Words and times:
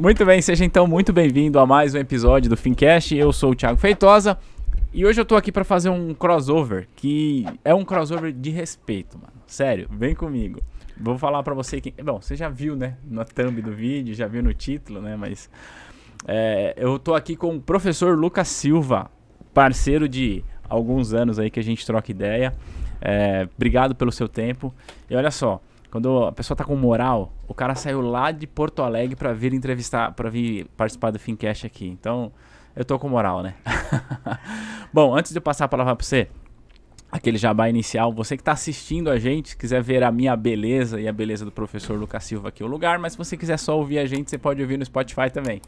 Muito 0.00 0.24
bem, 0.24 0.40
seja 0.40 0.64
então 0.64 0.86
muito 0.86 1.12
bem-vindo 1.12 1.58
a 1.58 1.66
mais 1.66 1.94
um 1.94 1.98
episódio 1.98 2.48
do 2.48 2.56
Fincast. 2.56 3.14
Eu 3.14 3.34
sou 3.34 3.50
o 3.50 3.54
Thiago 3.54 3.78
Feitosa 3.78 4.38
e 4.94 5.04
hoje 5.04 5.20
eu 5.20 5.26
tô 5.26 5.36
aqui 5.36 5.52
para 5.52 5.62
fazer 5.62 5.90
um 5.90 6.14
crossover 6.14 6.88
que 6.96 7.44
é 7.62 7.74
um 7.74 7.84
crossover 7.84 8.32
de 8.32 8.48
respeito, 8.48 9.18
mano. 9.18 9.34
Sério, 9.46 9.86
vem 9.92 10.14
comigo. 10.14 10.62
Vou 10.98 11.18
falar 11.18 11.42
para 11.42 11.52
você 11.52 11.82
que, 11.82 11.90
bom, 12.02 12.18
você 12.18 12.34
já 12.34 12.48
viu, 12.48 12.74
né, 12.74 12.96
na 13.04 13.26
thumb 13.26 13.60
do 13.60 13.72
vídeo, 13.72 14.14
já 14.14 14.26
viu 14.26 14.42
no 14.42 14.54
título, 14.54 15.02
né, 15.02 15.16
mas 15.16 15.50
é, 16.26 16.72
eu 16.78 16.98
tô 16.98 17.14
aqui 17.14 17.36
com 17.36 17.56
o 17.56 17.60
professor 17.60 18.16
Lucas 18.16 18.48
Silva, 18.48 19.10
parceiro 19.52 20.08
de 20.08 20.42
alguns 20.66 21.12
anos 21.12 21.38
aí 21.38 21.50
que 21.50 21.60
a 21.60 21.62
gente 21.62 21.84
troca 21.84 22.10
ideia. 22.10 22.54
É, 23.02 23.46
obrigado 23.54 23.94
pelo 23.94 24.10
seu 24.10 24.28
tempo. 24.28 24.74
E 25.10 25.14
olha 25.14 25.30
só, 25.30 25.60
quando 25.90 26.24
a 26.24 26.32
pessoa 26.32 26.56
tá 26.56 26.64
com 26.64 26.76
moral, 26.76 27.32
o 27.48 27.54
cara 27.54 27.74
saiu 27.74 28.00
lá 28.00 28.30
de 28.30 28.46
Porto 28.46 28.82
Alegre 28.82 29.16
para 29.16 29.32
vir 29.32 29.52
entrevistar, 29.52 30.12
para 30.12 30.30
vir 30.30 30.66
participar 30.76 31.10
do 31.10 31.18
Fincast 31.18 31.66
aqui. 31.66 31.86
Então, 31.86 32.32
eu 32.76 32.84
tô 32.84 32.98
com 32.98 33.08
moral, 33.08 33.42
né? 33.42 33.54
Bom, 34.92 35.14
antes 35.14 35.32
de 35.32 35.38
eu 35.38 35.42
passar 35.42 35.64
a 35.64 35.68
palavra 35.68 35.96
para 35.96 36.04
você, 36.04 36.28
aquele 37.10 37.36
jabá 37.38 37.68
inicial, 37.68 38.12
você 38.12 38.36
que 38.36 38.42
está 38.42 38.52
assistindo 38.52 39.10
a 39.10 39.18
gente, 39.18 39.56
quiser 39.56 39.82
ver 39.82 40.04
a 40.04 40.12
minha 40.12 40.36
beleza 40.36 41.00
e 41.00 41.08
a 41.08 41.12
beleza 41.12 41.44
do 41.44 41.50
professor 41.50 41.98
Lucas 41.98 42.24
Silva 42.24 42.50
aqui, 42.50 42.62
o 42.62 42.66
lugar, 42.68 42.98
mas 42.98 43.12
se 43.12 43.18
você 43.18 43.36
quiser 43.36 43.58
só 43.58 43.76
ouvir 43.76 43.98
a 43.98 44.06
gente, 44.06 44.30
você 44.30 44.38
pode 44.38 44.62
ouvir 44.62 44.78
no 44.78 44.84
Spotify 44.84 45.28
também. 45.32 45.60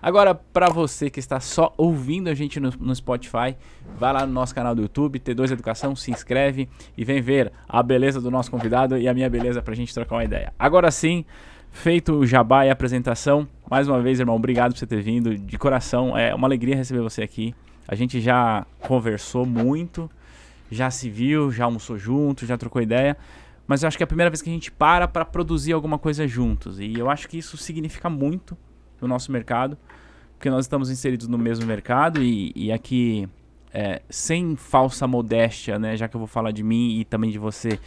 Agora, 0.00 0.34
para 0.34 0.68
você 0.68 1.10
que 1.10 1.18
está 1.18 1.40
só 1.40 1.74
ouvindo 1.76 2.28
a 2.28 2.34
gente 2.34 2.60
no, 2.60 2.70
no, 2.78 2.94
Spotify, 2.94 3.56
vai 3.96 4.12
lá 4.12 4.24
no 4.24 4.32
nosso 4.32 4.54
canal 4.54 4.74
do 4.74 4.82
YouTube, 4.82 5.18
T2 5.18 5.50
Educação, 5.52 5.96
se 5.96 6.10
inscreve 6.10 6.68
e 6.96 7.04
vem 7.04 7.20
ver 7.20 7.52
a 7.68 7.82
beleza 7.82 8.20
do 8.20 8.30
nosso 8.30 8.50
convidado 8.50 8.96
e 8.96 9.08
a 9.08 9.14
minha 9.14 9.28
beleza 9.28 9.60
para 9.60 9.72
a 9.72 9.76
gente 9.76 9.92
trocar 9.92 10.16
uma 10.16 10.24
ideia. 10.24 10.52
Agora 10.56 10.90
sim, 10.90 11.24
feito 11.72 12.14
o 12.14 12.26
jabá 12.26 12.64
e 12.64 12.70
a 12.70 12.72
apresentação, 12.72 13.48
mais 13.68 13.88
uma 13.88 14.00
vez, 14.00 14.20
irmão, 14.20 14.36
obrigado 14.36 14.72
por 14.72 14.78
você 14.78 14.86
ter 14.86 15.02
vindo, 15.02 15.36
de 15.36 15.58
coração, 15.58 16.16
é 16.16 16.32
uma 16.32 16.46
alegria 16.46 16.76
receber 16.76 17.00
você 17.00 17.22
aqui. 17.22 17.54
A 17.86 17.94
gente 17.94 18.20
já 18.20 18.66
conversou 18.80 19.44
muito, 19.44 20.08
já 20.70 20.90
se 20.90 21.10
viu, 21.10 21.50
já 21.50 21.64
almoçou 21.64 21.98
junto, 21.98 22.46
já 22.46 22.56
trocou 22.56 22.80
ideia, 22.80 23.16
mas 23.66 23.82
eu 23.82 23.88
acho 23.88 23.96
que 23.96 24.02
é 24.02 24.04
a 24.04 24.08
primeira 24.08 24.30
vez 24.30 24.40
que 24.42 24.48
a 24.48 24.52
gente 24.52 24.70
para 24.70 25.08
para 25.08 25.24
produzir 25.24 25.72
alguma 25.72 25.98
coisa 25.98 26.26
juntos. 26.28 26.78
E 26.78 26.94
eu 26.96 27.10
acho 27.10 27.28
que 27.28 27.36
isso 27.36 27.56
significa 27.56 28.08
muito 28.08 28.56
no 29.00 29.08
nosso 29.08 29.30
mercado, 29.32 29.76
porque 30.36 30.50
nós 30.50 30.64
estamos 30.64 30.90
inseridos 30.90 31.26
no 31.26 31.38
mesmo 31.38 31.66
mercado 31.66 32.22
e, 32.22 32.52
e 32.54 32.72
aqui, 32.72 33.28
é, 33.72 34.02
sem 34.08 34.56
falsa 34.56 35.06
modéstia, 35.06 35.78
né, 35.78 35.96
já 35.96 36.08
que 36.08 36.16
eu 36.16 36.20
vou 36.20 36.28
falar 36.28 36.52
de 36.52 36.62
mim 36.62 36.98
e 36.98 37.04
também 37.04 37.30
de 37.30 37.38
você, 37.38 37.78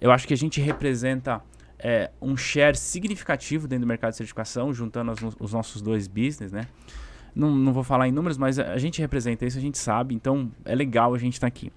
eu 0.00 0.10
acho 0.10 0.26
que 0.26 0.34
a 0.34 0.36
gente 0.36 0.60
representa 0.60 1.42
é, 1.78 2.10
um 2.20 2.36
share 2.36 2.76
significativo 2.76 3.68
dentro 3.68 3.84
do 3.84 3.88
mercado 3.88 4.12
de 4.12 4.16
certificação, 4.16 4.72
juntando 4.72 5.12
os, 5.12 5.36
os 5.38 5.52
nossos 5.52 5.82
dois 5.82 6.08
business, 6.08 6.50
né? 6.52 6.66
Não, 7.34 7.50
não 7.50 7.72
vou 7.72 7.82
falar 7.82 8.08
em 8.08 8.12
números, 8.12 8.38
mas 8.38 8.58
a 8.58 8.78
gente 8.78 9.00
representa 9.00 9.44
isso, 9.44 9.58
a 9.58 9.60
gente 9.60 9.76
sabe, 9.76 10.14
então 10.14 10.50
é 10.64 10.74
legal 10.74 11.14
a 11.14 11.18
gente 11.18 11.34
estar 11.34 11.46
tá 11.46 11.48
aqui. 11.48 11.72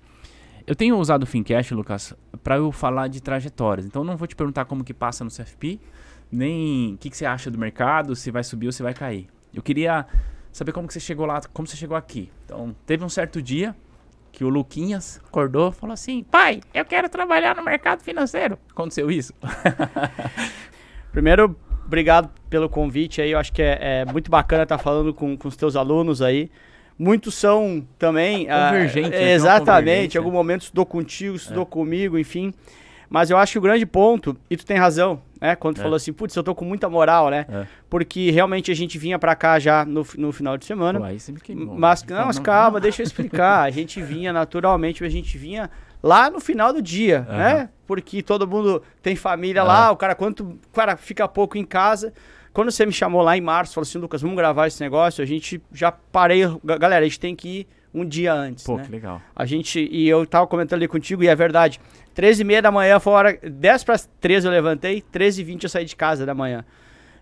Eu 0.68 0.76
tenho 0.76 0.98
usado 0.98 1.24
o 1.24 1.26
Fincast, 1.26 1.74
Lucas, 1.74 2.14
para 2.44 2.58
eu 2.58 2.72
falar 2.72 3.08
de 3.08 3.22
trajetórias. 3.22 3.86
Então 3.86 4.04
não 4.04 4.18
vou 4.18 4.28
te 4.28 4.36
perguntar 4.36 4.66
como 4.66 4.84
que 4.84 4.94
passa 4.94 5.24
no 5.24 5.32
CFP, 5.32 5.80
nem 6.32 6.94
o 6.94 6.98
que, 6.98 7.10
que 7.10 7.18
você 7.18 7.26
acha 7.26 7.50
do 7.50 7.58
mercado, 7.58 8.16
se 8.16 8.32
vai 8.32 8.44
subir 8.44 8.68
ou 8.68 8.72
se 8.72 8.84
vai 8.84 8.94
cair. 8.94 9.28
Eu 9.54 9.62
queria 9.62 10.06
saber 10.52 10.72
como 10.72 10.88
que 10.88 10.94
você 10.94 11.00
chegou 11.00 11.26
lá, 11.26 11.42
como 11.54 11.68
você 11.68 11.78
chegou 11.78 11.96
aqui. 11.96 12.32
Então, 12.46 12.76
teve 12.86 13.04
um 13.04 13.10
certo 13.10 13.42
dia 13.42 13.76
que 14.32 14.44
o 14.44 14.50
Luquinhas 14.50 15.20
acordou 15.28 15.70
e 15.70 15.74
falou 15.74 15.94
assim: 15.94 16.24
pai, 16.24 16.62
eu 16.74 16.86
quero 16.86 17.10
trabalhar 17.10 17.56
no 17.56 17.64
mercado 17.64 18.04
financeiro. 18.04 18.58
Aconteceu 18.70 19.10
isso? 19.10 19.34
Primeiro, 21.12 21.56
obrigado 21.86 22.30
pelo 22.50 22.70
convite 22.70 23.22
aí. 23.22 23.32
Eu 23.32 23.40
acho 23.40 23.52
que 23.52 23.62
é, 23.62 23.78
é 23.82 24.06
muito 24.06 24.30
bacana 24.30 24.64
estar 24.64 24.78
falando 24.78 25.14
com, 25.14 25.36
com 25.36 25.48
os 25.48 25.56
teus 25.56 25.76
alunos 25.76 26.22
aí. 26.22 26.52
Muitos 27.00 27.36
são 27.36 27.86
também. 27.98 28.48
Convergente. 28.48 29.16
Ah, 29.16 29.32
exatamente. 29.32 30.16
Em 30.16 30.18
algum 30.18 30.32
momento 30.32 30.62
estudou 30.62 30.86
contigo, 30.86 31.36
estudou 31.36 31.64
é. 31.64 31.66
comigo, 31.66 32.18
enfim. 32.18 32.54
Mas 33.10 33.30
eu 33.30 33.38
acho 33.38 33.54
que 33.54 33.58
o 33.58 33.62
grande 33.62 33.86
ponto, 33.86 34.36
e 34.50 34.58
tu 34.58 34.66
tem 34.66 34.78
razão, 34.78 35.22
né? 35.40 35.56
Quando 35.56 35.76
tu 35.76 35.80
é. 35.80 35.84
falou 35.84 35.96
assim, 35.96 36.12
putz, 36.12 36.36
eu 36.36 36.44
tô 36.44 36.54
com 36.54 36.66
muita 36.66 36.90
moral, 36.90 37.30
né? 37.30 37.46
É. 37.50 37.68
Porque 37.90 38.32
realmente 38.32 38.72
a 38.72 38.76
gente 38.76 38.98
vinha 38.98 39.18
pra 39.18 39.36
cá 39.36 39.60
já 39.60 39.86
no, 39.86 40.06
no 40.18 40.32
final 40.32 40.58
de 40.58 40.66
semana. 40.66 41.00
Pô, 41.00 41.06
aí 41.06 41.20
você 41.20 41.32
me 41.32 41.40
queimou. 41.40 41.78
Mas, 41.78 42.04
não, 42.04 42.26
mas 42.26 42.40
calma, 42.40 42.80
deixa 42.80 43.02
eu 43.02 43.06
explicar. 43.06 43.62
A 43.62 43.70
gente 43.70 44.02
vinha 44.02 44.34
naturalmente, 44.34 45.04
a 45.04 45.10
gente 45.10 45.38
vinha 45.38 45.70
lá 46.04 46.30
no 46.30 46.40
final 46.40 46.74
do 46.74 46.82
dia, 46.82 47.26
uhum. 47.30 47.38
né? 47.38 47.70
Porque 47.86 48.22
todo 48.22 48.48
mundo 48.48 48.82
tem 49.02 49.16
família 49.16 49.62
uhum. 49.62 49.68
lá, 49.68 49.92
o 49.92 49.98
cara, 49.98 50.16
quando 50.16 50.42
o 50.42 50.74
cara 50.74 50.98
fica 50.98 51.28
pouco 51.28 51.58
em 51.58 51.66
casa. 51.66 52.14
Quando 52.54 52.72
você 52.72 52.88
me 52.88 52.92
chamou 52.92 53.22
lá 53.22 53.38
em 53.38 53.42
março, 53.42 53.76
falou 53.76 53.84
assim, 53.84 54.00
Lucas, 54.00 54.20
vamos 54.20 54.36
gravar 54.36 54.66
esse 54.66 54.82
negócio, 54.82 55.24
a 55.24 55.28
gente 55.28 55.62
já 55.72 55.92
parei. 55.92 56.42
Galera, 56.64 57.06
a 57.06 57.08
gente 57.08 57.20
tem 57.20 57.36
que 57.36 57.48
ir 57.60 57.68
um 57.94 58.06
dia 58.06 58.34
antes. 58.34 58.64
Pô, 58.64 58.78
né? 58.78 58.84
que 58.84 58.92
legal. 58.92 59.22
A 59.36 59.46
gente, 59.46 59.88
e 59.92 60.08
eu 60.08 60.26
tava 60.26 60.48
comentando 60.48 60.78
ali 60.78 60.88
contigo, 60.88 61.24
e 61.24 61.28
é 61.28 61.36
verdade. 61.36 61.80
13 62.18 62.42
e 62.42 62.44
meia 62.44 62.64
da 62.64 62.72
manhã 62.72 63.00
foi 63.00 63.14
hora. 63.14 63.40
10 63.44 63.84
para 63.84 63.96
13 64.20 64.48
eu 64.48 64.52
levantei, 64.52 65.02
13 65.02 65.40
e 65.40 65.44
20 65.44 65.64
eu 65.66 65.70
saí 65.70 65.86
de 65.86 65.96
casa 65.96 66.26
da 66.26 66.34
manhã. 66.34 66.66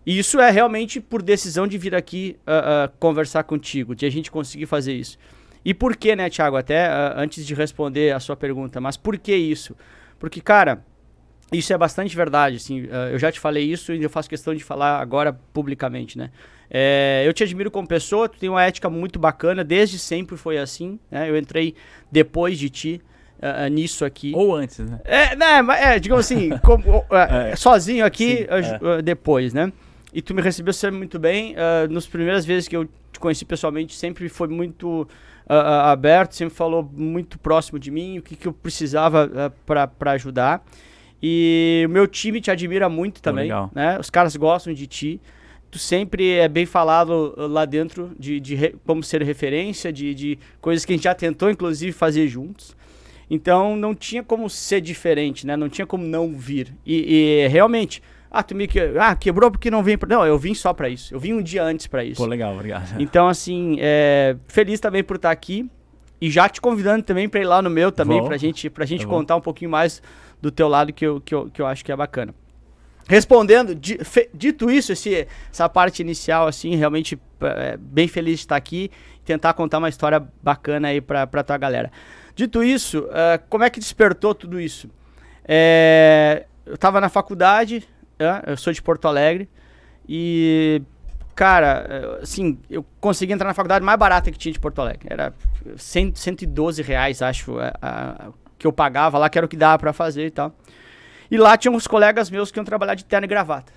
E 0.05 0.17
isso 0.17 0.39
é 0.39 0.49
realmente 0.49 1.01
por 1.01 1.21
decisão 1.21 1.67
de 1.67 1.77
vir 1.77 1.93
aqui 1.93 2.37
uh, 2.47 2.85
uh, 2.85 2.97
conversar 2.97 3.43
contigo, 3.43 3.93
de 3.93 4.05
a 4.05 4.09
gente 4.09 4.31
conseguir 4.31 4.67
fazer 4.67 4.93
isso. 4.93 5.17
E 5.65 5.73
por 5.73 5.97
que, 5.97 6.15
né, 6.15 6.29
Thiago? 6.29 6.55
Até 6.55 6.87
uh, 6.87 7.13
antes 7.17 7.45
de 7.45 7.53
responder 7.53 8.15
a 8.15 8.21
sua 8.21 8.37
pergunta, 8.37 8.79
mas 8.79 8.95
por 8.95 9.17
que 9.17 9.35
isso? 9.35 9.75
Porque, 10.17 10.39
cara, 10.39 10.81
isso 11.51 11.73
é 11.73 11.77
bastante 11.77 12.15
verdade. 12.15 12.55
Assim, 12.55 12.87
eu 13.11 13.19
já 13.19 13.29
te 13.29 13.39
falei 13.39 13.65
isso 13.65 13.91
e 13.91 14.01
eu 14.01 14.09
faço 14.09 14.29
questão 14.29 14.55
de 14.55 14.63
falar 14.63 15.01
agora 15.01 15.33
publicamente, 15.51 16.17
né? 16.17 16.31
É, 16.69 17.21
eu 17.25 17.33
te 17.33 17.43
admiro 17.43 17.69
como 17.69 17.85
pessoa, 17.85 18.29
tu 18.29 18.39
tem 18.39 18.47
uma 18.47 18.63
ética 18.63 18.89
muito 18.89 19.19
bacana, 19.19 19.61
desde 19.61 19.99
sempre 19.99 20.37
foi 20.37 20.57
assim. 20.57 20.97
Né? 21.11 21.29
Eu 21.29 21.37
entrei 21.37 21.75
depois 22.09 22.57
de 22.57 22.69
ti 22.69 23.01
uh, 23.65 23.67
nisso 23.69 24.03
aqui. 24.05 24.31
Ou 24.35 24.55
antes, 24.55 24.79
né? 24.79 24.99
É, 25.03 25.35
né, 25.35 25.61
é 25.79 25.99
digamos 25.99 26.25
assim, 26.25 26.49
como, 26.63 26.99
uh, 26.99 27.05
é. 27.11 27.55
sozinho 27.55 28.05
aqui, 28.05 28.37
Sim, 28.37 28.87
é. 28.97 29.01
depois, 29.01 29.53
né? 29.53 29.71
E 30.13 30.21
tu 30.21 30.33
me 30.33 30.41
recebeu 30.41 30.73
sempre 30.73 30.97
muito 30.97 31.19
bem. 31.19 31.53
Uh, 31.53 31.91
nas 31.91 32.07
primeiras 32.07 32.45
vezes 32.45 32.67
que 32.67 32.75
eu 32.75 32.85
te 33.11 33.19
conheci 33.19 33.45
pessoalmente, 33.45 33.95
sempre 33.95 34.27
foi 34.29 34.47
muito 34.47 35.07
aberto, 35.47 36.33
sempre 36.33 36.55
falou 36.55 36.89
muito 36.91 37.37
próximo 37.37 37.77
de 37.77 37.91
mim, 37.91 38.17
o 38.17 38.21
que, 38.23 38.35
que 38.35 38.47
eu 38.47 38.53
precisava 38.53 39.27
uh, 39.27 39.53
para 39.63 40.11
ajudar. 40.13 40.65
E 41.21 41.83
o 41.85 41.89
meu 41.89 42.07
time 42.07 42.41
te 42.41 42.49
admira 42.49 42.89
muito 42.89 43.21
também, 43.21 43.53
oh, 43.53 43.69
né? 43.73 43.99
Os 43.99 44.09
caras 44.09 44.35
gostam 44.35 44.73
de 44.73 44.87
ti 44.87 45.21
tu 45.75 45.79
sempre 45.79 46.31
é 46.31 46.47
bem 46.47 46.65
falado 46.65 47.33
lá 47.35 47.65
dentro 47.65 48.11
de, 48.17 48.39
de 48.39 48.73
como 48.85 49.03
ser 49.03 49.21
referência, 49.23 49.91
de, 49.91 50.15
de 50.15 50.39
coisas 50.61 50.85
que 50.85 50.93
a 50.93 50.95
gente 50.95 51.03
já 51.03 51.13
tentou, 51.13 51.49
inclusive, 51.49 51.91
fazer 51.91 52.29
juntos. 52.29 52.73
Então 53.29 53.75
não 53.75 53.95
tinha 53.95 54.23
como 54.23 54.49
ser 54.49 54.81
diferente, 54.81 55.45
né? 55.45 55.55
Não 55.55 55.69
tinha 55.69 55.85
como 55.85 56.03
não 56.03 56.33
vir. 56.33 56.75
E, 56.85 57.43
e 57.43 57.47
realmente, 57.47 58.01
ah, 58.29 58.43
tu 58.43 58.53
me 58.53 58.67
que... 58.67 58.79
ah, 58.99 59.15
quebrou 59.15 59.49
porque 59.49 59.71
não 59.71 59.81
vem. 59.81 59.97
Pra... 59.97 60.09
Não, 60.09 60.25
eu 60.25 60.37
vim 60.37 60.53
só 60.53 60.73
para 60.73 60.89
isso. 60.89 61.13
Eu 61.13 61.19
vim 61.19 61.33
um 61.33 61.41
dia 61.41 61.63
antes 61.63 61.87
para 61.87 62.03
isso. 62.03 62.21
Pô, 62.21 62.27
legal, 62.27 62.53
obrigado. 62.53 62.95
Então, 62.99 63.27
assim, 63.27 63.77
é... 63.79 64.35
feliz 64.47 64.79
também 64.79 65.03
por 65.03 65.15
estar 65.15 65.31
aqui. 65.31 65.69
E 66.21 66.29
já 66.31 66.47
te 66.47 66.61
convidando 66.61 67.03
também 67.03 67.27
para 67.27 67.41
ir 67.41 67.45
lá 67.45 67.61
no 67.61 67.69
meu 67.69 67.91
também, 67.91 68.23
para 68.23 68.37
gente, 68.37 68.69
pra 68.69 68.85
gente 68.85 69.05
contar 69.05 69.35
um 69.35 69.41
pouquinho 69.41 69.69
mais 69.69 70.01
do 70.41 70.49
teu 70.49 70.67
lado 70.67 70.93
que 70.93 71.05
eu, 71.05 71.19
que 71.19 71.35
eu, 71.35 71.49
que 71.49 71.61
eu 71.61 71.67
acho 71.67 71.83
que 71.83 71.91
é 71.91 71.95
bacana. 71.95 72.33
Respondendo, 73.07 73.75
dito 74.33 74.71
isso, 74.71 74.91
esse, 74.91 75.27
essa 75.51 75.69
parte 75.69 76.01
inicial, 76.01 76.47
assim, 76.47 76.75
realmente 76.75 77.19
é, 77.41 77.77
bem 77.77 78.07
feliz 78.07 78.39
de 78.39 78.45
estar 78.45 78.55
aqui 78.55 78.89
e 79.19 79.23
tentar 79.23 79.53
contar 79.53 79.77
uma 79.77 79.89
história 79.89 80.25
bacana 80.41 80.87
aí 80.87 80.99
pra, 80.99 81.27
pra 81.27 81.43
tua 81.43 81.57
galera. 81.57 81.91
Dito 82.35 82.61
isso, 82.61 82.99
uh, 82.99 83.41
como 83.49 83.63
é 83.63 83.69
que 83.69 83.79
despertou 83.79 84.35
tudo 84.35 84.59
isso? 84.59 84.89
É, 85.47 86.45
eu 86.65 86.75
estava 86.75 86.99
na 86.99 87.07
faculdade, 87.07 87.87
eu 88.45 88.57
sou 88.57 88.73
de 88.73 88.81
Porto 88.81 89.07
Alegre, 89.07 89.49
e, 90.07 90.81
cara, 91.33 92.19
assim, 92.21 92.59
eu 92.69 92.85
consegui 92.99 93.33
entrar 93.33 93.47
na 93.47 93.53
faculdade 93.53 93.85
mais 93.85 93.97
barata 93.97 94.31
que 94.31 94.37
tinha 94.37 94.51
de 94.51 94.59
Porto 94.59 94.79
Alegre. 94.81 95.07
Era 95.09 95.33
100, 95.77 96.15
112 96.15 96.81
reais, 96.81 97.21
acho, 97.21 97.57
a, 97.59 97.73
a, 97.81 98.31
que 98.57 98.67
eu 98.67 98.73
pagava 98.73 99.17
lá, 99.17 99.29
que 99.29 99.37
era 99.37 99.45
o 99.45 99.49
que 99.49 99.57
dava 99.57 99.79
para 99.79 99.93
fazer 99.93 100.27
e 100.27 100.31
tal. 100.31 100.53
E 101.29 101.37
lá 101.37 101.57
tinha 101.57 101.71
uns 101.71 101.87
colegas 101.87 102.29
meus 102.29 102.51
que 102.51 102.59
iam 102.59 102.65
trabalhar 102.65 102.95
de 102.95 103.05
terno 103.05 103.25
e 103.25 103.27
gravata. 103.27 103.73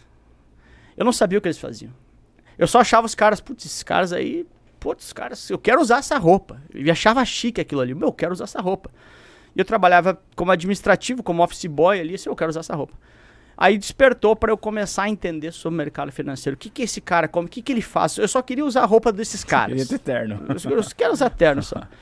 Eu 0.96 1.04
não 1.04 1.12
sabia 1.12 1.38
o 1.38 1.40
que 1.40 1.48
eles 1.48 1.58
faziam. 1.58 1.92
Eu 2.58 2.66
só 2.66 2.80
achava 2.80 3.06
os 3.06 3.14
caras, 3.14 3.40
putz, 3.40 3.64
esses 3.64 3.82
caras 3.82 4.12
aí 4.12 4.44
putz, 4.78 5.12
cara, 5.12 5.34
eu 5.50 5.58
quero 5.58 5.80
usar 5.80 5.98
essa 5.98 6.18
roupa. 6.18 6.60
E 6.74 6.90
achava 6.90 7.24
chique 7.24 7.60
aquilo 7.60 7.80
ali. 7.80 7.94
Meu, 7.94 8.08
eu 8.08 8.12
quero 8.12 8.32
usar 8.32 8.44
essa 8.44 8.60
roupa. 8.60 8.90
E 9.54 9.60
eu 9.60 9.64
trabalhava 9.64 10.20
como 10.36 10.50
administrativo, 10.50 11.22
como 11.22 11.42
office 11.42 11.66
boy 11.66 12.00
ali, 12.00 12.14
assim, 12.14 12.28
eu 12.28 12.36
quero 12.36 12.50
usar 12.50 12.60
essa 12.60 12.74
roupa. 12.74 12.94
Aí 13.56 13.76
despertou 13.76 14.36
para 14.36 14.52
eu 14.52 14.56
começar 14.56 15.02
a 15.02 15.08
entender 15.08 15.50
sobre 15.52 15.74
o 15.74 15.78
mercado 15.78 16.12
financeiro. 16.12 16.54
O 16.54 16.58
que 16.58 16.70
que 16.70 16.82
esse 16.82 17.00
cara 17.00 17.26
come? 17.26 17.46
O 17.46 17.50
que 17.50 17.60
que 17.60 17.72
ele 17.72 17.82
faz? 17.82 18.16
Eu 18.16 18.28
só 18.28 18.40
queria 18.40 18.64
usar 18.64 18.82
a 18.82 18.86
roupa 18.86 19.12
desses 19.12 19.42
caras. 19.42 19.76
Queria 19.76 19.86
ter 19.86 19.98
terno. 19.98 20.40
Eu, 20.48 20.76
eu 20.76 20.84
quero 20.96 21.12
usar 21.12 21.30
terno 21.30 21.62
só. 21.62 21.82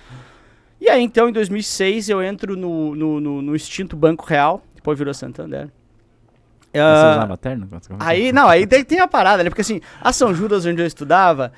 E 0.79 0.91
aí, 0.91 1.03
então, 1.03 1.27
em 1.27 1.33
2006, 1.33 2.11
eu 2.11 2.23
entro 2.23 2.55
no, 2.55 2.95
no, 2.95 3.19
no, 3.19 3.41
no 3.41 3.57
extinto 3.57 3.97
Banco 3.97 4.27
Real, 4.27 4.63
depois 4.75 4.99
virou 4.99 5.15
Santander. 5.15 5.71
Você 6.71 7.19
usava 7.19 7.37
terno? 7.39 7.69
Aí, 7.99 8.31
não, 8.31 8.47
aí 8.47 8.67
tem, 8.67 8.85
tem 8.85 9.01
a 9.01 9.09
parada, 9.09 9.43
né? 9.43 9.49
Porque 9.49 9.63
assim, 9.63 9.81
a 10.01 10.13
São 10.13 10.35
Judas, 10.35 10.67
onde 10.67 10.83
eu 10.83 10.87
estudava, 10.87 11.51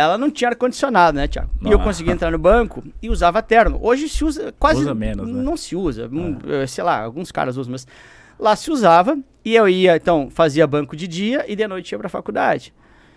ela 0.00 0.18
não 0.18 0.28
tinha 0.28 0.50
ar-condicionado, 0.50 1.16
né, 1.16 1.28
Tiago? 1.28 1.50
E 1.62 1.70
eu 1.70 1.78
conseguia 1.78 2.12
entrar 2.12 2.32
no 2.32 2.38
banco 2.38 2.82
e 3.00 3.08
usava 3.08 3.40
terno. 3.40 3.78
Hoje 3.80 4.08
se 4.08 4.24
usa 4.24 4.52
quase. 4.58 4.80
Usa 4.80 4.92
menos, 4.92 5.28
né? 5.28 5.40
Não 5.40 5.56
se 5.56 5.76
usa. 5.76 6.10
É. 6.62 6.66
Sei 6.66 6.82
lá, 6.82 7.00
alguns 7.00 7.30
caras 7.30 7.56
usam, 7.56 7.70
mas 7.70 7.86
lá 8.36 8.56
se 8.56 8.72
usava. 8.72 9.16
E 9.44 9.54
eu 9.54 9.68
ia, 9.68 9.94
então, 9.94 10.28
fazia 10.30 10.66
banco 10.66 10.96
de 10.96 11.06
dia 11.06 11.44
e 11.46 11.54
de 11.54 11.68
noite 11.68 11.92
ia 11.92 11.98
pra 11.98 12.08
faculdade. 12.08 12.74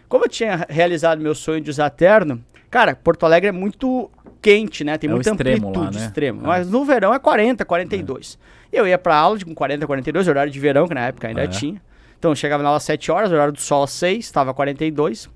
Como 0.07 0.25
eu 0.25 0.29
tinha 0.29 0.67
realizado 0.69 1.19
meu 1.19 1.33
sonho 1.33 1.61
de 1.61 1.71
usar 1.71 1.89
terno, 1.89 2.43
cara, 2.69 2.95
Porto 2.95 3.25
Alegre 3.25 3.49
é 3.49 3.51
muito 3.51 4.11
quente, 4.39 4.83
né? 4.83 4.99
Tem 4.99 5.09
é 5.09 5.13
muita 5.13 5.31
amplitude 5.31 5.79
lá, 5.79 5.89
né? 5.89 6.05
extremo. 6.05 6.41
É. 6.43 6.47
Mas 6.47 6.69
no 6.69 6.85
verão 6.85 7.11
é 7.11 7.17
40, 7.17 7.65
42. 7.65 8.37
É. 8.71 8.79
Eu 8.79 8.87
ia 8.87 8.99
pra 8.99 9.15
aula 9.15 9.39
de 9.39 9.45
com 9.45 9.55
40, 9.55 9.87
42, 9.87 10.27
horário 10.27 10.51
de 10.51 10.59
verão, 10.59 10.87
que 10.87 10.93
na 10.93 11.07
época 11.07 11.27
ainda 11.27 11.43
é. 11.43 11.47
tinha. 11.47 11.81
Então 12.19 12.29
eu 12.29 12.35
chegava 12.35 12.61
na 12.61 12.69
aula 12.69 12.77
às 12.77 12.83
7 12.83 13.11
horas, 13.11 13.31
horário 13.31 13.53
do 13.53 13.59
sol 13.59 13.81
às 13.81 13.91
6, 13.91 14.25
estava 14.25 14.53
42 14.53 15.27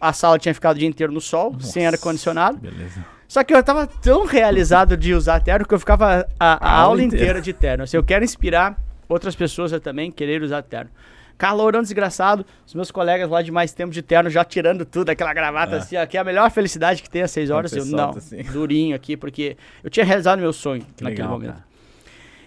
a 0.00 0.12
sala 0.12 0.38
tinha 0.38 0.54
ficado 0.54 0.76
o 0.76 0.78
dia 0.78 0.88
inteiro 0.88 1.12
no 1.12 1.20
sol, 1.20 1.52
Nossa, 1.52 1.66
sem 1.66 1.86
ar-condicionado. 1.86 2.58
Beleza. 2.58 3.04
Só 3.26 3.42
que 3.42 3.54
eu 3.54 3.62
tava 3.62 3.86
tão 3.86 4.26
realizado 4.26 4.96
de 4.96 5.14
usar 5.14 5.40
terno 5.40 5.66
que 5.66 5.72
eu 5.72 5.78
ficava 5.78 6.26
a, 6.38 6.54
a, 6.54 6.70
a 6.70 6.80
aula 6.80 7.02
inteira. 7.02 7.24
inteira 7.24 7.40
de 7.40 7.52
terno. 7.54 7.86
Se 7.86 7.90
assim, 7.90 7.96
eu 7.96 8.04
quero 8.04 8.22
inspirar 8.22 8.76
outras 9.08 9.34
pessoas 9.34 9.72
a 9.72 9.80
também 9.80 10.10
querer 10.10 10.42
usar 10.42 10.62
terno. 10.62 10.90
Calorão 11.38 11.80
desgraçado, 11.80 12.44
os 12.66 12.74
meus 12.74 12.90
colegas 12.90 13.30
lá 13.30 13.40
de 13.40 13.50
mais 13.50 13.72
tempo 13.72 13.90
de 13.90 14.02
terno 14.02 14.28
já 14.28 14.44
tirando 14.44 14.84
tudo, 14.84 15.10
aquela 15.10 15.32
gravata 15.32 15.76
é. 15.76 15.78
assim, 15.78 15.96
ó, 15.96 16.04
que 16.04 16.16
é 16.16 16.20
a 16.20 16.24
melhor 16.24 16.50
felicidade 16.50 17.02
que 17.02 17.08
tem 17.08 17.22
às 17.22 17.30
6 17.30 17.50
horas. 17.50 17.72
Eu, 17.74 17.86
não, 17.86 18.10
assim. 18.10 18.42
durinho 18.52 18.94
aqui, 18.94 19.16
porque 19.16 19.56
eu 19.82 19.88
tinha 19.88 20.04
realizado 20.04 20.38
meu 20.38 20.52
sonho 20.52 20.82
que 20.94 21.02
naquele 21.02 21.22
legal, 21.22 21.32
momento. 21.32 21.54
Cara. 21.54 21.64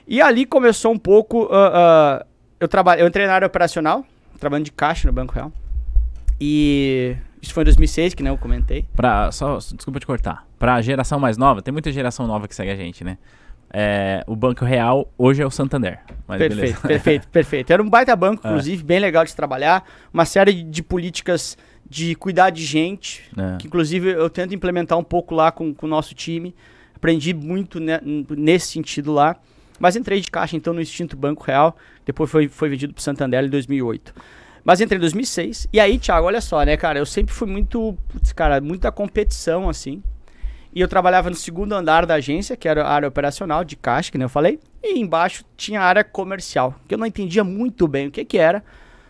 E 0.08 0.22
ali 0.22 0.46
começou 0.46 0.92
um 0.94 1.00
pouco. 1.00 1.46
Uh, 1.46 1.48
uh, 1.48 2.26
eu, 2.60 2.68
trabalho, 2.68 3.02
eu 3.02 3.08
entrei 3.08 3.26
na 3.26 3.34
área 3.34 3.48
operacional, 3.48 4.06
trabalhando 4.40 4.66
de 4.66 4.72
caixa 4.72 5.08
no 5.08 5.14
Banco 5.14 5.34
Real. 5.34 5.52
E 6.40 7.16
isso 7.42 7.54
foi 7.54 7.64
em 7.64 7.66
2006, 7.66 8.14
que 8.14 8.24
nem 8.24 8.32
eu 8.32 8.38
comentei. 8.38 8.86
Pra, 8.96 9.32
só, 9.32 9.58
desculpa 9.58 10.00
te 10.00 10.06
cortar. 10.06 10.46
Pra 10.58 10.82
geração 10.82 11.20
mais 11.20 11.38
nova, 11.38 11.62
tem 11.62 11.72
muita 11.72 11.92
geração 11.92 12.28
nova 12.28 12.48
que 12.48 12.56
segue 12.56 12.72
a 12.72 12.76
gente, 12.76 13.04
né? 13.04 13.18
É, 13.72 14.24
o 14.26 14.36
Banco 14.36 14.64
Real 14.64 15.12
hoje 15.18 15.42
é 15.42 15.46
o 15.46 15.52
Santander. 15.52 16.00
perfeito, 16.28 16.56
beleza. 16.56 16.88
perfeito, 16.88 17.28
perfeito. 17.28 17.74
Era 17.74 17.84
um 17.84 17.90
baita 17.90 18.16
banco, 18.16 18.42
é. 18.48 18.50
inclusive, 18.50 18.82
é. 18.82 18.86
bem 18.86 19.00
legal 19.00 19.26
de 19.26 19.36
trabalhar. 19.36 19.84
Uma 20.14 20.26
série 20.26 20.64
de, 20.64 20.82
políticas 20.82 21.58
de 21.88 22.16
cuidar 22.16 22.52
de 22.52 22.64
gente, 22.64 23.24
é. 23.38 23.58
que 23.58 23.68
inclusive 23.68 24.10
eu 24.10 24.30
tento 24.30 24.56
implementar 24.56 24.98
um 24.98 25.04
pouco 25.04 25.36
lá 25.36 25.52
com, 25.52 25.74
com 25.74 25.86
o 25.86 25.90
nosso 25.90 26.16
time. 26.16 26.56
Aprendi 26.96 27.34
muito 27.34 27.80
ne, 27.80 28.00
nesse 28.30 28.68
sentido 28.68 29.12
lá. 29.12 29.36
Mas 29.78 29.96
entrei 29.96 30.22
de 30.22 30.32
caixa 30.32 30.56
então 30.56 30.74
no 30.74 30.82
Instinto 30.82 31.18
Banco 31.18 31.44
Real. 31.44 31.76
Depois 32.06 32.32
foi, 32.32 32.48
foi 32.48 32.70
vendido 32.70 32.94
para 32.94 33.02
o 33.02 33.04
Santander 33.04 33.44
em 33.44 33.50
2008. 33.50 34.14
Mas 34.66 34.82
entrei 34.82 34.98
em 34.98 35.00
2006. 35.02 35.68
E 35.72 35.80
aí, 35.80 36.00
Thiago, 36.00 36.26
olha 36.26 36.42
só, 36.42 36.64
né, 36.64 36.76
cara? 36.76 36.98
Eu 36.98 37.06
sempre 37.06 37.32
fui 37.32 37.48
muito, 37.48 37.96
putz, 38.10 38.34
cara, 38.34 38.60
muita 38.60 38.92
competição, 38.92 39.70
assim. 39.70 40.02
E 40.74 40.82
eu 40.82 40.88
trabalhava 40.88 41.30
no 41.30 41.36
segundo 41.36 41.74
andar 41.74 42.06
da 42.06 42.16
agência, 42.16 42.58
que 42.58 42.68
era 42.68 42.84
a 42.84 42.90
área 42.92 43.08
operacional 43.08 43.64
de 43.64 43.76
caixa, 43.76 44.12
que 44.12 44.18
nem 44.18 44.26
eu 44.26 44.30
falei. 44.30 44.60
E 44.84 45.00
embaixo 45.00 45.46
tinha 45.56 45.80
a 45.80 45.84
área 45.86 46.04
comercial, 46.04 46.74
que 46.88 46.96
eu 46.96 46.98
não 46.98 47.06
entendia 47.06 47.44
muito 47.44 47.88
bem 47.88 48.08
o 48.08 48.12
que 48.12 48.26
que 48.26 48.40
era. 48.40 48.64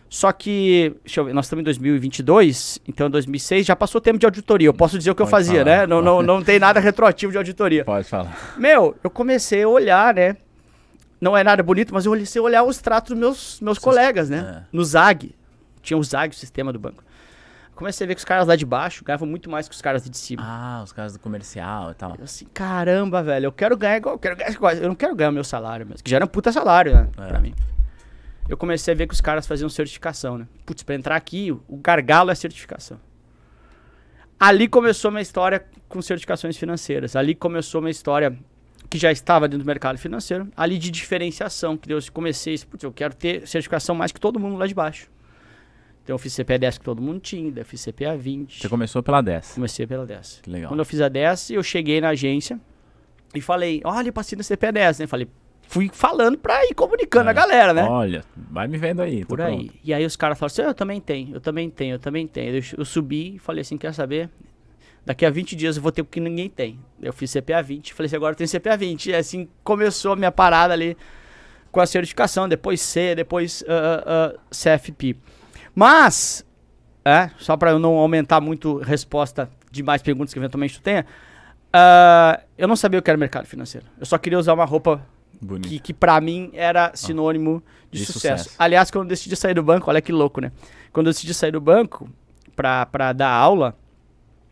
Só 0.08 0.30
que, 0.30 0.94
deixa 1.02 1.20
eu 1.20 1.24
ver, 1.24 1.32
nós 1.32 1.46
estamos 1.46 1.62
em 1.62 1.64
2022, 1.64 2.78
então 2.86 3.08
em 3.08 3.10
2006 3.10 3.66
já 3.66 3.74
passou 3.74 4.00
tempo 4.00 4.18
de 4.18 4.26
auditoria. 4.26 4.68
Eu 4.68 4.74
posso 4.74 4.96
dizer 4.96 5.10
o 5.10 5.14
que 5.14 5.18
Pode 5.22 5.28
eu 5.28 5.30
fazia, 5.30 5.64
falar. 5.64 5.80
né? 5.80 5.86
Não, 5.86 6.00
não, 6.00 6.22
não 6.22 6.42
tem 6.42 6.60
nada 6.60 6.78
retroativo 6.78 7.32
de 7.32 7.38
auditoria. 7.38 7.84
Pode 7.84 8.06
falar. 8.08 8.54
Meu, 8.56 8.94
eu 9.02 9.10
comecei 9.10 9.62
a 9.62 9.68
olhar, 9.68 10.14
né? 10.14 10.36
Não 11.20 11.36
é 11.36 11.42
nada 11.42 11.62
bonito, 11.62 11.92
mas 11.92 12.04
eu 12.04 12.12
comecei 12.12 12.40
a 12.40 12.44
olhar 12.44 12.62
os 12.62 12.78
tratos 12.78 13.10
dos 13.10 13.18
meus, 13.18 13.60
meus 13.60 13.78
colegas, 13.78 14.30
né? 14.30 14.62
É. 14.62 14.66
No 14.70 14.84
ZAG 14.84 15.34
tinha 15.86 15.98
o 15.98 16.02
ZAG, 16.02 16.34
o 16.34 16.38
sistema 16.38 16.72
do 16.72 16.78
banco. 16.78 17.02
Comecei 17.74 18.06
a 18.06 18.08
ver 18.08 18.14
que 18.14 18.18
os 18.18 18.24
caras 18.24 18.46
lá 18.46 18.56
de 18.56 18.64
baixo 18.64 19.04
ganhavam 19.04 19.28
muito 19.28 19.50
mais 19.50 19.68
que 19.68 19.74
os 19.74 19.82
caras 19.82 20.08
de 20.08 20.16
cima. 20.16 20.42
Ah, 20.44 20.82
os 20.82 20.92
caras 20.92 21.12
do 21.12 21.18
comercial 21.18 21.90
e 21.90 21.94
tal. 21.94 22.14
Eu 22.18 22.24
assim, 22.24 22.46
caramba, 22.46 23.22
velho, 23.22 23.46
eu 23.46 23.52
quero 23.52 23.76
ganhar 23.76 23.98
igual, 23.98 24.14
eu 24.14 24.18
quero 24.18 24.34
ganhar 24.34 24.50
igual, 24.50 24.72
eu 24.72 24.88
não 24.88 24.94
quero 24.94 25.14
ganhar 25.14 25.30
o 25.30 25.32
meu 25.32 25.44
salário 25.44 25.86
mesmo, 25.86 26.02
que 26.02 26.10
já 26.10 26.16
era 26.16 26.24
um 26.24 26.28
puta 26.28 26.50
salário, 26.50 26.94
né, 26.94 27.08
é. 27.18 27.26
pra 27.26 27.38
mim. 27.38 27.54
Eu 28.48 28.56
comecei 28.56 28.94
a 28.94 28.96
ver 28.96 29.06
que 29.06 29.12
os 29.12 29.20
caras 29.20 29.46
faziam 29.46 29.68
certificação, 29.68 30.38
né? 30.38 30.46
Putz, 30.64 30.82
pra 30.82 30.94
entrar 30.94 31.16
aqui, 31.16 31.50
o 31.50 31.76
gargalo 31.76 32.30
é 32.30 32.34
certificação. 32.34 32.98
Ali 34.38 34.68
começou 34.68 35.10
minha 35.10 35.22
história 35.22 35.66
com 35.88 36.00
certificações 36.00 36.56
financeiras. 36.56 37.16
Ali 37.16 37.34
começou 37.34 37.80
minha 37.80 37.90
história 37.90 38.38
que 38.88 38.98
já 38.98 39.10
estava 39.10 39.48
dentro 39.48 39.64
do 39.64 39.66
mercado 39.66 39.98
financeiro. 39.98 40.48
Ali 40.56 40.78
de 40.78 40.90
diferenciação, 40.90 41.76
que 41.76 41.92
eu 41.92 41.98
comecei, 42.12 42.56
putz, 42.58 42.84
eu 42.84 42.92
quero 42.92 43.14
ter 43.14 43.46
certificação 43.48 43.94
mais 43.94 44.12
que 44.12 44.20
todo 44.20 44.38
mundo 44.38 44.56
lá 44.56 44.66
de 44.66 44.74
baixo. 44.74 45.08
Então 46.06 46.14
eu 46.14 46.18
fiz 46.18 46.36
CPA 46.36 46.56
10 46.56 46.78
que 46.78 46.84
todo 46.84 47.02
mundo 47.02 47.18
tinha, 47.18 47.50
daí 47.50 47.62
eu 47.62 47.66
fiz 47.66 47.84
CPA 47.84 48.16
20. 48.16 48.60
Você 48.60 48.68
começou 48.68 49.02
pela 49.02 49.20
10? 49.20 49.54
Comecei 49.54 49.88
pela 49.88 50.06
10. 50.06 50.38
Que 50.40 50.48
legal. 50.48 50.68
Quando 50.68 50.78
eu 50.78 50.84
fiz 50.84 51.00
a 51.00 51.08
10, 51.08 51.50
eu 51.50 51.64
cheguei 51.64 52.00
na 52.00 52.10
agência 52.10 52.60
e 53.34 53.40
falei, 53.40 53.80
olha, 53.84 54.10
eu 54.10 54.12
passei 54.12 54.38
no 54.38 54.44
CPA 54.44 54.70
10, 54.70 55.00
né? 55.00 55.06
Falei, 55.08 55.26
fui 55.66 55.90
falando 55.92 56.38
pra 56.38 56.64
ir 56.64 56.74
comunicando 56.74 57.26
é. 57.26 57.30
a 57.30 57.32
galera, 57.32 57.74
né? 57.74 57.82
Olha, 57.82 58.22
vai 58.36 58.68
me 58.68 58.78
vendo 58.78 59.02
aí. 59.02 59.24
Por 59.24 59.40
aí. 59.40 59.66
Pronto. 59.66 59.74
E 59.82 59.92
aí 59.92 60.06
os 60.06 60.14
caras 60.14 60.38
falaram 60.38 60.52
assim, 60.52 60.62
eu 60.62 60.74
também 60.74 61.00
tenho, 61.00 61.34
eu 61.34 61.40
também 61.40 61.68
tenho, 61.68 61.96
eu 61.96 61.98
também 61.98 62.24
tenho. 62.24 62.54
Eu, 62.54 62.62
eu 62.78 62.84
subi 62.84 63.34
e 63.34 63.38
falei 63.40 63.62
assim, 63.62 63.76
quer 63.76 63.92
saber? 63.92 64.30
Daqui 65.04 65.26
a 65.26 65.30
20 65.30 65.56
dias 65.56 65.76
eu 65.76 65.82
vou 65.82 65.90
ter 65.90 66.02
o 66.02 66.04
que 66.04 66.20
ninguém 66.20 66.48
tem. 66.48 66.78
Eu 67.02 67.12
fiz 67.12 67.32
CPA 67.32 67.60
20, 67.64 67.94
falei 67.94 68.06
assim, 68.06 68.14
agora 68.14 68.32
eu 68.32 68.36
tenho 68.36 68.48
CPA 68.48 68.76
20. 68.76 69.10
E 69.10 69.14
assim 69.16 69.48
começou 69.64 70.12
a 70.12 70.16
minha 70.16 70.30
parada 70.30 70.72
ali 70.72 70.96
com 71.72 71.80
a 71.80 71.86
certificação, 71.86 72.48
depois 72.48 72.80
C, 72.80 73.16
depois 73.16 73.62
uh, 73.62 74.36
uh, 74.36 74.40
CFP. 74.50 75.16
Mas 75.76 76.44
é, 77.04 77.30
só 77.38 77.56
para 77.56 77.70
eu 77.70 77.78
não 77.78 77.94
aumentar 77.96 78.40
muito 78.40 78.78
resposta 78.78 79.48
de 79.70 79.82
mais 79.82 80.02
perguntas 80.02 80.32
que 80.32 80.38
eventualmente 80.40 80.74
tu 80.74 80.82
tenha, 80.82 81.06
uh, 81.68 82.42
eu 82.56 82.66
não 82.66 82.74
sabia 82.74 82.98
o 82.98 83.02
que 83.02 83.08
era 83.08 83.16
mercado 83.18 83.46
financeiro. 83.46 83.86
Eu 84.00 84.06
só 84.06 84.18
queria 84.18 84.38
usar 84.38 84.54
uma 84.54 84.64
roupa 84.64 85.06
Bonito. 85.40 85.68
que, 85.68 85.78
que 85.78 85.94
para 85.94 86.20
mim 86.20 86.50
era 86.54 86.90
sinônimo 86.94 87.62
ah, 87.64 87.70
de, 87.92 87.98
de 88.00 88.06
sucesso. 88.06 88.44
sucesso. 88.44 88.56
Aliás, 88.58 88.90
quando 88.90 89.04
eu 89.04 89.10
decidi 89.10 89.36
sair 89.36 89.54
do 89.54 89.62
banco, 89.62 89.88
olha 89.88 90.00
que 90.00 90.10
louco, 90.10 90.40
né? 90.40 90.50
Quando 90.92 91.08
eu 91.08 91.12
decidi 91.12 91.34
sair 91.34 91.52
do 91.52 91.60
banco 91.60 92.10
para 92.56 93.12
dar 93.12 93.30
aula, 93.30 93.76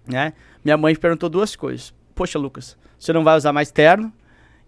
né? 0.07 0.35
Minha 0.63 0.77
mãe 0.77 0.95
perguntou 0.95 1.29
duas 1.29 1.57
coisas. 1.57 1.95
Poxa, 2.15 2.39
Lucas, 2.39 2.77
você 2.99 3.13
não 3.13 3.25
vai 3.25 3.37
usar 3.37 3.53
mais 3.53 3.71
terno? 3.73 4.13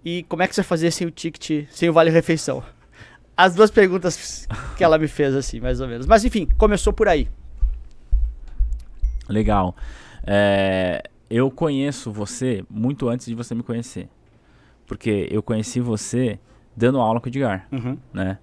E 0.05 0.25
como 0.25 0.43
é 0.43 0.49
que 0.49 0.55
você 0.55 0.63
vai 0.63 0.69
fazer 0.69 0.91
sem 0.91 1.07
o 1.07 1.11
ticket, 1.11 1.69
sem 1.71 1.89
o 1.89 1.93
vale-refeição? 1.93 2.65
As 3.37 3.55
duas 3.55 3.71
perguntas 3.71 4.49
que 4.77 4.83
ela 4.83 4.97
me 4.97 5.09
fez, 5.09 5.35
assim, 5.35 5.61
mais 5.61 5.81
ou 5.81 5.87
menos. 5.87 6.07
Mas 6.07 6.25
enfim, 6.25 6.49
começou 6.57 6.93
por 6.93 7.07
aí. 7.07 7.29
Legal. 9.29 9.77
É, 10.27 11.03
eu 11.29 11.51
conheço 11.51 12.11
você 12.11 12.65
muito 12.71 13.09
antes 13.09 13.27
de 13.27 13.35
você 13.35 13.55
me 13.55 13.63
conhecer. 13.63 14.09
Porque 14.87 15.29
eu 15.31 15.43
conheci 15.43 15.81
você 15.81 16.39
dando 16.77 16.99
aula 17.01 17.21
com 17.21 17.27
o 17.27 17.29
Edgar, 17.29 17.67
uhum. 17.73 17.99
né? 18.13 18.39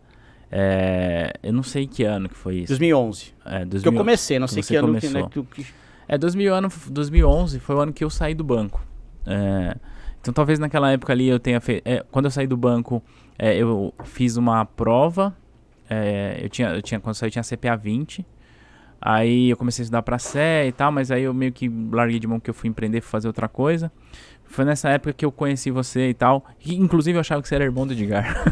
É, 0.52 1.34
eu 1.42 1.52
não 1.52 1.64
sei 1.64 1.88
que 1.88 2.04
ano 2.04 2.30
que 2.30 2.36
foi 2.36 2.58
isso. 2.58 2.68
2011. 2.68 3.34
É, 3.46 3.66
2000, 3.66 3.82
que 3.82 3.88
eu 3.88 3.94
comecei, 3.94 4.38
não 4.38 4.48
sei 4.48 4.62
que 4.62 4.76
ano 4.76 5.00
que, 5.00 5.10
né, 5.10 5.28
que, 5.32 5.66
É, 6.08 6.16
2000, 6.16 6.54
ano, 6.54 6.70
2011 6.92 7.60
foi 7.60 7.76
o 7.76 7.80
ano 7.80 7.92
que 7.92 8.04
eu 8.04 8.10
saí 8.10 8.36
do 8.36 8.44
banco. 8.44 8.86
É, 9.26 9.76
então 10.22 10.32
talvez 10.32 10.60
naquela 10.60 10.92
época 10.92 11.12
ali 11.12 11.28
eu 11.28 11.40
tenha 11.40 11.60
feito... 11.60 11.82
É, 11.88 12.06
quando 12.12 12.26
eu 12.26 12.32
saí 12.32 12.46
do 12.46 12.56
banco, 12.56 13.02
é, 13.38 13.56
eu 13.56 13.94
fiz 14.04 14.38
uma 14.38 14.66
prova. 14.66 15.36
É, 15.90 16.40
eu, 16.42 16.50
tinha, 16.50 16.70
eu 16.70 16.82
tinha, 16.82 17.00
quando 17.00 17.10
eu 17.10 17.14
saí 17.16 17.28
eu 17.28 17.32
tinha 17.32 17.44
CPA 17.44 17.76
20. 17.76 18.26
Aí 19.02 19.50
eu 19.50 19.58
comecei 19.58 19.84
a 19.84 19.86
estudar 19.86 20.02
pra 20.02 20.18
Sé 20.18 20.68
e 20.68 20.72
tal, 20.72 20.90
mas 20.90 21.12
aí 21.12 21.24
eu 21.24 21.34
meio 21.34 21.52
que 21.52 21.70
larguei 21.92 22.20
de 22.20 22.26
mão 22.26 22.40
que 22.40 22.50
eu 22.50 22.54
fui 22.54 22.70
empreender, 22.70 23.02
fui 23.02 23.12
fazer 23.12 23.28
outra 23.28 23.50
coisa. 23.50 23.92
Foi 24.46 24.64
nessa 24.64 24.88
época 24.90 25.12
que 25.12 25.26
eu 25.26 25.32
conheci 25.32 25.72
você 25.72 26.10
e 26.10 26.14
tal. 26.14 26.46
E, 26.64 26.76
inclusive 26.76 27.18
eu 27.18 27.20
achava 27.20 27.42
que 27.42 27.48
você 27.48 27.56
era 27.56 27.66
irmão 27.66 27.86
do 27.86 27.94
Edgar. 27.94 28.46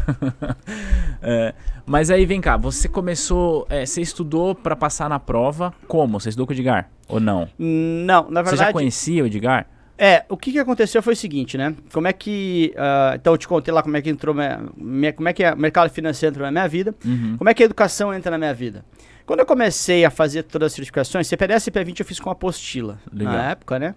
é, 1.22 1.54
mas 1.86 2.10
aí 2.10 2.26
vem 2.26 2.40
cá, 2.40 2.56
você 2.56 2.88
começou. 2.88 3.66
É, 3.70 3.86
você 3.86 4.02
estudou 4.02 4.54
para 4.54 4.76
passar 4.76 5.08
na 5.08 5.18
prova. 5.18 5.72
Como? 5.88 6.20
Você 6.20 6.28
estudou 6.28 6.46
com 6.46 6.52
o 6.52 6.56
Edgar? 6.56 6.90
Ou 7.08 7.18
não? 7.18 7.48
Não, 7.58 8.28
na 8.28 8.42
verdade. 8.42 8.50
Você 8.50 8.56
já 8.56 8.72
conhecia 8.72 9.22
o 9.22 9.26
Edgar? 9.26 9.66
É, 10.04 10.24
o 10.28 10.36
que, 10.36 10.50
que 10.50 10.58
aconteceu 10.58 11.00
foi 11.00 11.12
o 11.12 11.16
seguinte, 11.16 11.56
né? 11.56 11.76
Como 11.92 12.08
é 12.08 12.12
que. 12.12 12.74
Uh, 12.74 13.14
então 13.14 13.34
eu 13.34 13.38
te 13.38 13.46
contei 13.46 13.72
lá 13.72 13.84
como 13.84 13.96
é 13.96 14.02
que 14.02 14.10
entrou. 14.10 14.34
Minha, 14.34 14.60
minha, 14.76 15.12
como 15.12 15.28
é 15.28 15.32
que 15.32 15.48
o 15.48 15.56
mercado 15.56 15.90
financeiro 15.90 16.32
entrou 16.32 16.44
na 16.44 16.50
minha 16.50 16.66
vida. 16.66 16.92
Uhum. 17.04 17.36
Como 17.38 17.48
é 17.48 17.54
que 17.54 17.62
a 17.62 17.66
educação 17.66 18.12
entra 18.12 18.32
na 18.32 18.36
minha 18.36 18.52
vida. 18.52 18.84
Quando 19.24 19.38
eu 19.38 19.46
comecei 19.46 20.04
a 20.04 20.10
fazer 20.10 20.42
todas 20.42 20.66
as 20.66 20.72
certificações, 20.72 21.28
CPD 21.28 21.54
e 21.54 21.56
CP20 21.58 22.00
eu 22.00 22.04
fiz 22.04 22.18
com 22.18 22.30
apostila 22.30 22.98
Legal. 23.12 23.32
na 23.32 23.50
época, 23.52 23.78
né? 23.78 23.94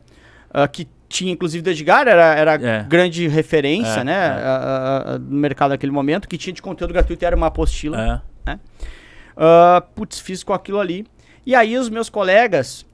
Uh, 0.51 0.69
que 0.71 0.88
tinha, 1.09 1.33
inclusive, 1.33 1.63
do 1.63 1.71
Edgar, 1.71 2.07
era, 2.07 2.35
era 2.35 2.53
é. 2.53 2.83
grande 2.83 3.27
referência, 3.27 4.01
é, 4.01 4.03
né? 4.03 4.13
É. 4.13 5.12
Uh, 5.12 5.15
uh, 5.15 5.19
no 5.19 5.39
mercado 5.39 5.71
naquele 5.71 5.91
momento, 5.91 6.27
que 6.27 6.38
tinha 6.38 6.53
de 6.53 6.62
conteúdo 6.62 6.93
gratuito 6.93 7.24
e 7.24 7.25
era 7.25 7.35
uma 7.35 7.47
apostila. 7.47 8.21
É. 8.45 8.51
Né? 8.51 8.59
putz, 9.95 10.19
fiz 10.19 10.43
com 10.43 10.53
aquilo 10.53 10.79
ali. 10.79 11.03
E 11.43 11.55
aí 11.55 11.75
os 11.79 11.89
meus 11.89 12.12
colegas 12.12 12.85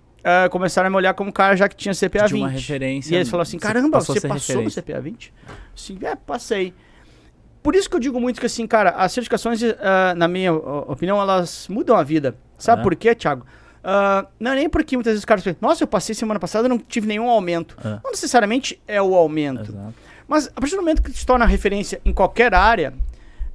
começaram 0.50 0.88
a 0.88 0.90
me 0.90 0.96
olhar 0.96 1.14
como 1.14 1.30
um 1.30 1.34
cara 1.34 1.56
já 1.56 1.68
que 1.68 1.76
tinha 1.76 1.94
CPA 1.94 2.28
20. 2.28 2.28
Tinha 2.28 2.42
uma 2.42 2.50
referência. 2.50 3.14
E 3.14 3.16
eles 3.16 3.30
falaram 3.30 3.44
assim: 3.44 3.60
caramba, 3.60 4.00
você 4.00 4.22
passou 4.28 4.62
no 4.62 4.72
CPA 4.72 5.02
20? 5.02 5.34
Sim, 5.76 6.00
é, 6.04 6.16
passei. 6.16 6.74
por 7.64 7.76
isso 7.76 7.90
que 7.90 7.96
eu 7.96 8.00
digo 8.00 8.20
muito 8.20 8.40
que, 8.40 8.46
assim, 8.46 8.68
cara, 8.68 8.92
as 8.92 9.12
certificações, 9.12 9.62
uh, 9.62 9.76
na 10.16 10.28
minha 10.28 10.54
opinião, 10.54 11.20
elas 11.20 11.68
mudam 11.70 11.96
a 11.96 12.04
vida. 12.04 12.36
Sabe 12.58 12.82
é. 12.82 12.84
por 12.84 12.96
quê, 12.96 13.16
Thiago? 13.16 13.46
Uh, 13.82 14.28
não 14.40 14.52
é 14.52 14.56
nem 14.56 14.70
porque 14.70 14.96
muitas 14.96 15.12
vezes 15.12 15.22
os 15.22 15.26
caras 15.26 15.44
pensam, 15.44 15.58
nossa, 15.60 15.84
eu 15.84 15.88
passei 15.88 16.14
semana 16.14 16.40
passada 16.40 16.68
e 16.68 16.70
não 16.70 16.78
tive 16.78 17.08
nenhum 17.08 17.30
aumento. 17.30 17.76
É. 17.84 18.00
Não 18.04 18.12
necessariamente 18.12 18.80
é 18.88 19.02
o 19.02 19.16
aumento. 19.16 19.72
Exato. 19.72 19.94
Mas 20.28 20.48
a 20.48 20.62
partir 20.62 20.76
do 20.76 20.82
momento 20.82 21.02
que 21.02 21.12
tu 21.12 21.18
se 21.18 21.26
torna 21.26 21.46
referência 21.46 22.00
em 22.06 22.14
qualquer 22.14 22.54
área, 22.54 22.94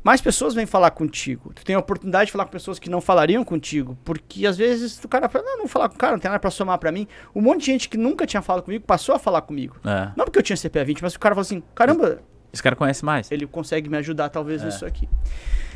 mais 0.06 0.20
pessoas 0.20 0.54
vêm 0.54 0.66
falar 0.66 0.92
contigo. 0.92 1.52
Tu 1.52 1.64
tem 1.64 1.74
a 1.74 1.80
oportunidade 1.80 2.26
de 2.26 2.32
falar 2.32 2.44
com 2.44 2.52
pessoas 2.52 2.78
que 2.78 2.88
não 2.88 3.00
falariam 3.00 3.42
contigo. 3.42 3.98
Porque 4.04 4.46
às 4.46 4.56
vezes 4.56 5.02
o 5.02 5.08
cara 5.08 5.28
fala, 5.28 5.44
não, 5.44 5.52
não 5.54 5.58
vou 5.62 5.68
falar 5.68 5.88
com 5.88 5.96
o 5.96 5.98
cara, 5.98 6.12
não 6.12 6.20
tem 6.20 6.28
nada 6.28 6.38
pra 6.38 6.48
somar 6.48 6.78
pra 6.78 6.92
mim. 6.92 7.08
Um 7.34 7.40
monte 7.40 7.62
de 7.62 7.66
gente 7.66 7.88
que 7.88 7.96
nunca 7.96 8.24
tinha 8.24 8.40
falado 8.40 8.62
comigo 8.62 8.84
passou 8.86 9.16
a 9.16 9.18
falar 9.18 9.42
comigo. 9.42 9.76
É. 9.84 10.12
Não 10.16 10.24
porque 10.24 10.38
eu 10.38 10.44
tinha 10.44 10.56
CPA 10.56 10.84
20, 10.84 11.02
mas 11.02 11.16
o 11.16 11.18
cara 11.18 11.34
falou 11.34 11.42
assim, 11.42 11.60
caramba. 11.74 12.20
Esse 12.52 12.62
cara 12.62 12.76
conhece 12.76 13.04
mais. 13.04 13.32
Ele 13.32 13.48
consegue 13.48 13.90
me 13.90 13.96
ajudar 13.96 14.28
talvez 14.28 14.62
é. 14.62 14.66
nisso 14.66 14.86
aqui. 14.86 15.08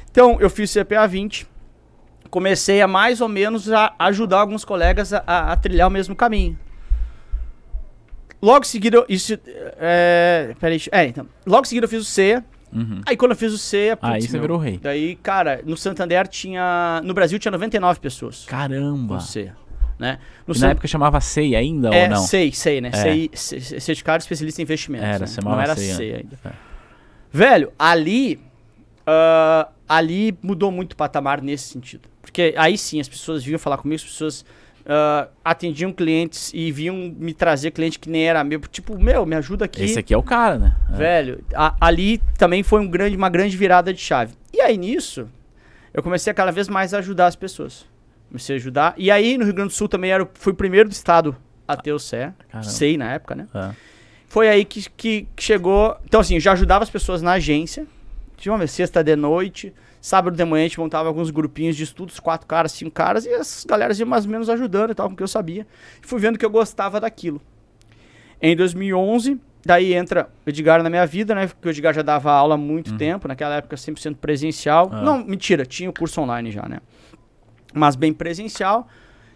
Então, 0.09 0.39
eu 0.41 0.49
fiz 0.49 0.73
CPA 0.73 1.09
20 1.09 1.49
comecei 2.31 2.81
a 2.81 2.87
mais 2.87 3.21
ou 3.21 3.29
menos 3.29 3.73
a 3.73 3.93
ajudar 3.99 4.39
alguns 4.39 4.65
colegas 4.65 5.13
a, 5.13 5.25
a, 5.27 5.53
a 5.53 5.57
trilhar 5.57 5.89
o 5.89 5.91
mesmo 5.91 6.15
caminho. 6.15 6.57
Logo 8.41 8.65
em 8.65 8.69
seguida, 8.69 9.05
isso. 9.09 9.37
É, 9.45 10.55
peraí, 10.61 10.81
é, 10.93 11.07
então. 11.07 11.27
Logo 11.45 11.63
em 11.63 11.69
seguida 11.69 11.87
eu 11.87 11.89
fiz 11.89 12.03
o 12.03 12.05
CEA. 12.05 12.45
Uhum. 12.73 13.01
Aí 13.05 13.17
quando 13.17 13.33
eu 13.33 13.37
fiz 13.37 13.53
o 13.53 13.59
CEA. 13.59 13.97
Putz, 13.97 14.13
aí 14.13 14.23
você 14.23 14.33
meu, 14.33 14.43
virou 14.43 14.59
rei. 14.59 14.79
Daí, 14.79 15.17
cara, 15.17 15.61
no 15.65 15.77
Santander 15.77 16.27
tinha. 16.29 17.01
No 17.05 17.13
Brasil 17.13 17.39
tinha 17.39 17.53
99 17.53 18.01
pessoas. 18.01 18.45
Caramba! 18.45 19.15
No 19.15 19.21
CEA. 19.21 19.57
Né? 19.99 20.19
No 20.47 20.59
na 20.59 20.71
época 20.71 20.89
chamava 20.89 21.21
SEI 21.21 21.55
ainda 21.55 21.95
é, 21.95 22.05
ou 22.05 22.11
não? 22.11 22.23
SEI, 22.23 22.53
SEI, 22.53 22.81
né? 22.81 22.91
É. 22.91 23.37
SEI, 23.37 23.61
Certificado 23.81 24.23
Especialista 24.23 24.63
em 24.63 24.65
Investimentos. 24.65 25.07
Era, 25.07 25.27
né? 25.27 25.33
Não 25.45 25.61
era 25.61 25.77
SEI, 25.77 25.95
SEI 25.95 26.15
ainda. 26.15 26.39
É. 26.45 26.51
Velho, 27.31 27.73
ali. 27.79 28.41
Uh, 29.01 29.69
ali 29.89 30.39
mudou 30.41 30.71
muito 30.71 30.93
o 30.93 30.97
patamar 30.97 31.43
nesse 31.43 31.65
sentido. 31.65 32.09
Porque 32.23 32.55
aí 32.57 32.79
sim, 32.79 33.01
as 33.01 33.09
pessoas 33.09 33.45
vinham 33.45 33.59
falar 33.59 33.77
comigo, 33.77 33.97
as 33.97 34.05
pessoas 34.05 34.45
uh, 34.81 35.31
atendiam 35.45 35.93
clientes 35.93 36.51
e 36.55 36.71
vinham 36.73 36.97
me 36.97 37.33
trazer 37.33 37.71
cliente 37.71 37.99
que 37.99 38.09
nem 38.09 38.29
era 38.29 38.43
meu. 38.45 38.61
Tipo, 38.61 38.99
meu, 38.99 39.25
me 39.27 39.37
ajuda 39.37 39.65
aqui. 39.65 39.83
Esse 39.83 39.99
aqui 39.99 40.15
é 40.15 40.17
o 40.17 40.23
cara, 40.23 40.59
né? 40.59 40.77
É. 40.93 40.97
Velho, 40.97 41.45
a, 41.55 41.75
ali 41.81 42.19
também 42.39 42.63
foi 42.63 42.81
um 42.81 42.89
grande, 42.89 43.17
uma 43.17 43.29
grande 43.29 43.57
virada 43.57 43.93
de 43.93 44.01
chave. 44.01 44.35
E 44.53 44.61
aí 44.61 44.77
nisso, 44.77 45.29
eu 45.93 46.03
comecei 46.03 46.31
a 46.31 46.35
cada 46.35 46.51
vez 46.51 46.69
mais 46.69 46.95
a 46.95 46.99
ajudar 46.99 47.27
as 47.27 47.37
pessoas. 47.37 47.87
Comecei 48.29 48.57
a 48.57 48.59
ajudar. 48.59 48.95
E 48.97 49.11
aí 49.11 49.37
no 49.37 49.45
Rio 49.45 49.55
Grande 49.55 49.71
do 49.71 49.75
Sul 49.75 49.89
também 49.89 50.11
era, 50.11 50.29
fui 50.35 50.53
o 50.53 50.57
primeiro 50.57 50.89
do 50.89 50.93
estado 50.93 51.37
a 51.67 51.77
ter 51.77 51.93
o 51.93 51.99
CE. 51.99 52.33
SEI 52.63 52.97
na 52.97 53.13
época, 53.13 53.35
né? 53.35 53.49
É. 53.55 53.71
Foi 54.27 54.49
aí 54.49 54.65
que, 54.65 54.89
que 54.97 55.27
chegou. 55.37 55.97
Então, 56.05 56.21
assim, 56.21 56.35
eu 56.35 56.41
já 56.41 56.53
ajudava 56.53 56.85
as 56.85 56.91
pessoas 56.91 57.21
na 57.21 57.33
agência. 57.33 57.85
Tinha 58.37 58.55
uma 58.55 58.67
sexta 58.67 59.03
de 59.03 59.17
noite. 59.17 59.73
Sábado 60.01 60.35
de 60.35 60.45
manhã 60.45 60.65
a 60.65 60.69
gente 60.69 60.81
montava 60.81 61.09
alguns 61.09 61.31
grupinhos 61.31 61.77
de 61.77 61.85
estudos, 61.85 62.19
quatro 62.19 62.47
caras, 62.47 62.73
cinco 62.73 62.91
caras, 62.91 63.27
e 63.27 63.35
as 63.35 63.65
galeras 63.69 63.99
iam 64.01 64.09
mais 64.09 64.25
ou 64.25 64.31
menos 64.31 64.49
ajudando 64.49 64.93
e 64.93 64.95
tal, 64.95 65.09
porque 65.09 65.23
eu 65.23 65.29
sabia. 65.29 65.67
E 66.03 66.07
fui 66.07 66.19
vendo 66.19 66.39
que 66.39 66.45
eu 66.45 66.51
gostava 66.51 66.99
daquilo. 66.99 67.41
Em 68.41 68.57
2011, 68.57 69.39
daí 69.65 69.93
entra 69.93 70.31
o 70.47 70.49
Edgar 70.49 70.83
na 70.83 70.89
minha 70.89 71.07
vida, 71.07 71.35
né? 71.35 71.47
Porque 71.49 71.69
o 71.69 71.71
Edgar 71.71 71.93
já 71.93 72.01
dava 72.01 72.33
aula 72.33 72.55
há 72.55 72.59
muito 72.59 72.93
uhum. 72.93 72.97
tempo, 72.97 73.29
naquela 73.29 73.57
época 73.57 73.77
100% 73.77 74.17
presencial. 74.17 74.89
Ah. 74.91 75.03
Não, 75.03 75.23
mentira, 75.23 75.67
tinha 75.67 75.91
o 75.91 75.93
curso 75.93 76.21
online 76.23 76.51
já, 76.51 76.67
né? 76.67 76.79
Mas 77.75 77.95
bem 77.95 78.13
presencial. 78.13 78.89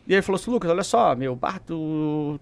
E 0.06 0.14
ele 0.14 0.23
falou 0.23 0.40
assim, 0.40 0.50
Lucas, 0.50 0.71
olha 0.71 0.83
só, 0.83 1.14
meu, 1.14 1.37
bah, 1.37 1.59
tu, 1.59 2.40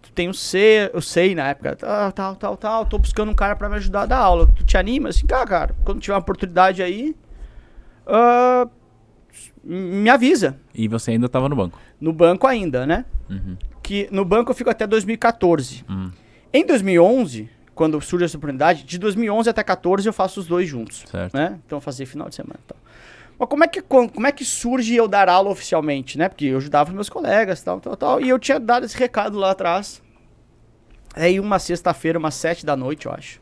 tu 0.00 0.12
tem 0.12 0.28
o 0.28 0.34
C, 0.34 0.90
eu 0.94 1.00
sei 1.00 1.34
na 1.34 1.48
época, 1.48 1.74
tal, 1.74 2.12
tal, 2.12 2.36
tal, 2.36 2.56
tal, 2.56 2.86
tô 2.86 2.98
buscando 2.98 3.30
um 3.30 3.34
cara 3.34 3.56
para 3.56 3.68
me 3.68 3.76
ajudar 3.76 4.02
a 4.02 4.06
dar 4.06 4.18
aula. 4.18 4.46
Tu 4.46 4.64
te 4.64 4.76
anima? 4.76 5.08
Assim, 5.08 5.26
cara, 5.26 5.46
cara, 5.46 5.76
quando 5.84 6.00
tiver 6.00 6.14
uma 6.14 6.20
oportunidade 6.20 6.80
aí, 6.80 7.16
uh, 8.06 8.70
me 9.62 10.10
avisa. 10.10 10.58
E 10.74 10.88
você 10.88 11.12
ainda 11.12 11.26
estava 11.26 11.48
no 11.48 11.56
banco? 11.56 11.78
No 12.00 12.12
banco 12.12 12.46
ainda, 12.46 12.86
né? 12.86 13.04
Uhum. 13.28 13.56
Que 13.82 14.08
no 14.10 14.24
banco 14.24 14.50
eu 14.50 14.54
fico 14.54 14.70
até 14.70 14.86
2014. 14.86 15.84
Uhum. 15.88 16.10
Em 16.52 16.66
2011, 16.66 17.48
quando 17.74 18.00
surge 18.00 18.24
essa 18.24 18.36
oportunidade, 18.36 18.84
de 18.84 18.98
2011 18.98 19.50
até 19.50 19.62
14 19.62 20.06
eu 20.06 20.12
faço 20.12 20.40
os 20.40 20.46
dois 20.46 20.68
juntos. 20.68 21.04
Certo. 21.10 21.34
Né? 21.34 21.58
Então 21.66 21.80
fazer 21.80 22.06
final 22.06 22.28
de 22.28 22.34
semana. 22.34 22.60
Então. 22.64 22.76
Mas 23.38 23.48
como 23.48 23.64
é, 23.64 23.68
que, 23.68 23.82
como 23.82 24.26
é 24.26 24.30
que 24.30 24.44
surge 24.44 24.94
eu 24.94 25.08
dar 25.08 25.28
aula 25.28 25.50
oficialmente, 25.50 26.16
né? 26.16 26.28
Porque 26.28 26.46
eu 26.46 26.58
ajudava 26.58 26.92
meus 26.92 27.08
colegas, 27.08 27.62
tal, 27.62 27.80
tal, 27.80 27.96
tal. 27.96 28.20
E 28.20 28.28
eu 28.28 28.38
tinha 28.38 28.60
dado 28.60 28.86
esse 28.86 28.96
recado 28.96 29.38
lá 29.38 29.50
atrás. 29.50 30.00
Aí 31.16 31.40
uma 31.40 31.58
sexta-feira, 31.58 32.18
umas 32.18 32.34
sete 32.34 32.64
da 32.64 32.76
noite, 32.76 33.06
eu 33.06 33.12
acho. 33.12 33.40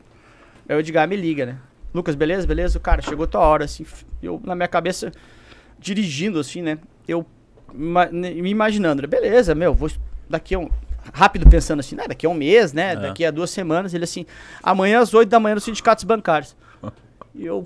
Aí 0.69 0.77
o 0.77 0.81
Edgar 0.81 1.07
me 1.07 1.17
liga, 1.17 1.45
né? 1.45 1.59
Lucas, 1.95 2.15
beleza? 2.15 2.47
Beleza? 2.47 2.81
Cara, 2.81 3.03
chegou 3.03 3.27
tua 3.27 3.41
hora, 3.43 3.65
assim. 3.65 3.85
Eu, 4.23 4.41
na 4.45 4.55
minha 4.55 4.69
cabeça, 4.69 5.13
dirigindo, 5.79 6.39
assim, 6.41 6.63
né? 6.63 6.79
Eu 7.07 7.27
me 7.75 8.51
imaginando, 8.51 9.07
beleza, 9.09 9.55
meu, 9.55 9.75
vou 9.75 9.91
daqui 10.29 10.55
a 10.55 10.59
um. 10.59 10.71
Rápido 11.13 11.49
pensando 11.51 11.81
assim, 11.81 11.97
né? 11.97 12.07
Daqui 12.07 12.27
a 12.27 12.29
um 12.29 12.35
mês, 12.35 12.73
né? 12.73 12.93
É. 12.93 12.97
Daqui 12.97 13.25
a 13.25 13.31
duas 13.31 13.51
semanas, 13.51 13.93
ele 13.93 14.05
assim, 14.05 14.25
amanhã 14.63 15.01
às 15.01 15.13
oito 15.13 15.29
da 15.29 15.41
manhã 15.41 15.57
nos 15.57 15.65
sindicatos 15.65 16.05
bancários. 16.05 16.57
E 17.35 17.47
eu. 17.47 17.65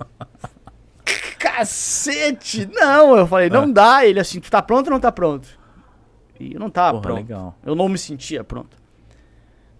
Cacete! 1.37 2.69
Não! 2.71 3.17
Eu 3.17 3.27
falei, 3.27 3.49
não 3.49 3.63
é. 3.63 3.67
dá. 3.67 4.05
Ele 4.05 4.17
assim, 4.17 4.39
tu 4.39 4.49
tá 4.49 4.61
pronto 4.61 4.87
ou 4.87 4.91
não 4.93 4.99
tá 4.99 5.11
pronto? 5.11 5.45
E 6.39 6.53
eu 6.53 6.59
não 6.59 6.69
tava 6.69 6.93
Porra, 6.93 7.01
pronto. 7.01 7.17
Legal. 7.17 7.55
Eu 7.65 7.75
não 7.75 7.89
me 7.89 7.97
sentia 7.97 8.45
pronto. 8.45 8.77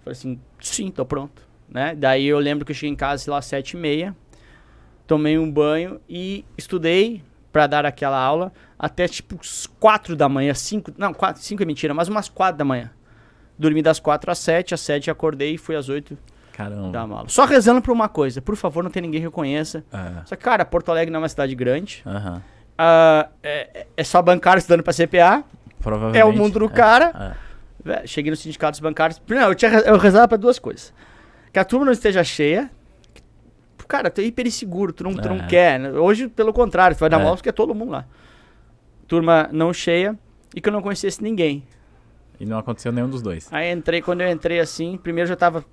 falei 0.04 0.12
assim, 0.12 0.38
sim, 0.60 0.92
tô 0.92 1.06
pronto. 1.06 1.42
Né? 1.70 1.96
Daí 1.96 2.26
eu 2.26 2.38
lembro 2.38 2.66
que 2.66 2.74
eu 2.74 2.76
cheguei 2.76 2.92
em 2.92 2.98
casa, 2.98 3.24
sei 3.24 3.32
lá, 3.32 3.42
sete 3.42 3.72
e 3.72 3.78
meia 3.78 4.14
tomei 5.08 5.40
um 5.40 5.50
banho 5.50 6.00
e 6.08 6.46
estudei 6.58 7.24
para 7.52 7.66
dar 7.66 7.86
aquela 7.86 8.20
aula 8.22 8.52
até 8.78 9.08
tipo 9.08 9.40
4 9.80 10.16
da 10.16 10.30
manhã, 10.30 10.54
5, 10.54 10.94
não, 10.98 11.14
4, 11.14 11.42
5 11.42 11.64
é 11.64 11.66
mentira, 11.66 11.94
mas 11.94 12.08
umas 12.08 12.30
4 12.30 12.58
da 12.58 12.66
manhã. 12.66 12.92
Dormi 13.58 13.82
das 13.82 14.00
4 14.00 14.30
às 14.30 14.38
7, 14.38 14.76
às 14.76 14.82
7 14.82 15.10
acordei 15.10 15.56
e 15.56 15.58
fui 15.58 15.76
às 15.76 15.90
8 15.90 16.16
Caramba. 16.54 16.92
da 16.92 17.02
aula. 17.02 17.26
Só 17.28 17.46
rezando 17.46 17.82
por 17.82 17.92
uma 17.92 18.08
coisa, 18.08 18.42
por 18.42 18.56
favor, 18.56 18.84
não 18.84 18.92
tem 18.92 19.02
ninguém 19.02 19.22
que 19.22 19.26
reconheça. 19.26 19.84
É. 19.92 20.26
Só 20.26 20.36
que, 20.36 20.44
cara, 20.44 20.64
Porto 20.64 20.92
Alegre 20.92 21.12
não 21.12 21.20
é 21.20 21.22
uma 21.22 21.30
cidade 21.30 21.56
grande. 21.56 22.04
Uhum. 22.06 22.36
Uh, 22.36 23.30
é, 23.42 23.88
é, 23.98 24.04
só 24.04 24.22
bancário 24.22 24.60
estudando 24.60 24.84
para 24.84 24.94
CPA. 24.94 25.44
Provavelmente. 25.80 26.22
É 26.22 26.26
o 26.26 26.32
mundo 26.32 26.60
do 26.60 26.66
é, 26.66 26.70
cara. 26.70 27.36
É. 27.86 28.06
Cheguei 28.06 28.30
nos 28.30 28.42
sindicatos 28.42 28.80
bancários. 28.80 29.20
Não, 29.28 29.48
eu, 29.48 29.56
tinha, 29.56 29.72
eu 29.72 29.98
rezava 29.98 30.28
para 30.28 30.38
duas 30.38 30.60
coisas. 30.60 30.94
Que 31.52 31.58
a 31.58 31.66
turma 31.66 31.86
não 31.86 31.94
esteja 31.94 32.24
cheia 32.24 32.70
cara, 33.88 34.10
tu 34.10 34.22
é 34.22 34.26
hiper 34.26 34.46
inseguro, 34.46 34.92
tu 34.92 35.04
não, 35.04 35.14
tu 35.14 35.30
não 35.30 35.38
é. 35.38 35.48
quer. 35.48 35.94
Hoje, 35.96 36.28
pelo 36.28 36.54
contrário, 36.54 36.96
tu 36.96 37.00
vai 37.00 37.10
dar 37.10 37.20
é. 37.20 37.24
mouse 37.24 37.38
porque 37.38 37.50
é 37.50 37.54
todo 37.54 37.74
mundo 37.74 37.92
lá. 37.92 38.06
Turma 39.08 39.50
não 39.52 39.74
cheia 39.74 40.18
e 40.56 40.62
que 40.62 40.68
eu 40.68 40.74
não 40.74 40.82
conhecesse 40.82 41.24
ninguém. 41.24 41.64
E 42.40 42.46
não 42.46 42.58
aconteceu 42.58 42.92
nenhum 42.92 43.10
dos 43.10 43.22
dois. 43.22 43.48
Aí 43.52 43.72
entrei, 43.72 44.02
quando 44.02 44.22
eu 44.22 44.30
entrei 44.30 44.60
assim, 44.60 44.98
primeiro 44.98 45.28
já 45.28 45.36
tava 45.36 45.66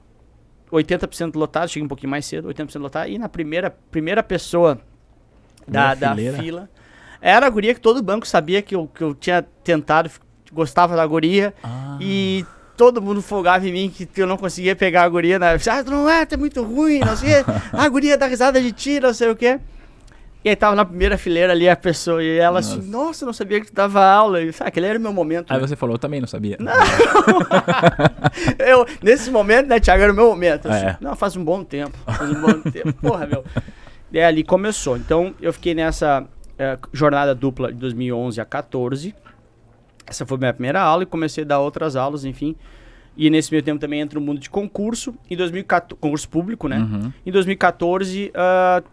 80% 0.73 1.35
lotado, 1.37 1.69
cheguei 1.69 1.85
um 1.85 1.89
pouquinho 1.89 2.11
mais 2.11 2.25
cedo, 2.25 2.49
80% 2.49 2.81
lotado. 2.81 3.09
E 3.09 3.19
na 3.19 3.29
primeira, 3.29 3.71
primeira 3.91 4.23
pessoa 4.23 4.81
da, 5.67 5.95
da 5.95 6.15
fila, 6.15 6.71
era 7.21 7.47
a 7.47 7.51
guria 7.51 7.75
que 7.75 7.81
todo 7.81 8.03
banco 8.03 8.27
sabia 8.27 8.63
que 8.63 8.75
eu, 8.75 8.87
que 8.87 9.03
eu 9.03 9.15
tinha 9.15 9.43
tentado, 9.63 10.11
gostava 10.53 10.97
da 10.97 11.07
guria. 11.07 11.55
Ah. 11.63 11.99
E 12.01 12.45
todo 12.77 13.01
mundo 13.01 13.23
folgava 13.23 13.67
em 13.69 13.73
mim 13.73 13.91
que, 13.91 14.09
eu 14.21 14.27
não 14.27 14.37
conseguia 14.37 14.77
pegar 14.77 15.03
a 15.03 15.09
guria. 15.09 15.39
Né? 15.39 15.57
Ah, 15.71 15.85
tu 15.85 15.91
não 15.91 16.09
é, 16.09 16.25
tu 16.27 16.35
é 16.35 16.37
muito 16.37 16.63
ruim, 16.63 17.01
não 17.01 17.17
sei 17.17 17.41
o 17.41 17.45
quê. 17.45 17.53
A 17.73 17.89
guria 17.89 18.19
dá 18.19 18.27
risada 18.27 18.61
de 18.61 18.73
ti, 18.73 19.01
não 19.01 19.13
sei 19.15 19.31
o 19.31 19.37
quê. 19.37 19.61
E 20.45 20.51
aí 20.51 20.57
tava 20.57 20.77
na 20.77 20.85
primeira 20.85 21.17
fileira 21.17 21.55
ali 21.55 21.67
a 21.67 21.75
pessoa, 21.75 22.23
e 22.23 22.37
ela 22.37 22.59
assim, 22.59 22.77
nossa. 22.77 22.81
assim, 22.81 22.91
nossa, 22.91 23.27
não 23.27 23.33
sabia 23.33 23.61
que 23.63 23.69
tu 23.69 23.75
dava 23.75 24.05
aula. 24.05 24.43
E, 24.43 24.53
sabe, 24.53 24.69
aquele 24.69 24.87
era 24.87 24.99
o 24.99 25.01
meu 25.01 25.13
momento. 25.13 25.51
Aí 25.51 25.59
né? 25.59 25.67
você 25.67 25.75
falou, 25.75 25.95
eu 25.95 25.99
também 25.99 26.21
não 26.21 26.29
sabia. 26.29 26.59
Não! 26.61 26.75
eu, 28.61 28.85
nesse 29.03 29.31
momento, 29.31 29.69
né, 29.69 29.81
Thiago, 29.81 30.03
era 30.03 30.13
o 30.13 30.15
meu 30.15 30.27
momento. 30.27 30.69
Assim, 30.69 30.85
é. 30.85 30.99
Não, 31.01 31.17
faz 31.17 31.35
um 31.35 31.43
bom 31.43 31.65
tempo, 31.65 31.97
faz 32.05 32.31
um 32.31 32.41
bom 32.43 32.61
tempo. 32.71 32.93
Porra, 33.01 33.27
meu. 33.27 33.43
E 34.13 34.21
ali 34.21 34.45
começou. 34.45 34.99
Então, 34.99 35.35
eu 35.41 35.51
fiquei 35.51 35.75
nessa 35.75 36.27
é, 36.59 36.77
jornada 36.93 37.35
dupla 37.35 37.73
de 37.73 37.79
2011 37.79 38.39
a 38.39 38.45
14 38.45 39.15
essa 40.07 40.27
foi 40.27 40.37
a 40.37 40.41
minha 40.41 40.53
primeira 40.53 40.81
aula 40.81 41.03
e 41.03 41.07
comecei 41.07 41.45
a 41.45 41.47
dar 41.47 41.61
outras 41.61 41.97
aulas, 41.97 42.25
enfim. 42.25 42.57
E 43.17 43.31
nesse 43.31 43.51
meio 43.51 43.63
tempo 43.63 43.81
também 43.81 44.01
entra 44.01 44.19
o 44.19 44.23
mundo 44.23 44.41
de 44.41 44.51
concurso. 44.51 45.15
Em 45.31 45.37
2014, 45.37 46.01
concurso 46.01 46.29
público, 46.29 46.67
né? 46.69 46.79
Uhum. 46.79 47.13
Em 47.25 47.31
2014, 47.31 48.33
uh, 48.35 48.85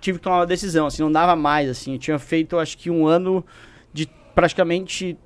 tive 0.00 0.18
que 0.18 0.24
tomar 0.24 0.38
uma 0.38 0.46
decisão, 0.46 0.86
assim, 0.86 1.02
não 1.02 1.12
dava 1.12 1.36
mais, 1.36 1.70
assim. 1.70 1.92
Eu 1.92 1.98
tinha 1.98 2.18
feito, 2.18 2.58
acho 2.58 2.76
que 2.76 2.90
um 2.90 3.06
ano 3.06 3.44
de 3.92 4.08
praticamente 4.34 5.16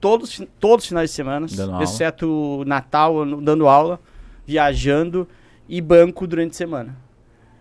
todos, 0.00 0.42
todos 0.58 0.84
os 0.84 0.88
finais 0.88 1.10
de 1.10 1.16
semana, 1.16 1.46
exceto 1.82 2.64
Natal, 2.66 3.24
dando 3.40 3.68
aula, 3.68 4.00
viajando 4.44 5.28
e 5.68 5.80
banco 5.80 6.26
durante 6.26 6.52
a 6.52 6.54
semana. 6.54 6.96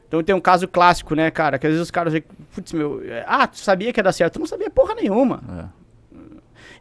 Então 0.07 0.23
tem 0.23 0.33
um 0.33 0.39
caso 0.39 0.67
clássico, 0.67 1.13
né, 1.13 1.29
cara? 1.29 1.59
Que 1.59 1.67
às 1.67 1.73
vezes 1.73 1.83
os 1.83 1.91
caras 1.91 2.13
putz, 2.55 2.71
meu, 2.71 3.03
é, 3.03 3.25
ah, 3.27 3.45
tu 3.45 3.57
sabia 3.57 3.91
que 3.91 3.99
ia 3.99 4.03
dar 4.03 4.13
certo? 4.13 4.33
Tu 4.33 4.39
não 4.39 4.47
sabia 4.47 4.69
porra 4.69 4.95
nenhuma. 4.95 5.43
É. 5.59 5.86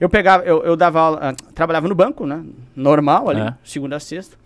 Eu 0.01 0.09
pegava, 0.09 0.45
eu, 0.45 0.63
eu 0.63 0.77
dava 0.77 1.01
aula, 1.01 1.19
ah, 1.23 1.33
trabalhava 1.55 1.89
no 1.89 1.95
banco, 1.95 2.27
né? 2.27 2.45
Normal 2.75 3.31
ali, 3.31 3.41
é. 3.41 3.55
segunda 3.65 3.97
a 3.97 4.01
sexta. 4.01 4.37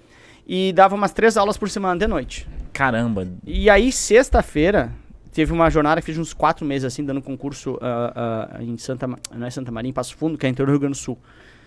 E 0.46 0.72
dava 0.72 0.94
umas 0.94 1.12
três 1.12 1.36
aulas 1.36 1.56
por 1.56 1.68
semana 1.68 1.98
de 1.98 2.06
noite. 2.06 2.48
Caramba. 2.72 3.26
E 3.46 3.68
aí, 3.68 3.92
sexta-feira, 3.92 4.92
teve 5.32 5.52
uma 5.52 5.70
jornada 5.70 6.00
que 6.00 6.06
fiz 6.06 6.18
uns 6.18 6.32
quatro 6.32 6.64
meses, 6.64 6.84
assim, 6.84 7.04
dando 7.04 7.22
concurso 7.22 7.74
uh, 7.74 7.76
uh, 7.76 8.62
em 8.62 8.76
Santa, 8.78 9.06
não 9.06 9.46
é 9.46 9.50
Santa 9.50 9.70
Maria, 9.70 9.90
em 9.90 9.92
Passo 9.92 10.16
Fundo, 10.16 10.38
que 10.38 10.46
é 10.46 10.48
interior 10.48 10.66
do 10.66 10.72
Rio 10.72 10.80
Grande 10.80 10.98
do 10.98 11.02
Sul. 11.02 11.18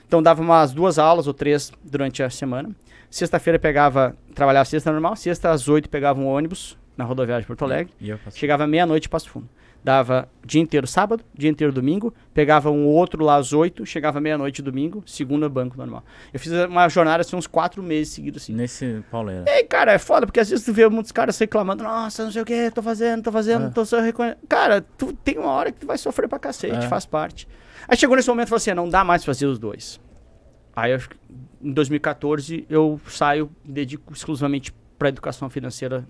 Então 0.07 0.21
dava 0.21 0.41
umas 0.41 0.73
duas 0.73 0.99
aulas 0.99 1.27
ou 1.27 1.33
três 1.33 1.71
durante 1.83 2.21
a 2.21 2.29
semana. 2.29 2.69
Sexta-feira 3.09 3.57
pegava, 3.59 4.15
trabalhava 4.33 4.65
sexta 4.65 4.91
normal, 4.91 5.15
sexta 5.15 5.51
às 5.51 5.67
oito 5.67 5.89
pegava 5.89 6.19
um 6.19 6.27
ônibus 6.27 6.77
na 6.97 7.03
rodoviária 7.03 7.41
de 7.41 7.47
Porto 7.47 7.63
Alegre. 7.63 7.93
Chegava 8.37 8.67
meia-noite 8.67 9.07
em 9.07 9.09
Passo 9.09 9.29
Fundo. 9.29 9.47
Dava 9.83 10.29
dia 10.45 10.61
inteiro 10.61 10.87
sábado, 10.87 11.23
dia 11.33 11.49
inteiro 11.49 11.73
domingo, 11.73 12.13
pegava 12.33 12.71
um 12.71 12.85
outro 12.85 13.23
lá 13.23 13.35
às 13.35 13.51
oito, 13.51 13.85
chegava 13.85 14.21
meia-noite 14.21 14.61
domingo, 14.61 15.03
segunda 15.05 15.49
banco 15.49 15.77
normal. 15.77 16.03
Eu 16.33 16.39
fiz 16.39 16.51
uma 16.51 16.87
jornada 16.87 17.21
assim 17.21 17.35
uns 17.35 17.47
quatro 17.47 17.83
meses 17.83 18.13
seguidos 18.13 18.43
assim. 18.43 18.53
Nesse 18.53 19.03
pauleiro. 19.11 19.43
E 19.45 19.63
cara, 19.63 19.91
é 19.91 19.97
foda, 19.97 20.25
porque 20.25 20.39
às 20.39 20.49
vezes 20.49 20.65
tu 20.65 20.71
vê 20.71 20.87
muitos 20.87 21.11
caras 21.11 21.37
reclamando, 21.37 21.83
nossa, 21.83 22.23
não 22.23 22.31
sei 22.31 22.41
o 22.41 22.45
que, 22.45 22.71
tô 22.71 22.81
fazendo, 22.81 23.23
tô 23.23 23.31
fazendo, 23.31 23.67
é. 23.67 23.69
tô 23.71 23.83
só 23.83 23.99
reconhecendo. 23.99 24.39
Cara, 24.47 24.81
tu 24.97 25.11
tem 25.11 25.37
uma 25.37 25.51
hora 25.51 25.71
que 25.71 25.81
tu 25.81 25.87
vai 25.87 25.97
sofrer 25.97 26.29
pra 26.29 26.39
cacete, 26.39 26.85
é. 26.85 26.87
faz 26.87 27.05
parte. 27.05 27.45
Aí 27.85 27.97
chegou 27.97 28.15
nesse 28.15 28.29
momento 28.29 28.47
e 28.47 28.49
falou 28.49 28.57
assim, 28.57 28.73
não 28.73 28.87
dá 28.87 29.03
mais 29.03 29.25
fazer 29.25 29.47
os 29.47 29.59
dois. 29.59 29.99
Aí 30.73 30.91
eu, 30.91 30.99
em 31.61 31.73
2014 31.73 32.65
eu 32.69 33.01
saio, 33.07 33.51
dedico 33.65 34.13
exclusivamente 34.13 34.73
pra 34.97 35.09
educação 35.09 35.49
financeira 35.49 36.07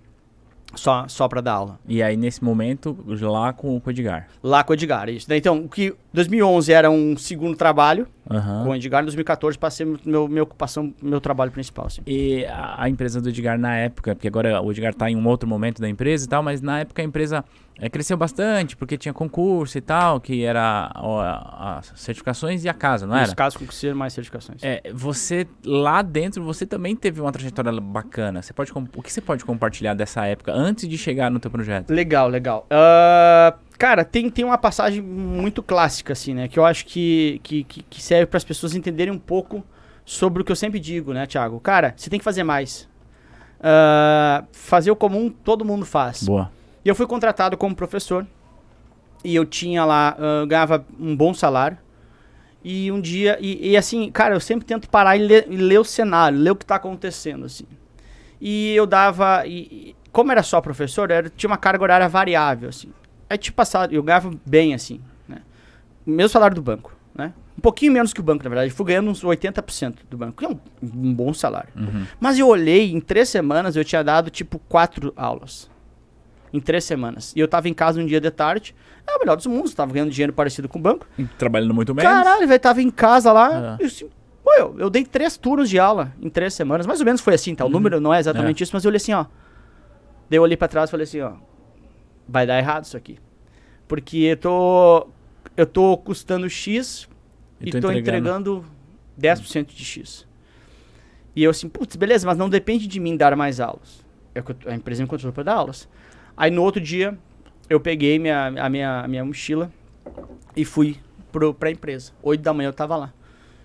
só, 0.76 1.08
só 1.08 1.28
para 1.28 1.42
dar 1.42 1.54
aula. 1.54 1.80
E 1.88 2.02
aí, 2.02 2.18
nesse 2.18 2.44
momento, 2.44 2.98
lá 3.22 3.54
com 3.54 3.82
o 3.84 3.90
Edgar? 3.90 4.28
Lá 4.42 4.64
com 4.64 4.72
o 4.72 4.76
Edgar, 4.76 5.10
isso. 5.10 5.32
Então, 5.34 5.60
o 5.60 5.70
que 5.70 5.94
2011 6.14 6.72
era 6.72 6.90
um 6.90 7.18
segundo 7.18 7.56
trabalho 7.56 8.08
uhum. 8.30 8.64
com 8.64 8.70
o 8.70 8.76
Edgar, 8.76 9.02
em 9.02 9.06
2014 9.06 9.58
passei 9.58 9.86
meu, 10.06 10.28
minha 10.28 10.44
ocupação, 10.44 10.94
meu 11.02 11.20
trabalho 11.20 11.52
principal. 11.52 11.88
Assim. 11.88 12.02
E 12.06 12.46
a, 12.46 12.84
a, 12.84 12.90
empresa 12.90 13.22
do 13.22 13.30
Edgar 13.30 13.58
na 13.58 13.76
época, 13.76 14.16
porque 14.16 14.28
agora 14.28 14.62
o 14.62 14.72
Edgar 14.72 14.92
está 14.92 15.10
em 15.10 15.16
um 15.16 15.28
outro 15.28 15.48
momento 15.48 15.82
da 15.82 15.90
empresa 15.90 16.26
e 16.26 16.30
tal, 16.30 16.44
mas 16.44 16.62
na 16.62 16.80
época 16.80 17.02
a 17.02 17.06
empresa 17.06 17.44
é, 17.80 17.90
cresceu 17.90 18.16
bastante, 18.16 18.78
porque 18.78 18.98
tinha 18.98 19.14
concurso 19.14 19.78
e 19.78 19.82
tal, 19.82 20.22
que 20.22 20.44
era 20.44 20.92
ó, 20.96 21.22
as 21.78 21.92
certificações 21.96 22.64
e 22.64 22.70
a 22.70 22.74
casa, 22.74 23.06
não 23.06 23.14
Nos 23.14 23.22
era? 23.22 23.28
Nos 23.28 23.34
casos, 23.34 23.58
concurso 23.58 23.96
mais 23.96 24.14
certificações. 24.14 24.64
É, 24.64 24.82
você, 24.94 25.48
lá 25.66 26.02
dentro, 26.02 26.44
você 26.44 26.66
também 26.66 26.96
teve 26.96 27.20
uma 27.20 27.32
trajetória 27.32 27.72
bacana. 27.82 28.42
Você 28.42 28.54
pode, 28.54 28.72
o 28.72 29.02
que 29.02 29.12
você 29.12 29.22
pode 29.22 29.44
compartilhar 29.44 29.96
dessa 29.96 30.26
época, 30.26 30.52
antes 30.54 30.88
de 30.88 30.98
chegar 30.98 31.32
no 31.32 31.40
teu 31.40 31.50
projeto? 31.50 31.90
Legal, 31.90 32.28
legal. 32.28 32.68
Uh, 32.68 33.58
cara, 33.78 34.06
tem, 34.06 34.30
tem 34.30 34.46
uma 34.46 34.58
passagem 34.58 35.02
muito 35.02 35.64
clássica, 35.64 36.14
assim, 36.14 36.34
né? 36.34 36.48
Que 36.48 36.60
eu 36.60 36.66
acho 36.66 36.86
que, 36.86 37.40
que, 37.44 37.64
que 37.64 38.02
serve 38.02 38.28
para 38.28 38.38
as 38.38 38.44
pessoas 38.44 38.76
entenderem 38.76 39.14
um 39.14 39.20
pouco 39.20 39.64
sobre 40.06 40.42
o 40.42 40.46
que 40.46 40.52
eu 40.52 40.56
sempre 40.56 40.80
digo, 40.80 41.12
né, 41.12 41.26
Thiago? 41.26 41.60
Cara, 41.60 41.94
você 41.98 42.10
tem 42.10 42.20
que 42.20 42.26
fazer 42.26 42.44
mais. 42.44 42.88
Uh, 43.60 44.46
fazer 44.52 44.92
o 44.92 44.96
comum, 44.96 45.30
todo 45.30 45.66
mundo 45.66 45.86
faz. 45.86 46.24
Boa. 46.24 46.52
E 46.84 46.90
eu 46.90 46.96
fui 46.96 47.08
contratado 47.08 47.58
como 47.58 47.76
professor. 47.76 48.26
E 49.24 49.34
eu 49.34 49.46
tinha 49.46 49.86
lá, 49.86 50.18
uh, 50.20 50.46
ganhava 50.46 50.86
um 51.00 51.16
bom 51.16 51.34
salário. 51.34 51.78
E 52.64 52.92
um 52.92 53.00
dia, 53.00 53.38
e, 53.42 53.72
e, 53.72 53.78
assim, 53.78 54.10
cara, 54.10 54.36
eu 54.36 54.40
sempre 54.40 54.66
tento 54.66 54.90
parar 54.90 55.18
e 55.18 55.26
ler, 55.26 55.48
e 55.50 55.58
ler, 55.58 55.80
o 55.80 55.84
cenário, 55.84 56.38
ler 56.38 56.52
o 56.52 56.56
que 56.56 56.64
está 56.64 56.76
acontecendo, 56.76 57.46
assim. 57.46 57.66
E 58.40 58.74
eu 58.74 58.86
dava, 58.86 59.46
e, 59.46 59.94
como 60.14 60.32
era 60.32 60.42
só 60.42 60.62
professor, 60.62 61.12
era, 61.12 61.30
tinha 61.30 61.50
uma 61.50 61.58
carga 61.58 61.84
horária 61.84 62.08
variável, 62.08 62.70
assim. 62.70 62.90
Aí, 63.30 63.38
tipo, 63.38 63.58
passado, 63.58 63.94
eu 63.94 64.02
ganhava 64.02 64.32
bem, 64.46 64.74
assim, 64.74 65.02
né? 65.28 65.42
O 66.08 66.12
meu 66.12 66.30
salário 66.30 66.56
do 66.56 66.62
banco, 66.62 66.96
né? 67.14 67.34
Um 67.58 67.62
pouquinho 67.62 67.92
menos 67.92 68.14
que 68.14 68.22
o 68.22 68.24
banco, 68.24 68.44
na 68.46 68.50
verdade. 68.50 68.72
Eu 68.72 68.76
fui 68.76 68.86
ganhando 68.86 69.10
uns 69.10 69.22
80% 69.22 69.98
do 70.10 70.18
banco, 70.18 70.38
que 70.38 70.46
é 70.46 70.50
um, 70.50 70.58
um 70.82 71.14
bom 71.14 71.34
salário. 71.34 71.70
Uhum. 71.76 72.06
Mas 72.18 72.40
eu 72.40 72.48
olhei, 72.48 72.94
em 72.94 73.02
três 73.02 73.28
semanas, 73.28 73.76
eu 73.76 73.84
tinha 73.84 74.04
dado, 74.04 74.30
tipo, 74.30 74.58
quatro 74.58 75.12
aulas 75.18 75.70
em 76.54 76.60
três 76.60 76.84
semanas. 76.84 77.34
E 77.36 77.40
eu 77.40 77.48
tava 77.48 77.68
em 77.68 77.74
casa 77.74 78.00
um 78.00 78.06
dia 78.06 78.22
de 78.22 78.30
tarde. 78.30 78.76
É 79.08 79.16
o 79.16 79.20
melhor 79.20 79.36
dos 79.36 79.48
mundos, 79.48 79.74
tava 79.74 79.92
ganhando 79.92 80.12
dinheiro 80.12 80.32
parecido 80.32 80.70
com 80.70 80.78
o 80.78 80.82
banco. 80.82 81.08
Trabalhando 81.38 81.74
muito 81.74 81.96
menos. 81.96 82.10
Caralho, 82.10 82.48
velho, 82.48 82.60
tava 82.60 82.82
em 82.82 82.92
casa 82.92 83.34
lá. 83.34 83.78
É. 83.80 83.84
Eu, 83.84 83.88
assim, 83.88 84.10
pô, 84.44 84.54
eu, 84.54 84.76
eu, 84.78 84.90
dei 84.90 85.04
três 85.04 85.36
turnos 85.36 85.68
de 85.68 85.80
aula 85.80 86.14
em 86.22 86.30
três 86.30 86.54
semanas. 86.54 86.86
Mais 86.86 87.00
ou 87.00 87.06
menos 87.06 87.20
foi 87.20 87.34
assim, 87.34 87.56
tá? 87.56 87.64
O 87.64 87.68
uhum. 87.68 87.74
número 87.74 88.00
não 88.00 88.14
é 88.14 88.20
exatamente 88.20 88.62
é. 88.62 88.64
isso, 88.64 88.72
mas 88.74 88.86
eu 88.86 88.90
olhei 88.90 88.98
assim, 88.98 89.14
ó. 89.14 89.26
Daí 90.30 90.38
eu 90.38 90.44
olhei 90.44 90.56
pra 90.56 90.68
trás 90.68 90.90
e 90.90 90.92
falei 90.92 91.06
assim, 91.06 91.22
ó. 91.22 91.34
Vai 92.28 92.46
dar 92.46 92.60
errado 92.60 92.86
isso 92.86 92.96
aqui. 92.96 93.18
Porque 93.88 94.18
eu 94.18 94.38
tô. 94.38 95.08
Eu 95.58 95.66
tô 95.66 95.98
custando 95.98 96.50
X 96.50 97.10
e, 97.60 97.70
e 97.70 97.72
tô, 97.72 97.82
tô 97.82 97.92
entregando, 97.92 98.64
entregando 98.64 98.66
10% 99.20 99.66
de 99.66 99.84
X. 99.84 100.28
E 101.36 101.44
eu 101.44 101.52
assim, 101.52 101.68
putz, 101.68 101.96
beleza, 101.96 102.26
mas 102.26 102.38
não 102.38 102.50
depende 102.50 102.88
de 102.88 103.00
mim 103.00 103.18
dar 103.18 103.36
mais 103.36 103.60
aulas. 103.60 104.04
É 104.36 104.42
a 104.72 104.76
empresa 104.76 105.04
me 105.04 105.08
contratou 105.08 105.34
para 105.34 105.44
dar 105.44 105.56
aulas. 105.56 105.88
Aí 106.36 106.52
no 106.52 106.64
outro 106.64 106.82
dia, 106.82 107.18
eu 107.70 107.80
peguei 107.80 108.20
minha, 108.20 108.48
a, 108.48 108.70
minha, 108.70 109.02
a 109.02 109.08
minha 109.08 109.26
mochila 109.26 109.72
e 110.56 110.66
fui 110.66 110.98
pro, 111.32 111.54
pra 111.54 111.72
empresa. 111.72 112.12
Oito 112.22 112.42
da 112.42 112.54
manhã 112.54 112.70
eu 112.70 112.74
tava 112.74 112.96
lá. 112.96 113.14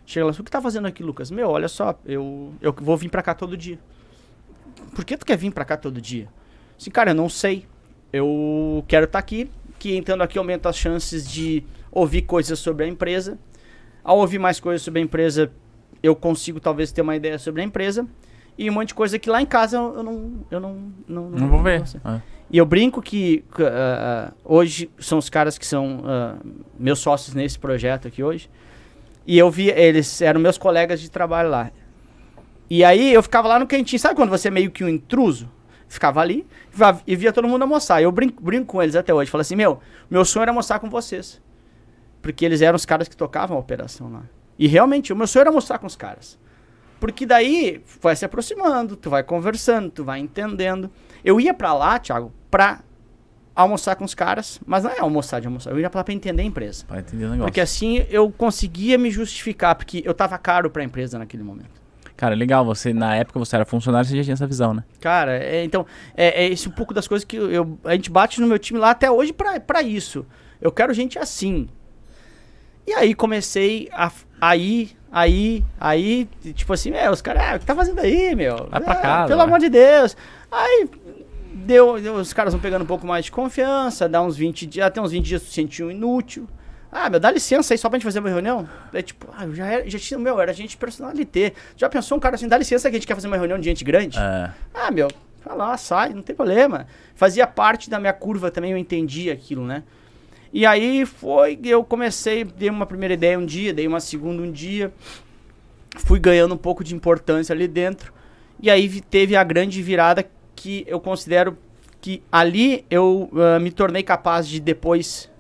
Chega 0.05 0.25
lá, 0.25 0.33
o 0.33 0.35
que 0.35 0.51
tá 0.51 0.61
fazendo 0.61 0.87
aqui, 0.87 1.03
Lucas? 1.03 1.31
Meu, 1.31 1.51
olha 1.51 1.69
só, 1.69 1.99
eu, 2.07 2.55
eu 2.63 2.75
vou 2.81 2.97
vir 2.97 3.11
pra 3.11 3.23
cá 3.23 3.35
todo 3.35 3.57
dia. 3.57 3.79
Por 4.95 5.05
que 5.05 5.17
tu 5.17 5.27
quer 5.27 5.37
vir 5.37 5.53
pra 5.53 5.65
cá 5.65 5.77
todo 5.77 6.01
dia? 6.01 6.29
Assim, 6.79 6.91
cara, 6.91 7.11
eu 7.11 7.15
não 7.15 7.29
sei. 7.29 7.67
Eu 8.13 8.83
quero 8.89 9.05
estar 9.05 9.19
tá 9.19 9.19
aqui, 9.19 9.51
que 9.79 9.95
entrando 9.97 10.23
aqui 10.23 10.39
aumenta 10.39 10.69
as 10.69 10.77
chances 10.77 11.31
de 11.31 11.63
ouvir 11.93 12.23
coisas 12.23 12.59
sobre 12.59 12.87
a 12.87 12.89
empresa. 12.89 13.39
Ao 14.03 14.17
ouvir 14.19 14.39
mais 14.39 14.59
coisas 14.59 14.81
sobre 14.81 15.01
a 15.01 15.03
empresa, 15.03 15.53
eu 16.03 16.17
consigo 16.17 16.59
talvez 16.59 16.91
ter 16.91 17.03
uma 17.03 17.15
ideia 17.15 17.39
sobre 17.39 17.61
a 17.61 17.65
empresa. 17.65 18.07
E 18.57 18.71
um 18.71 18.73
monte 18.73 18.89
de 18.89 18.95
coisa 18.95 19.19
que 19.19 19.29
lá 19.29 19.43
em 19.43 19.47
casa 19.47 19.77
eu, 19.77 20.03
não. 20.03 20.47
Eu 20.51 20.59
não, 20.59 20.75
não, 21.07 21.31
não, 21.31 21.39
não 21.39 21.49
vou 21.49 21.63
ver. 21.63 21.83
Não 22.03 22.23
e 22.51 22.57
eu 22.57 22.65
brinco 22.65 23.03
que 23.03 23.45
uh, 23.59 24.35
hoje 24.45 24.91
são 24.99 25.19
os 25.19 25.29
caras 25.29 25.59
que 25.59 25.67
são 25.67 25.99
uh, 25.99 26.55
meus 26.79 26.99
sócios 26.99 27.35
nesse 27.35 27.59
projeto 27.59 28.09
aqui 28.09 28.23
hoje. 28.23 28.49
E 29.27 29.37
eu 29.37 29.51
vi, 29.51 29.69
eles 29.69 30.23
eram 30.23 30.41
meus 30.41 30.57
colegas 30.57 31.01
de 31.01 31.11
trabalho 31.11 31.51
lá. 31.51 31.71
E 32.71 32.83
aí 32.83 33.13
eu 33.13 33.23
ficava 33.23 33.49
lá 33.49 33.59
no 33.59 33.67
cantinho. 33.67 34.01
Sabe 34.01 34.15
quando 34.15 34.31
você 34.31 34.49
é 34.49 34.51
meio 34.51 34.71
que 34.71 34.83
um 34.83 34.89
intruso? 34.89 35.51
Ficava 35.89 36.21
ali 36.21 36.47
e 37.07 37.17
via 37.17 37.33
todo 37.33 37.47
mundo 37.47 37.63
almoçar. 37.63 38.03
Eu 38.03 38.11
brinco, 38.11 38.43
brinco 38.43 38.67
com 38.67 38.83
eles 38.83 38.97
até 38.97 39.13
hoje. 39.13 39.31
Falei 39.31 39.43
assim: 39.43 39.57
meu, 39.57 39.81
meu 40.11 40.25
sonho 40.25 40.43
era 40.43 40.51
almoçar 40.51 40.79
com 40.79 40.89
vocês. 40.89 41.41
Porque 42.23 42.45
eles 42.45 42.63
eram 42.63 42.77
os 42.77 42.87
caras 42.87 43.09
que 43.09 43.17
tocavam 43.17 43.57
a 43.57 43.61
operação 43.61 44.11
lá. 44.11 44.23
E 44.59 44.67
realmente, 44.67 45.13
o 45.13 45.17
meu 45.17 45.27
sonho 45.27 45.43
era 45.43 45.51
almoçar 45.51 45.79
com 45.79 45.87
os 45.87 45.97
caras. 45.97 46.39
Porque 47.01 47.25
daí 47.25 47.83
vai 48.01 48.17
se 48.17 48.25
aproximando, 48.25 48.97
tu 48.97 49.09
vai 49.09 49.23
conversando, 49.23 49.91
tu 49.91 50.05
vai 50.05 50.19
entendendo. 50.19 50.91
Eu 51.25 51.41
ia 51.41 51.55
para 51.55 51.73
lá, 51.73 51.99
Thiago, 51.99 52.33
pra 52.51 52.81
almoçar 53.55 53.97
com 53.97 54.05
os 54.05 54.15
caras, 54.15 54.61
mas 54.65 54.85
não 54.85 54.91
é 54.91 55.01
almoçar 55.01 55.41
de 55.41 55.47
almoçar, 55.49 55.71
eu 55.71 55.81
ia 55.81 55.91
pra 55.91 55.99
lá 55.99 56.05
pra 56.05 56.15
entender 56.15 56.43
a 56.43 56.45
empresa. 56.45 56.85
Pra 56.87 57.01
entender 57.01 57.25
o 57.25 57.31
negócio. 57.31 57.47
Porque 57.47 57.61
assim 57.61 58.07
eu 58.09 58.31
conseguia 58.31 58.97
me 58.97 59.11
justificar, 59.11 59.75
porque 59.75 60.03
eu 60.05 60.15
tava 60.15 60.39
caro 60.39 60.71
pra 60.71 60.85
empresa 60.85 61.19
naquele 61.19 61.43
momento. 61.43 61.79
Cara, 62.17 62.35
legal, 62.35 62.65
você 62.65 62.93
na 62.93 63.15
época 63.15 63.39
você 63.39 63.55
era 63.55 63.65
funcionário, 63.65 64.09
você 64.09 64.17
já 64.17 64.25
tinha 64.25 64.35
essa 64.35 64.47
visão, 64.47 64.75
né? 64.75 64.83
Cara, 65.01 65.39
é, 65.39 65.63
então, 65.63 65.87
é, 66.17 66.45
é 66.45 66.49
esse 66.49 66.69
um 66.69 66.73
pouco 66.73 66.93
das 66.93 67.07
coisas 67.07 67.25
que 67.25 67.37
eu, 67.37 67.79
a 67.85 67.95
gente 67.95 68.11
bate 68.11 68.41
no 68.41 68.47
meu 68.49 68.59
time 68.59 68.79
lá 68.79 68.91
até 68.91 69.09
hoje 69.09 69.33
pra, 69.33 69.61
pra 69.61 69.83
isso. 69.83 70.27
Eu 70.61 70.73
quero 70.73 70.93
gente 70.93 71.17
assim. 71.17 71.69
E 72.85 72.93
aí 72.93 73.15
comecei 73.15 73.89
a, 73.93 74.11
a 74.41 74.57
ir, 74.57 74.98
aí, 75.11 75.65
aí, 75.81 76.29
tipo 76.55 76.73
assim, 76.73 76.91
meu, 76.91 77.11
os 77.13 77.23
caras, 77.23 77.43
ah, 77.43 77.57
o 77.57 77.59
que 77.59 77.67
tá 77.67 77.75
fazendo 77.75 78.01
aí, 78.01 78.35
meu? 78.35 78.69
Vai 78.71 78.81
pra 78.81 78.97
casa. 78.97 79.29
Pelo 79.29 79.43
amor 79.43 79.59
de 79.59 79.69
Deus. 79.69 80.17
Aí 80.51 80.89
deu, 81.53 82.01
deu, 82.01 82.15
os 82.15 82.33
caras 82.33 82.53
vão 82.53 82.61
pegando 82.61 82.83
um 82.83 82.87
pouco 82.87 83.07
mais 83.07 83.25
de 83.25 83.33
confiança, 83.33 84.09
dá 84.09 84.23
uns 84.23 84.37
20 84.37 84.67
dias, 84.67 84.87
até 84.87 85.01
uns 85.01 85.13
20 85.13 85.25
dias 85.25 85.43
tu 85.43 85.51
sentiu 85.51 85.91
inútil. 85.91 86.49
Ah, 86.91 87.11
meu, 87.11 87.21
dá 87.21 87.31
licença 87.31 87.75
aí 87.75 87.79
só 87.79 87.89
pra 87.89 87.99
gente 87.99 88.05
fazer 88.05 88.19
uma 88.21 88.31
reunião? 88.31 88.67
É 88.95 89.03
tipo, 89.03 89.27
ah, 89.37 89.45
eu 89.45 89.55
já, 89.55 89.67
era, 89.67 89.91
já 89.91 89.99
tinha, 89.99 90.19
meu, 90.19 90.41
era 90.41 90.53
gente 90.55 90.77
personalité. 90.77 91.53
Já 91.77 91.89
pensou 91.89 92.17
um 92.17 92.21
cara 92.21 92.35
assim, 92.35 92.49
dá 92.49 92.57
licença 92.57 92.89
que 92.89 92.97
a 92.97 92.99
gente 92.99 93.07
quer 93.07 93.15
fazer 93.15 93.27
uma 93.27 93.37
reunião 93.37 93.59
de 93.59 93.67
gente 93.67 93.85
grande? 93.85 94.19
É. 94.19 94.51
Ah, 94.73 94.91
meu, 94.91 95.09
vai 95.45 95.57
lá, 95.57 95.77
sai, 95.77 96.15
não 96.15 96.23
tem 96.23 96.35
problema. 96.35 96.87
Fazia 97.15 97.47
parte 97.47 97.91
da 97.91 98.01
minha 98.01 98.13
curva 98.15 98.51
também, 98.51 98.73
eu 98.73 98.79
entendi 98.79 99.31
aquilo, 99.31 99.67
né? 99.67 99.83
E 100.53 100.65
aí 100.65 101.05
foi, 101.05 101.59
eu 101.65 101.85
comecei, 101.85 102.45
dei 102.45 102.71
uma 102.71 102.87
primeira 102.87 103.15
ideia 103.15 103.39
um 103.39 103.45
dia, 103.45 103.73
dei 103.73 103.87
uma 103.87 104.01
segunda 104.01 104.43
um 104.43 104.51
dia, 104.51 104.93
fui 105.97 106.19
ganhando 106.19 106.55
um 106.55 106.59
pouco 106.59 106.83
de 106.83 106.95
importância 106.95 107.53
ali 107.53 107.69
dentro. 107.69 108.13
E 108.61 108.71
aí 108.71 109.01
teve 109.03 109.37
a 109.37 109.45
grande 109.45 109.83
virada 109.83 110.29
que 110.57 110.85
eu 110.89 110.99
considero 110.99 111.57
que 112.01 112.23
ali 112.31 112.85
eu 112.91 113.29
uh, 113.33 113.61
me 113.61 113.71
tornei 113.71 114.03
capaz 114.03 114.49
de 114.49 114.61
depois 114.61 115.31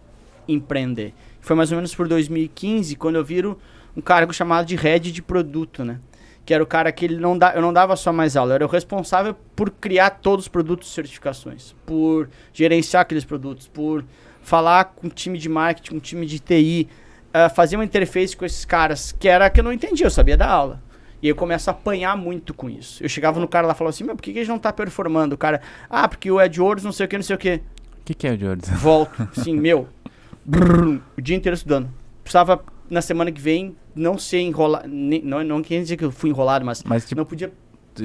empreender. 0.47 1.15
Foi 1.41 1.57
mais 1.57 1.71
ou 1.71 1.77
menos 1.77 1.95
por 1.95 2.07
2015, 2.07 2.95
quando 2.97 3.17
eu 3.17 3.25
viro 3.25 3.59
um 3.97 4.01
cargo 4.01 4.33
chamado 4.33 4.67
de 4.67 4.77
head 4.77 5.11
de 5.11 5.23
produto, 5.23 5.85
né? 5.85 5.99
Que 6.45 6.55
era 6.55 6.63
o 6.63 6.67
cara 6.67 6.91
que 6.93 7.05
ele 7.05 7.17
não 7.17 7.37
dá, 7.37 7.55
eu 7.55 7.63
não 7.63 7.73
dava 7.73 7.97
só 7.97 8.13
mais 8.13 8.37
aula, 8.37 8.53
eu 8.53 8.55
era 8.57 8.67
o 8.67 8.69
responsável 8.69 9.35
por 9.55 9.71
criar 9.71 10.11
todos 10.11 10.45
os 10.45 10.49
produtos 10.49 10.89
e 10.89 10.93
certificações, 10.93 11.75
por 11.85 12.29
gerenciar 12.53 13.03
aqueles 13.03 13.25
produtos, 13.25 13.69
por 13.69 14.05
falar 14.49 14.85
com 14.97 15.07
o 15.07 15.11
time 15.11 15.39
de 15.39 15.49
marketing, 15.49 15.91
com 15.91 15.97
o 15.99 16.01
time 16.01 16.25
de 16.25 16.39
TI, 16.39 16.89
uh, 16.89 17.29
ah, 17.35 17.49
fazer 17.51 17.77
uma 17.77 17.85
interface 17.85 18.37
com 18.37 18.45
esses 18.45 18.65
caras, 18.65 19.13
que 19.13 19.29
era 19.29 19.51
que 19.51 19.61
eu 19.61 19.65
não 19.65 19.73
entendia, 19.73 20.07
eu 20.07 20.11
sabia 20.11 20.37
da 20.37 20.49
aula. 20.49 20.83
E 21.23 21.29
eu 21.29 21.35
começo 21.35 21.69
a 21.69 21.73
apanhar 21.73 22.17
muito 22.17 22.55
com 22.55 22.71
isso. 22.71 23.03
Eu 23.03 23.09
chegava 23.09 23.39
no 23.41 23.49
cara 23.49 23.67
lá 23.67 23.75
e 23.75 23.77
falava 23.77 23.91
assim, 23.91 24.05
meu, 24.05 24.17
por 24.17 24.23
que, 24.23 24.33
que 24.33 24.39
a 24.39 24.43
gente 24.43 24.51
não 24.51 24.59
tá 24.59 24.73
performando? 24.73 25.35
O 25.35 25.39
cara, 25.39 25.61
ah, 25.91 26.09
porque 26.09 26.31
o 26.31 26.39
AdWords 26.39 26.85
não 26.85 26.93
sei 26.93 27.07
o 27.07 27.09
que, 27.09 27.17
não 27.17 27.25
sei 27.25 27.37
o 27.37 27.39
que. 27.39 27.61
que, 28.05 28.15
que 28.15 28.27
é 28.27 28.33
o 28.33 28.49
ouro? 28.49 28.61
Volto, 28.79 29.29
sim, 29.35 29.55
meu. 29.55 29.89
brrr, 30.45 31.01
o 31.17 31.21
dia 31.21 31.37
inteiro 31.37 31.55
estudando. 31.55 31.91
Precisava, 32.23 32.63
na 32.89 33.03
semana 33.03 33.33
que 33.33 33.41
vem, 33.41 33.77
não 33.95 34.17
ser 34.17 34.41
enrolado. 34.41 34.89
Não, 34.89 35.43
não 35.43 35.63
quer 35.63 35.81
dizer 35.81 35.97
que 35.97 36.05
eu 36.05 36.13
fui 36.13 36.31
enrolado, 36.31 36.65
mas, 36.65 36.83
Mas, 36.85 37.05
tipo, 37.05 37.19
não 37.19 37.27
podia. 37.27 37.53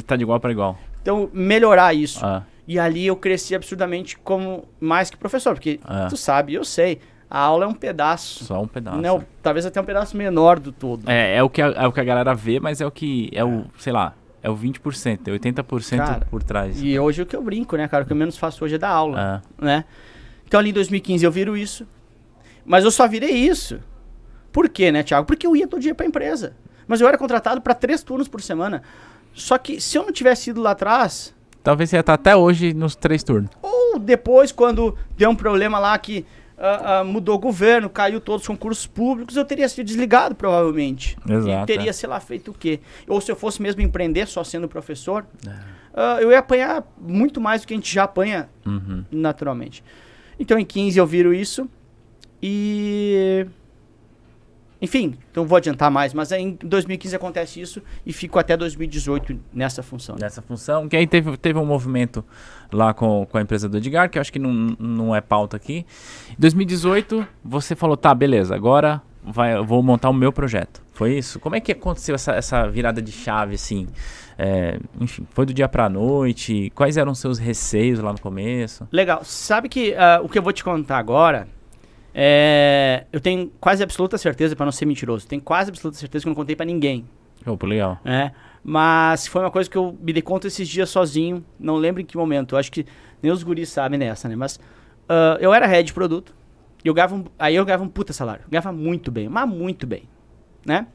tá 0.05 0.15
de 0.15 0.23
igual 0.23 0.39
pra 0.39 0.51
igual. 0.51 0.77
Então, 1.01 1.29
melhorar 1.31 1.93
isso. 1.93 2.25
Ah, 2.25 2.43
E 2.67 2.79
ali 2.79 3.05
eu 3.05 3.15
cresci 3.15 3.53
absurdamente 3.55 4.17
como 4.17 4.65
mais 4.79 5.09
que 5.09 5.17
professor, 5.17 5.53
porque 5.53 5.79
Ah. 5.83 6.07
tu 6.09 6.15
sabe, 6.15 6.53
eu 6.53 6.63
sei, 6.63 6.99
a 7.29 7.39
aula 7.39 7.65
é 7.65 7.67
um 7.67 7.73
pedaço. 7.73 8.45
só 8.45 8.61
um 8.61 8.67
pedaço. 8.67 8.97
Não, 9.01 9.23
talvez 9.41 9.65
até 9.65 9.81
um 9.81 9.83
pedaço 9.85 10.15
menor 10.15 10.59
do 10.59 10.71
todo. 10.71 11.09
É, 11.09 11.35
é 11.37 11.43
o, 11.43 11.49
que 11.49 11.61
a, 11.61 11.67
é 11.67 11.87
o 11.87 11.91
que 11.91 11.99
a 11.99 12.03
galera 12.03 12.33
vê, 12.33 12.59
mas 12.59 12.79
é 12.79 12.85
o 12.85 12.91
que. 12.91 13.29
É 13.33 13.43
o, 13.43 13.65
sei 13.77 13.91
lá, 13.91 14.13
é 14.41 14.49
o 14.49 14.55
20%, 14.55 15.27
é 15.27 15.31
80% 15.31 15.97
Cara, 15.97 16.25
por 16.29 16.41
trás. 16.43 16.81
E 16.81 16.97
hoje 16.97 17.21
o 17.21 17.25
que 17.25 17.35
eu 17.35 17.43
brinco, 17.43 17.75
né, 17.75 17.87
cara? 17.87 18.03
O 18.03 18.07
que 18.07 18.13
eu 18.13 18.17
menos 18.17 18.37
faço 18.37 18.63
hoje 18.63 18.75
é 18.75 18.77
dar 18.77 18.89
aula, 18.89 19.41
Ah, 19.59 19.63
né? 19.63 19.83
Então 20.47 20.59
ali 20.59 20.69
em 20.69 20.73
2015 20.73 21.25
eu 21.25 21.31
viro 21.31 21.57
isso. 21.57 21.85
Mas 22.65 22.85
eu 22.85 22.91
só 22.91 23.07
virei 23.07 23.31
isso. 23.31 23.79
Por 24.51 24.69
quê, 24.69 24.91
né, 24.91 25.03
Thiago? 25.03 25.25
Porque 25.25 25.45
eu 25.47 25.55
ia 25.55 25.67
todo 25.67 25.81
dia 25.81 25.95
pra 25.95 26.05
empresa. 26.05 26.55
Mas 26.87 27.01
eu 27.01 27.07
era 27.07 27.17
contratado 27.17 27.59
para 27.59 27.73
três 27.73 28.03
turnos 28.03 28.27
por 28.27 28.39
semana. 28.41 28.83
Só 29.33 29.57
que 29.57 29.81
se 29.81 29.97
eu 29.97 30.03
não 30.03 30.11
tivesse 30.11 30.51
ido 30.51 30.61
lá 30.61 30.71
atrás, 30.71 31.33
talvez 31.63 31.89
você 31.89 31.95
ia 31.95 32.01
estar 32.01 32.13
até 32.13 32.35
hoje 32.35 32.73
nos 32.73 32.95
três 32.95 33.23
turnos. 33.23 33.49
ou 33.61 33.97
depois, 33.99 34.51
quando 34.51 34.97
deu 35.17 35.29
um 35.29 35.35
problema 35.35 35.79
lá 35.79 35.97
que 35.97 36.25
ah, 36.57 36.99
ah, 36.99 37.03
mudou 37.03 37.35
o 37.35 37.39
governo, 37.39 37.89
caiu 37.89 38.19
todos 38.21 38.41
os 38.43 38.47
concursos 38.47 38.85
públicos, 38.87 39.35
eu 39.35 39.43
teria 39.45 39.67
sido 39.69 39.85
desligado, 39.85 40.33
provavelmente. 40.35 41.17
Exato, 41.29 41.63
E 41.63 41.65
teria, 41.65 41.89
é. 41.89 41.93
sei 41.93 42.07
lá, 42.09 42.19
feito 42.19 42.51
o 42.51 42.53
quê? 42.53 42.79
Ou 43.07 43.19
se 43.21 43.31
eu 43.31 43.35
fosse 43.35 43.61
mesmo 43.61 43.81
empreender 43.81 44.27
só 44.27 44.43
sendo 44.43 44.67
professor, 44.67 45.25
ah, 45.93 46.17
eu 46.21 46.31
ia 46.31 46.39
apanhar 46.39 46.83
muito 46.99 47.39
mais 47.41 47.61
do 47.61 47.67
que 47.67 47.73
a 47.73 47.77
gente 47.77 47.93
já 47.93 48.03
apanha 48.03 48.49
Uhum. 48.65 49.03
naturalmente. 49.11 49.83
Então 50.39 50.57
em 50.57 50.65
15 50.65 50.97
eu 50.97 51.05
viro 51.07 51.33
isso 51.33 51.67
e. 52.41 53.45
Enfim, 54.83 55.15
não 55.33 55.45
vou 55.45 55.55
adiantar 55.55 55.89
mais, 55.89 56.13
mas 56.13 56.33
em 56.33 56.57
2015 56.61 57.15
acontece 57.15 57.61
isso 57.61 57.81
e 58.05 58.11
fico 58.11 58.37
até 58.37 58.57
2018 58.57 59.39
nessa 59.53 59.81
função. 59.81 60.17
Nessa 60.19 60.41
função, 60.41 60.89
que 60.89 60.97
aí 60.97 61.07
teve, 61.07 61.37
teve 61.37 61.57
um 61.57 61.65
movimento 61.65 62.21
lá 62.69 62.93
com, 62.93 63.25
com 63.31 63.37
a 63.37 63.41
empresa 63.41 63.69
do 63.69 63.77
Edgar, 63.77 64.09
que 64.09 64.17
eu 64.17 64.21
acho 64.21 64.33
que 64.33 64.39
não, 64.39 64.51
não 64.77 65.15
é 65.15 65.21
pauta 65.21 65.55
aqui. 65.55 65.85
Em 66.31 66.35
2018, 66.37 67.25
você 67.41 67.77
falou, 67.77 67.95
tá, 67.95 68.13
beleza, 68.13 68.53
agora 68.53 69.01
vai, 69.23 69.55
eu 69.55 69.63
vou 69.63 69.81
montar 69.81 70.09
o 70.09 70.13
meu 70.13 70.33
projeto. 70.33 70.83
Foi 70.91 71.17
isso? 71.17 71.39
Como 71.39 71.55
é 71.55 71.61
que 71.61 71.71
aconteceu 71.71 72.15
essa, 72.15 72.33
essa 72.33 72.67
virada 72.67 73.01
de 73.01 73.13
chave, 73.13 73.55
assim? 73.55 73.87
É, 74.37 74.81
enfim, 74.99 75.25
foi 75.31 75.45
do 75.45 75.53
dia 75.53 75.69
pra 75.69 75.87
noite? 75.87 76.69
Quais 76.75 76.97
eram 76.97 77.13
os 77.13 77.19
seus 77.19 77.39
receios 77.39 78.01
lá 78.01 78.11
no 78.11 78.19
começo? 78.19 78.85
Legal. 78.91 79.23
Sabe 79.23 79.69
que 79.69 79.95
ah, 79.95 80.19
o 80.21 80.27
que 80.27 80.37
eu 80.37 80.43
vou 80.43 80.51
te 80.51 80.61
contar 80.61 80.97
agora 80.97 81.47
é. 82.13 83.05
Eu 83.11 83.19
tenho 83.19 83.51
quase 83.59 83.83
absoluta 83.83 84.17
certeza, 84.17 84.55
para 84.55 84.65
não 84.65 84.71
ser 84.71 84.85
mentiroso, 84.85 85.27
tenho 85.27 85.41
quase 85.41 85.69
absoluta 85.69 85.97
certeza 85.97 86.23
que 86.23 86.27
eu 86.27 86.31
não 86.31 86.35
contei 86.35 86.55
para 86.55 86.65
ninguém. 86.65 87.05
Opa, 87.45 87.67
legal. 87.67 87.99
né? 88.03 88.31
Mas 88.63 89.27
foi 89.27 89.41
uma 89.41 89.51
coisa 89.51 89.69
que 89.69 89.77
eu 89.77 89.97
me 90.01 90.13
dei 90.13 90.21
conta 90.21 90.47
esses 90.47 90.67
dias 90.67 90.89
sozinho, 90.89 91.43
não 91.59 91.75
lembro 91.75 92.01
em 92.01 92.05
que 92.05 92.15
momento. 92.15 92.55
Eu 92.55 92.59
acho 92.59 92.71
que 92.71 92.85
nem 93.21 93.31
os 93.31 93.43
guris 93.43 93.69
sabem 93.69 93.99
nessa, 93.99 94.29
né? 94.29 94.35
Mas 94.35 94.59
ah, 95.07 95.37
eu 95.39 95.53
era 95.53 95.67
head 95.67 95.87
de 95.87 95.93
produto. 95.93 96.33
E 96.83 96.87
eu 96.87 96.93
ganhava 96.93 97.15
um, 97.15 97.23
aí 97.39 97.55
eu 97.55 97.65
ganhava 97.65 97.83
um 97.83 97.89
puta 97.89 98.11
salário. 98.11 98.43
Eu 98.43 98.49
ganhava 98.49 98.71
muito 98.71 99.11
bem, 99.11 99.29
mas 99.29 99.47
muito 99.47 99.87
bem, 99.87 100.03
né? 100.65 100.87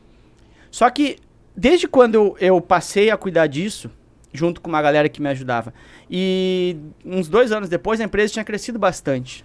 Só 0.71 0.89
que 0.91 1.17
desde 1.57 1.89
quando 1.89 2.15
eu, 2.15 2.37
eu 2.39 2.61
passei 2.61 3.11
a 3.11 3.17
cuidar 3.17 3.47
disso, 3.47 3.91
junto 4.33 4.61
com 4.61 4.69
uma 4.69 4.83
galera 4.83 5.09
que 5.09 5.23
me 5.23 5.29
ajudava, 5.29 5.73
e 6.11 6.77
uns 7.05 7.29
dois 7.29 7.53
anos 7.53 7.69
depois 7.69 8.01
a 8.01 8.05
empresa 8.05 8.35
tinha 8.35 8.45
crescido 8.45 8.79
bastante. 8.79 9.45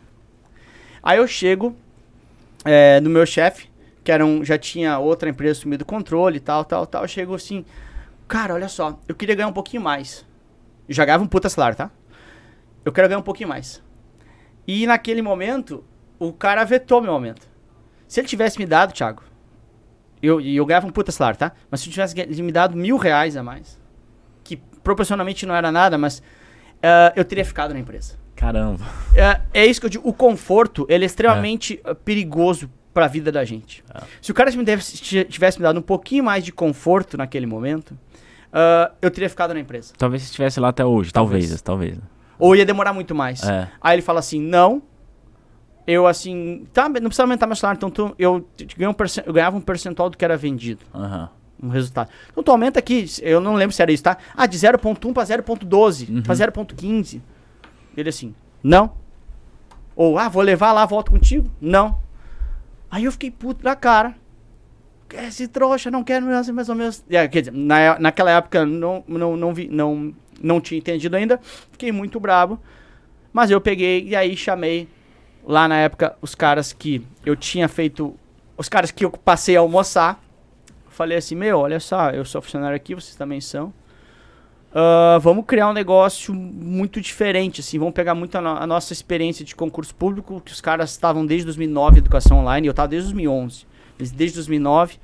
Aí 1.03 1.17
eu 1.17 1.27
chego 1.27 1.75
é, 2.63 3.01
no 3.01 3.09
meu 3.09 3.25
chefe, 3.25 3.69
que 4.03 4.11
era 4.11 4.25
um, 4.25 4.43
já 4.43 4.57
tinha 4.57 4.97
outra 4.99 5.29
empresa 5.29 5.59
assumido 5.59 5.83
o 5.83 5.85
controle 5.85 6.37
e 6.37 6.39
tal, 6.39 6.63
tal, 6.63 6.87
tal. 6.87 7.03
Eu 7.03 7.07
chego 7.07 7.35
assim, 7.35 7.65
cara, 8.27 8.53
olha 8.53 8.69
só, 8.69 8.97
eu 9.07 9.13
queria 9.13 9.35
ganhar 9.35 9.49
um 9.49 9.53
pouquinho 9.53 9.83
mais. 9.83 10.25
Eu 10.87 10.95
já 10.95 11.03
ganhava 11.03 11.23
um 11.23 11.27
puta 11.27 11.49
salário, 11.49 11.75
tá? 11.75 11.91
Eu 12.85 12.91
quero 12.91 13.07
ganhar 13.09 13.19
um 13.19 13.23
pouquinho 13.23 13.49
mais. 13.49 13.83
E 14.65 14.87
naquele 14.87 15.21
momento, 15.21 15.83
o 16.17 16.31
cara 16.31 16.63
vetou 16.63 17.01
meu 17.01 17.11
aumento. 17.11 17.47
Se 18.07 18.21
ele 18.21 18.27
tivesse 18.27 18.57
me 18.57 18.65
dado, 18.65 18.93
Thiago, 18.93 19.23
eu, 20.21 20.39
eu 20.39 20.65
ganhava 20.65 20.87
um 20.87 20.91
puta 20.91 21.11
salário, 21.11 21.37
tá? 21.37 21.51
Mas 21.69 21.81
se 21.81 21.87
ele 21.87 21.93
tivesse 21.93 22.41
me 22.41 22.51
dado 22.51 22.77
mil 22.77 22.95
reais 22.95 23.35
a 23.35 23.43
mais, 23.43 23.77
que 24.41 24.57
proporcionalmente 24.81 25.45
não 25.45 25.53
era 25.53 25.69
nada, 25.69 25.97
mas 25.97 26.23
ah, 26.81 27.11
eu 27.15 27.25
teria 27.25 27.43
ficado 27.43 27.73
na 27.73 27.79
empresa. 27.79 28.22
Caramba. 28.35 28.83
É, 29.15 29.41
é 29.61 29.65
isso 29.65 29.79
que 29.79 29.85
eu 29.85 29.89
digo. 29.89 30.07
O 30.07 30.13
conforto, 30.13 30.85
ele 30.89 31.03
é 31.03 31.07
extremamente 31.07 31.79
eh, 31.83 31.93
perigoso 31.93 32.69
pra 32.93 33.07
vida 33.07 33.31
da 33.31 33.43
gente. 33.45 33.83
É. 33.93 34.01
Se 34.21 34.31
o 34.31 34.33
cara 34.33 34.51
me 34.51 34.63
desse- 34.63 34.97
tivesse 35.25 35.57
me 35.59 35.63
dado 35.63 35.79
um 35.79 35.83
pouquinho 35.83 36.23
mais 36.23 36.43
de 36.43 36.51
conforto 36.51 37.17
naquele 37.17 37.45
momento, 37.45 37.97
ah, 38.51 38.91
eu 39.01 39.09
teria 39.09 39.29
ficado 39.29 39.53
na 39.53 39.59
empresa. 39.59 39.93
Talvez 39.97 40.21
você 40.23 40.27
estivesse 40.27 40.59
lá 40.59 40.69
até 40.69 40.85
hoje. 40.85 41.11
Talvez, 41.11 41.61
talvez. 41.61 41.97
Ou 42.37 42.55
ia 42.55 42.65
demorar 42.65 42.91
muito 42.93 43.15
mais. 43.15 43.41
É. 43.43 43.69
Aí 43.81 43.95
ele 43.95 44.01
fala 44.01 44.19
assim, 44.19 44.39
não. 44.41 44.81
Eu 45.85 46.07
assim, 46.07 46.65
tá, 46.71 46.87
não 46.87 46.93
precisa 47.01 47.23
aumentar 47.23 47.45
meu 47.45 47.55
salário, 47.57 47.77
então 47.77 47.89
tu- 47.89 48.15
eu, 48.17 48.35
um 48.35 48.93
eu 49.25 49.33
ganhava 49.33 49.57
um 49.57 49.61
percentual 49.61 50.09
do 50.09 50.17
que 50.17 50.23
era 50.23 50.37
vendido, 50.37 50.79
Aham. 50.95 51.29
um 51.61 51.67
resultado. 51.67 52.09
Então 52.31 52.41
tu 52.41 52.51
aumenta 52.51 52.79
aqui, 52.79 53.05
eu 53.21 53.41
não 53.41 53.55
lembro 53.55 53.75
se 53.75 53.81
era 53.81 53.91
isso, 53.91 54.01
tá? 54.03 54.17
Ah, 54.35 54.45
de 54.45 54.57
0.1 54.57 55.11
pra 55.13 55.23
0.12, 55.25 56.09
Uhum. 56.09 56.21
pra 56.21 56.33
0.15. 56.35 57.21
Ele 57.95 58.09
assim, 58.09 58.33
não. 58.63 58.93
Ou, 59.95 60.17
ah, 60.17 60.29
vou 60.29 60.41
levar 60.41 60.71
lá, 60.71 60.85
volto 60.85 61.11
contigo? 61.11 61.49
Não. 61.61 62.01
Aí 62.89 63.05
eu 63.05 63.11
fiquei 63.11 63.31
puto 63.31 63.63
da 63.63 63.75
cara. 63.75 64.15
Esse 65.13 65.47
trouxa, 65.47 65.91
não 65.91 66.03
quero 66.03 66.25
mais 66.25 66.69
ou 66.69 66.75
menos. 66.75 67.03
É, 67.09 67.27
quer 67.27 67.41
dizer, 67.41 67.53
na, 67.53 67.99
naquela 67.99 68.31
época 68.31 68.65
não, 68.65 69.03
não, 69.07 69.37
não, 69.37 69.53
vi, 69.53 69.67
não, 69.67 70.13
não 70.41 70.59
tinha 70.59 70.79
entendido 70.79 71.15
ainda. 71.15 71.39
Fiquei 71.71 71.91
muito 71.91 72.19
bravo. 72.19 72.59
Mas 73.31 73.51
eu 73.51 73.61
peguei 73.61 74.03
e 74.07 74.15
aí 74.15 74.35
chamei 74.35 74.87
lá 75.45 75.67
na 75.67 75.77
época 75.77 76.15
os 76.21 76.33
caras 76.33 76.73
que 76.73 77.05
eu 77.25 77.35
tinha 77.35 77.67
feito. 77.67 78.15
Os 78.57 78.69
caras 78.69 78.91
que 78.91 79.05
eu 79.05 79.11
passei 79.11 79.55
a 79.55 79.59
almoçar. 79.59 80.19
Falei 80.87 81.17
assim, 81.17 81.35
meu, 81.35 81.59
olha 81.59 81.79
só, 81.79 82.11
eu 82.11 82.23
sou 82.23 82.41
funcionário 82.41 82.75
aqui, 82.75 82.93
vocês 82.93 83.15
também 83.15 83.41
são. 83.41 83.73
Ah, 84.73 85.19
vamos 85.21 85.45
criar 85.45 85.69
um 85.69 85.73
negócio 85.73 86.33
muito 86.33 86.99
diferente, 86.99 87.61
assim, 87.61 87.77
vamos 87.77 87.93
pegar 87.93 88.15
muito 88.15 88.35
a, 88.37 88.41
no- 88.41 88.57
a 88.57 88.65
nossa 88.65 88.91
experiência 88.91 89.45
de 89.45 89.55
concurso 89.55 89.93
público, 89.93 90.41
que 90.41 90.51
os 90.51 90.59
caras 90.59 90.89
estavam 90.91 91.25
desde 91.25 91.45
2009 91.45 91.99
educação 91.99 92.39
online, 92.39 92.67
eu 92.67 92.71
estava 92.71 92.87
desde 92.87 93.09
2011, 93.09 93.67
eles 93.99 94.11
desde 94.11 94.37
2009. 94.37 94.97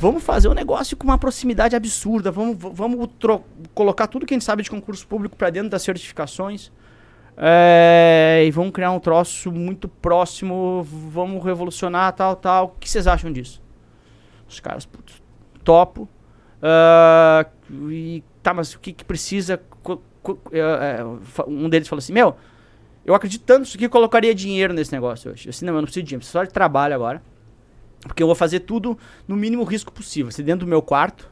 Vamos 0.00 0.22
fazer 0.22 0.48
um 0.48 0.54
negócio 0.54 0.96
com 0.96 1.04
uma 1.04 1.18
proximidade 1.18 1.76
absurda, 1.76 2.30
vamos, 2.32 2.56
vamos 2.58 3.08
colocar 3.74 4.06
tudo 4.06 4.26
que 4.26 4.34
a 4.34 4.36
gente 4.36 4.44
sabe 4.44 4.62
de 4.62 4.70
concurso 4.70 5.06
público 5.06 5.36
para 5.36 5.50
dentro 5.50 5.68
das 5.70 5.82
certificações. 5.82 6.72
É, 7.36 8.42
e 8.46 8.50
vamos 8.50 8.72
criar 8.72 8.90
um 8.92 8.98
troço 8.98 9.52
muito 9.52 9.88
próximo, 9.88 10.82
vamos 10.82 11.42
revolucionar, 11.44 12.12
tal, 12.12 12.34
tal. 12.36 12.64
O 12.66 12.80
que 12.80 12.88
vocês 12.88 13.06
acham 13.06 13.32
disso? 13.32 13.62
Os 14.48 14.58
caras, 14.58 14.84
putz, 14.84 15.22
topo. 15.62 16.08
Ah, 16.62 17.46
e 17.90 18.22
tá, 18.42 18.52
mas 18.54 18.74
o 18.74 18.78
que, 18.80 18.92
que 18.92 19.04
precisa? 19.04 19.60
É, 20.52 20.98
um 21.46 21.68
deles 21.68 21.88
falou 21.88 22.00
assim: 22.00 22.12
Meu, 22.12 22.36
eu 23.04 23.14
acredito 23.14 23.42
tanto 23.44 23.76
que 23.78 23.86
eu 23.86 23.90
colocaria 23.90 24.34
dinheiro 24.34 24.72
nesse 24.74 24.92
negócio 24.92 25.30
hoje. 25.32 25.46
Eu 25.46 25.50
disse: 25.50 25.64
Não, 25.64 25.72
eu 25.74 25.78
não 25.78 25.84
preciso 25.84 26.02
de 26.02 26.08
dinheiro, 26.08 26.20
preciso 26.20 26.38
só 26.38 26.44
de 26.44 26.52
trabalho 26.52 26.94
agora. 26.94 27.22
Porque 28.02 28.22
eu 28.22 28.26
vou 28.26 28.34
fazer 28.36 28.60
tudo 28.60 28.98
no 29.28 29.36
mínimo 29.36 29.62
risco 29.64 29.92
possível. 29.92 30.30
Se 30.32 30.42
dentro 30.42 30.64
do 30.66 30.68
meu 30.70 30.80
quarto, 30.80 31.30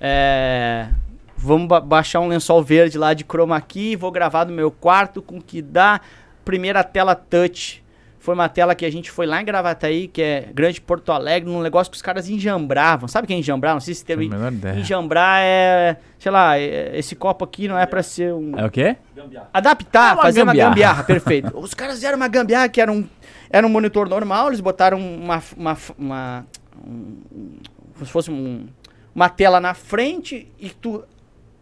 é, 0.00 0.88
vamos 1.36 1.68
ba- 1.68 1.80
baixar 1.80 2.20
um 2.20 2.28
lençol 2.28 2.62
verde 2.62 2.96
lá 2.96 3.12
de 3.12 3.22
chroma 3.24 3.60
key, 3.60 3.96
vou 3.96 4.10
gravar 4.10 4.46
no 4.46 4.52
meu 4.52 4.70
quarto 4.70 5.20
com 5.20 5.38
o 5.38 5.42
que 5.42 5.60
dá. 5.60 6.00
Primeira 6.44 6.82
tela 6.82 7.14
touch. 7.14 7.84
Foi 8.20 8.34
uma 8.34 8.48
tela 8.50 8.74
que 8.74 8.84
a 8.84 8.92
gente 8.92 9.10
foi 9.10 9.24
lá 9.26 9.40
em 9.40 9.44
Gravataí, 9.46 10.06
que 10.06 10.20
é 10.20 10.48
Grande 10.54 10.78
Porto 10.80 11.10
Alegre, 11.10 11.50
num 11.50 11.62
negócio 11.62 11.90
que 11.90 11.96
os 11.96 12.02
caras 12.02 12.28
enjambravam. 12.28 13.08
Sabe 13.08 13.24
o 13.24 13.26
que 13.26 13.32
é 13.32 13.36
enjambrar? 13.36 13.72
Não 13.72 13.80
sei 13.80 13.94
se 13.94 14.04
teve. 14.04 14.26
Enjambrar 14.78 15.40
é, 15.42 15.96
sei 16.18 16.30
lá, 16.30 16.58
é- 16.58 16.98
esse 16.98 17.16
copo 17.16 17.44
aqui 17.46 17.66
não 17.66 17.78
é 17.78 17.86
pra 17.86 18.02
ser 18.02 18.34
um. 18.34 18.58
É 18.58 18.66
o 18.66 18.70
quê? 18.70 18.96
Adaptar, 19.54 20.10
É 20.10 20.12
uma 20.14 20.22
fazer 20.22 20.42
uma 20.42 20.52
gambiarra. 20.52 20.70
gambiarra, 20.70 21.04
perfeito. 21.04 21.58
Os 21.58 21.72
caras 21.72 21.94
fizeram 21.94 22.16
uma 22.18 22.28
gambiarra 22.28 22.68
que 22.68 22.78
era 22.80 22.92
um, 22.92 23.06
era 23.48 23.66
um 23.66 23.70
monitor 23.70 24.06
normal, 24.06 24.48
eles 24.48 24.60
botaram 24.60 24.98
uma. 25.00 25.42
uma, 25.56 25.76
uma 25.98 26.46
um- 26.86 27.16
como 27.94 28.06
se 28.06 28.12
fosse 28.12 28.30
um- 28.30 28.66
uma 29.14 29.28
tela 29.30 29.60
na 29.60 29.72
frente 29.74 30.46
e 30.58 30.68
tu 30.70 31.02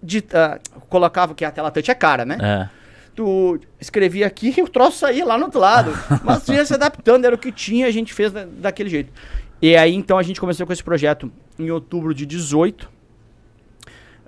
dita- 0.02 0.60
colocava 0.88 1.34
que 1.34 1.44
a 1.44 1.50
tela 1.50 1.70
touch 1.70 1.90
é 1.90 1.94
cara, 1.94 2.24
né? 2.24 2.36
É. 2.40 2.77
tu 3.18 3.58
escrevia 3.80 4.28
aqui 4.28 4.54
e 4.56 4.62
o 4.62 4.68
troço 4.68 4.98
saía 4.98 5.24
lá 5.24 5.36
no 5.36 5.46
outro 5.46 5.58
lado. 5.58 5.90
Mas 6.22 6.44
tu 6.44 6.52
ia 6.52 6.64
se 6.64 6.72
adaptando, 6.72 7.24
era 7.24 7.34
o 7.34 7.38
que 7.38 7.50
tinha, 7.50 7.86
a 7.86 7.90
gente 7.90 8.14
fez 8.14 8.30
da- 8.30 8.44
daquele 8.44 8.88
jeito. 8.88 9.12
E 9.60 9.76
aí 9.76 9.92
então 9.92 10.16
a 10.18 10.22
gente 10.22 10.40
começou 10.40 10.64
com 10.64 10.72
esse 10.72 10.84
projeto 10.84 11.30
em 11.58 11.68
outubro 11.70 12.14
de 12.14 12.24
18. 12.24 12.88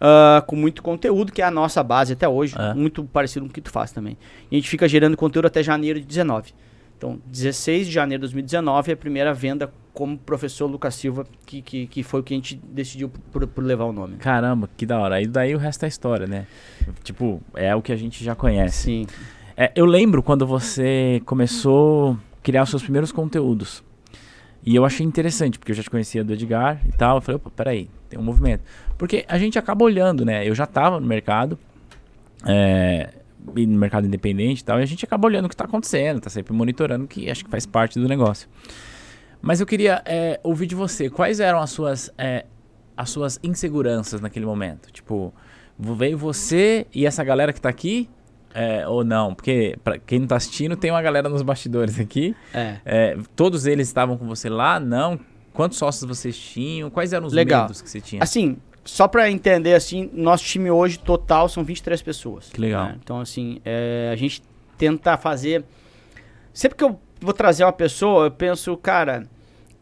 uh, 0.00 0.42
com 0.46 0.56
muito 0.56 0.82
conteúdo, 0.82 1.30
que 1.30 1.40
é 1.42 1.44
a 1.44 1.50
nossa 1.50 1.82
base 1.82 2.14
até 2.14 2.28
hoje, 2.28 2.56
é. 2.58 2.74
muito 2.74 3.04
parecido 3.04 3.44
com 3.44 3.50
o 3.50 3.52
que 3.54 3.60
tu 3.60 3.70
faz 3.70 3.92
também. 3.92 4.16
E 4.50 4.56
a 4.56 4.58
gente 4.58 4.68
fica 4.68 4.88
gerando 4.88 5.16
conteúdo 5.16 5.46
até 5.46 5.62
janeiro 5.62 6.00
de 6.00 6.06
19. 6.06 6.52
Então, 7.00 7.18
16 7.24 7.86
de 7.86 7.92
janeiro 7.94 8.20
de 8.20 8.26
2019 8.26 8.90
é 8.90 8.94
a 8.94 8.96
primeira 8.96 9.32
venda 9.32 9.72
como 9.94 10.18
professor 10.18 10.66
Lucas 10.66 10.94
Silva, 10.94 11.24
que, 11.46 11.62
que, 11.62 11.86
que 11.86 12.02
foi 12.02 12.20
o 12.20 12.22
que 12.22 12.34
a 12.34 12.36
gente 12.36 12.56
decidiu 12.56 13.08
por, 13.32 13.46
por 13.46 13.64
levar 13.64 13.86
o 13.86 13.92
nome. 13.92 14.18
Caramba, 14.18 14.68
que 14.76 14.84
da 14.84 14.98
hora. 14.98 15.14
Aí 15.14 15.26
daí 15.26 15.54
o 15.54 15.58
resto 15.58 15.86
é 15.86 15.88
história, 15.88 16.26
né? 16.26 16.46
Tipo, 17.02 17.40
é 17.54 17.74
o 17.74 17.80
que 17.80 17.90
a 17.90 17.96
gente 17.96 18.22
já 18.22 18.34
conhece. 18.34 18.82
Sim. 18.82 19.06
É, 19.56 19.72
eu 19.74 19.86
lembro 19.86 20.22
quando 20.22 20.46
você 20.46 21.22
começou 21.24 22.12
a 22.12 22.16
criar 22.42 22.64
os 22.64 22.68
seus 22.68 22.82
primeiros 22.82 23.10
conteúdos. 23.10 23.82
E 24.62 24.76
eu 24.76 24.84
achei 24.84 25.06
interessante, 25.06 25.58
porque 25.58 25.72
eu 25.72 25.76
já 25.76 25.82
te 25.82 25.88
conhecia 25.88 26.22
do 26.22 26.34
Edgar 26.34 26.82
e 26.86 26.92
tal. 26.92 27.16
Eu 27.16 27.22
falei, 27.22 27.36
opa, 27.36 27.50
peraí, 27.50 27.88
tem 28.10 28.20
um 28.20 28.22
movimento. 28.22 28.62
Porque 28.98 29.24
a 29.26 29.38
gente 29.38 29.58
acaba 29.58 29.82
olhando, 29.86 30.22
né? 30.22 30.46
Eu 30.46 30.54
já 30.54 30.64
estava 30.64 31.00
no 31.00 31.06
mercado, 31.06 31.58
é, 32.46 33.08
no 33.54 33.78
mercado 33.78 34.06
independente 34.06 34.60
e 34.60 34.64
tal, 34.64 34.78
e 34.80 34.82
a 34.82 34.86
gente 34.86 35.04
acaba 35.04 35.26
olhando 35.26 35.46
o 35.46 35.48
que 35.48 35.54
está 35.54 35.64
acontecendo, 35.64 36.18
está 36.18 36.30
sempre 36.30 36.52
monitorando, 36.52 37.06
que 37.06 37.30
acho 37.30 37.44
que 37.44 37.50
faz 37.50 37.66
parte 37.66 37.98
do 37.98 38.08
negócio. 38.08 38.48
Mas 39.42 39.60
eu 39.60 39.66
queria 39.66 40.02
é, 40.04 40.38
ouvir 40.42 40.66
de 40.66 40.74
você, 40.74 41.08
quais 41.08 41.40
eram 41.40 41.60
as 41.60 41.70
suas, 41.70 42.10
é, 42.18 42.44
as 42.96 43.10
suas 43.10 43.40
inseguranças 43.42 44.20
naquele 44.20 44.44
momento? 44.44 44.92
Tipo, 44.92 45.32
veio 45.78 46.18
você 46.18 46.86
e 46.94 47.06
essa 47.06 47.24
galera 47.24 47.52
que 47.52 47.58
está 47.58 47.68
aqui, 47.68 48.08
é, 48.52 48.86
ou 48.86 49.04
não? 49.04 49.34
Porque, 49.34 49.78
para 49.82 49.98
quem 49.98 50.18
não 50.18 50.24
está 50.24 50.36
assistindo, 50.36 50.76
tem 50.76 50.90
uma 50.90 51.00
galera 51.00 51.28
nos 51.28 51.42
bastidores 51.42 51.98
aqui. 51.98 52.34
É. 52.52 52.76
É, 52.84 53.18
todos 53.34 53.66
eles 53.66 53.88
estavam 53.88 54.18
com 54.18 54.26
você 54.26 54.48
lá? 54.48 54.78
Não? 54.78 55.18
Quantos 55.52 55.78
sócios 55.78 56.04
vocês 56.04 56.36
tinham? 56.36 56.90
Quais 56.90 57.12
eram 57.12 57.26
os 57.26 57.32
Legal. 57.32 57.62
medos 57.62 57.80
que 57.80 57.88
você 57.88 58.00
tinha? 58.00 58.22
Assim, 58.22 58.56
só 58.90 59.06
para 59.06 59.30
entender, 59.30 59.74
assim, 59.74 60.10
nosso 60.12 60.44
time 60.44 60.68
hoje 60.68 60.98
total 60.98 61.48
são 61.48 61.62
23 61.62 62.02
pessoas. 62.02 62.48
Que 62.48 62.60
legal. 62.60 62.86
Né? 62.86 62.98
Então, 63.00 63.20
assim, 63.20 63.60
é, 63.64 64.10
a 64.12 64.16
gente 64.16 64.42
tenta 64.76 65.16
fazer... 65.16 65.64
Sempre 66.52 66.76
que 66.76 66.82
eu 66.82 67.00
vou 67.20 67.32
trazer 67.32 67.64
uma 67.64 67.72
pessoa, 67.72 68.26
eu 68.26 68.30
penso, 68.32 68.76
cara, 68.76 69.28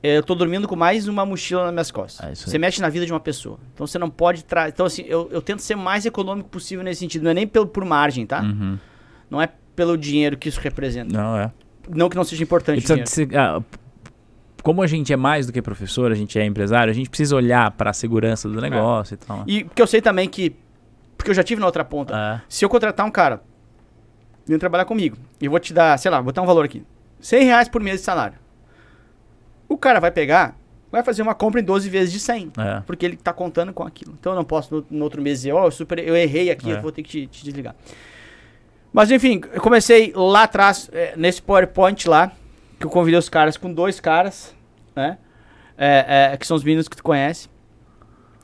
é, 0.02 0.18
eu 0.18 0.22
tô 0.22 0.34
dormindo 0.34 0.68
com 0.68 0.76
mais 0.76 1.08
uma 1.08 1.24
mochila 1.24 1.64
nas 1.64 1.72
minhas 1.72 1.90
costas. 1.90 2.26
É 2.26 2.34
você 2.34 2.58
mexe 2.58 2.82
na 2.82 2.90
vida 2.90 3.06
de 3.06 3.12
uma 3.12 3.18
pessoa. 3.18 3.58
Então 3.72 3.86
você 3.86 3.98
não 3.98 4.10
pode 4.10 4.44
trazer. 4.44 4.72
Então, 4.74 4.84
assim, 4.84 5.02
eu, 5.08 5.26
eu 5.32 5.40
tento 5.40 5.62
ser 5.62 5.74
mais 5.74 6.04
econômico 6.04 6.50
possível 6.50 6.84
nesse 6.84 7.00
sentido. 7.00 7.22
Não 7.22 7.30
é 7.30 7.34
nem 7.34 7.46
pelo, 7.46 7.66
por 7.66 7.86
margem, 7.86 8.26
tá? 8.26 8.42
Uhum. 8.42 8.78
Não 9.30 9.40
é 9.40 9.48
pelo 9.74 9.96
dinheiro 9.96 10.36
que 10.36 10.50
isso 10.50 10.60
representa. 10.60 11.16
Não, 11.16 11.38
é. 11.38 11.50
Não 11.88 12.10
que 12.10 12.16
não 12.16 12.24
seja 12.24 12.42
importante. 12.42 12.86
Ser, 13.08 13.34
ah, 13.34 13.62
como 14.62 14.82
a 14.82 14.86
gente 14.86 15.12
é 15.12 15.16
mais 15.16 15.46
do 15.46 15.52
que 15.52 15.62
professor, 15.62 16.10
a 16.10 16.14
gente 16.14 16.38
é 16.38 16.44
empresário, 16.44 16.90
a 16.90 16.94
gente 16.94 17.08
precisa 17.08 17.36
olhar 17.36 17.70
para 17.72 17.90
a 17.90 17.92
segurança 17.92 18.48
do 18.48 18.60
negócio 18.60 19.14
é. 19.14 19.16
e 19.16 19.26
tal. 19.26 19.44
E 19.46 19.64
porque 19.64 19.82
eu 19.82 19.86
sei 19.86 20.00
também 20.00 20.28
que. 20.28 20.54
Porque 21.16 21.30
eu 21.30 21.34
já 21.34 21.42
tive 21.42 21.60
na 21.60 21.66
outra 21.66 21.84
ponta. 21.84 22.14
É. 22.16 22.40
Se 22.48 22.64
eu 22.64 22.68
contratar 22.68 23.04
um 23.06 23.10
cara, 23.10 23.42
vem 24.46 24.58
trabalhar 24.58 24.84
comigo, 24.84 25.16
e 25.40 25.48
vou 25.48 25.58
te 25.58 25.72
dar, 25.72 25.98
sei 25.98 26.10
lá, 26.10 26.18
vou 26.18 26.26
botar 26.26 26.42
um 26.42 26.46
valor 26.46 26.64
aqui: 26.64 26.84
100 27.20 27.44
reais 27.44 27.68
por 27.68 27.82
mês 27.82 28.00
de 28.00 28.04
salário. 28.04 28.38
O 29.68 29.76
cara 29.76 30.00
vai 30.00 30.10
pegar, 30.10 30.56
vai 30.90 31.02
fazer 31.02 31.22
uma 31.22 31.34
compra 31.34 31.60
em 31.60 31.64
12 31.64 31.88
vezes 31.90 32.12
de 32.12 32.20
100. 32.20 32.52
É. 32.58 32.82
Porque 32.86 33.04
ele 33.04 33.16
tá 33.16 33.32
contando 33.32 33.72
com 33.72 33.82
aquilo. 33.82 34.16
Então 34.18 34.32
eu 34.32 34.36
não 34.36 34.44
posso 34.44 34.74
no, 34.74 34.86
no 34.90 35.04
outro 35.04 35.20
mês 35.20 35.38
dizer, 35.38 35.52
ó, 35.52 35.68
oh, 35.68 35.68
eu, 35.68 36.04
eu 36.04 36.16
errei 36.16 36.50
aqui, 36.50 36.70
É. 36.70 36.76
eu 36.76 36.82
vou 36.82 36.90
ter 36.90 37.02
que 37.02 37.10
te, 37.10 37.26
te 37.26 37.44
desligar. 37.44 37.74
Mas 38.92 39.10
enfim, 39.10 39.40
eu 39.52 39.60
comecei 39.60 40.12
lá 40.14 40.44
atrás, 40.44 40.88
é, 40.92 41.14
nesse 41.16 41.42
PowerPoint 41.42 42.08
lá, 42.08 42.32
que 42.78 42.86
eu 42.86 42.90
convidei 42.90 43.18
os 43.18 43.28
caras 43.28 43.56
com 43.56 43.72
dois 43.72 44.00
caras, 44.00 44.54
né? 44.94 45.18
É, 45.76 46.30
é, 46.32 46.36
que 46.36 46.46
são 46.46 46.56
os 46.56 46.64
meninos 46.64 46.88
que 46.88 46.96
tu 46.96 47.02
conhece. 47.02 47.48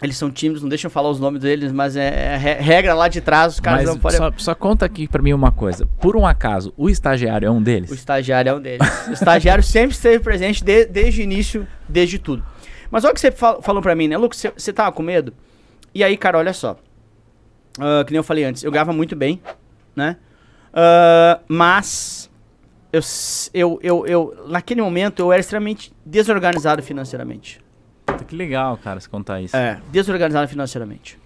Eles 0.03 0.17
são 0.17 0.31
tímidos, 0.31 0.61
não 0.61 0.69
deixam 0.69 0.89
eu 0.89 0.93
falar 0.93 1.09
os 1.09 1.21
nomes 1.21 1.41
deles, 1.41 1.73
mas 1.73 1.97
é, 1.97 2.35
é 2.35 2.37
re- 2.37 2.55
regra 2.55 2.95
lá 2.95 3.09
de 3.09 3.21
trás, 3.21 3.55
os 3.55 3.61
caras 3.61 3.81
Mas 3.85 3.89
não 3.89 3.99
podem. 3.99 4.19
só, 4.19 4.31
só 4.37 4.55
conta 4.55 4.85
aqui 4.85 5.07
para 5.09 5.23
mim 5.23 5.33
uma 5.33 5.53
coisa. 5.53 5.87
Por 6.01 6.17
um 6.17 6.27
acaso, 6.27 6.75
o 6.77 6.91
estagiário 6.91 7.47
é 7.47 7.51
um 7.51 7.63
deles? 7.63 7.91
O 7.91 7.95
estagiário 7.95 8.51
é 8.51 8.55
um 8.55 8.61
deles. 8.61 8.87
o 9.09 9.13
estagiário 9.13 9.63
sempre 9.63 9.95
esteve 9.95 10.23
presente 10.23 10.63
de- 10.65 10.85
desde 10.87 11.21
o 11.21 11.25
início, 11.25 11.67
desde 11.89 12.19
tudo. 12.19 12.45
Mas 12.91 13.05
olha 13.05 13.13
o 13.13 13.15
que 13.15 13.21
você 13.21 13.31
fal- 13.31 13.63
falou 13.63 13.81
pra 13.81 13.95
mim, 13.95 14.09
né? 14.09 14.17
Lucas, 14.19 14.39
você- 14.41 14.53
você 14.57 14.73
tava 14.73 14.93
com 14.93 15.03
medo? 15.03 15.33
E 15.95 16.03
aí, 16.05 16.17
cara, 16.17 16.39
olha 16.39 16.53
só. 16.53 16.77
Ah, 17.79 18.05
que 18.05 18.13
nem 18.13 18.19
eu 18.19 18.25
falei 18.25 18.45
antes, 18.45 18.63
eu 18.65 18.71
ganhava 18.73 18.93
muito 18.93 19.15
bem, 19.17 19.41
né? 19.97 20.17
Ah, 20.73 21.41
mas 21.49 22.29
eu, 22.95 23.01
eu, 23.53 23.81
eu, 23.83 24.07
eu, 24.07 24.47
naquele 24.49 24.81
momento, 24.81 25.21
eu 25.21 25.33
era 25.33 25.41
extremamente 25.41 25.93
desorganizado 26.07 26.83
financeiramente. 26.83 27.61
Que 28.29 28.37
legal, 28.37 28.77
cara, 28.77 29.01
você 29.01 29.09
contar 29.09 29.41
isso. 29.41 29.57
É, 29.57 29.81
desorganizado 29.91 30.47
financeiramente. 30.49 31.19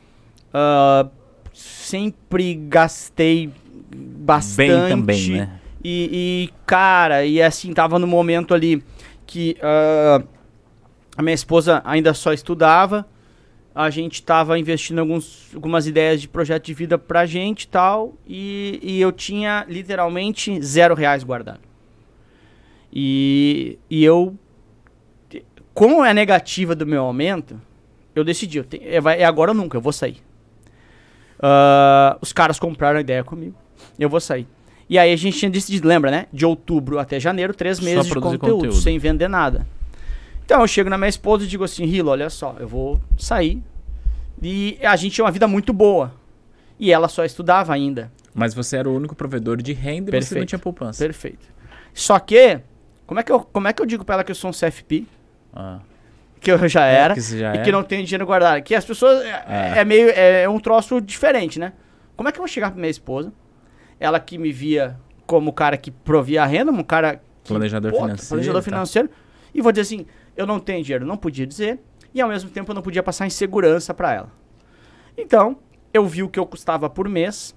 Ah, 0.52 1.06
sempre 1.52 2.54
gastei 2.54 3.52
bastante. 3.94 4.56
Bem 4.56 4.88
também, 4.88 5.30
né? 5.30 5.60
E, 5.84 6.48
e, 6.50 6.54
cara, 6.64 7.24
e 7.24 7.42
assim, 7.42 7.72
tava 7.74 7.98
no 7.98 8.06
momento 8.06 8.54
ali 8.54 8.82
que 9.26 9.56
ah, 9.62 10.22
a 11.16 11.22
minha 11.22 11.34
esposa 11.34 11.82
ainda 11.84 12.14
só 12.14 12.32
estudava. 12.32 13.06
A 13.80 13.90
gente 13.90 14.24
tava 14.24 14.58
investindo 14.58 14.98
alguns, 14.98 15.50
algumas 15.54 15.86
ideias 15.86 16.20
de 16.20 16.26
projeto 16.26 16.64
de 16.64 16.74
vida 16.74 16.98
pra 16.98 17.24
gente 17.26 17.62
e 17.62 17.68
tal. 17.68 18.14
E, 18.26 18.80
e 18.82 19.00
eu 19.00 19.12
tinha 19.12 19.64
literalmente 19.68 20.60
zero 20.60 20.96
reais 20.96 21.22
guardado. 21.22 21.60
E, 22.92 23.78
e 23.88 24.02
eu, 24.04 24.34
como 25.72 26.04
é 26.04 26.12
negativa 26.12 26.74
do 26.74 26.84
meu 26.86 27.04
aumento, 27.04 27.60
eu 28.16 28.24
decidi, 28.24 28.58
eu 28.58 28.64
te- 28.64 28.82
é, 28.84 29.00
vai- 29.00 29.20
é 29.20 29.24
agora 29.24 29.52
ou 29.52 29.56
nunca, 29.56 29.76
eu 29.76 29.80
vou 29.80 29.92
sair. 29.92 30.16
Ah, 31.40 32.18
os 32.20 32.32
caras 32.32 32.58
compraram 32.58 32.98
a 32.98 33.00
ideia 33.00 33.22
comigo, 33.22 33.54
eu 33.98 34.08
vou 34.08 34.20
sair. 34.20 34.46
E 34.90 34.98
aí 34.98 35.12
a 35.12 35.16
gente 35.16 35.38
tinha 35.38 35.50
decidido, 35.50 35.86
lembra, 35.86 36.10
né? 36.10 36.26
De 36.32 36.44
outubro 36.46 36.98
até 36.98 37.20
janeiro, 37.20 37.54
três 37.54 37.78
meses 37.78 38.06
de 38.06 38.14
conteúdo, 38.14 38.38
conteúdo. 38.56 38.74
sem 38.82 38.98
vender 38.98 39.28
nada. 39.28 39.66
Então 40.48 40.62
eu 40.62 40.66
chego 40.66 40.88
na 40.88 40.96
minha 40.96 41.10
esposa 41.10 41.44
e 41.44 41.46
digo 41.46 41.62
assim, 41.62 41.84
Rilo, 41.84 42.08
olha 42.08 42.30
só, 42.30 42.56
eu 42.58 42.66
vou 42.66 42.98
sair. 43.18 43.62
E 44.40 44.78
a 44.82 44.96
gente 44.96 45.12
tinha 45.12 45.26
uma 45.26 45.30
vida 45.30 45.46
muito 45.46 45.74
boa. 45.74 46.14
E 46.80 46.90
ela 46.90 47.06
só 47.06 47.22
estudava 47.22 47.74
ainda. 47.74 48.10
Mas 48.32 48.54
você 48.54 48.78
era 48.78 48.88
o 48.88 48.96
único 48.96 49.14
provedor 49.14 49.58
de 49.58 49.74
renda 49.74 50.08
e 50.08 50.12
você 50.12 50.16
não 50.16 50.20
Perfeito. 50.20 50.46
tinha 50.48 50.58
poupança. 50.58 51.04
Perfeito. 51.04 51.46
Só 51.92 52.18
que, 52.18 52.60
como 53.06 53.20
é 53.20 53.22
que 53.22 53.30
eu, 53.30 53.40
como 53.40 53.68
é 53.68 53.74
que 53.74 53.82
eu 53.82 53.84
digo 53.84 54.06
pra 54.06 54.14
ela 54.14 54.24
que 54.24 54.30
eu 54.30 54.34
sou 54.34 54.48
um 54.48 54.52
CFP? 54.54 55.06
Ah. 55.52 55.80
Que 56.40 56.50
eu 56.50 56.66
já 56.66 56.86
era. 56.86 57.12
que 57.12 57.20
você 57.20 57.40
já 57.40 57.48
e 57.48 57.56
era. 57.56 57.62
que 57.62 57.70
não 57.70 57.82
tenho 57.82 58.02
dinheiro 58.02 58.24
guardado. 58.24 58.62
Que 58.62 58.74
as 58.74 58.86
pessoas. 58.86 59.22
É, 59.26 59.80
é 59.80 59.84
meio. 59.84 60.08
É 60.08 60.48
um 60.48 60.58
troço 60.58 60.98
diferente, 60.98 61.58
né? 61.58 61.74
Como 62.16 62.26
é 62.26 62.32
que 62.32 62.38
eu 62.38 62.42
vou 62.42 62.48
chegar 62.48 62.70
pra 62.70 62.80
minha 62.80 62.90
esposa? 62.90 63.30
Ela 64.00 64.18
que 64.18 64.38
me 64.38 64.50
via 64.50 64.96
como 65.26 65.50
o 65.50 65.52
cara 65.52 65.76
que 65.76 65.90
provia 65.90 66.42
a 66.42 66.46
renda, 66.46 66.72
um 66.72 66.82
cara. 66.82 67.20
Que, 67.44 67.52
Planejador 67.52 67.90
pô, 67.90 67.98
financeiro, 67.98 68.28
Planejador 68.28 68.62
tá. 68.62 68.64
financeiro. 68.64 69.10
E 69.54 69.60
vou 69.60 69.72
dizer 69.72 69.82
assim: 69.82 70.06
eu 70.38 70.46
não 70.46 70.58
tenho 70.58 70.82
dinheiro. 70.82 71.04
Não 71.04 71.16
podia 71.16 71.46
dizer. 71.46 71.80
E 72.14 72.20
ao 72.20 72.28
mesmo 72.28 72.48
tempo 72.48 72.70
eu 72.70 72.74
não 72.74 72.80
podia 72.82 73.02
passar 73.02 73.26
insegurança 73.26 73.92
pra 73.92 74.14
ela. 74.14 74.32
Então, 75.16 75.58
eu 75.92 76.06
vi 76.06 76.22
o 76.22 76.28
que 76.28 76.38
eu 76.38 76.46
custava 76.46 76.88
por 76.88 77.08
mês. 77.08 77.54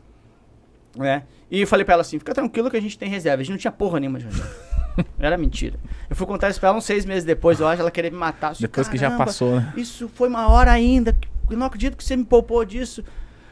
Né? 0.98 1.24
E 1.50 1.66
falei 1.66 1.86
pra 1.86 1.94
ela 1.94 2.02
assim: 2.02 2.20
fica 2.20 2.34
tranquilo 2.34 2.70
que 2.70 2.76
a 2.76 2.82
gente 2.82 2.98
tem 2.98 3.08
reserva. 3.08 3.42
A 3.42 3.44
gente 3.44 3.52
não 3.54 3.60
tinha 3.60 3.72
porra 3.72 4.00
nenhuma 4.00 4.20
de 4.20 4.26
reserva. 4.26 4.72
Era 5.18 5.38
mentira. 5.38 5.80
Eu 6.10 6.16
fui 6.16 6.28
contar 6.28 6.50
isso 6.50 6.60
pra 6.60 6.70
ela 6.70 6.78
uns 6.78 6.84
seis 6.86 7.06
meses 7.06 7.24
depois, 7.24 7.60
eu 7.60 7.68
acho, 7.68 7.82
ela 7.82 7.92
queria 7.92 8.12
me 8.12 8.18
matar. 8.18 8.52
Disse, 8.52 8.64
Depois 8.64 8.90
que 8.90 8.98
já 8.98 9.08
"Caramba, 9.08 9.26
passou, 9.26 9.56
né? 9.56 9.74
Isso 9.78 10.10
foi 10.10 10.28
uma 10.28 10.50
hora 10.50 10.72
ainda. 10.72 11.16
Eu 11.50 11.58
não 11.58 11.68
acredito 11.68 11.96
que 11.96 12.04
você 12.04 12.16
me 12.18 12.26
poupou 12.26 12.66
disso. 12.66 13.04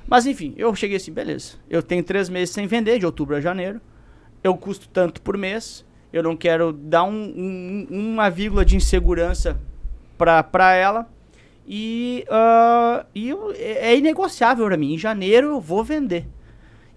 Mas 0.05 0.25
enfim, 0.25 0.53
eu 0.57 0.73
cheguei 0.75 0.97
assim, 0.97 1.13
beleza. 1.13 1.53
Eu 1.69 1.81
tenho 1.83 2.03
três 2.03 2.29
meses 2.29 2.49
sem 2.49 2.65
vender, 2.67 2.99
de 2.99 3.05
outubro 3.05 3.35
a 3.35 3.41
janeiro. 3.41 3.79
Eu 4.43 4.57
custo 4.57 4.89
tanto 4.89 5.21
por 5.21 5.37
mês. 5.37 5.85
Eu 6.11 6.23
não 6.23 6.35
quero 6.35 6.71
dar 6.73 7.03
um, 7.03 7.11
um- 7.11 7.87
uma 7.89 8.29
vírgula 8.29 8.65
de 8.65 8.75
insegurança 8.75 9.59
pra, 10.17 10.41
pra 10.43 10.73
ela. 10.73 11.07
E, 11.67 12.25
ah, 12.29 13.05
e 13.13 13.29
eu- 13.29 13.51
é 13.55 13.91
é 13.93 13.97
inegociável 13.97 14.65
pra 14.65 14.75
mim. 14.77 14.93
Em 14.93 14.97
janeiro 14.97 15.47
eu 15.49 15.61
vou 15.61 15.83
vender. 15.83 16.25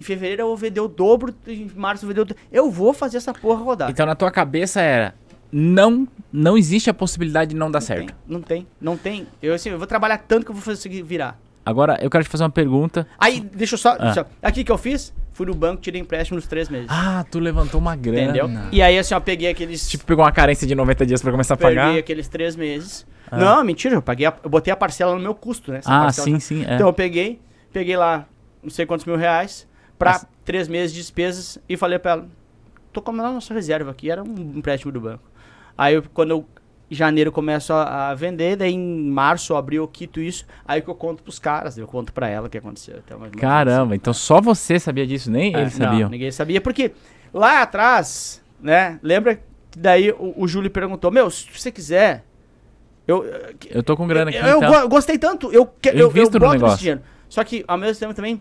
Em 0.01 0.05
fevereiro 0.05 0.43
eu 0.43 0.47
vou 0.47 0.57
vender 0.57 0.81
o 0.81 0.89
dobro. 0.89 1.35
Em 1.47 1.71
março 1.77 2.05
eu 2.05 2.09
vou 2.09 2.15
vender 2.15 2.21
o 2.23 2.25
dobro. 2.25 2.43
Eu 2.51 2.71
vou 2.71 2.93
fazer 2.95 3.19
essa 3.19 3.35
porra 3.35 3.63
rodar. 3.63 3.91
Então 3.91 4.07
na 4.07 4.15
tua 4.15 4.31
cabeça 4.31 4.81
era 4.81 5.15
não 5.53 6.09
não 6.33 6.57
existe 6.57 6.89
a 6.89 6.95
possibilidade 6.95 7.51
de 7.51 7.57
não 7.57 7.71
dar 7.71 7.81
não 7.81 7.87
certo. 7.87 8.07
Tem, 8.07 8.17
não 8.27 8.41
tem, 8.41 8.67
não 8.81 8.97
tem. 8.97 9.27
Eu, 9.43 9.53
assim, 9.55 9.69
eu 9.69 9.77
vou 9.79 9.87
trabalhar 9.87 10.17
tanto 10.17 10.47
que 10.47 10.51
eu 10.51 10.55
vou 10.55 10.63
fazer 10.65 10.79
isso 10.79 10.89
aqui 10.89 11.03
virar. 11.03 11.39
Agora 11.65 11.99
eu 12.03 12.09
quero 12.09 12.25
te 12.25 12.31
fazer 12.31 12.43
uma 12.45 12.51
pergunta. 12.51 13.07
Aí, 13.19 13.41
deixa 13.41 13.75
eu 13.75 13.79
só. 13.79 13.95
Ah. 14.01 14.15
só- 14.15 14.25
Aqui 14.43 14.65
que 14.65 14.73
eu 14.73 14.79
fiz, 14.79 15.13
fui 15.33 15.47
no 15.47 15.55
banco, 15.55 15.81
tirei 15.83 16.01
empréstimo 16.01 16.37
nos 16.37 16.47
três 16.47 16.69
meses. 16.69 16.87
Ah, 16.91 17.25
tu 17.31 17.39
levantou 17.39 17.81
uma 17.81 17.95
grana. 17.97 18.23
entendeu? 18.23 18.51
E 18.71 18.83
aí, 18.83 18.99
assim, 18.99 19.15
ó, 19.15 19.21
peguei 19.21 19.49
aqueles. 19.51 19.89
Tipo, 19.89 20.05
pegou 20.05 20.25
uma 20.25 20.33
carência 20.33 20.67
de 20.67 20.75
90 20.75 21.05
dias 21.07 21.21
pra 21.23 21.31
começar 21.31 21.55
a 21.55 21.57
peguei 21.57 21.77
pagar. 21.77 21.99
aqueles 21.99 22.29
três 22.29 22.55
meses. 22.57 23.07
Ah. 23.31 23.39
Não, 23.39 23.65
mentira, 23.65 23.95
eu 23.95 24.03
paguei. 24.03 24.27
a- 24.27 24.35
eu 24.45 24.51
botei 24.51 24.73
a 24.73 24.77
parcela 24.77 25.15
no 25.15 25.21
meu 25.21 25.35
custo, 25.35 25.73
né? 25.73 25.81
Ah, 25.87 26.03
parcela- 26.05 26.25
sim, 26.27 26.39
sim. 26.39 26.65
É. 26.67 26.75
Então 26.75 26.87
eu 26.87 26.93
peguei, 26.93 27.41
peguei 27.73 27.97
lá 27.97 28.27
não 28.63 28.71
sei 28.71 28.85
quantos 28.87 29.07
mil 29.07 29.17
reais 29.17 29.67
pra 29.99 30.13
Mas- 30.13 30.27
três 30.45 30.69
meses 30.69 30.93
de 30.93 31.01
despesas 31.01 31.59
e 31.69 31.77
falei 31.77 31.99
pra 31.99 32.13
ela: 32.13 32.29
tô 32.93 33.01
comendo 33.01 33.27
a 33.29 33.33
nossa 33.33 33.55
reserva 33.55 33.91
aqui, 33.91 34.11
era 34.11 34.23
um 34.23 34.53
empréstimo 34.57 34.93
do 34.93 35.01
banco. 35.01 35.23
Aí 35.79 35.95
eu- 35.95 36.05
quando 36.13 36.31
eu 36.33 36.47
janeiro 36.95 37.29
eu 37.29 37.33
começo 37.33 37.73
a, 37.73 38.11
a, 38.11 38.15
vender, 38.15 38.57
daí 38.57 38.73
em 38.73 39.11
março, 39.11 39.55
abril 39.55 39.83
eu 39.83 39.89
quito 39.89 40.21
isso, 40.21 40.47
aí 40.67 40.81
que 40.81 40.89
eu 40.89 40.95
conto 40.95 41.23
pros 41.23 41.39
caras, 41.39 41.79
eu 41.79 41.87
conto 41.87 42.13
pra 42.13 42.29
ela 42.29 42.47
o 42.47 42.51
que 42.51 42.59
aconteceu. 42.59 43.01
Então, 43.05 43.21
Caramba, 43.39 43.95
então 43.95 44.13
só 44.13 44.41
você 44.41 44.79
sabia 44.79 45.07
disso, 45.07 45.31
nem 45.31 45.55
é, 45.55 45.61
eles 45.61 45.75
sabiam? 45.75 46.03
Não, 46.03 46.09
ninguém 46.11 46.31
sabia, 46.31 46.61
porque 46.61 46.93
lá 47.33 47.63
atrás, 47.63 48.43
né, 48.61 48.99
lembra 49.03 49.37
que 49.71 49.79
daí 49.79 50.11
o, 50.11 50.35
o 50.37 50.49
Júlio 50.49 50.71
perguntou, 50.71 51.11
meu, 51.11 51.31
se 51.31 51.47
você 51.53 51.71
quiser, 51.71 52.25
eu... 53.07 53.25
Eu 53.71 53.83
tô 53.83 53.97
com 53.97 54.07
grana 54.07 54.31
aqui, 54.31 54.39
Eu, 54.39 54.59
então. 54.59 54.75
eu 54.75 54.89
gostei 54.89 55.19
tanto, 55.19 55.47
eu, 55.53 55.69
eu, 55.85 55.93
eu, 55.93 56.13
eu 56.15 56.41
boto 56.41 56.67
esse 56.67 56.79
dinheiro. 56.79 57.03
Só 57.29 57.43
que, 57.43 57.65
ao 57.67 57.79
mesmo 57.79 57.99
tempo 57.99 58.13
também, 58.13 58.41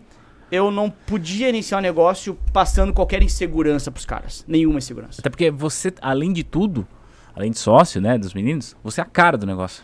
eu 0.52 0.70
não 0.70 0.90
podia 0.90 1.48
iniciar 1.48 1.78
um 1.78 1.80
negócio 1.80 2.36
passando 2.52 2.92
qualquer 2.92 3.22
insegurança 3.22 3.90
pros 3.90 4.04
caras. 4.04 4.44
Nenhuma 4.46 4.76
insegurança. 4.76 5.22
Até 5.22 5.30
porque 5.30 5.50
você, 5.50 5.94
além 6.02 6.30
de 6.30 6.44
tudo, 6.44 6.86
além 7.34 7.50
de 7.50 7.58
sócio, 7.58 8.00
né, 8.00 8.18
dos 8.18 8.34
meninos, 8.34 8.76
você 8.82 9.00
é 9.00 9.04
a 9.04 9.06
cara 9.06 9.36
do 9.36 9.46
negócio. 9.46 9.82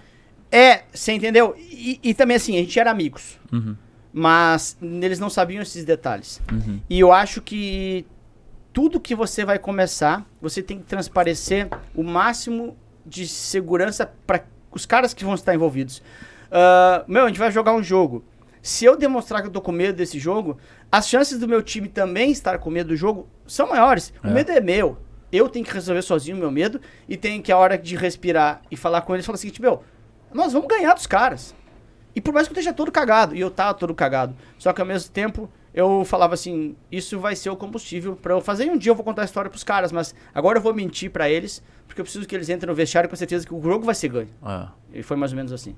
É, 0.50 0.82
você 0.92 1.12
entendeu? 1.12 1.54
E, 1.58 2.00
e 2.02 2.14
também 2.14 2.37
assim, 2.37 2.56
a 2.56 2.61
gente 2.61 2.78
era 2.78 2.90
amigos. 2.90 3.38
Uhum. 3.52 3.76
Mas 4.12 4.76
eles 4.80 5.18
não 5.18 5.28
sabiam 5.28 5.62
esses 5.62 5.84
detalhes. 5.84 6.40
Uhum. 6.50 6.80
E 6.88 6.98
eu 6.98 7.12
acho 7.12 7.42
que 7.42 8.06
tudo 8.72 9.00
que 9.00 9.14
você 9.14 9.44
vai 9.44 9.58
começar, 9.58 10.26
você 10.40 10.62
tem 10.62 10.78
que 10.78 10.84
transparecer 10.84 11.68
o 11.94 12.02
máximo 12.02 12.76
de 13.04 13.26
segurança 13.26 14.12
para 14.26 14.44
os 14.70 14.87
caras 14.87 15.12
que 15.12 15.24
vão 15.24 15.34
estar 15.34 15.54
envolvidos. 15.54 15.98
Uh, 16.48 17.04
meu, 17.06 17.24
a 17.24 17.28
gente 17.28 17.38
vai 17.38 17.50
jogar 17.50 17.74
um 17.74 17.82
jogo. 17.82 18.24
Se 18.62 18.84
eu 18.84 18.96
demonstrar 18.96 19.40
que 19.42 19.48
eu 19.48 19.52
tô 19.52 19.61
com 19.61 19.72
medo 19.72 19.96
desse 19.96 20.18
jogo, 20.18 20.58
as 20.90 21.08
chances 21.08 21.38
do 21.38 21.48
meu 21.48 21.62
time 21.62 21.88
também 21.88 22.30
estar 22.30 22.58
com 22.58 22.70
medo 22.70 22.88
do 22.88 22.96
jogo 22.96 23.28
são 23.46 23.68
maiores. 23.68 24.12
É. 24.22 24.28
O 24.28 24.32
medo 24.32 24.50
é 24.50 24.61
meu. 24.61 24.98
Eu 25.31 25.49
tenho 25.49 25.64
que 25.64 25.73
resolver 25.73 26.03
sozinho 26.03 26.37
o 26.37 26.41
meu 26.41 26.51
medo 26.51 26.81
e 27.09 27.17
tenho 27.17 27.43
que, 27.43 27.53
a 27.53 27.59
hora 27.59 27.77
de 27.77 27.97
respirar 27.97 28.62
e 28.71 28.77
falar 28.77 29.03
com 29.03 29.14
eles, 29.14 29.27
falar 29.27 29.37
o 29.37 29.38
seguinte: 29.38 29.61
meu, 29.61 29.83
nós 30.33 30.53
vamos 30.53 30.69
ganhar 30.69 30.95
dos 30.95 31.07
caras. 31.07 31.55
E 32.14 32.21
por 32.21 32.33
mais 32.33 32.49
que 32.49 32.53
eu 32.53 32.59
esteja 32.59 32.73
todo 32.73 32.91
cagado, 32.91 33.37
e 33.37 33.41
eu 33.41 33.51
tava 33.51 33.75
todo 33.75 33.95
cagado, 33.95 34.35
só 34.59 34.73
que 34.73 34.81
ao 34.81 34.87
mesmo 34.87 35.11
tempo 35.11 35.51
eu 35.73 36.05
falava 36.05 36.35
assim: 36.35 36.75
isso 36.91 37.19
vai 37.21 37.37
ser 37.37 37.51
o 37.51 37.57
combustível 37.57 38.17
para 38.17 38.35
eu 38.35 38.41
fazer. 38.41 38.67
E 38.67 38.71
um 38.71 38.79
dia 38.79 38.91
eu 38.91 38.97
vou 38.97 39.05
contar 39.05 39.23
a 39.23 39.25
história 39.25 39.51
pros 39.51 39.62
caras, 39.64 39.93
mas 39.93 40.14
agora 40.35 40.59
eu 40.59 40.62
vou 40.62 40.75
mentir 40.75 41.11
para 41.11 41.29
eles, 41.31 41.62
porque 41.87 42.01
eu 42.01 42.05
preciso 42.05 42.27
que 42.27 42.35
eles 42.35 42.49
entrem 42.49 42.69
no 42.69 42.75
vestiário 42.75 43.09
com 43.09 43.17
certeza 43.17 43.47
que 43.47 43.55
o 43.55 43.62
jogo 43.62 43.85
vai 43.85 43.95
ser 43.95 44.09
ganho. 44.09 44.31
É. 44.45 44.99
E 44.99 45.03
foi 45.03 45.17
mais 45.17 45.33
ou 45.33 45.37
menos 45.37 45.53
assim. 45.53 45.77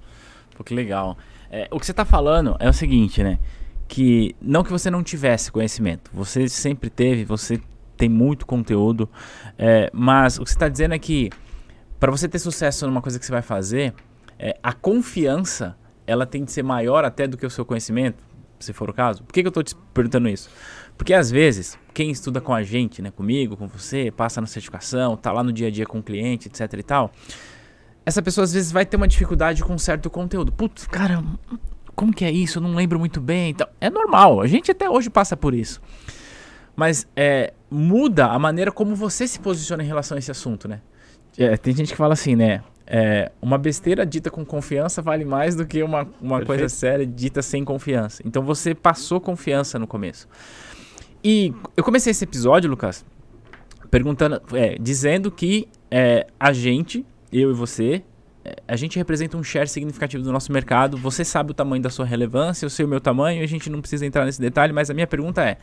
Pô, 0.56 0.64
que 0.64 0.74
legal. 0.74 1.18
É, 1.50 1.68
o 1.70 1.78
que 1.78 1.86
você 1.86 1.92
está 1.92 2.04
falando 2.04 2.56
é 2.60 2.68
o 2.68 2.72
seguinte, 2.72 3.22
né? 3.22 3.38
Que 3.88 4.34
não 4.40 4.62
que 4.62 4.70
você 4.70 4.88
não 4.90 5.02
tivesse 5.02 5.50
conhecimento, 5.50 6.10
você 6.14 6.48
sempre 6.48 6.88
teve, 6.88 7.24
você 7.24 7.60
tem 8.00 8.08
muito 8.08 8.46
conteúdo, 8.46 9.06
é, 9.58 9.90
mas 9.92 10.38
o 10.38 10.42
que 10.42 10.48
você 10.48 10.56
está 10.56 10.68
dizendo 10.68 10.94
é 10.94 10.98
que 10.98 11.28
para 11.98 12.10
você 12.10 12.26
ter 12.26 12.38
sucesso 12.38 12.86
numa 12.86 13.02
coisa 13.02 13.18
que 13.18 13.26
você 13.26 13.30
vai 13.30 13.42
fazer, 13.42 13.92
é, 14.38 14.56
a 14.62 14.72
confiança 14.72 15.76
ela 16.06 16.24
tem 16.24 16.42
de 16.42 16.50
ser 16.50 16.62
maior 16.62 17.04
até 17.04 17.28
do 17.28 17.36
que 17.36 17.44
o 17.44 17.50
seu 17.50 17.62
conhecimento, 17.62 18.24
se 18.58 18.72
for 18.72 18.88
o 18.88 18.94
caso. 18.94 19.22
Por 19.22 19.34
que, 19.34 19.42
que 19.42 19.46
eu 19.46 19.50
estou 19.50 19.62
te 19.62 19.76
perguntando 19.92 20.30
isso? 20.30 20.48
Porque 20.96 21.12
às 21.12 21.30
vezes, 21.30 21.78
quem 21.92 22.10
estuda 22.10 22.40
com 22.40 22.54
a 22.54 22.62
gente, 22.62 23.02
né, 23.02 23.10
comigo, 23.10 23.54
com 23.54 23.68
você, 23.68 24.10
passa 24.10 24.40
na 24.40 24.46
certificação, 24.46 25.14
tá 25.14 25.30
lá 25.30 25.44
no 25.44 25.52
dia 25.52 25.68
a 25.68 25.70
dia 25.70 25.84
com 25.84 25.98
o 25.98 26.02
cliente, 26.02 26.48
etc 26.48 26.72
e 26.72 26.82
tal, 26.82 27.12
essa 28.06 28.22
pessoa 28.22 28.44
às 28.44 28.54
vezes 28.54 28.72
vai 28.72 28.86
ter 28.86 28.96
uma 28.96 29.06
dificuldade 29.06 29.62
com 29.62 29.76
certo 29.76 30.08
conteúdo. 30.08 30.50
Putz, 30.50 30.86
cara, 30.86 31.22
como 31.94 32.14
que 32.14 32.24
é 32.24 32.30
isso? 32.30 32.58
Eu 32.58 32.62
não 32.62 32.74
lembro 32.74 32.98
muito 32.98 33.20
bem. 33.20 33.50
Então, 33.50 33.68
é 33.78 33.90
normal, 33.90 34.40
a 34.40 34.46
gente 34.46 34.70
até 34.70 34.88
hoje 34.88 35.10
passa 35.10 35.36
por 35.36 35.52
isso. 35.52 35.82
Mas 36.80 37.06
é, 37.14 37.52
muda 37.70 38.28
a 38.28 38.38
maneira 38.38 38.72
como 38.72 38.96
você 38.96 39.28
se 39.28 39.38
posiciona 39.38 39.82
em 39.82 39.86
relação 39.86 40.16
a 40.16 40.18
esse 40.18 40.30
assunto, 40.30 40.66
né? 40.66 40.80
É, 41.36 41.54
tem 41.58 41.76
gente 41.76 41.90
que 41.92 41.96
fala 41.98 42.14
assim, 42.14 42.34
né? 42.34 42.62
É, 42.86 43.30
uma 43.42 43.58
besteira 43.58 44.06
dita 44.06 44.30
com 44.30 44.46
confiança 44.46 45.02
vale 45.02 45.26
mais 45.26 45.54
do 45.54 45.66
que 45.66 45.82
uma, 45.82 46.08
uma 46.18 46.42
coisa 46.42 46.70
séria 46.70 47.06
dita 47.06 47.42
sem 47.42 47.66
confiança. 47.66 48.22
Então 48.24 48.42
você 48.42 48.74
passou 48.74 49.20
confiança 49.20 49.78
no 49.78 49.86
começo. 49.86 50.26
E 51.22 51.52
eu 51.76 51.84
comecei 51.84 52.12
esse 52.12 52.24
episódio, 52.24 52.70
Lucas, 52.70 53.04
perguntando, 53.90 54.40
é, 54.54 54.78
dizendo 54.80 55.30
que 55.30 55.68
é, 55.90 56.26
a 56.40 56.50
gente 56.50 57.04
eu 57.30 57.50
e 57.50 57.52
você, 57.52 58.02
é, 58.42 58.56
a 58.66 58.74
gente 58.74 58.96
representa 58.96 59.36
um 59.36 59.44
share 59.44 59.68
significativo 59.68 60.24
do 60.24 60.32
nosso 60.32 60.50
mercado. 60.50 60.96
Você 60.96 61.26
sabe 61.26 61.50
o 61.50 61.54
tamanho 61.54 61.82
da 61.82 61.90
sua 61.90 62.06
relevância, 62.06 62.64
eu 62.64 62.70
sei 62.70 62.86
o 62.86 62.88
meu 62.88 63.02
tamanho, 63.02 63.44
a 63.44 63.46
gente 63.46 63.68
não 63.68 63.82
precisa 63.82 64.06
entrar 64.06 64.24
nesse 64.24 64.40
detalhe, 64.40 64.72
mas 64.72 64.88
a 64.88 64.94
minha 64.94 65.06
pergunta 65.06 65.42
é: 65.44 65.58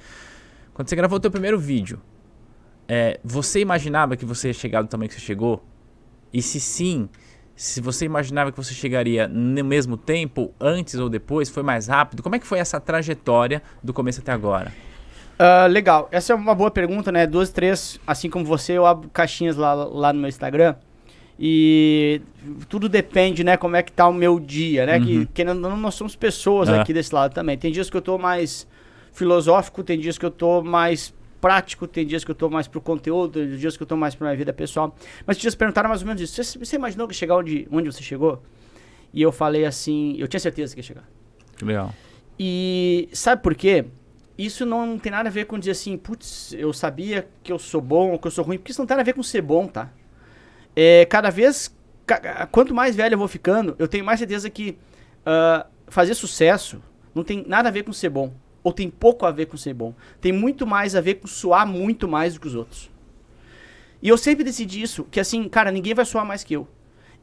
quando 0.77 0.89
você 0.89 0.95
gravou 0.95 1.17
o 1.17 1.19
teu 1.19 1.31
primeiro 1.31 1.57
vídeo, 1.57 1.99
é, 2.87 3.19
você 3.23 3.59
imaginava 3.59 4.15
que 4.15 4.23
você 4.23 4.49
ia 4.49 4.53
chegar 4.53 4.83
do 4.83 4.87
tamanho 4.87 5.09
que 5.09 5.15
você 5.15 5.21
chegou? 5.21 5.63
E 6.31 6.39
se 6.39 6.59
sim, 6.59 7.09
se 7.55 7.81
você 7.81 8.05
imaginava 8.05 8.51
que 8.51 8.57
você 8.57 8.75
chegaria 8.75 9.27
no 9.27 9.65
mesmo 9.65 9.97
tempo, 9.97 10.53
antes 10.61 10.93
ou 10.93 11.09
depois, 11.09 11.49
foi 11.49 11.63
mais 11.63 11.87
rápido? 11.87 12.21
Como 12.21 12.35
é 12.35 12.39
que 12.39 12.45
foi 12.45 12.59
essa 12.59 12.79
trajetória 12.79 13.63
do 13.83 13.91
começo 13.91 14.19
até 14.19 14.31
agora? 14.31 14.71
Uh, 15.39 15.67
legal, 15.67 16.07
essa 16.11 16.31
é 16.31 16.35
uma 16.35 16.53
boa 16.53 16.69
pergunta, 16.69 17.11
né? 17.11 17.25
Duas, 17.25 17.49
três, 17.49 17.99
assim 18.05 18.29
como 18.29 18.45
você, 18.45 18.73
eu 18.73 18.85
abro 18.85 19.09
caixinhas 19.09 19.55
lá, 19.55 19.73
lá 19.73 20.13
no 20.13 20.19
meu 20.19 20.29
Instagram. 20.29 20.75
E 21.39 22.21
tudo 22.69 22.87
depende, 22.87 23.43
né, 23.43 23.57
como 23.57 23.75
é 23.75 23.81
que 23.81 23.91
tá 23.91 24.07
o 24.07 24.13
meu 24.13 24.39
dia, 24.39 24.85
né? 24.85 24.99
Uhum. 24.99 25.25
Que, 25.33 25.43
não, 25.43 25.55
nós 25.55 25.95
somos 25.95 26.15
pessoas 26.15 26.69
é. 26.69 26.79
aqui 26.79 26.93
desse 26.93 27.15
lado 27.15 27.33
também. 27.33 27.57
Tem 27.57 27.71
dias 27.71 27.89
que 27.89 27.97
eu 27.97 28.01
tô 28.01 28.19
mais 28.19 28.67
filosófico, 29.17 29.84
tem 29.84 29.99
dias 29.99 30.17
que 30.17 30.25
eu 30.25 30.32
tô 30.32 30.62
mais 30.62 31.13
prático, 31.41 31.88
tem 31.88 32.06
dias 32.06 32.23
que 32.23 32.32
eu 32.32 32.36
tô 32.36 32.49
mais 32.49 32.67
pro 32.67 32.82
conteúdo, 32.82 33.39
tem 33.39 33.58
dias 33.58 33.75
que 33.77 33.84
eu 33.84 33.88
tô 33.88 33.95
mais 33.95 34.15
pra 34.15 34.27
minha 34.27 34.38
vida 34.38 34.53
pessoal. 34.53 34.95
Mas 35.25 35.38
dias 35.38 35.56
perguntaram 35.56 35.89
mais 35.89 36.01
ou 36.01 36.08
menos 36.08 36.21
isso. 36.21 36.43
Você, 36.43 36.60
você 36.60 36.75
imaginou 36.75 37.08
que 37.08 37.13
chegar 37.13 37.36
onde, 37.36 37.67
onde 37.71 37.91
você 37.91 38.03
chegou? 38.03 38.41
E 39.13 39.21
eu 39.21 39.32
falei 39.32 39.65
assim, 39.65 40.15
eu 40.17 40.27
tinha 40.27 40.39
certeza 40.39 40.73
que 40.73 40.80
ia 40.80 40.84
chegar. 40.84 41.10
Que 41.56 41.65
legal. 41.65 41.93
E 42.39 43.10
sabe 43.13 43.41
por 43.41 43.56
quê? 43.56 43.86
Isso 44.38 44.65
não 44.65 44.99
tem 44.99 45.12
nada 45.12 45.30
a 45.30 45.32
ver 45.32 45.45
com 45.45 45.58
dizer 45.58 45.71
assim, 45.71 45.97
putz, 45.97 46.53
eu 46.53 46.71
sabia 46.71 47.27
que 47.41 47.51
eu 47.51 47.58
sou 47.58 47.82
bom 47.82 48.12
ou 48.12 48.19
que 48.19 48.27
eu 48.27 48.32
sou 48.32 48.45
ruim, 48.45 48.58
porque 48.58 48.71
isso 48.71 48.80
não 48.82 48.86
tem 48.86 48.95
nada 48.95 49.01
a 49.01 49.06
ver 49.06 49.13
com 49.13 49.23
ser 49.23 49.41
bom, 49.41 49.65
tá? 49.65 49.89
é, 50.77 51.06
cada 51.06 51.32
vez, 51.32 51.75
quanto 52.51 52.71
mais 52.71 52.95
velho 52.95 53.15
eu 53.15 53.17
vou 53.17 53.27
ficando, 53.27 53.75
eu 53.80 53.88
tenho 53.88 54.06
mais 54.06 54.19
certeza 54.19 54.47
que 54.47 54.77
uh, 55.25 55.67
fazer 55.88 56.13
sucesso 56.13 56.80
não 57.15 57.23
tem 57.23 57.43
nada 57.47 57.69
a 57.69 57.71
ver 57.71 57.82
com 57.82 57.91
ser 57.91 58.10
bom. 58.10 58.32
Ou 58.67 58.73
tem 58.73 58.89
pouco 58.89 59.25
a 59.25 59.32
ver 59.32 59.45
com 59.45 59.56
ser 59.56 59.73
bom. 59.73 59.93
Tem 60.19 60.34
muito 60.34 60.67
mais 60.67 60.93
a 60.93 60.99
ver 60.99 61.13
com 61.13 61.25
suar 61.25 61.65
muito 61.65 62.06
mais 62.06 62.34
do 62.34 62.41
que 62.41 62.47
os 62.47 62.53
outros. 62.53 62.91
E 64.01 64.10
eu 64.10 64.17
sempre 64.17 64.43
decidi 64.43 64.82
isso, 64.82 65.06
que 65.06 65.21
assim, 65.21 65.47
cara, 65.47 65.71
ninguém 65.71 65.93
vai 65.93 66.03
suar 66.03 66.25
mais 66.25 66.43
que 66.43 66.53
eu. 66.53 66.67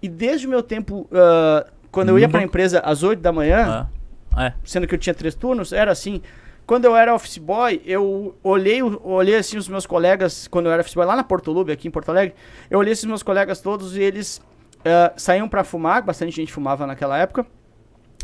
E 0.00 0.09
desde 0.09 0.46
o 0.46 0.48
meu 0.48 0.62
tempo, 0.62 1.07
uh, 1.12 1.70
quando 1.92 2.09
eu 2.09 2.18
ia 2.18 2.30
pra 2.30 2.42
empresa 2.42 2.80
às 2.80 3.02
8 3.02 3.20
da 3.20 3.30
manhã, 3.30 3.87
ah, 4.33 4.46
é. 4.46 4.54
sendo 4.64 4.87
que 4.87 4.94
eu 4.94 4.98
tinha 4.98 5.12
três 5.12 5.35
turnos, 5.35 5.70
era 5.74 5.92
assim. 5.92 6.22
Quando 6.64 6.87
eu 6.87 6.96
era 6.96 7.14
office 7.14 7.37
boy, 7.37 7.83
eu 7.85 8.35
olhei, 8.42 8.83
olhei 8.83 9.37
assim 9.37 9.59
os 9.59 9.68
meus 9.68 9.85
colegas, 9.85 10.48
quando 10.48 10.64
eu 10.64 10.72
era 10.72 10.80
office 10.80 10.94
boy 10.94 11.04
lá 11.04 11.14
na 11.14 11.24
Porto 11.24 11.52
Lube, 11.52 11.72
aqui 11.72 11.88
em 11.88 11.90
Porto 11.90 12.09
Alegre, 12.09 12.35
eu 12.70 12.78
olhei 12.78 12.94
esses 12.94 13.04
meus 13.04 13.22
colegas 13.22 13.61
todos 13.61 13.98
e 13.98 14.00
eles 14.02 14.38
uh, 14.78 15.12
saíam 15.14 15.46
para 15.46 15.62
fumar, 15.62 16.02
bastante 16.02 16.35
gente 16.35 16.50
fumava 16.50 16.87
naquela 16.87 17.18
época, 17.18 17.46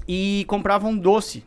e 0.09 0.47
compravam 0.49 0.97
doce. 0.97 1.45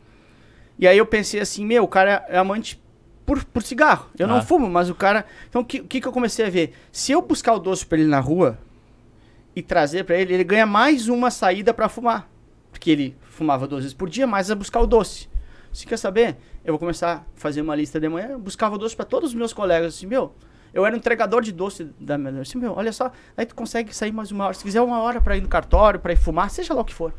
E 0.78 0.86
aí 0.88 0.98
eu 0.98 1.06
pensei 1.06 1.40
assim, 1.40 1.64
meu, 1.64 1.84
o 1.84 1.88
cara 1.88 2.24
é 2.28 2.38
amante 2.38 2.82
por, 3.24 3.44
por 3.44 3.62
cigarro. 3.62 4.08
Eu 4.18 4.26
ah. 4.26 4.28
não 4.28 4.42
fumo, 4.42 4.68
mas 4.68 4.90
o 4.90 4.94
cara. 4.94 5.24
Então 5.48 5.62
o 5.62 5.64
que, 5.64 5.80
que, 5.80 6.00
que 6.00 6.08
eu 6.08 6.12
comecei 6.12 6.46
a 6.46 6.50
ver? 6.50 6.74
Se 6.90 7.12
eu 7.12 7.22
buscar 7.22 7.54
o 7.54 7.58
doce 7.58 7.84
pra 7.86 7.98
ele 7.98 8.08
na 8.08 8.20
rua 8.20 8.58
e 9.54 9.62
trazer 9.62 10.04
para 10.04 10.16
ele, 10.16 10.34
ele 10.34 10.44
ganha 10.44 10.66
mais 10.66 11.08
uma 11.08 11.30
saída 11.30 11.72
para 11.72 11.88
fumar. 11.88 12.28
Porque 12.70 12.90
ele 12.90 13.16
fumava 13.22 13.66
duas 13.66 13.84
vezes 13.84 13.94
por 13.94 14.08
dia, 14.08 14.26
mais 14.26 14.50
a 14.50 14.54
buscar 14.54 14.80
o 14.80 14.86
doce. 14.86 15.28
Você 15.72 15.86
quer 15.86 15.96
saber? 15.96 16.36
Eu 16.64 16.72
vou 16.72 16.78
começar 16.78 17.16
a 17.16 17.22
fazer 17.34 17.60
uma 17.60 17.74
lista 17.74 18.00
de 18.00 18.08
manhã, 18.08 18.38
buscava 18.38 18.78
doce 18.78 18.96
para 18.96 19.04
todos 19.04 19.30
os 19.30 19.34
meus 19.34 19.52
colegas, 19.52 19.94
assim, 19.94 20.06
meu, 20.06 20.34
eu 20.72 20.86
era 20.86 20.94
um 20.94 20.98
entregador 20.98 21.42
de 21.42 21.52
doce 21.52 21.90
da 22.00 22.16
minha, 22.16 22.40
assim, 22.40 22.58
meu, 22.58 22.72
olha 22.72 22.92
só, 22.92 23.12
aí 23.36 23.44
tu 23.44 23.54
consegue 23.54 23.94
sair 23.94 24.12
mais 24.12 24.30
uma 24.30 24.44
hora, 24.44 24.54
se 24.54 24.64
quiser 24.64 24.80
uma 24.80 25.00
hora 25.00 25.20
para 25.20 25.36
ir 25.36 25.40
no 25.40 25.48
cartório, 25.48 26.00
para 26.00 26.12
ir 26.12 26.16
fumar, 26.16 26.48
seja 26.50 26.72
lá 26.72 26.80
o 26.80 26.84
que 26.84 26.94
for. 26.94 27.12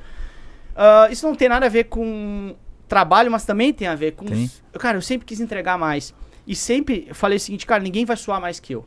Uh, 0.71 1.11
isso 1.11 1.25
não 1.25 1.35
tem 1.35 1.47
nada 1.47 1.65
a 1.65 1.69
ver 1.69 1.85
com 1.85 2.55
trabalho, 2.87 3.31
mas 3.31 3.45
também 3.45 3.73
tem 3.73 3.87
a 3.87 3.95
ver 3.95 4.13
com... 4.13 4.25
Os, 4.25 4.63
cara, 4.79 4.97
eu 4.97 5.01
sempre 5.01 5.25
quis 5.25 5.39
entregar 5.39 5.77
mais. 5.77 6.13
E 6.47 6.55
sempre 6.55 7.09
falei 7.13 7.37
o 7.37 7.39
seguinte, 7.39 7.65
cara, 7.65 7.81
ninguém 7.81 8.05
vai 8.05 8.15
suar 8.15 8.39
mais 8.39 8.59
que 8.59 8.73
eu. 8.73 8.85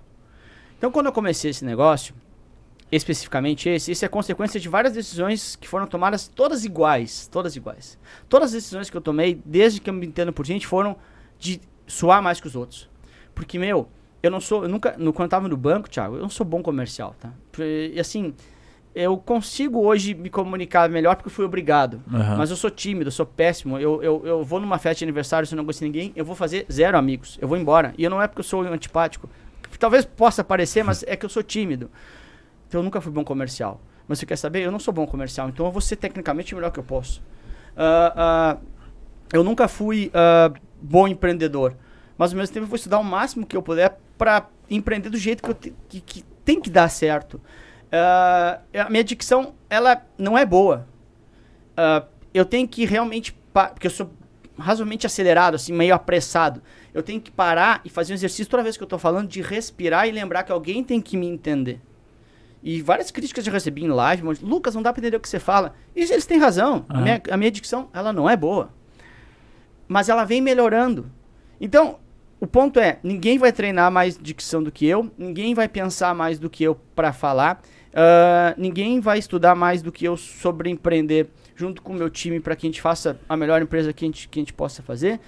Então, 0.77 0.91
quando 0.93 1.07
eu 1.07 1.13
comecei 1.13 1.51
esse 1.51 1.65
negócio, 1.65 2.15
especificamente 2.91 3.69
esse, 3.69 3.91
isso 3.91 4.05
é 4.05 4.09
consequência 4.09 4.61
de 4.61 4.69
várias 4.69 4.95
decisões 4.95 5.57
que 5.57 5.69
foram 5.69 5.87
tomadas 5.87 6.29
todas 6.29 6.65
iguais, 6.65 7.27
todas 7.27 7.57
iguais. 7.57 7.99
Todas 8.29 8.51
as 8.51 8.53
decisões 8.53 8.89
que 8.89 8.97
eu 8.97 9.01
tomei, 9.01 9.41
desde 9.45 9.81
que 9.81 9.91
eu 9.91 9.95
me 9.95 10.07
entendo 10.07 10.33
por 10.33 10.47
gente, 10.47 10.67
foram 10.67 10.97
de 11.39 11.61
suar 11.87 12.23
mais 12.23 12.41
que 12.41 12.47
os 12.47 12.55
outros. 12.55 12.89
Porque, 13.35 13.59
meu, 13.59 13.89
eu 14.23 14.31
não 14.31 14.41
sou, 14.41 14.63
eu 14.63 14.69
nunca, 14.69 14.97
no, 14.97 15.13
quando 15.13 15.27
eu 15.27 15.31
tava 15.31 15.49
no 15.49 15.57
banco, 15.57 15.89
Thiago, 15.89 16.17
eu 16.17 16.23
não 16.23 16.31
sou 16.31 16.47
bom 16.47 16.63
comercial, 16.63 17.15
tá? 17.19 17.33
E 17.59 17.99
assim, 17.99 18.35
eu 18.95 19.17
consigo 19.17 19.81
hoje 19.81 20.15
me 20.15 20.31
comunicar 20.31 20.89
melhor 20.89 21.17
porque 21.17 21.31
fui 21.31 21.45
obrigado. 21.45 22.03
Uhum. 22.11 22.37
Mas 22.37 22.51
eu 22.51 22.57
sou 22.57 22.71
tímido, 22.71 23.09
eu 23.09 23.13
sou 23.13 23.27
péssimo. 23.27 23.79
Eu, 23.79 24.03
eu, 24.03 24.27
eu 24.27 24.45
vou 24.45 24.61
numa 24.61 24.79
festa 24.79 24.99
de 24.99 25.05
aniversário, 25.05 25.47
se 25.47 25.55
eu 25.55 25.57
não 25.57 25.65
gosto 25.65 25.81
de 25.81 25.85
ninguém, 25.87 26.13
eu 26.17 26.25
vou 26.25 26.35
fazer 26.35 26.67
zero 26.71 26.99
amigos. 26.99 27.39
Eu 27.41 27.49
vou 27.49 27.57
embora. 27.57 27.95
E 27.97 28.05
eu 28.05 28.11
não 28.11 28.21
é 28.21 28.27
porque 28.27 28.41
eu 28.41 28.45
sou 28.45 28.63
antipático. 28.63 29.29
Talvez 29.79 30.05
possa 30.05 30.43
parecer, 30.43 30.83
mas 30.83 31.05
é 31.07 31.17
que 31.17 31.25
eu 31.25 31.31
sou 31.31 31.43
tímido. 31.43 31.91
Então 32.67 32.81
eu 32.81 32.85
nunca 32.85 33.01
fui 33.01 33.13
bom 33.13 33.25
comercial. 33.25 33.81
Mas 34.09 34.19
você 34.19 34.27
quer 34.27 34.37
saber? 34.37 34.63
Eu 34.63 34.73
não 34.73 34.79
sou 34.79 34.93
bom 34.93 35.07
comercial, 35.07 35.49
então 35.49 35.67
eu 35.67 35.73
vou 35.73 35.83
ser 35.83 35.97
tecnicamente 35.97 36.55
o 36.55 36.57
melhor 36.57 36.71
que 36.71 36.81
eu 36.81 36.85
posso. 36.85 37.23
Uh, 37.77 38.57
uh, 38.57 38.61
eu 39.33 39.45
nunca 39.45 39.69
fui 39.69 40.11
uh, 40.15 40.59
bom 40.81 41.07
empreendedor, 41.07 41.75
mas 42.17 42.33
ao 42.33 42.39
mesmo 42.39 42.53
tempo 42.55 42.65
eu 42.65 42.69
vou 42.69 42.77
estudar 42.77 42.99
o 42.99 43.05
máximo 43.05 43.47
que 43.47 43.57
eu 43.57 43.63
puder 43.63 43.99
para 44.17 44.49
empreender 44.71 45.11
do 45.11 45.19
jeito 45.19 45.43
que, 45.43 45.51
eu 45.51 45.55
te, 45.55 45.75
que, 45.89 46.01
que, 46.01 46.25
tem 46.45 46.61
que 46.61 46.71
dar 46.71 46.89
certo. 46.89 47.41
A 47.93 48.91
minha 48.91 49.05
dicção, 49.05 49.55
ela 49.69 50.05
não 50.17 50.37
é 50.37 50.45
boa. 50.45 50.87
eu 52.33 52.45
tenho 52.45 52.67
que 52.69 52.85
realmente, 52.85 53.33
porque 53.53 53.87
eu 53.87 53.91
sou 53.91 54.11
razoavelmente 54.59 55.07
acelerado, 55.07 55.55
assim, 55.55 55.73
meio 55.73 55.95
apressado. 55.95 56.63
Eu 56.93 57.03
tenho 57.03 57.21
que 57.21 57.31
parar 57.31 57.81
e 57.85 57.89
fazer 57.89 58.13
um 58.13 58.17
exercício 58.17 58.51
toda 58.51 58.63
vez 58.63 58.77
que 58.77 58.83
eu 58.83 58.87
estou 58.87 58.99
falando 58.99 59.29
de 59.29 59.41
respirar 59.41 60.09
e 60.09 60.13
lembrar 60.13 60.43
que 60.43 60.53
alguém 60.53 60.83
tem 60.83 61.01
que 61.01 61.17
me 61.17 61.27
entender. 61.27 61.81
E 62.63 62.83
várias 62.83 63.11
críticas 63.11 63.47
eu 63.47 63.53
recebi 63.53 63.85
em 63.85 63.89
live, 63.89 64.25
mas, 64.25 64.41
Lucas, 64.41 64.75
não 64.75 64.83
dá 64.83 64.93
para 64.93 65.01
entender 65.01 65.17
o 65.17 65.21
que 65.21 65.29
você 65.29 65.39
fala. 65.39 65.75
E 65.95 66.01
eles 66.01 66.27
têm 66.27 66.39
razão. 66.39 66.85
Uhum. 66.91 66.97
A, 66.97 67.01
minha, 67.01 67.23
a 67.31 67.37
minha 67.37 67.51
dicção, 67.51 67.89
ela 67.93 68.13
não 68.13 68.29
é 68.29 68.37
boa. 68.37 68.71
Mas 69.87 70.09
ela 70.09 70.25
vem 70.25 70.41
melhorando. 70.41 71.11
Então, 71.61 71.99
o 72.41 72.47
ponto 72.47 72.81
é, 72.81 72.99
ninguém 73.03 73.39
vai 73.39 73.53
treinar 73.53 73.91
mais 73.91 74.19
dicção 74.19 74.63
do 74.63 74.73
que 74.73 74.87
eu, 74.87 75.11
ninguém 75.17 75.55
vai 75.55 75.69
pensar 75.69 76.15
mais 76.15 76.39
do 76.39 76.51
que 76.51 76.65
eu 76.65 76.75
para 76.95 77.13
falar, 77.13 77.61
uh, 77.99 78.55
ninguém 78.57 79.01
vai 79.01 79.19
estudar 79.19 79.55
mais 79.55 79.83
do 79.83 79.91
que 79.91 80.05
eu 80.05 80.17
sobre 80.17 80.71
empreender 80.71 81.29
junto 81.57 81.83
com 81.83 81.93
o 81.93 81.97
meu 81.97 82.09
time 82.09 82.39
para 82.39 82.55
que 82.55 82.67
a 82.67 82.69
gente 82.69 82.81
faça 82.81 83.19
a 83.29 83.37
melhor 83.37 83.61
empresa 83.61 83.93
que 83.93 84.05
a 84.05 84.07
gente, 84.09 84.29
que 84.29 84.39
a 84.39 84.43
gente 84.43 84.53
possa 84.53 84.83
fazer. 84.83 85.19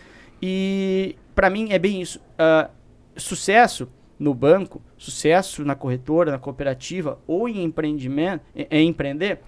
E 0.41 1.17
para 1.35 1.51
mim 1.51 1.69
é 1.71 1.79
bem 1.79 2.01
isso. 2.01 2.19
Uh, 2.19 2.71
sucesso 3.17 3.89
no 4.19 4.33
banco, 4.33 4.81
sucesso 4.97 5.65
na 5.65 5.75
corretora, 5.75 6.31
na 6.31 6.39
cooperativa 6.39 7.19
ou 7.27 7.49
em 7.49 7.65
empreendimento, 7.65 8.45
em, 8.55 8.67
em 8.71 8.89
empreender, 8.89 9.41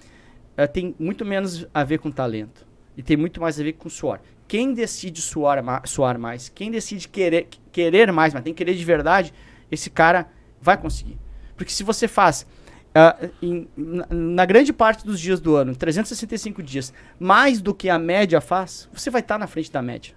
uh, 0.58 0.66
tem 0.66 0.94
muito 0.98 1.24
menos 1.24 1.66
a 1.72 1.84
ver 1.84 1.98
com 1.98 2.10
talento 2.10 2.66
e 2.96 3.02
tem 3.02 3.16
muito 3.16 3.40
mais 3.40 3.58
a 3.60 3.62
ver 3.62 3.74
com 3.74 3.88
suor. 3.88 4.20
Quem 4.48 4.74
decide 4.74 5.22
suar, 5.22 5.62
suar 5.86 6.18
mais, 6.18 6.48
quem 6.50 6.70
decide 6.70 7.08
querer, 7.08 7.48
querer 7.70 8.12
mais, 8.12 8.34
mas 8.34 8.42
tem 8.42 8.52
que 8.52 8.58
querer 8.58 8.76
de 8.76 8.84
verdade, 8.84 9.32
esse 9.70 9.88
cara 9.88 10.28
vai 10.60 10.76
conseguir. 10.76 11.16
Porque 11.56 11.72
se 11.72 11.82
você 11.82 12.06
faz 12.06 12.46
uh, 12.94 13.30
em, 13.42 13.68
na, 13.76 14.06
na, 14.10 14.46
grande 14.46 14.72
parte 14.72 15.04
dos 15.04 15.18
dias 15.18 15.40
do 15.40 15.56
ano, 15.56 15.74
365 15.74 16.62
dias, 16.62 16.92
mais 17.18 17.60
do 17.60 17.74
que 17.74 17.88
a 17.88 17.98
média 17.98 18.40
faz, 18.40 18.88
você 18.92 19.10
vai 19.10 19.20
estar 19.20 19.34
tá 19.34 19.38
na 19.38 19.46
frente 19.46 19.70
da 19.70 19.82
média. 19.82 20.14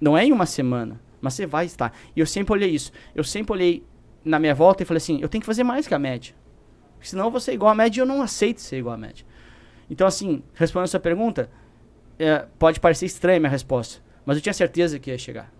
Não 0.00 0.16
é 0.16 0.24
em 0.24 0.32
uma 0.32 0.46
semana, 0.46 1.00
mas 1.20 1.34
você 1.34 1.46
vai 1.46 1.66
estar. 1.66 1.92
E 2.14 2.20
eu 2.20 2.26
sempre 2.26 2.52
olhei 2.52 2.70
isso. 2.70 2.92
Eu 3.14 3.24
sempre 3.24 3.52
olhei 3.52 3.84
na 4.24 4.38
minha 4.38 4.54
volta 4.54 4.82
e 4.82 4.86
falei 4.86 4.98
assim: 4.98 5.20
eu 5.20 5.28
tenho 5.28 5.40
que 5.40 5.46
fazer 5.46 5.64
mais 5.64 5.86
que 5.86 5.94
a 5.94 5.98
média. 5.98 6.34
Senão 7.00 7.26
eu 7.26 7.30
vou 7.30 7.40
ser 7.40 7.52
igual 7.52 7.70
à 7.70 7.74
média 7.74 8.00
e 8.00 8.02
eu 8.02 8.06
não 8.06 8.20
aceito 8.20 8.60
ser 8.60 8.78
igual 8.78 8.94
à 8.94 8.98
média. 8.98 9.24
Então, 9.88 10.06
assim, 10.06 10.42
respondendo 10.54 10.84
a 10.86 10.88
sua 10.88 11.00
pergunta, 11.00 11.48
é, 12.18 12.46
pode 12.58 12.80
parecer 12.80 13.06
estranha 13.06 13.36
a 13.36 13.40
minha 13.40 13.50
resposta, 13.50 14.02
mas 14.24 14.36
eu 14.36 14.42
tinha 14.42 14.52
certeza 14.52 14.98
que 14.98 15.10
ia 15.10 15.18
chegar. 15.18 15.52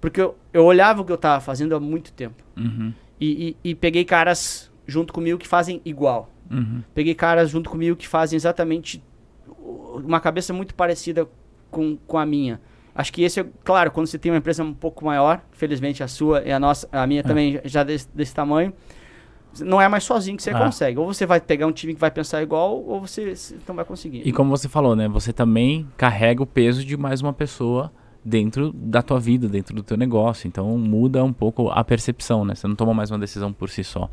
Porque 0.00 0.20
eu, 0.20 0.38
eu 0.52 0.64
olhava 0.64 1.02
o 1.02 1.04
que 1.04 1.10
eu 1.10 1.16
estava 1.16 1.40
fazendo 1.40 1.74
há 1.74 1.80
muito 1.80 2.12
tempo. 2.12 2.42
Uhum. 2.56 2.92
E, 3.18 3.56
e, 3.64 3.70
e, 3.70 3.74
peguei 3.74 4.04
caras 4.04 4.65
junto 4.86 5.12
comigo 5.12 5.38
que 5.38 5.48
fazem 5.48 5.80
igual. 5.84 6.30
Uhum. 6.50 6.82
Peguei 6.94 7.14
caras 7.14 7.50
junto 7.50 7.68
comigo 7.68 7.96
que 7.96 8.06
fazem 8.06 8.36
exatamente 8.36 9.02
uma 10.04 10.20
cabeça 10.20 10.52
muito 10.52 10.74
parecida 10.74 11.28
com, 11.70 11.96
com 12.06 12.18
a 12.18 12.26
minha. 12.26 12.60
Acho 12.94 13.12
que 13.12 13.22
esse 13.22 13.40
é, 13.40 13.46
claro, 13.62 13.90
quando 13.90 14.06
você 14.06 14.18
tem 14.18 14.32
uma 14.32 14.38
empresa 14.38 14.62
um 14.62 14.72
pouco 14.72 15.04
maior, 15.04 15.42
felizmente 15.52 16.02
a 16.02 16.08
sua 16.08 16.42
e 16.42 16.50
a 16.50 16.58
nossa, 16.58 16.88
a 16.90 17.06
minha 17.06 17.20
é. 17.20 17.22
também 17.22 17.60
já 17.64 17.84
desse, 17.84 18.08
desse, 18.14 18.34
tamanho, 18.34 18.72
não 19.60 19.80
é 19.80 19.88
mais 19.88 20.04
sozinho 20.04 20.36
que 20.36 20.42
você 20.42 20.50
ah. 20.50 20.58
consegue. 20.58 20.98
Ou 20.98 21.12
você 21.12 21.26
vai 21.26 21.38
pegar 21.38 21.66
um 21.66 21.72
time 21.72 21.92
que 21.92 22.00
vai 22.00 22.10
pensar 22.10 22.42
igual, 22.42 22.82
ou 22.82 23.00
você 23.00 23.34
não 23.68 23.74
vai 23.74 23.84
conseguir. 23.84 24.22
E 24.24 24.32
como 24.32 24.48
você 24.48 24.68
falou, 24.68 24.96
né? 24.96 25.08
Você 25.08 25.30
também 25.30 25.86
carrega 25.96 26.42
o 26.42 26.46
peso 26.46 26.84
de 26.84 26.96
mais 26.96 27.20
uma 27.20 27.34
pessoa 27.34 27.92
dentro 28.24 28.72
da 28.72 29.02
tua 29.02 29.20
vida, 29.20 29.46
dentro 29.46 29.74
do 29.76 29.82
teu 29.82 29.98
negócio. 29.98 30.48
Então 30.48 30.78
muda 30.78 31.22
um 31.22 31.34
pouco 31.34 31.68
a 31.68 31.84
percepção, 31.84 32.46
né? 32.46 32.54
Você 32.54 32.66
não 32.66 32.74
toma 32.74 32.94
mais 32.94 33.10
uma 33.10 33.18
decisão 33.18 33.52
por 33.52 33.68
si 33.68 33.84
só. 33.84 34.10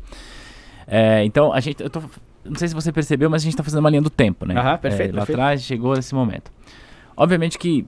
É, 0.86 1.24
então 1.24 1.52
a 1.52 1.60
gente, 1.60 1.82
eu 1.82 1.90
tô, 1.90 2.00
não 2.44 2.56
sei 2.56 2.68
se 2.68 2.74
você 2.74 2.92
percebeu, 2.92 3.30
mas 3.30 3.42
a 3.42 3.44
gente 3.44 3.54
está 3.54 3.62
fazendo 3.62 3.80
uma 3.80 3.90
linha 3.90 4.02
do 4.02 4.10
tempo, 4.10 4.46
né? 4.46 4.58
Aham, 4.58 4.78
perfeito. 4.78 5.10
É, 5.10 5.12
lá 5.12 5.18
perfeito. 5.18 5.40
atrás 5.40 5.62
chegou 5.62 5.94
esse 5.94 6.14
momento. 6.14 6.52
Obviamente 7.16 7.58
que 7.58 7.86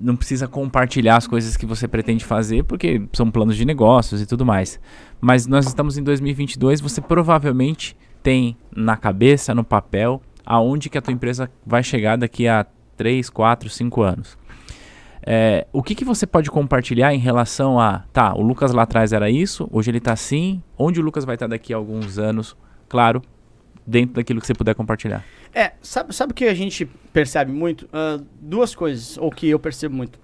não 0.00 0.14
precisa 0.14 0.46
compartilhar 0.46 1.16
as 1.16 1.26
coisas 1.26 1.56
que 1.56 1.66
você 1.66 1.88
pretende 1.88 2.24
fazer, 2.24 2.62
porque 2.64 3.02
são 3.12 3.30
planos 3.30 3.56
de 3.56 3.64
negócios 3.64 4.22
e 4.22 4.26
tudo 4.26 4.46
mais. 4.46 4.80
Mas 5.20 5.46
nós 5.46 5.66
estamos 5.66 5.98
em 5.98 6.02
2022, 6.02 6.80
você 6.80 7.00
provavelmente 7.00 7.96
tem 8.22 8.56
na 8.74 8.96
cabeça, 8.96 9.54
no 9.54 9.64
papel, 9.64 10.22
aonde 10.46 10.88
que 10.88 10.96
a 10.96 11.02
tua 11.02 11.12
empresa 11.12 11.50
vai 11.66 11.82
chegar 11.82 12.16
daqui 12.16 12.46
a 12.46 12.64
3, 12.96 13.28
4, 13.28 13.68
5 13.68 14.02
anos. 14.02 14.37
É, 15.22 15.66
o 15.72 15.82
que, 15.82 15.94
que 15.94 16.04
você 16.04 16.26
pode 16.26 16.50
compartilhar 16.50 17.12
em 17.12 17.18
relação 17.18 17.78
a, 17.78 18.04
tá, 18.12 18.34
o 18.34 18.42
Lucas 18.42 18.72
lá 18.72 18.82
atrás 18.82 19.12
era 19.12 19.28
isso, 19.30 19.68
hoje 19.72 19.90
ele 19.90 19.98
está 19.98 20.12
assim, 20.12 20.62
onde 20.76 21.00
o 21.00 21.02
Lucas 21.02 21.24
vai 21.24 21.34
estar 21.34 21.46
tá 21.46 21.50
daqui 21.50 21.72
a 21.72 21.76
alguns 21.76 22.18
anos, 22.18 22.56
claro, 22.88 23.22
dentro 23.86 24.14
daquilo 24.16 24.40
que 24.40 24.46
você 24.46 24.54
puder 24.54 24.74
compartilhar. 24.74 25.24
É, 25.54 25.72
sabe, 25.80 26.14
sabe 26.14 26.32
o 26.32 26.34
que 26.34 26.44
a 26.44 26.54
gente 26.54 26.84
percebe 27.12 27.50
muito? 27.50 27.86
Uh, 27.86 28.24
duas 28.40 28.74
coisas, 28.74 29.16
ou 29.18 29.30
que 29.30 29.48
eu 29.48 29.58
percebo 29.58 29.94
muito. 29.94 30.18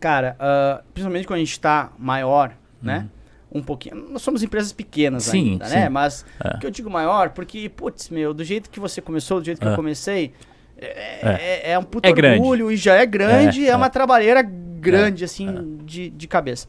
Cara, 0.00 0.36
uh, 0.40 0.84
principalmente 0.92 1.26
quando 1.26 1.36
a 1.36 1.40
gente 1.40 1.52
está 1.52 1.92
maior, 1.98 2.52
né? 2.82 3.08
Uhum. 3.52 3.60
Um 3.60 3.62
pouquinho. 3.62 3.94
Nós 4.10 4.22
somos 4.22 4.42
empresas 4.42 4.72
pequenas 4.72 5.24
sim, 5.24 5.52
ainda, 5.52 5.66
sim. 5.66 5.74
né? 5.74 5.88
Mas 5.88 6.26
é. 6.42 6.58
que 6.58 6.66
eu 6.66 6.70
digo 6.70 6.90
maior, 6.90 7.30
porque, 7.30 7.68
putz, 7.68 8.10
meu, 8.10 8.34
do 8.34 8.44
jeito 8.44 8.68
que 8.68 8.80
você 8.80 9.00
começou, 9.00 9.38
do 9.40 9.46
jeito 9.46 9.60
que 9.60 9.66
é. 9.66 9.70
eu 9.70 9.76
comecei, 9.76 10.32
é, 10.78 10.86
é, 10.86 11.70
é, 11.70 11.72
é 11.72 11.78
um 11.78 11.82
puto 11.82 12.06
é 12.06 12.10
orgulho 12.10 12.66
grande. 12.66 12.74
e 12.74 12.76
já 12.76 12.94
é 12.94 13.06
grande, 13.06 13.66
é, 13.66 13.70
é 13.70 13.76
uma 13.76 13.90
trabalheira 13.90 14.42
grande, 14.42 15.24
assim, 15.24 15.78
De, 15.84 16.10
de 16.10 16.28
cabeça. 16.28 16.68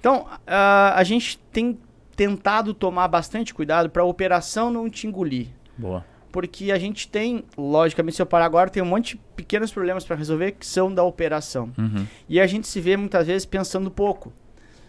Então, 0.00 0.22
uh, 0.22 0.94
a 0.94 1.04
gente 1.04 1.38
tem 1.52 1.78
tentado 2.16 2.74
tomar 2.74 3.08
bastante 3.08 3.54
cuidado 3.54 3.88
para 3.88 4.02
a 4.02 4.04
operação 4.04 4.70
não 4.70 4.88
te 4.88 5.06
engolir. 5.06 5.48
Boa. 5.76 6.04
Porque 6.30 6.72
a 6.72 6.78
gente 6.78 7.08
tem, 7.08 7.44
logicamente, 7.56 8.16
se 8.16 8.22
eu 8.22 8.26
parar 8.26 8.46
agora, 8.46 8.70
tem 8.70 8.82
um 8.82 8.86
monte 8.86 9.16
de 9.16 9.20
pequenos 9.36 9.70
problemas 9.70 10.04
para 10.04 10.16
resolver 10.16 10.52
que 10.52 10.66
são 10.66 10.92
da 10.92 11.04
operação. 11.04 11.70
Uhum. 11.76 12.06
E 12.28 12.40
a 12.40 12.46
gente 12.46 12.66
se 12.66 12.80
vê 12.80 12.96
muitas 12.96 13.26
vezes 13.26 13.44
pensando 13.44 13.90
pouco. 13.90 14.32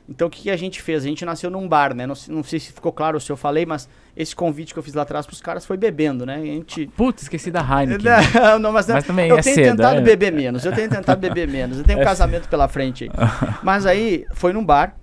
Então 0.08 0.28
o 0.28 0.30
que, 0.30 0.44
que, 0.44 0.52
a 0.52 0.58
gente 0.58 0.82
fez? 0.82 1.04
A 1.04 1.08
gente 1.08 1.24
nasceu 1.24 1.50
num 1.50 1.68
bar, 1.68 1.94
né? 1.94 2.06
Não, 2.06 2.16
não, 2.30 2.44
sei 2.44 2.60
se 2.60 2.74
ficou 2.74 2.92
claro 2.92 3.20
se 3.22 3.32
eu 3.32 3.38
falei, 3.38 3.66
mas 3.66 3.88
esse 4.18 4.36
convite 4.36 4.74
que 4.74 4.80
eu 4.80 4.84
fiz 4.84 4.94
lá 4.94 5.04
atrás 5.04 5.26
pros 5.26 5.42
caras 5.42 5.66
foi 5.66 5.78
bebendo, 5.78 6.26
né? 6.26 6.36
A 6.36 6.46
gente... 6.46 6.88
Putz, 6.88 7.24
esqueci 7.24 7.50
da 7.50 7.62
Heineken. 7.62 8.06
não, 8.36 8.60
não, 8.60 8.72
mas, 8.74 8.88
mas 8.88 9.06
também 9.06 9.30
eu 9.30 9.38
é 9.38 9.42
tenho 9.42 9.56
cedo, 9.56 9.78
tentado 9.78 10.00
é... 10.00 10.02
beber 10.02 10.34
menos, 10.34 10.66
eu 10.66 10.74
tenho 10.74 10.90
tentado 10.90 11.20
beber 11.20 11.48
menos. 11.48 11.78
Eu 11.78 11.84
tenho 11.86 12.00
um 12.00 12.02
é 12.04 12.06
casamento 12.06 12.50
pela 12.50 12.68
frente 12.68 13.06
aí. 13.06 13.10
mas 13.64 13.86
aí 13.86 14.26
foi 14.34 14.52
num 14.52 14.66
bar. 14.66 14.98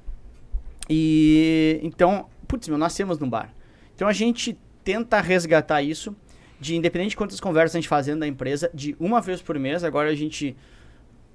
E 0.88 1.80
então 1.82 2.26
putz, 2.50 2.66
meu, 2.66 2.76
nascemos 2.76 3.18
num 3.18 3.30
bar. 3.30 3.54
Então 3.94 4.08
a 4.08 4.12
gente 4.12 4.58
tenta 4.82 5.20
resgatar 5.20 5.82
isso, 5.82 6.16
de 6.58 6.74
independente 6.74 7.10
de 7.10 7.16
quantas 7.16 7.38
conversas 7.38 7.76
a 7.76 7.78
gente 7.78 7.88
fazendo 7.88 8.20
da 8.20 8.26
empresa, 8.26 8.68
de 8.74 8.96
uma 8.98 9.20
vez 9.20 9.40
por 9.40 9.56
mês, 9.56 9.84
agora 9.84 10.10
a 10.10 10.14
gente 10.14 10.56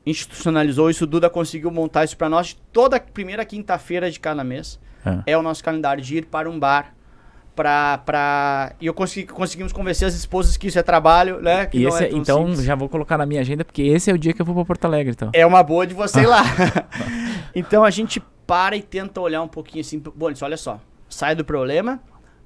institucionalizou 0.06 0.90
isso, 0.90 1.04
o 1.04 1.08
Duda 1.08 1.30
conseguiu 1.30 1.72
montar 1.72 2.04
isso 2.04 2.16
para 2.16 2.30
nós 2.30 2.56
toda 2.72 3.00
primeira 3.00 3.44
quinta-feira 3.44 4.12
de 4.12 4.20
cada 4.20 4.44
mês. 4.44 4.80
É. 5.06 5.34
é. 5.34 5.38
o 5.38 5.42
nosso 5.42 5.64
calendário 5.64 6.04
de 6.04 6.18
ir 6.18 6.26
para 6.26 6.50
um 6.50 6.60
bar 6.60 6.96
pra, 7.56 8.00
pra... 8.00 8.74
E 8.82 8.86
eu 8.86 8.94
consegui, 8.94 9.28
conseguimos 9.28 9.72
convencer 9.72 10.08
as 10.08 10.14
esposas 10.14 10.58
que 10.58 10.68
isso 10.68 10.78
é 10.78 10.84
trabalho, 10.84 11.42
né? 11.42 11.70
e 11.74 11.86
esse, 11.86 12.04
é, 12.04 12.08
é 12.08 12.12
então 12.12 12.48
simples. 12.48 12.64
já 12.64 12.76
vou 12.76 12.90
colocar 12.90 13.18
na 13.18 13.26
minha 13.26 13.42
agenda, 13.42 13.64
porque 13.64 13.82
esse 13.84 14.12
é 14.12 14.14
o 14.14 14.18
dia 14.18 14.34
que 14.34 14.42
eu 14.42 14.46
vou 14.46 14.54
para 14.56 14.66
Porto 14.66 14.86
Alegre, 14.86 15.14
então. 15.14 15.30
É 15.34 15.46
uma 15.46 15.64
boa 15.64 15.88
de 15.88 15.94
você 15.94 16.22
ir 16.22 16.28
lá. 16.28 16.44
então 17.56 17.84
a 17.84 17.90
gente 17.90 18.22
para 18.46 18.76
e 18.76 18.82
tenta 18.82 19.22
olhar 19.22 19.42
um 19.42 19.48
pouquinho 19.48 19.82
assim, 19.82 20.00
bom, 20.00 20.32
olha 20.42 20.58
só, 20.58 20.80
sai 21.10 21.34
do 21.34 21.46
problema, 21.46 22.00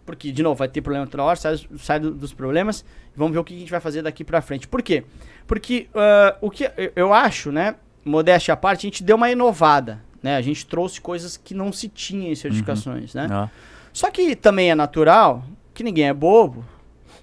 porque, 0.10 0.32
de 0.32 0.41
novo, 0.41 0.55
vai 0.55 0.68
ter 0.68 0.82
problema 0.82 1.05
outra 1.05 1.22
hora, 1.22 1.36
sai, 1.36 1.60
sai 1.78 1.99
do, 1.99 2.10
dos 2.10 2.34
problemas, 2.34 2.84
e 3.14 3.18
vamos 3.18 3.32
ver 3.32 3.38
o 3.38 3.43
que 3.43 3.53
a 3.53 3.60
gente 3.60 3.70
vai 3.70 3.80
fazer 3.80 4.01
daqui 4.01 4.24
pra 4.24 4.41
frente. 4.41 4.68
Por 4.68 4.82
quê? 4.82 5.03
Porque 5.45 5.88
uh, 5.93 6.36
o 6.41 6.49
que 6.49 6.68
eu 6.95 7.14
acho, 7.14 7.51
né, 7.51 7.76
modéstia 8.03 8.55
à 8.55 8.57
parte, 8.57 8.88
a 8.88 8.89
gente 8.89 9.03
deu 9.03 9.16
uma 9.16 9.30
inovada, 9.30 10.01
né, 10.24 10.36
a 10.36 10.41
gente 10.41 10.66
trouxe 10.66 10.99
coisas 10.99 11.38
que 11.38 11.53
não 11.53 11.72
se 11.72 11.88
tinha 11.88 12.32
em 12.32 12.34
certificações, 12.34 13.14
uhum. 13.14 13.22
né. 13.22 13.28
Ah. 13.30 13.49
Só 13.93 14.10
que 14.10 14.36
também 14.36 14.72
é 14.72 14.76
natural 14.76 15.43
que 15.76 15.84
ninguém 15.84 16.07
é 16.07 16.14
bobo, 16.14 16.66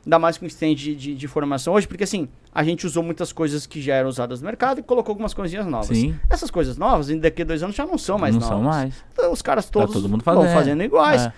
ainda 0.05 0.20
mais 0.20 0.39
com 0.39 0.45
o 0.45 0.49
stand 0.49 0.76
de, 0.76 0.95
de, 0.95 1.14
de, 1.16 1.26
formação 1.26 1.74
hoje, 1.74 1.89
porque 1.89 2.05
assim, 2.05 2.28
a 2.55 2.62
gente 2.62 2.87
usou 2.87 3.03
muitas 3.03 3.32
coisas 3.32 3.66
que 3.66 3.82
já 3.82 3.97
eram 3.97 4.09
usadas 4.09 4.41
no 4.41 4.47
mercado 4.47 4.78
e 4.78 4.82
colocou 4.84 5.11
algumas 5.11 5.34
coisinhas 5.34 5.66
novas. 5.66 5.89
Sim. 5.89 6.14
Essas 6.30 6.53
coisas 6.53 6.76
novas, 6.76 7.09
daqui 7.18 7.43
a 7.43 7.45
dois 7.45 7.64
anos, 7.64 7.74
já 7.74 7.84
não 7.84 7.99
são 7.99 8.16
mais 8.16 8.37
não 8.37 8.41
novas. 8.41 8.57
Não 8.57 8.72
são 8.72 8.80
mais. 8.80 9.05
Então, 9.12 9.32
os 9.32 9.43
caras 9.43 9.68
todos 9.68 9.89
tá 9.89 9.95
todo 9.95 10.09
mundo 10.09 10.22
fazendo. 10.22 10.53
fazendo 10.53 10.82
iguais. 10.84 11.26
É. 11.26 11.32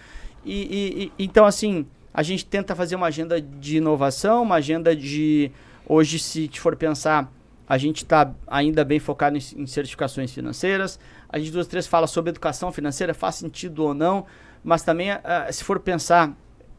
E, 0.49 0.53
e, 0.53 1.13
e, 1.19 1.25
então, 1.25 1.45
assim, 1.45 1.87
a 2.13 2.23
gente 2.23 2.45
tenta 2.45 2.75
fazer 2.75 2.97
uma 2.97 3.07
agenda 3.07 3.41
de 3.41 3.77
inovação, 3.77 4.43
uma 4.43 4.57
agenda 4.57 4.95
de... 4.95 5.51
Hoje, 5.87 6.19
se 6.19 6.49
for 6.55 6.77
pensar, 6.77 7.33
a 7.67 7.79
gente 7.79 7.99
está 7.99 8.33
ainda 8.47 8.85
bem 8.85 8.99
focado 8.99 9.37
em, 9.37 9.41
em, 9.57 9.67
certificações 9.67 10.33
financeiras. 10.33 10.99
A 11.29 11.39
gente, 11.39 11.51
duas, 11.51 11.67
três, 11.67 11.87
fala 11.87 12.07
sobre 12.07 12.31
educação 12.31 12.71
financeira, 12.73 13.15
faz 13.15 13.37
sentido 13.37 13.85
ou 13.85 13.95
não. 13.95 14.27
Mas 14.63 14.83
também, 14.83 15.13
uh, 15.13 15.19
se 15.51 15.65
for 15.65 15.79
pensar 15.81 16.37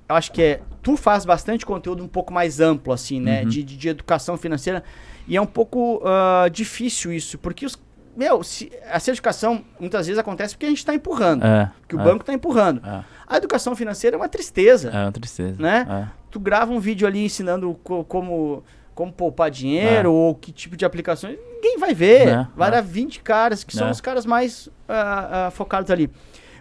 eu 0.09 0.15
acho 0.15 0.31
que 0.31 0.41
é. 0.41 0.61
Tu 0.81 0.97
faz 0.97 1.23
bastante 1.23 1.63
conteúdo 1.63 2.03
um 2.03 2.07
pouco 2.07 2.33
mais 2.33 2.59
amplo, 2.59 2.91
assim, 2.91 3.21
né? 3.21 3.43
Uhum. 3.43 3.49
De, 3.49 3.63
de, 3.63 3.77
de 3.77 3.89
educação 3.89 4.35
financeira. 4.37 4.83
E 5.27 5.37
é 5.37 5.41
um 5.41 5.45
pouco 5.45 6.01
ah, 6.03 6.47
difícil 6.51 7.13
isso, 7.13 7.37
porque 7.37 7.63
os. 7.63 7.79
Meu, 8.19 8.43
se, 8.43 8.69
a 8.91 8.99
certificação 8.99 9.63
muitas 9.79 10.05
vezes 10.05 10.19
acontece 10.19 10.53
porque 10.53 10.65
a 10.65 10.69
gente 10.69 10.79
está 10.79 10.93
empurrando. 10.93 11.45
É. 11.45 11.71
Porque 11.79 11.95
o 11.95 12.01
é, 12.01 12.03
banco 12.03 12.19
está 12.23 12.33
empurrando. 12.33 12.85
É, 12.85 13.01
A 13.25 13.37
educação 13.37 13.73
financeira 13.77 14.17
é 14.17 14.19
uma 14.19 14.27
tristeza. 14.27 14.89
é 14.89 15.03
uma 15.03 15.11
tristeza. 15.13 15.55
Né? 15.57 15.87
É. 15.89 16.07
Tu 16.29 16.37
grava 16.37 16.69
um 16.73 16.81
vídeo 16.81 17.07
ali 17.07 17.23
ensinando 17.23 17.79
co- 17.81 18.03
como, 18.03 18.61
como 18.93 19.09
poupar 19.13 19.49
dinheiro 19.49 20.11
ou 20.11 20.35
que 20.35 20.51
tipo 20.51 20.75
de 20.75 20.83
aplicações. 20.83 21.37
Ninguém 21.55 21.77
vai 21.77 21.93
ver. 21.93 22.27
É, 22.27 22.47
vai 22.57 22.67
é. 22.67 22.71
dar 22.73 22.81
20 22.81 23.21
caras, 23.21 23.63
que 23.63 23.73
são 23.73 23.87
É. 23.87 23.91
os 23.91 24.01
caras 24.01 24.25
mais 24.25 24.67
ah, 24.89 25.47
ah, 25.47 25.51
focados 25.51 25.89
ali. 25.89 26.11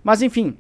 Mas 0.05 0.23
enfim, 0.23 0.57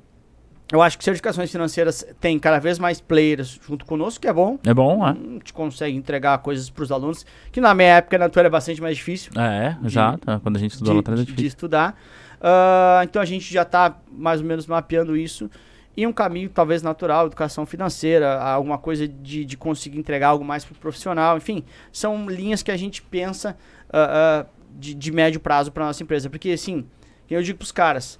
eu 0.73 0.83
acho 0.83 0.99
que 0.99 1.05
certificações 1.05 1.51
financeiras 1.51 2.05
tem 2.21 2.39
cada 2.39 2.59
vez 2.59 2.79
mais 2.79 3.01
players 3.01 3.59
junto 3.66 3.85
conosco, 3.87 4.21
que 4.21 4.29
é 4.29 4.33
bom. 4.33 4.59
É 4.64 4.75
bom, 4.75 5.07
é. 5.07 5.11
A 5.11 5.14
gente 5.14 5.53
consegue 5.53 5.97
entregar 5.97 6.37
coisas 6.39 6.69
para 6.69 6.83
os 6.85 6.93
alunos, 6.93 7.25
que 7.51 7.61
na 7.61 7.73
minha 7.75 7.97
época 7.97 8.19
na 8.19 8.29
tua 8.29 8.41
era 8.41 8.51
bastante 8.51 8.81
mais 8.81 8.97
difícil 8.97 9.33
É, 9.41 9.77
exato. 9.85 10.31
é, 10.31 10.39
Quando 10.41 10.57
a 10.57 10.59
gente 10.61 10.73
estudou 10.73 10.95
lá 10.95 11.01
de, 11.01 11.01
atrás 11.01 11.21
é 11.21 11.23
de- 11.23 11.27
de 11.27 11.33
difícil. 11.37 11.49
estudar. 11.49 11.99
Ah, 12.41 13.01
então 13.05 13.21
a 13.21 13.25
gente 13.25 13.53
já 13.53 13.62
está 13.62 13.97
mais 14.11 14.41
ou 14.41 14.47
menos 14.47 14.66
mapeando 14.66 15.16
isso. 15.16 15.51
E 15.97 16.07
um 16.07 16.12
caminho 16.12 16.49
talvez 16.49 16.81
natural, 16.81 17.27
educação 17.27 17.66
financeira, 17.66 18.41
alguma 18.41 18.79
coisa 18.79 19.09
de, 19.09 19.45
de 19.45 19.57
conseguir 19.57 19.99
entregar 19.99 20.29
algo 20.29 20.45
mais 20.45 20.64
pro 20.64 20.75
profissional. 20.77 21.37
Enfim, 21.37 21.64
são 21.91 22.29
linhas 22.29 22.62
que 22.62 22.71
a 22.71 22.77
gente 22.77 23.03
pensa 23.03 23.57
ah, 23.93 24.45
ah, 24.45 24.47
de, 24.79 24.95
de 24.95 25.11
médio 25.11 25.41
prazo 25.41 25.73
para 25.73 25.87
nossa 25.87 26.01
empresa. 26.03 26.31
Porque 26.31 26.51
assim, 26.51 26.85
eu 27.29 27.43
digo 27.43 27.59
pros 27.59 27.73
caras, 27.73 28.16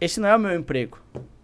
esse 0.00 0.20
não 0.20 0.28
é 0.28 0.36
o 0.36 0.38
meu 0.38 0.54
emprego. 0.54 0.98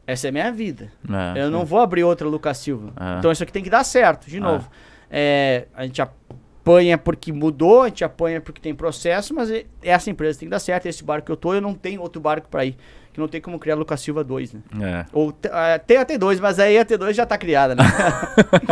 Essa 0.07 0.29
é 0.29 0.31
minha 0.31 0.53
vida. 0.53 0.89
É, 1.35 1.43
Eu 1.43 1.51
não 1.51 1.65
vou 1.65 1.81
abrir 1.81 2.05
outra 2.05 2.27
Lucas 2.29 2.59
Silva. 2.59 2.93
É. 2.99 3.19
Então 3.19 3.31
isso 3.33 3.43
aqui 3.43 3.53
tem 3.53 3.63
que 3.63 3.71
dar 3.71 3.83
certo, 3.85 4.29
de 4.31 4.37
É. 4.37 4.41
novo. 4.41 4.69
É, 5.11 5.67
a 5.75 5.85
gente 5.85 6.01
apanha 6.01 6.97
porque 6.99 7.33
mudou, 7.33 7.83
a 7.83 7.89
gente 7.89 8.05
apanha 8.05 8.41
porque 8.41 8.61
tem 8.61 8.75
processo, 8.75 9.35
mas 9.35 9.51
e- 9.51 9.67
essa 9.83 10.11
empresa 10.11 10.39
tem 10.39 10.47
que 10.47 10.51
dar 10.51 10.59
certo. 10.61 10.87
Esse 10.87 11.03
barco 11.05 11.27
que 11.27 11.33
eu 11.33 11.37
tô, 11.37 11.55
eu 11.55 11.61
não 11.61 11.75
tenho 11.75 12.01
outro 12.01 12.21
barco 12.21 12.49
pra 12.49 12.65
ir. 12.65 12.77
Que 13.13 13.21
não 13.21 13.29
tem 13.29 13.41
como 13.41 13.59
criar 13.59 13.77
Lucas 13.77 14.01
Silva 14.01 14.23
2, 14.23 14.53
né? 14.53 14.61
É. 14.81 15.05
Ou 15.13 15.35
ah, 15.51 15.79
tem 15.79 15.97
a 15.97 16.05
T2, 16.05 16.39
mas 16.39 16.59
aí 16.61 16.79
a 16.79 16.85
T2 16.85 17.15
já 17.15 17.25
tá 17.25 17.39
criada, 17.39 17.75
né? 17.75 17.83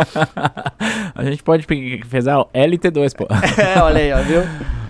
a 1.15 1.23
gente 1.23 1.43
pode 1.43 1.65
pe- 1.65 2.01
fazer 2.05 2.31
o 2.33 2.45
LT2, 2.53 3.15
pô. 3.15 3.27
é, 3.61 3.79
olha 3.81 3.99
aí, 3.99 4.13
ó, 4.13 4.21
viu? 4.23 4.41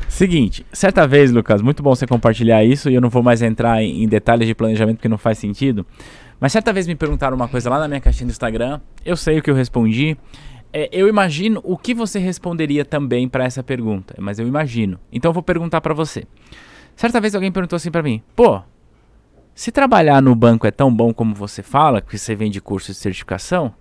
Seguinte, 0.07 0.65
certa 0.71 1.07
vez, 1.07 1.31
Lucas, 1.31 1.61
muito 1.61 1.83
bom 1.83 1.93
você 1.95 2.07
compartilhar 2.07 2.63
isso 2.63 2.89
e 2.89 2.95
eu 2.95 3.01
não 3.01 3.09
vou 3.09 3.23
mais 3.23 3.41
entrar 3.41 3.81
em, 3.83 4.03
em 4.03 4.07
detalhes 4.07 4.47
de 4.47 4.55
planejamento 4.55 4.97
porque 4.97 5.09
não 5.09 5.17
faz 5.17 5.37
sentido. 5.37 5.85
Mas 6.39 6.51
certa 6.51 6.73
vez 6.73 6.87
me 6.87 6.95
perguntaram 6.95 7.35
uma 7.35 7.47
coisa 7.47 7.69
lá 7.69 7.79
na 7.79 7.87
minha 7.87 8.01
caixinha 8.01 8.27
do 8.27 8.31
Instagram, 8.31 8.79
eu 9.05 9.15
sei 9.15 9.39
o 9.39 9.41
que 9.41 9.49
eu 9.49 9.55
respondi. 9.55 10.17
É, 10.73 10.89
eu 10.91 11.07
imagino 11.07 11.61
o 11.63 11.77
que 11.77 11.93
você 11.93 12.19
responderia 12.19 12.83
também 12.83 13.29
para 13.29 13.45
essa 13.45 13.63
pergunta, 13.63 14.13
mas 14.19 14.39
eu 14.39 14.47
imagino. 14.47 14.99
Então 15.11 15.29
eu 15.29 15.33
vou 15.33 15.43
perguntar 15.43 15.79
para 15.79 15.93
você. 15.93 16.25
Certa 16.95 17.21
vez 17.21 17.33
alguém 17.33 17.51
perguntou 17.51 17.77
assim 17.77 17.91
para 17.91 18.03
mim: 18.03 18.21
pô, 18.35 18.61
se 19.53 19.71
trabalhar 19.71 20.21
no 20.21 20.35
banco 20.35 20.67
é 20.67 20.71
tão 20.71 20.93
bom 20.93 21.13
como 21.13 21.33
você 21.33 21.63
fala, 21.63 22.01
que 22.01 22.17
você 22.17 22.35
vende 22.35 22.59
curso 22.59 22.91
de 22.91 22.97
certificação, 22.97 23.73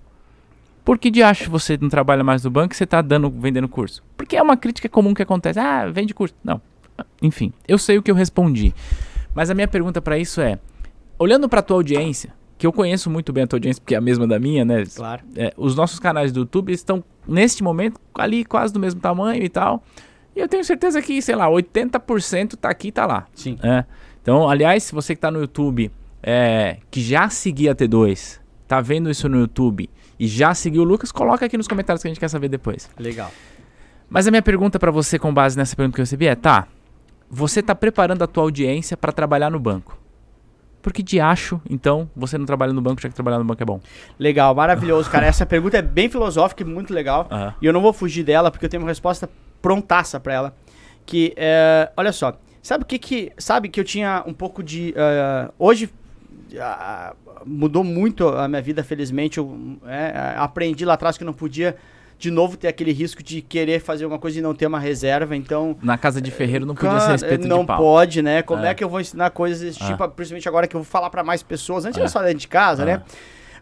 por 0.84 0.98
que 0.98 1.10
de 1.10 1.22
acho 1.22 1.50
você 1.50 1.76
não 1.80 1.88
trabalha 1.88 2.22
mais 2.22 2.44
no 2.44 2.50
banco 2.50 2.74
e 2.74 2.76
você 2.76 2.84
está 2.84 3.02
dando, 3.02 3.28
vendendo 3.30 3.68
curso? 3.68 4.02
Porque 4.16 4.36
é 4.36 4.42
uma 4.42 4.56
crítica 4.56 4.88
comum 4.88 5.14
que 5.14 5.22
acontece. 5.22 5.58
Ah, 5.58 5.88
vende 5.90 6.14
curso. 6.14 6.34
Não. 6.44 6.60
Enfim, 7.20 7.52
eu 7.66 7.78
sei 7.78 7.98
o 7.98 8.02
que 8.02 8.10
eu 8.10 8.14
respondi. 8.14 8.72
Mas 9.34 9.50
a 9.50 9.54
minha 9.54 9.66
pergunta 9.66 10.00
para 10.00 10.16
isso 10.16 10.40
é: 10.40 10.58
olhando 11.18 11.48
para 11.48 11.62
tua 11.62 11.78
audiência, 11.78 12.32
que 12.56 12.66
eu 12.66 12.72
conheço 12.72 13.10
muito 13.10 13.32
bem 13.32 13.44
a 13.44 13.46
tua 13.46 13.56
audiência, 13.56 13.80
porque 13.80 13.94
é 13.94 13.98
a 13.98 14.00
mesma 14.00 14.26
da 14.26 14.38
minha, 14.38 14.64
né? 14.64 14.84
Claro. 14.94 15.22
É, 15.36 15.52
os 15.56 15.74
nossos 15.74 15.98
canais 15.98 16.32
do 16.32 16.40
YouTube 16.40 16.72
estão, 16.72 17.02
neste 17.26 17.62
momento, 17.62 18.00
ali 18.14 18.44
quase 18.44 18.72
do 18.72 18.80
mesmo 18.80 19.00
tamanho 19.00 19.42
e 19.42 19.48
tal. 19.48 19.82
E 20.36 20.40
eu 20.40 20.48
tenho 20.48 20.64
certeza 20.64 21.00
que, 21.00 21.20
sei 21.22 21.34
lá, 21.34 21.48
80% 21.48 22.56
tá 22.56 22.68
aqui 22.68 22.88
e 22.88 22.92
tá 22.92 23.06
lá. 23.06 23.26
Sim. 23.34 23.58
É. 23.62 23.84
Então, 24.22 24.48
aliás, 24.48 24.84
se 24.84 24.94
você 24.94 25.14
que 25.14 25.20
tá 25.20 25.30
no 25.30 25.40
YouTube, 25.40 25.90
é, 26.22 26.78
que 26.90 27.00
já 27.00 27.28
seguia 27.28 27.72
a 27.72 27.74
T2, 27.74 28.40
tá 28.66 28.80
vendo 28.80 29.10
isso 29.10 29.28
no 29.28 29.38
YouTube 29.38 29.88
e 30.18 30.26
já 30.26 30.54
seguiu 30.54 30.82
o 30.82 30.84
Lucas, 30.84 31.12
coloca 31.12 31.44
aqui 31.44 31.56
nos 31.56 31.68
comentários 31.68 32.02
que 32.02 32.08
a 32.08 32.10
gente 32.10 32.20
quer 32.20 32.28
saber 32.28 32.48
depois. 32.48 32.88
Legal. 32.98 33.30
Mas 34.08 34.26
a 34.26 34.30
minha 34.30 34.42
pergunta 34.42 34.78
pra 34.78 34.90
você, 34.90 35.18
com 35.18 35.32
base 35.32 35.56
nessa 35.56 35.74
pergunta 35.74 35.96
que 35.96 36.00
eu 36.00 36.04
recebi, 36.04 36.26
é: 36.26 36.34
tá, 36.34 36.68
você 37.28 37.62
tá 37.62 37.74
preparando 37.74 38.22
a 38.22 38.26
tua 38.26 38.44
audiência 38.44 38.96
pra 38.96 39.12
trabalhar 39.12 39.50
no 39.50 39.58
banco. 39.58 39.98
Por 40.84 40.92
que 40.92 41.02
de 41.02 41.18
acho, 41.18 41.58
então, 41.70 42.10
você 42.14 42.36
não 42.36 42.44
trabalha 42.44 42.70
no 42.70 42.82
banco, 42.82 43.00
já 43.00 43.08
que 43.08 43.14
trabalhar 43.14 43.38
no 43.38 43.44
banco 43.46 43.62
é 43.62 43.64
bom? 43.64 43.80
Legal, 44.18 44.54
maravilhoso, 44.54 45.10
cara. 45.10 45.24
Essa 45.24 45.46
pergunta 45.46 45.78
é 45.78 45.82
bem 45.82 46.10
filosófica 46.10 46.62
e 46.62 46.66
muito 46.66 46.92
legal. 46.92 47.26
E 47.58 47.64
eu 47.64 47.72
não 47.72 47.80
vou 47.80 47.90
fugir 47.90 48.22
dela, 48.22 48.50
porque 48.50 48.66
eu 48.66 48.68
tenho 48.68 48.82
uma 48.82 48.90
resposta 48.90 49.30
prontaça 49.62 50.20
pra 50.20 50.34
ela. 50.34 50.56
Que 51.06 51.32
é. 51.38 51.90
Olha 51.96 52.12
só. 52.12 52.38
Sabe 52.62 52.84
o 52.84 52.86
que 52.86 52.98
que. 52.98 53.32
Sabe 53.38 53.70
que 53.70 53.80
eu 53.80 53.84
tinha 53.84 54.22
um 54.26 54.34
pouco 54.34 54.62
de. 54.62 54.92
eh, 54.94 55.50
hoje. 55.58 55.88
ah, 56.60 57.14
mudou 57.46 57.82
muito 57.82 58.28
a 58.28 58.46
minha 58.46 58.60
vida, 58.60 58.84
felizmente. 58.84 59.38
Eu 59.38 59.78
é, 59.86 60.34
aprendi 60.36 60.84
lá 60.84 60.92
atrás 60.92 61.16
que 61.16 61.24
eu 61.24 61.26
não 61.26 61.32
podia. 61.32 61.76
De 62.18 62.30
novo, 62.30 62.56
ter 62.56 62.68
aquele 62.68 62.92
risco 62.92 63.22
de 63.22 63.42
querer 63.42 63.80
fazer 63.80 64.04
alguma 64.04 64.18
coisa 64.20 64.38
e 64.38 64.42
não 64.42 64.54
ter 64.54 64.66
uma 64.66 64.78
reserva. 64.78 65.36
Então, 65.36 65.76
Na 65.82 65.98
casa 65.98 66.20
de 66.20 66.30
ferreiro 66.30 66.64
não 66.64 66.74
podia 66.74 66.98
ser 67.00 67.14
espeto 67.16 67.46
não 67.48 67.66
pode, 67.66 68.22
né? 68.22 68.40
Como 68.42 68.64
é. 68.64 68.70
É. 68.70 68.74
que 68.74 68.82
eu 68.84 68.88
vou 68.88 69.00
ensinar 69.00 69.30
coisas 69.30 69.60
desse 69.60 69.82
É. 69.82 69.86
tipo, 69.88 70.08
principalmente 70.10 70.48
agora 70.48 70.66
que 70.66 70.76
eu 70.76 70.80
vou 70.80 70.88
falar 70.90 71.10
pra 71.10 71.22
mais 71.24 71.42
pessoas? 71.42 71.84
Antes 71.84 71.98
era 71.98 72.06
É. 72.06 72.08
só 72.08 72.22
dentro 72.22 72.38
de 72.38 72.48
casa, 72.48 72.82
É. 72.82 72.86
né? 72.86 73.02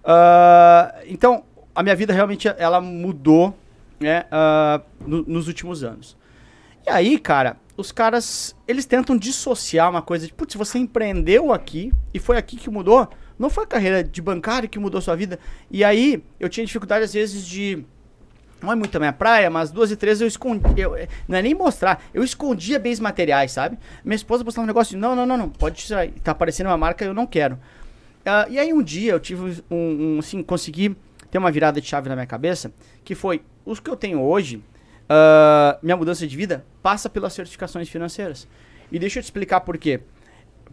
Ah, 0.05 0.95
então, 1.07 1.45
a 1.75 1.83
minha 1.83 1.95
vida 1.97 2.13
realmente 2.13 2.49
ela 2.59 2.81
mudou, 2.81 3.57
né? 4.01 4.25
ah, 4.31 4.81
no- 5.07 5.25
nos 5.27 5.49
últimos 5.49 5.83
anos. 5.85 6.17
E 6.87 6.91
aí, 6.91 7.19
cara, 7.19 7.57
os 7.77 7.93
caras, 7.93 8.55
eles 8.67 8.85
tentam 8.85 9.17
dissociar 9.17 9.89
uma 9.89 10.03
coisa 10.03 10.27
de, 10.27 10.33
putz, 10.35 10.55
você 10.57 10.79
empreendeu 10.79 11.53
aqui 11.53 11.93
e 12.13 12.19
foi 12.19 12.37
aqui 12.37 12.57
que 12.57 12.69
mudou. 12.69 13.09
Não 13.39 13.49
foi 13.49 13.65
a 13.65 13.67
carreira 13.67 14.05
de 14.05 14.21
bancário 14.21 14.69
que 14.69 14.79
mudou 14.79 15.01
sua 15.01 15.17
vida. 15.17 15.39
E 15.71 15.83
aí, 15.85 16.23
eu 16.39 16.49
tinha 16.49 16.67
dificuldade 16.67 17.05
às 17.05 17.13
vezes 17.15 17.47
de 17.47 17.85
não 18.63 18.73
é 18.73 18.75
muito 18.75 18.95
a 18.97 18.99
minha 18.99 19.13
praia, 19.13 19.51
mas 19.51 19.71
duas 19.71 19.91
e 19.91 19.97
três 19.97 20.21
eu 20.21 20.27
escondi. 20.27 20.81
Eu, 20.81 20.95
eh, 20.97 21.09
não 21.27 21.37
é 21.37 21.43
nem 21.43 21.55
mostrar, 21.55 22.03
eu 22.15 22.23
escondia 22.23 22.79
bens 22.79 23.01
materiais, 23.01 23.53
sabe? 23.53 23.79
Minha 24.05 24.17
esposa 24.17 24.45
postava 24.45 24.65
um 24.65 24.67
negócio 24.67 24.97
não, 24.97 25.17
não, 25.17 25.27
não, 25.27 25.37
não, 25.37 25.49
pode 25.49 25.77
tirar. 25.77 26.09
Tá 26.23 26.33
aparecendo 26.33 26.67
uma 26.67 26.77
marca, 26.77 27.05
eu 27.05 27.13
não 27.13 27.27
quero. 27.27 27.59
Ah, 28.25 28.47
e 28.49 28.59
aí 28.59 28.73
um 28.73 28.83
dia 28.83 29.13
eu 29.13 29.21
tive 29.21 29.63
um, 29.71 29.77
um, 29.77 30.19
assim, 30.21 30.43
consegui 30.43 30.97
ter 31.31 31.39
uma 31.39 31.51
virada 31.51 31.81
de 31.81 31.87
chave 31.87 32.09
na 32.09 32.15
minha 32.15 32.27
cabeça, 32.27 32.73
que 33.05 33.15
foi, 33.15 33.43
os 33.65 33.81
que 33.81 33.91
eu 33.91 33.97
tenho 33.97 34.21
hoje, 34.21 34.63
ah, 35.09 35.79
minha 35.83 35.97
mudança 35.97 36.27
de 36.27 36.37
vida 36.37 36.65
passa 36.83 37.11
pelas 37.11 37.33
certificações 37.33 37.89
financeiras. 37.89 38.47
E 38.91 38.99
deixa 38.99 39.19
eu 39.19 39.23
te 39.23 39.27
explicar 39.27 39.61
por 39.61 39.77
quê. 39.77 40.01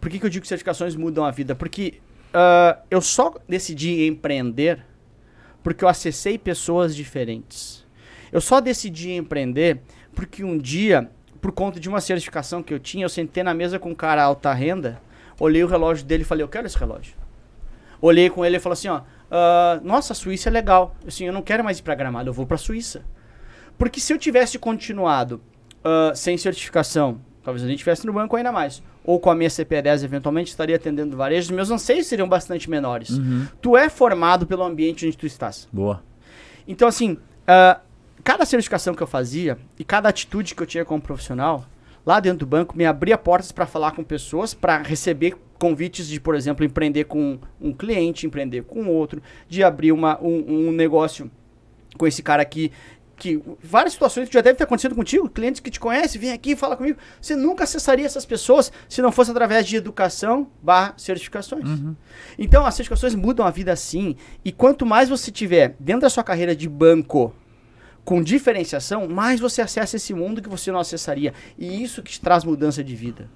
Por 0.00 0.08
que, 0.08 0.18
que 0.18 0.26
eu 0.26 0.30
digo 0.30 0.42
que 0.42 0.48
certificações 0.48 0.94
mudam 0.94 1.24
a 1.24 1.30
vida? 1.30 1.54
Porque 1.54 1.94
ah, 2.32 2.78
eu 2.90 3.00
só 3.00 3.34
decidi 3.48 4.06
empreender 4.06 4.84
porque 5.62 5.84
eu 5.84 5.88
acessei 5.88 6.38
pessoas 6.38 6.94
diferentes. 6.94 7.86
Eu 8.32 8.40
só 8.40 8.60
decidi 8.60 9.12
empreender 9.12 9.80
porque 10.14 10.44
um 10.44 10.56
dia, 10.58 11.10
por 11.40 11.52
conta 11.52 11.80
de 11.80 11.88
uma 11.88 12.00
certificação 12.00 12.62
que 12.62 12.72
eu 12.72 12.78
tinha, 12.78 13.04
eu 13.04 13.08
sentei 13.08 13.42
na 13.42 13.54
mesa 13.54 13.78
com 13.78 13.90
um 13.90 13.94
cara 13.94 14.22
alta 14.22 14.52
renda, 14.52 15.00
olhei 15.38 15.62
o 15.64 15.66
relógio 15.66 16.04
dele 16.04 16.22
e 16.22 16.26
falei, 16.26 16.44
eu 16.44 16.48
quero 16.48 16.66
esse 16.66 16.78
relógio. 16.78 17.14
Olhei 18.00 18.30
com 18.30 18.44
ele 18.44 18.56
e 18.56 18.60
falei 18.60 18.74
assim, 18.74 18.88
ó, 18.88 19.02
"Ah, 19.30 19.80
nossa, 19.82 20.12
a 20.12 20.16
Suíça 20.16 20.48
é 20.48 20.52
legal. 20.52 20.96
Assim, 21.06 21.24
eu 21.26 21.32
não 21.32 21.42
quero 21.42 21.62
mais 21.62 21.78
ir 21.78 21.82
pra 21.82 21.94
Gramado, 21.94 22.30
eu 22.30 22.34
vou 22.34 22.46
pra 22.46 22.56
Suíça. 22.56 23.04
Porque 23.76 24.00
se 24.00 24.12
eu 24.12 24.18
tivesse 24.18 24.58
continuado 24.58 25.40
ah, 25.84 26.12
sem 26.14 26.36
certificação, 26.38 27.20
talvez 27.42 27.64
a 27.64 27.66
gente 27.66 27.76
estivesse 27.76 28.06
no 28.06 28.12
banco 28.12 28.36
ainda 28.36 28.52
mais. 28.52 28.82
Ou 29.04 29.18
com 29.18 29.30
a 29.30 29.34
minha 29.34 29.48
CP10, 29.48 30.04
eventualmente, 30.04 30.50
estaria 30.50 30.76
atendendo 30.76 31.16
varejos, 31.16 31.50
meus 31.50 31.70
anseios 31.70 32.06
seriam 32.06 32.28
bastante 32.28 32.68
menores. 32.68 33.10
Uhum. 33.10 33.46
Tu 33.60 33.76
é 33.76 33.88
formado 33.88 34.46
pelo 34.46 34.62
ambiente 34.62 35.06
onde 35.06 35.16
tu 35.16 35.26
estás. 35.26 35.68
Boa. 35.72 36.02
Então, 36.66 36.86
assim, 36.86 37.16
ah, 37.46 37.80
cada 38.22 38.44
certificação 38.44 38.94
que 38.94 39.02
eu 39.02 39.06
fazia 39.06 39.58
e 39.78 39.84
cada 39.84 40.08
atitude 40.08 40.54
que 40.54 40.62
eu 40.62 40.66
tinha 40.66 40.84
como 40.84 41.00
profissional, 41.00 41.64
lá 42.04 42.20
dentro 42.20 42.40
do 42.40 42.46
banco, 42.46 42.76
me 42.76 42.84
abria 42.84 43.18
portas 43.18 43.52
para 43.52 43.66
falar 43.66 43.92
com 43.92 44.04
pessoas, 44.04 44.54
para 44.54 44.78
receber 44.82 45.36
convites 45.58 46.08
de, 46.08 46.18
por 46.20 46.34
exemplo, 46.34 46.64
empreender 46.64 47.04
com 47.04 47.38
um 47.60 47.72
cliente, 47.72 48.26
empreender 48.26 48.62
com 48.62 48.86
outro, 48.86 49.22
de 49.48 49.62
abrir 49.62 49.92
uma, 49.92 50.18
um, 50.22 50.68
um 50.68 50.72
negócio 50.72 51.30
com 51.96 52.06
esse 52.06 52.22
cara 52.22 52.42
aqui. 52.42 52.72
Que 53.20 53.42
várias 53.62 53.92
situações 53.92 54.28
que 54.28 54.34
já 54.34 54.40
deve 54.40 54.56
ter 54.56 54.64
acontecido 54.64 54.94
contigo, 54.94 55.28
clientes 55.28 55.60
que 55.60 55.70
te 55.70 55.78
conhecem, 55.78 56.18
vem 56.18 56.32
aqui, 56.32 56.56
fala 56.56 56.74
comigo. 56.74 56.98
Você 57.20 57.36
nunca 57.36 57.64
acessaria 57.64 58.06
essas 58.06 58.24
pessoas 58.24 58.72
se 58.88 59.02
não 59.02 59.12
fosse 59.12 59.30
através 59.30 59.66
de 59.66 59.76
educação 59.76 60.50
barra 60.62 60.94
certificações. 60.96 61.68
Então, 62.38 62.64
as 62.64 62.74
certificações 62.74 63.14
mudam 63.14 63.46
a 63.46 63.50
vida 63.50 63.76
sim. 63.76 64.16
E 64.42 64.50
quanto 64.50 64.86
mais 64.86 65.10
você 65.10 65.30
tiver 65.30 65.76
dentro 65.78 66.00
da 66.00 66.10
sua 66.10 66.24
carreira 66.24 66.56
de 66.56 66.66
banco 66.66 67.34
com 68.06 68.22
diferenciação, 68.22 69.06
mais 69.06 69.38
você 69.38 69.60
acessa 69.60 69.96
esse 69.96 70.14
mundo 70.14 70.40
que 70.40 70.48
você 70.48 70.72
não 70.72 70.80
acessaria. 70.80 71.34
E 71.58 71.82
isso 71.82 72.02
que 72.02 72.12
te 72.12 72.20
traz 72.22 72.42
mudança 72.42 72.82
de 72.82 72.96
vida. 72.96 73.30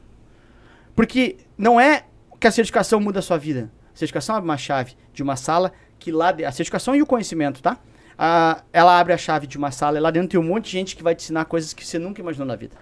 Porque 0.97 1.37
não 1.59 1.79
é 1.79 2.07
que 2.41 2.47
a 2.47 2.51
certificação 2.51 3.01
muda 3.01 3.19
a 3.19 3.23
sua 3.23 3.37
vida. 3.37 3.71
A 3.95 3.99
certificação 3.99 4.35
abre 4.35 4.49
uma 4.49 4.57
chave 4.57 4.95
de 5.13 5.23
uma 5.23 5.37
sala 5.37 5.73
que 5.99 6.11
lá 6.11 6.33
de, 6.33 6.43
a 6.45 6.51
certificação 6.51 6.97
e 6.97 7.03
o 7.03 7.07
conhecimento, 7.07 7.63
tá? 7.63 7.79
Ah, 8.19 8.63
ela 8.73 8.99
abre 8.99 9.13
a 9.13 9.19
chave 9.19 9.47
de 9.47 9.59
uma 9.59 9.71
sala 9.71 9.99
e 9.99 10.01
lá 10.01 10.11
dentro 10.11 10.29
tem 10.29 10.41
um 10.41 10.45
monte 10.45 10.67
de 10.67 10.71
gente 10.71 10.95
que 10.97 11.03
vai 11.03 11.15
te 11.15 11.25
ensinar 11.25 11.45
coisas 11.47 11.73
que 11.73 11.85
você 11.87 11.99
nunca 11.99 12.21
imaginou 12.21 12.47
na 12.47 12.57
vida. 12.57 12.77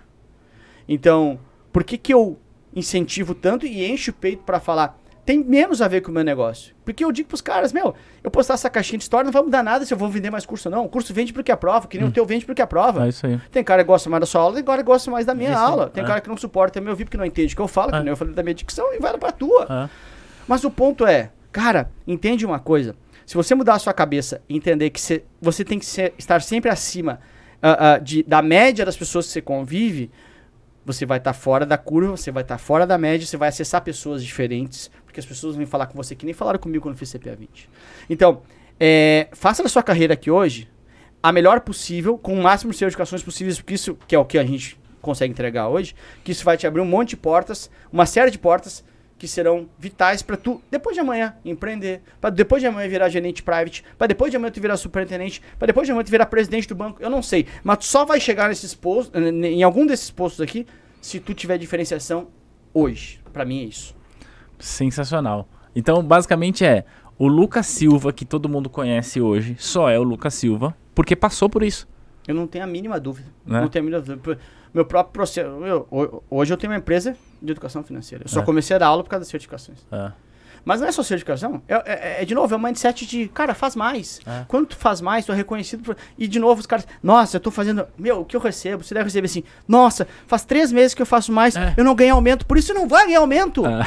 Então, 0.88 1.38
por 1.72 1.84
que 1.84 1.96
que 1.96 2.12
eu 2.12 2.38
incentivo 2.74 3.34
tanto 3.34 3.66
e 3.66 3.84
encho 3.90 4.10
o 4.10 4.14
peito 4.14 4.42
para 4.44 4.60
falar? 4.60 4.98
Tem 5.24 5.38
menos 5.38 5.80
a 5.80 5.86
ver 5.86 6.00
com 6.00 6.10
o 6.10 6.14
meu 6.14 6.24
negócio. 6.24 6.74
Porque 6.84 7.04
eu 7.04 7.12
digo 7.12 7.28
pros 7.28 7.40
caras, 7.40 7.72
meu, 7.72 7.94
eu 8.24 8.30
postar 8.30 8.54
essa 8.54 8.68
caixinha 8.68 8.98
de 8.98 9.04
história 9.04 9.24
não 9.24 9.32
vai 9.32 9.40
mudar 9.42 9.62
nada 9.62 9.86
se 9.86 9.94
eu 9.94 9.96
vou 9.96 10.08
vender 10.08 10.30
mais 10.30 10.44
curso 10.44 10.68
ou 10.68 10.74
não. 10.74 10.84
O 10.84 10.88
curso 10.88 11.14
vende 11.14 11.32
porque 11.32 11.52
aprova, 11.52 11.86
que 11.86 11.96
nem 11.96 12.06
Hum. 12.06 12.10
o 12.10 12.12
teu 12.12 12.26
vende 12.26 12.44
porque 12.44 12.60
aprova. 12.60 13.06
É 13.06 13.08
isso 13.08 13.24
aí. 13.24 13.40
Tem 13.52 13.62
cara 13.62 13.84
que 13.84 13.86
gosta 13.86 14.10
mais 14.10 14.20
da 14.20 14.26
sua 14.26 14.40
aula, 14.40 14.56
tem 14.56 14.64
cara 14.64 14.78
que 14.82 14.86
gosta 14.86 15.10
mais 15.12 15.24
da 15.24 15.32
minha 15.32 15.50
Isso, 15.52 15.60
aula. 15.60 15.88
Tem 15.88 16.02
é. 16.02 16.06
cara 16.06 16.20
que 16.20 16.28
não 16.28 16.36
suporta 16.36 16.80
me 16.80 16.90
ouvir 16.90 17.04
porque 17.04 17.16
não 17.16 17.24
entende 17.24 17.52
o 17.54 17.56
que 17.56 17.62
eu 17.62 17.68
falo, 17.68 17.90
É. 17.94 17.98
que 17.98 18.04
nem 18.04 18.08
eu 18.08 18.16
falei 18.16 18.34
da 18.34 18.42
minha 18.42 18.54
dicção, 18.54 18.92
e 18.92 18.98
vai 18.98 19.16
pra 19.16 19.30
tua. 19.30 19.66
É. 19.70 19.88
Mas 20.48 20.64
o 20.64 20.70
ponto 20.72 21.06
é, 21.06 21.30
cara, 21.52 21.88
entende 22.04 22.44
uma 22.44 22.58
coisa. 22.58 22.96
Se 23.26 23.34
você 23.34 23.54
mudar 23.54 23.74
a 23.74 23.78
sua 23.78 23.92
cabeça 23.92 24.42
e 24.48 24.56
entender 24.56 24.90
que 24.90 25.00
cê- 25.00 25.24
você 25.40 25.64
tem 25.64 25.78
que 25.78 25.86
ser- 25.86 26.12
estar 26.18 26.40
sempre 26.42 26.70
acima 26.70 27.20
ah, 27.62 27.94
ah, 27.94 27.98
de, 27.98 28.22
da 28.24 28.42
média 28.42 28.84
das 28.84 28.96
pessoas 28.96 29.26
que 29.26 29.32
você 29.32 29.40
convive, 29.42 30.10
você 30.84 31.06
vai 31.06 31.18
estar 31.18 31.32
fora 31.32 31.64
da 31.64 31.78
curva, 31.78 32.16
você 32.16 32.30
vai 32.32 32.42
estar 32.42 32.58
fora 32.58 32.86
da 32.86 32.98
média, 32.98 33.24
você 33.26 33.36
vai 33.36 33.48
acessar 33.48 33.82
pessoas 33.82 34.24
diferentes, 34.24 34.90
porque 35.04 35.20
as 35.20 35.26
pessoas 35.26 35.54
vêm 35.54 35.66
falar 35.66 35.86
com 35.86 35.94
você 35.96 36.14
que 36.14 36.24
nem 36.24 36.34
falaram 36.34 36.58
comigo 36.58 36.82
quando 36.82 36.94
eu 36.94 36.98
fiz 36.98 37.12
CPA 37.12 37.36
20. 37.36 37.70
Então, 38.10 38.42
é, 38.80 39.28
faça 39.32 39.62
da 39.62 39.68
sua 39.68 39.82
carreira 39.82 40.14
aqui 40.14 40.30
hoje 40.30 40.68
a 41.22 41.30
melhor 41.30 41.60
possível, 41.60 42.18
com 42.18 42.34
o 42.34 42.42
máximo 42.42 42.72
de 42.72 42.78
certificações 42.78 43.22
possíveis, 43.22 43.58
porque 43.60 43.74
isso 43.74 43.96
que 44.08 44.14
é 44.14 44.18
o 44.18 44.24
que 44.24 44.36
a 44.36 44.44
gente 44.44 44.76
consegue 45.00 45.30
entregar 45.32 45.68
hoje, 45.68 45.94
que 46.24 46.32
isso 46.32 46.44
vai 46.44 46.56
te 46.56 46.66
abrir 46.66 46.80
um 46.80 46.84
monte 46.84 47.10
de 47.10 47.16
portas, 47.16 47.70
uma 47.92 48.06
série 48.06 48.30
de 48.32 48.38
portas 48.38 48.84
que 49.22 49.28
serão 49.28 49.68
vitais 49.78 50.20
para 50.20 50.36
tu, 50.36 50.60
depois 50.68 50.96
de 50.96 51.00
amanhã, 51.00 51.36
empreender, 51.44 52.02
para 52.20 52.28
depois 52.30 52.60
de 52.60 52.66
amanhã 52.66 52.88
virar 52.88 53.08
gerente 53.08 53.40
private, 53.40 53.84
para 53.96 54.08
depois 54.08 54.32
de 54.32 54.36
amanhã 54.36 54.50
tu 54.50 54.60
virar 54.60 54.76
superintendente, 54.76 55.40
para 55.60 55.66
depois 55.66 55.86
de 55.86 55.92
amanhã 55.92 56.02
tu 56.02 56.10
virar 56.10 56.26
presidente 56.26 56.66
do 56.66 56.74
banco, 56.74 57.00
eu 57.00 57.08
não 57.08 57.22
sei, 57.22 57.46
mas 57.62 57.78
tu 57.78 57.84
só 57.84 58.04
vai 58.04 58.18
chegar 58.18 58.48
nesses 58.48 58.74
postos, 58.74 59.14
em 59.24 59.62
algum 59.62 59.86
desses 59.86 60.10
postos 60.10 60.40
aqui, 60.40 60.66
se 61.00 61.20
tu 61.20 61.32
tiver 61.34 61.56
diferenciação 61.56 62.26
hoje. 62.74 63.20
Para 63.32 63.44
mim 63.44 63.60
é 63.60 63.64
isso. 63.66 63.94
Sensacional. 64.58 65.48
Então, 65.72 66.02
basicamente 66.02 66.64
é 66.64 66.84
o 67.16 67.28
Lucas 67.28 67.66
Silva, 67.66 68.12
que 68.12 68.24
todo 68.24 68.48
mundo 68.48 68.68
conhece 68.68 69.20
hoje, 69.20 69.54
só 69.56 69.88
é 69.88 70.00
o 70.00 70.02
Lucas 70.02 70.34
Silva, 70.34 70.76
porque 70.96 71.14
passou 71.14 71.48
por 71.48 71.62
isso. 71.62 71.86
Eu 72.26 72.34
não 72.34 72.48
tenho 72.48 72.64
a 72.64 72.66
mínima 72.66 72.98
dúvida. 72.98 73.28
Né? 73.46 73.60
Não 73.60 73.68
tenho 73.68 73.84
a 73.84 73.86
mínima 73.86 74.02
dúvida. 74.02 74.36
Meu 74.74 74.84
próprio 74.84 75.12
processo. 75.12 75.48
eu- 75.64 75.86
ho- 75.92 76.22
hoje 76.28 76.52
eu 76.52 76.56
tenho 76.56 76.72
uma 76.72 76.78
empresa 76.80 77.16
de 77.43 77.51
educação 77.53 77.82
financeira. 77.82 78.24
Eu 78.24 78.28
só 78.28 78.40
É. 78.40 78.45
comecei 78.45 78.76
a 78.76 78.78
dar 78.78 78.86
aula 78.86 79.03
por 79.03 79.11
causa 79.11 79.20
das 79.22 79.28
certificações. 79.28 79.78
É. 79.90 80.12
Mas 80.64 80.80
não 80.80 80.86
é 80.86 80.93
só 80.93 81.03
certificação. 81.03 81.61
É, 81.66 81.74
é- 81.74 82.22
é, 82.22 82.24
de 82.24 82.36
novo, 82.36 82.55
é 82.55 82.57
um 82.57 82.61
mindset 82.61 83.05
de, 83.05 83.26
cara, 83.26 83.53
faz 83.53 83.74
mais. 83.74 84.20
É. 84.24 84.45
Quando 84.47 84.66
tu 84.68 84.76
faz 84.76 85.01
mais, 85.01 85.26
tu 85.26 85.32
é 85.32 85.34
reconhecido. 85.34 85.82
Por... 85.82 85.97
E 86.16 86.28
de 86.28 86.38
novo, 86.38 86.61
os 86.61 86.66
caras, 86.66 86.86
nossa, 87.03 87.36
eu 87.36 87.40
tô 87.40 87.51
fazendo. 87.51 87.84
Meu, 87.99 88.20
o 88.20 88.24
que 88.24 88.36
eu 88.36 88.40
recebo? 88.40 88.84
Você 88.84 88.95
deve 88.95 89.07
receber 89.07 89.26
assim, 89.26 89.43
nossa, 89.66 90.07
faz 90.28 90.45
três 90.45 90.70
meses 90.70 90.95
que 90.95 91.03
eu 91.03 91.07
faço 91.07 91.32
mais, 91.32 91.57
É. 91.57 91.74
eu 91.76 91.82
não 91.82 91.97
ganhei 91.97 92.12
aumento, 92.12 92.47
por 92.47 92.57
isso 92.57 92.72
não 92.72 92.86
vai 92.86 93.07
ganhar 93.07 93.18
aumento. 93.18 93.66
É. 93.66 93.82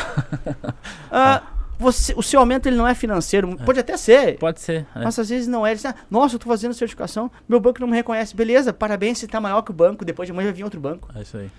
Ah, 1.09 1.43
você, 1.79 2.13
o 2.17 2.21
seu 2.21 2.41
aumento 2.41 2.67
ele 2.67 2.75
não 2.75 2.85
é 2.85 2.93
financeiro, 2.93 3.55
pode 3.65 3.79
até 3.79 3.95
ser. 3.95 4.37
Pode 4.37 4.59
ser. 4.59 4.85
é. 4.95 5.03
Mas 5.03 5.17
às 5.17 5.29
vezes 5.29 5.47
não 5.47 5.65
é. 5.65 5.73
Diz, 5.73 5.85
ah, 5.85 5.95
Nossa, 6.11 6.35
eu 6.35 6.39
tô 6.39 6.49
fazendo 6.49 6.73
certificação, 6.73 7.31
meu 7.47 7.59
banco 7.61 7.79
não 7.79 7.87
me 7.87 7.95
reconhece. 7.95 8.35
Beleza, 8.35 8.73
parabéns, 8.73 9.19
você 9.19 9.27
tá 9.27 9.39
maior 9.39 9.61
que 9.61 9.71
o 9.71 9.73
banco, 9.73 10.03
depois 10.03 10.27
de 10.27 10.33
amanhã 10.33 10.47
vai 10.47 10.53
vir 10.55 10.63
outro 10.65 10.79
banco. 10.81 11.09
É 11.15 11.21
isso 11.21 11.37
aí. 11.37 11.49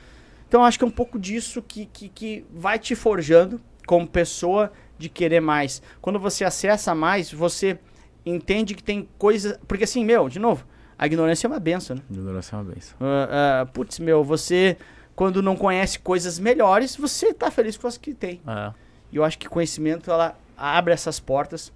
Então 0.48 0.64
acho 0.64 0.78
que 0.78 0.84
é 0.84 0.86
um 0.86 0.90
pouco 0.90 1.18
disso 1.18 1.62
que, 1.62 1.86
que, 1.86 2.08
que 2.08 2.46
vai 2.52 2.78
te 2.78 2.94
forjando 2.94 3.60
como 3.86 4.06
pessoa 4.06 4.72
de 4.98 5.08
querer 5.08 5.40
mais. 5.40 5.82
Quando 6.00 6.18
você 6.18 6.44
acessa 6.44 6.94
mais, 6.94 7.32
você 7.32 7.78
entende 8.24 8.74
que 8.74 8.82
tem 8.82 9.08
coisas. 9.18 9.58
Porque 9.66 9.84
assim, 9.84 10.04
meu, 10.04 10.28
de 10.28 10.38
novo, 10.38 10.64
a 10.98 11.06
ignorância 11.06 11.46
é 11.46 11.48
uma 11.48 11.60
benção, 11.60 11.96
né? 11.96 12.02
Ignorância 12.10 12.54
é 12.54 12.58
uma 12.58 12.64
benção. 12.64 12.96
Ah, 13.00 13.60
ah, 13.62 13.66
putz, 13.66 13.98
meu, 13.98 14.24
você, 14.24 14.76
quando 15.14 15.42
não 15.42 15.56
conhece 15.56 15.98
coisas 15.98 16.38
melhores, 16.38 16.96
você 16.96 17.34
tá 17.34 17.50
feliz 17.50 17.76
com 17.76 17.86
as 17.86 17.96
que 17.96 18.14
tem. 18.14 18.40
É. 18.46 18.72
E 19.12 19.16
eu 19.16 19.24
acho 19.24 19.38
que 19.38 19.48
conhecimento, 19.48 20.10
ela 20.10 20.36
abre 20.56 20.92
essas 20.92 21.20
portas 21.20 21.72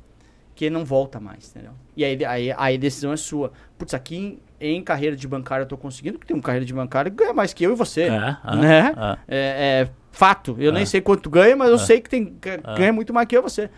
que 0.54 0.68
não 0.68 0.84
volta 0.84 1.20
mais, 1.20 1.50
entendeu? 1.50 1.72
E 1.96 2.04
aí, 2.04 2.24
aí, 2.24 2.52
aí 2.56 2.74
a 2.76 2.78
decisão 2.78 3.12
é 3.12 3.16
sua. 3.16 3.52
Putz, 3.78 3.94
aqui 3.94 4.40
em, 4.60 4.82
carreira 4.82 5.16
de 5.16 5.26
bancário 5.26 5.62
eu 5.64 5.68
tô 5.68 5.76
conseguindo, 5.76 6.18
porque 6.18 6.32
tem 6.32 6.36
um 6.36 6.42
carreira 6.42 6.64
de 6.66 6.72
bancário 6.74 7.10
que 7.10 7.16
ganha 7.16 7.32
mais 7.32 7.52
que 7.52 7.64
eu 7.64 7.72
e 7.72 7.74
você. 7.74 8.02
É, 8.02 8.36
é, 8.44 8.56
Né? 8.56 8.78
é. 8.96 9.18
É, 9.28 9.82
é 9.86 9.88
fato. 10.12 10.56
Eu 10.58 10.70
É. 10.70 10.74
nem 10.74 10.84
sei 10.86 11.00
quanto 11.00 11.30
ganha, 11.30 11.56
mas 11.56 11.68
eu 11.70 11.76
É. 11.76 11.78
sei 11.78 12.00
que 12.00 12.10
tem, 12.10 12.36
ga- 12.40 12.60
É. 12.64 12.74
ganha 12.76 12.92
muito 12.92 13.12
mais 13.14 13.26
que 13.26 13.36
eu 13.36 13.40
e 13.40 13.42
você. 13.42 13.70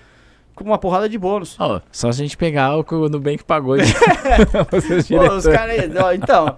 Com 0.54 0.64
uma 0.64 0.76
porrada 0.78 1.08
de 1.08 1.16
bônus. 1.16 1.56
Ó, 1.58 1.80
só 1.90 2.08
a 2.08 2.12
gente 2.12 2.36
pegar 2.36 2.76
o 2.76 2.84
que 2.84 2.94
o 2.94 3.08
Nubank 3.08 3.42
pagou. 3.44 3.76
de- 3.78 3.84
Pô, 5.08 5.34
os 5.36 5.46
caras 5.46 5.84
então. 6.14 6.56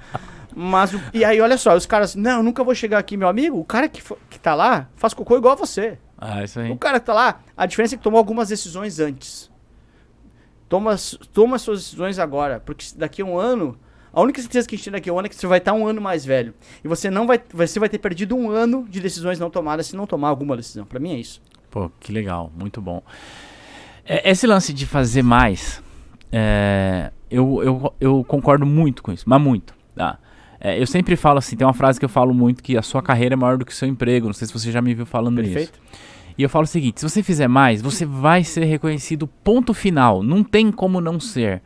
Mas, 0.57 0.95
e 1.13 1.25
aí, 1.25 1.41
olha 1.41 1.57
só, 1.59 1.75
os 1.77 1.85
caras, 1.87 2.15
não, 2.15 2.39
eu 2.39 2.43
nunca 2.43 2.63
vou 2.63 2.75
chegar 2.75 2.99
aqui, 2.99 3.17
meu 3.17 3.29
amigo. 3.29 3.59
O 3.59 3.65
cara 3.65 3.89
que, 3.89 4.01
que 4.31 4.39
tá 4.39 4.55
lá 4.55 4.89
faz 4.97 5.13
cocô 5.15 5.37
igual 5.37 5.55
a 5.55 5.57
você. 5.57 5.99
Ah, 6.17 6.43
isso 6.45 6.61
aí. 6.61 6.71
O 6.71 6.77
cara 6.77 6.99
que 7.01 7.07
tá 7.07 7.13
lá, 7.13 7.41
a 7.57 7.67
diferença 7.67 7.95
é 7.95 7.99
que 7.99 8.05
tomou 8.05 8.19
algumas 8.19 8.49
decisões 8.49 8.99
antes. 9.01 9.51
Toma, 10.69 10.97
toma 11.33 11.59
suas 11.59 11.81
decisões 11.81 12.19
agora, 12.19 12.61
porque 12.65 12.85
se 12.85 12.97
daqui 12.99 13.23
a 13.23 13.25
um 13.25 13.37
ano, 13.39 13.77
a 14.15 14.21
única 14.21 14.41
certeza 14.41 14.69
que 14.69 14.75
a 14.75 14.79
gente 14.79 14.85
tem 14.85 14.93
daqui 14.93 15.11
a 15.11 15.13
um 15.13 15.19
ano 15.19 15.27
é 15.27 15.29
que 15.29 15.35
você 15.35 15.47
vai 15.47 15.59
estar 15.59 15.73
um 15.73 15.87
ano 15.87 16.01
mais 16.01 16.25
velho. 16.25 16.55
E 16.85 16.89
você 16.89 17.11
não 17.11 17.27
vai, 17.27 17.41
você 17.53 17.81
vai 17.81 17.89
ter 17.89 17.99
perdido 17.99 18.37
um 18.37 18.51
ano 18.51 18.87
de 18.89 19.01
decisões 19.01 19.39
não 19.39 19.51
tomadas 19.51 19.87
se 19.87 19.97
não 19.97 20.07
tomar 20.07 20.29
alguma 20.29 20.57
decisão. 20.57 20.85
Pra 20.85 21.01
mim 21.01 21.13
é 21.13 21.19
isso. 21.19 21.43
Pô, 21.71 21.91
que 21.99 22.13
legal, 22.13 22.53
muito 22.57 22.81
bom. 22.81 23.03
É, 24.05 24.31
Esse 24.31 24.47
lance 24.47 24.73
de 24.73 24.87
fazer 24.87 25.23
mais, 25.23 25.83
é, 26.31 27.11
eu, 27.31 27.63
eu, 27.63 27.95
eu 28.01 28.25
concordo 28.25 28.65
muito 28.65 29.03
com 29.03 29.13
isso, 29.13 29.25
mas 29.27 29.41
muito. 29.41 29.75
Tá? 29.97 30.19
É, 30.61 30.81
eu 30.81 30.87
sempre 30.87 31.17
falo 31.17 31.39
assim, 31.39 31.57
tem 31.57 31.67
uma 31.67 31.75
frase 31.75 31.99
que 31.99 32.05
eu 32.05 32.09
falo 32.09 32.33
muito, 32.33 32.63
que 32.63 32.79
a 32.79 32.83
sua 32.83 33.03
carreira 33.03 33.35
é 33.35 33.37
maior 33.37 33.59
do 33.59 33.67
que 33.67 33.73
o 33.73 33.75
seu 33.75 33.89
emprego. 33.89 34.27
Não 34.27 34.33
sei 34.33 34.47
se 34.47 34.53
você 34.53 34.71
já 34.71 34.81
me 34.81 34.95
viu 34.95 35.05
falando 35.05 35.37
Perfeito? 35.37 35.73
isso. 35.75 36.15
E 36.39 36.43
eu 36.43 36.49
falo 36.49 36.65
o 36.65 36.67
seguinte, 36.67 37.01
se 37.01 37.09
você 37.09 37.23
fizer 37.23 37.49
mais, 37.49 37.83
você 37.83 38.05
vai 38.05 38.43
ser 38.43 38.65
reconhecido 38.65 39.27
ponto 39.27 39.75
final. 39.75 40.23
Não 40.23 40.43
tem 40.43 40.73
como 40.73 41.01
não 41.01 41.21
ser. 41.21 41.63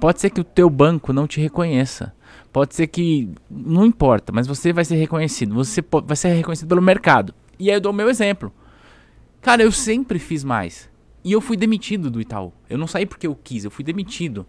Pode 0.00 0.20
ser 0.20 0.30
que 0.30 0.40
o 0.40 0.44
teu 0.44 0.68
banco 0.68 1.12
não 1.12 1.26
te 1.26 1.40
reconheça. 1.40 2.14
Pode 2.52 2.74
ser 2.74 2.86
que. 2.86 3.30
Não 3.50 3.84
importa, 3.84 4.32
mas 4.32 4.46
você 4.46 4.72
vai 4.72 4.84
ser 4.84 4.96
reconhecido. 4.96 5.54
Você 5.54 5.82
vai 6.04 6.16
ser 6.16 6.28
reconhecido 6.34 6.68
pelo 6.68 6.82
mercado. 6.82 7.34
E 7.58 7.70
aí 7.70 7.76
eu 7.76 7.80
dou 7.80 7.92
o 7.92 7.94
meu 7.94 8.08
exemplo. 8.08 8.52
Cara, 9.40 9.62
eu 9.62 9.72
sempre 9.72 10.18
fiz 10.18 10.44
mais. 10.44 10.90
E 11.24 11.32
eu 11.32 11.40
fui 11.40 11.56
demitido 11.56 12.10
do 12.10 12.20
Itaú. 12.20 12.52
Eu 12.68 12.78
não 12.78 12.86
saí 12.86 13.06
porque 13.06 13.26
eu 13.26 13.34
quis, 13.34 13.64
eu 13.64 13.70
fui 13.70 13.84
demitido. 13.84 14.46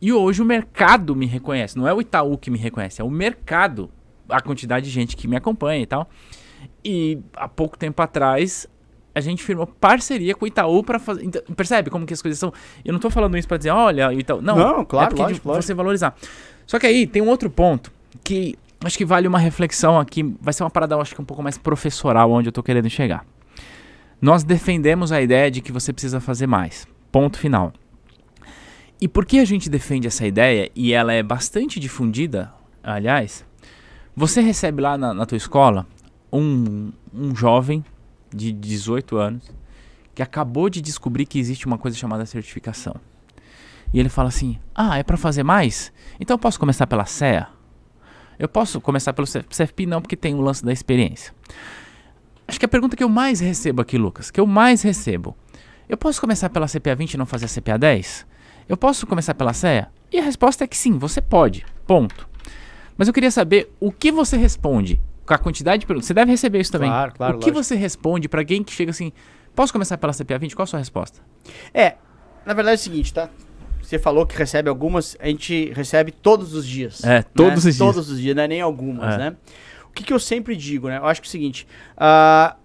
E 0.00 0.12
hoje 0.12 0.40
o 0.40 0.44
mercado 0.44 1.14
me 1.14 1.26
reconhece. 1.26 1.76
Não 1.76 1.86
é 1.86 1.92
o 1.92 2.00
Itaú 2.00 2.38
que 2.38 2.50
me 2.50 2.58
reconhece, 2.58 3.00
é 3.00 3.04
o 3.04 3.10
mercado. 3.10 3.90
A 4.28 4.40
quantidade 4.40 4.86
de 4.86 4.92
gente 4.92 5.16
que 5.16 5.28
me 5.28 5.36
acompanha 5.36 5.82
e 5.82 5.86
tal. 5.86 6.08
E 6.84 7.18
há 7.36 7.48
pouco 7.48 7.78
tempo 7.78 8.00
atrás, 8.00 8.66
a 9.14 9.20
gente 9.20 9.42
firmou 9.42 9.66
parceria 9.66 10.34
com 10.34 10.44
o 10.44 10.48
Itaú 10.48 10.82
para 10.82 10.98
fazer. 10.98 11.24
Então, 11.24 11.42
percebe 11.54 11.90
como 11.90 12.06
que 12.06 12.14
as 12.14 12.22
coisas 12.22 12.38
são? 12.38 12.52
Eu 12.84 12.92
não 12.92 13.00
tô 13.00 13.10
falando 13.10 13.36
isso 13.36 13.48
para 13.48 13.56
dizer, 13.56 13.70
olha, 13.70 14.08
o 14.08 14.12
Itaú. 14.12 14.40
Não, 14.40 14.56
Não, 14.56 14.84
claro, 14.84 15.06
é 15.06 15.08
porque 15.08 15.22
lógico, 15.22 15.48
lógico. 15.48 15.66
você 15.66 15.74
valorizar. 15.74 16.14
Só 16.66 16.78
que 16.78 16.86
aí 16.86 17.06
tem 17.06 17.20
um 17.20 17.28
outro 17.28 17.50
ponto 17.50 17.90
que 18.22 18.56
acho 18.84 18.96
que 18.96 19.04
vale 19.04 19.26
uma 19.26 19.38
reflexão 19.38 19.98
aqui. 19.98 20.34
Vai 20.40 20.52
ser 20.52 20.62
uma 20.62 20.70
parada, 20.70 20.94
eu 20.94 21.00
acho 21.00 21.14
que 21.14 21.20
um 21.20 21.24
pouco 21.24 21.42
mais 21.42 21.58
professoral, 21.58 22.30
onde 22.30 22.48
eu 22.48 22.52
tô 22.52 22.62
querendo 22.62 22.88
chegar. 22.88 23.24
Nós 24.20 24.44
defendemos 24.44 25.12
a 25.12 25.20
ideia 25.20 25.50
de 25.50 25.60
que 25.60 25.72
você 25.72 25.92
precisa 25.92 26.20
fazer 26.20 26.46
mais. 26.46 26.86
Ponto 27.10 27.38
final. 27.38 27.72
E 29.00 29.08
por 29.08 29.24
que 29.24 29.38
a 29.38 29.44
gente 29.44 29.70
defende 29.70 30.06
essa 30.06 30.26
ideia, 30.26 30.70
e 30.76 30.92
ela 30.92 31.12
é 31.12 31.22
bastante 31.22 31.80
difundida, 31.80 32.52
aliás, 32.82 33.46
você 34.14 34.42
recebe 34.42 34.82
lá 34.82 34.98
na, 34.98 35.14
na 35.14 35.24
tua 35.24 35.38
escola 35.38 35.86
um, 36.30 36.92
um 37.12 37.34
jovem 37.34 37.82
de 38.34 38.52
18 38.52 39.16
anos 39.16 39.50
que 40.14 40.22
acabou 40.22 40.68
de 40.68 40.80
descobrir 40.80 41.26
que 41.26 41.38
existe 41.38 41.66
uma 41.66 41.78
coisa 41.78 41.96
chamada 41.96 42.26
certificação. 42.26 42.94
E 43.92 43.98
ele 43.98 44.08
fala 44.08 44.28
assim: 44.28 44.58
Ah, 44.74 44.98
é 44.98 45.02
para 45.02 45.16
fazer 45.16 45.42
mais? 45.42 45.92
Então 46.18 46.34
eu 46.34 46.38
posso 46.38 46.58
começar 46.58 46.86
pela 46.86 47.04
CEA? 47.04 47.48
Eu 48.38 48.48
posso 48.48 48.80
começar 48.80 49.12
pelo 49.12 49.26
CFP? 49.26 49.86
Não, 49.86 50.00
porque 50.00 50.16
tem 50.16 50.34
o 50.34 50.40
lance 50.40 50.64
da 50.64 50.72
experiência. 50.72 51.34
Acho 52.46 52.58
que 52.58 52.64
a 52.64 52.68
pergunta 52.68 52.96
que 52.96 53.04
eu 53.04 53.08
mais 53.08 53.40
recebo 53.40 53.82
aqui, 53.82 53.98
Lucas, 53.98 54.30
que 54.30 54.40
eu 54.40 54.46
mais 54.46 54.82
recebo: 54.82 55.36
Eu 55.88 55.96
posso 55.96 56.20
começar 56.20 56.50
pela 56.50 56.66
CPA 56.66 56.94
20 56.94 57.14
e 57.14 57.16
não 57.16 57.26
fazer 57.26 57.46
a 57.46 57.48
CPA 57.48 57.78
10? 57.78 58.26
Eu 58.68 58.76
posso 58.76 59.06
começar 59.06 59.34
pela 59.34 59.52
CEA? 59.52 59.88
E 60.12 60.18
a 60.18 60.22
resposta 60.22 60.64
é 60.64 60.66
que 60.66 60.76
sim, 60.76 60.98
você 60.98 61.20
pode. 61.20 61.64
Ponto. 61.86 62.28
Mas 62.96 63.08
eu 63.08 63.14
queria 63.14 63.30
saber 63.30 63.72
o 63.80 63.90
que 63.90 64.12
você 64.12 64.36
responde 64.36 65.00
com 65.30 65.34
a 65.34 65.38
quantidade 65.38 65.80
de 65.80 65.86
perguntas. 65.86 66.08
Você 66.08 66.14
deve 66.14 66.30
receber 66.32 66.60
isso 66.60 66.72
também. 66.72 66.90
Claro, 66.90 67.12
claro, 67.14 67.36
O 67.36 67.40
que 67.40 67.46
lógico. 67.46 67.64
você 67.64 67.76
responde 67.76 68.28
para 68.28 68.40
alguém 68.40 68.64
que 68.64 68.72
chega 68.72 68.90
assim: 68.90 69.12
Posso 69.54 69.72
começar 69.72 69.96
pela 69.96 70.12
CPA 70.12 70.38
20? 70.38 70.56
Qual 70.56 70.64
a 70.64 70.66
sua 70.66 70.78
resposta? 70.80 71.20
É, 71.72 71.94
na 72.44 72.52
verdade 72.52 72.72
é 72.72 72.80
o 72.80 72.82
seguinte, 72.82 73.14
tá? 73.14 73.30
Você 73.80 73.98
falou 73.98 74.26
que 74.26 74.36
recebe 74.36 74.68
algumas, 74.68 75.16
a 75.20 75.26
gente 75.26 75.72
recebe 75.72 76.10
todos 76.10 76.52
os 76.54 76.66
dias. 76.66 77.04
É, 77.04 77.22
todos 77.22 77.52
né? 77.64 77.70
os 77.70 77.76
dias. 77.76 77.78
Todos 77.78 78.10
os 78.10 78.20
dias, 78.20 78.34
não 78.34 78.42
é 78.42 78.48
nem 78.48 78.60
algumas, 78.60 79.14
É. 79.14 79.18
né? 79.18 79.36
O 79.88 79.92
que, 79.92 80.04
que 80.04 80.12
eu 80.12 80.18
sempre 80.18 80.54
digo, 80.56 80.88
né? 80.88 80.98
Eu 80.98 81.06
acho 81.06 81.20
que 81.20 81.26
é 81.26 81.28
o 81.28 81.30
seguinte, 81.30 81.66
ah, 81.96 82.56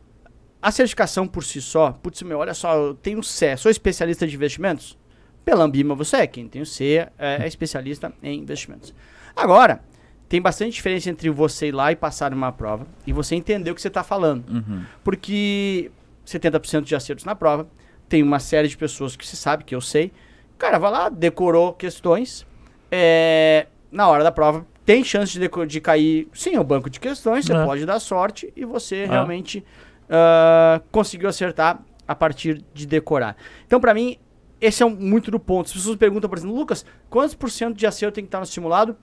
a 0.61 0.71
certificação 0.71 1.27
por 1.27 1.43
si 1.43 1.61
só, 1.61 1.91
putz, 1.91 2.21
meu, 2.23 2.39
olha 2.39 2.53
só, 2.53 2.75
eu 2.75 2.93
tenho 2.95 3.21
CE, 3.23 3.57
sou 3.57 3.71
especialista 3.71 4.27
de 4.27 4.35
investimentos, 4.35 4.97
Pela 5.43 5.63
Ambima 5.63 5.93
você 5.95 6.17
é, 6.17 6.27
quem 6.27 6.47
tem 6.47 6.61
o 6.61 6.65
C 6.65 7.07
é, 7.17 7.43
é 7.43 7.47
especialista 7.47 8.11
em 8.21 8.39
investimentos. 8.39 8.93
Agora, 9.35 9.81
tem 10.27 10.41
bastante 10.41 10.73
diferença 10.73 11.09
entre 11.09 11.29
você 11.29 11.67
ir 11.67 11.71
lá 11.71 11.91
e 11.91 11.95
passar 11.95 12.33
uma 12.33 12.51
prova 12.51 12.85
e 13.05 13.13
você 13.13 13.35
entender 13.35 13.71
o 13.71 13.75
que 13.75 13.81
você 13.81 13.87
está 13.87 14.03
falando. 14.03 14.43
Uhum. 14.49 14.83
Porque 15.03 15.91
70% 16.25 16.81
de 16.81 16.95
acertos 16.95 17.25
na 17.25 17.35
prova, 17.35 17.67
tem 18.09 18.21
uma 18.23 18.39
série 18.39 18.67
de 18.67 18.77
pessoas 18.77 19.15
que 19.15 19.25
você 19.25 19.35
sabe, 19.35 19.63
que 19.63 19.73
eu 19.75 19.81
sei. 19.81 20.11
O 20.55 20.57
cara 20.57 20.77
vai 20.79 20.91
lá, 20.91 21.09
decorou 21.09 21.73
questões, 21.73 22.45
é, 22.91 23.67
na 23.91 24.07
hora 24.07 24.23
da 24.23 24.31
prova 24.31 24.65
tem 24.85 25.03
chance 25.03 25.37
de, 25.39 25.49
de 25.67 25.81
cair, 25.81 26.27
sim, 26.33 26.57
o 26.57 26.63
banco 26.63 26.89
de 26.91 26.99
questões, 26.99 27.45
você 27.45 27.53
É. 27.53 27.65
pode 27.65 27.85
dar 27.87 27.99
sorte 27.99 28.53
e 28.55 28.63
você 28.65 28.97
É. 28.97 29.05
realmente 29.07 29.63
ah, 30.09 30.79
conseguiu 30.91 31.27
acertar 31.27 31.79
a 32.07 32.13
partir 32.13 32.63
de 32.73 32.85
decorar. 32.85 33.35
Então, 33.65 33.79
para 33.79 33.93
mim, 33.95 34.17
esse 34.61 34.83
é 34.83 34.85
um, 34.85 34.91
muito 34.95 35.31
do 35.31 35.39
ponto. 35.39 35.65
As 35.65 35.73
pessoas 35.73 35.95
perguntam, 35.97 36.29
por 36.29 36.37
exemplo, 36.37 36.55
Lucas, 36.55 36.85
quantos 37.09 37.33
por 37.33 37.49
cento 37.49 37.75
de 37.75 37.87
acerto 37.87 38.13
tem 38.15 38.23
que 38.23 38.27
estar 38.27 38.39
no 38.39 38.45
simulado 38.45 38.95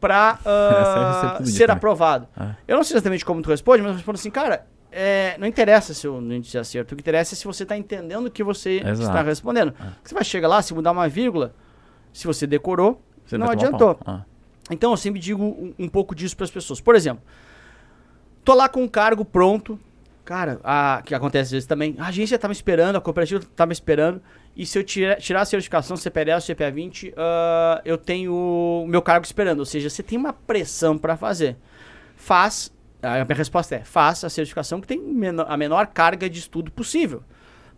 para 0.00 0.38
Essa 0.44 1.38
é 1.42 1.44
ser 1.46 1.66
também. 1.66 1.76
aprovado? 1.76 2.28
É. 2.38 2.54
Eu 2.68 2.76
não 2.76 2.84
sei 2.84 2.96
exatamente 2.96 3.24
como 3.24 3.42
tu 3.42 3.50
responde, 3.50 3.82
mas 3.82 3.90
eu 3.90 3.96
respondo 3.96 4.18
assim, 4.18 4.30
cara, 4.30 4.66
é, 4.90 5.36
não 5.38 5.46
interessa 5.46 5.92
se 5.92 6.08
o 6.08 6.18
índice 6.20 6.52
de 6.52 6.58
acerto. 6.58 6.94
O 6.94 6.96
que 6.96 7.02
interessa 7.02 7.34
é 7.34 7.36
se 7.36 7.44
você 7.44 7.62
está 7.62 7.76
entendendo 7.76 8.26
o 8.26 8.30
que 8.30 8.42
você 8.42 8.78
Exato. 8.78 9.02
está 9.02 9.22
respondendo. 9.22 9.74
É. 9.78 9.84
Você 10.02 10.14
vai 10.14 10.24
chegar 10.24 10.48
lá, 10.48 10.62
se 10.62 10.72
mudar 10.72 10.92
uma 10.92 11.08
vírgula, 11.08 11.54
se 12.12 12.26
você 12.26 12.46
decorou, 12.46 13.02
Você 13.26 13.36
não 13.36 13.50
adiantou. 13.50 13.98
Ah. 14.06 14.22
Então 14.70 14.90
eu 14.90 14.96
sempre 14.96 15.20
digo 15.20 15.42
um, 15.42 15.74
um 15.78 15.88
pouco 15.88 16.14
disso 16.14 16.36
para 16.36 16.44
as 16.44 16.50
pessoas. 16.50 16.80
Por 16.80 16.94
exemplo, 16.94 17.22
tô 18.44 18.54
lá 18.54 18.68
com 18.68 18.82
um 18.82 18.88
cargo 18.88 19.24
pronto. 19.24 19.78
Cara, 20.24 20.60
a, 20.62 21.00
que 21.04 21.14
acontece 21.14 21.48
às 21.48 21.50
vezes 21.52 21.66
também. 21.66 21.94
A 21.98 22.08
agência 22.08 22.38
tá 22.38 22.48
me 22.48 22.52
esperando, 22.52 22.96
a 22.96 23.00
cooperativa 23.00 23.42
tá 23.56 23.64
me 23.64 23.72
esperando. 23.72 24.20
E 24.58 24.66
se 24.66 24.76
eu 24.76 24.82
tira, 24.82 25.14
tirar 25.14 25.42
a 25.42 25.44
certificação 25.44 25.96
CPDS, 25.96 26.44
CPA 26.44 26.68
20, 26.68 27.14
ah, 27.16 27.80
eu 27.84 27.96
tenho 27.96 28.34
o 28.34 28.86
meu 28.88 29.00
cargo 29.00 29.24
esperando. 29.24 29.60
Ou 29.60 29.64
seja, 29.64 29.88
você 29.88 30.02
tem 30.02 30.18
uma 30.18 30.32
pressão 30.32 30.98
para 30.98 31.16
fazer. 31.16 31.56
Faz. 32.16 32.72
A 33.00 33.24
minha 33.24 33.36
resposta 33.36 33.76
é: 33.76 33.84
faça 33.84 34.26
a 34.26 34.30
certificação 34.30 34.80
que 34.80 34.88
tem 34.88 35.00
meno- 35.00 35.46
a 35.46 35.56
menor 35.56 35.86
carga 35.86 36.28
de 36.28 36.40
estudo 36.40 36.72
possível. 36.72 37.22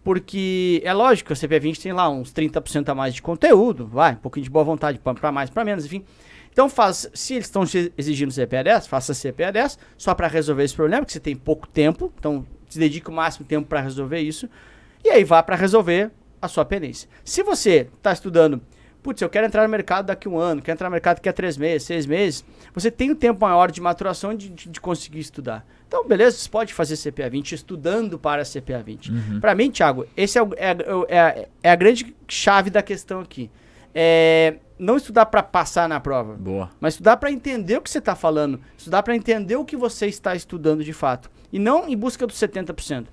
Porque 0.03 0.81
é 0.83 0.95
lógico 0.95 1.27
que 1.27 1.33
o 1.35 1.37
CPA 1.37 1.61
20 1.61 1.79
tem 1.79 1.93
lá 1.93 2.09
uns 2.09 2.33
30% 2.33 2.89
a 2.89 2.95
mais 2.95 3.15
de 3.15 3.21
conteúdo, 3.21 3.87
vai, 3.87 4.15
um 4.15 4.17
pouquinho 4.17 4.45
de 4.45 4.51
boa 4.51 4.65
vontade 4.65 4.99
para 4.99 5.31
mais, 5.31 5.51
para 5.51 5.63
menos, 5.63 5.85
enfim. 5.85 6.03
Então 6.51 6.71
faz, 6.71 7.11
se 7.13 7.35
eles 7.35 7.45
estão 7.45 7.63
exigindo 7.99 8.33
CPA 8.33 8.65
10, 8.65 8.87
faça 8.87 9.13
CPA 9.13 9.53
10 9.53 9.79
só 9.99 10.15
para 10.15 10.27
resolver 10.27 10.65
esse 10.65 10.75
problema, 10.75 11.03
porque 11.03 11.13
você 11.13 11.21
tem 11.21 11.37
pouco 11.37 11.69
tempo, 11.69 12.11
então 12.19 12.47
se 12.71 12.79
dedica 12.79 13.11
o 13.11 13.15
máximo 13.15 13.45
tempo 13.45 13.69
para 13.69 13.83
resolver 13.83 14.21
isso. 14.21 14.49
E 15.05 15.11
aí 15.11 15.23
vá 15.23 15.43
para 15.43 15.55
resolver 15.55 16.11
a 16.41 16.49
sua 16.49 16.65
pendência. 16.65 17.09
Se 17.25 17.43
você 17.43 17.89
está 17.97 18.13
estudando, 18.13 18.61
putz, 19.03 19.21
eu 19.23 19.29
quero 19.31 19.47
entrar 19.47 19.63
no 19.63 19.69
mercado 19.69 20.07
daqui 20.07 20.29
a 20.29 20.31
um 20.31 20.39
ano, 20.39 20.61
quero 20.63 20.75
entrar 20.77 20.89
no 20.89 20.93
mercado 20.93 21.17
daqui 21.17 21.29
a 21.29 21.33
três 21.33 21.57
meses, 21.57 21.87
seis 21.87 22.07
meses, 22.07 22.45
você 22.75 22.91
tem 22.91 23.11
um 23.11 23.15
tempo 23.15 23.45
maior 23.45 23.71
de 23.71 23.81
maturação 23.81 24.35
de, 24.35 24.49
de, 24.51 24.69
de 24.69 24.81
conseguir 24.81 25.21
estudar. 25.21 25.67
Então, 25.89 26.07
beleza, 26.07 26.37
você 26.37 26.49
pode 26.49 26.73
fazer 26.75 26.97
CPA 26.97 27.29
20 27.29 27.53
estudando 27.53 28.19
para 28.19 28.45
CPA 28.45 28.83
20. 28.83 29.11
Uhum. 29.11 29.41
Para 29.41 29.55
mim, 29.55 29.71
Thiago, 29.71 30.07
esse 30.17 30.39
é, 30.39 30.43
o- 30.43 30.55
é, 30.57 30.71
é, 31.09 31.17
é- 31.19 31.49
é 31.65 31.71
a 31.71 31.75
grande 31.77 32.15
chave 32.29 32.71
da 32.71 32.83
questão 32.83 33.21
aqui. 33.21 33.51
É 33.95 34.57
não 34.79 34.97
estudar 34.97 35.27
para 35.27 35.43
passar 35.43 35.87
na 35.87 36.01
prova, 36.01 36.35
Boa. 36.37 36.71
mas 36.81 36.95
estudar 36.95 37.19
para 37.19 37.31
entender 37.31 37.77
o 37.77 37.83
que 37.83 37.91
você 37.91 37.99
está 37.99 38.15
falando, 38.17 38.59
estudar 38.79 39.03
para 39.03 39.15
entender 39.15 39.55
o 39.57 39.65
que 39.65 39.77
você 39.77 40.07
está 40.07 40.35
estudando 40.35 40.83
de 40.83 40.93
fato, 40.95 41.31
e 41.53 41.59
não 41.59 41.87
em 41.87 41.95
busca 41.95 42.27
dos 42.27 42.37
70%. 42.39 43.09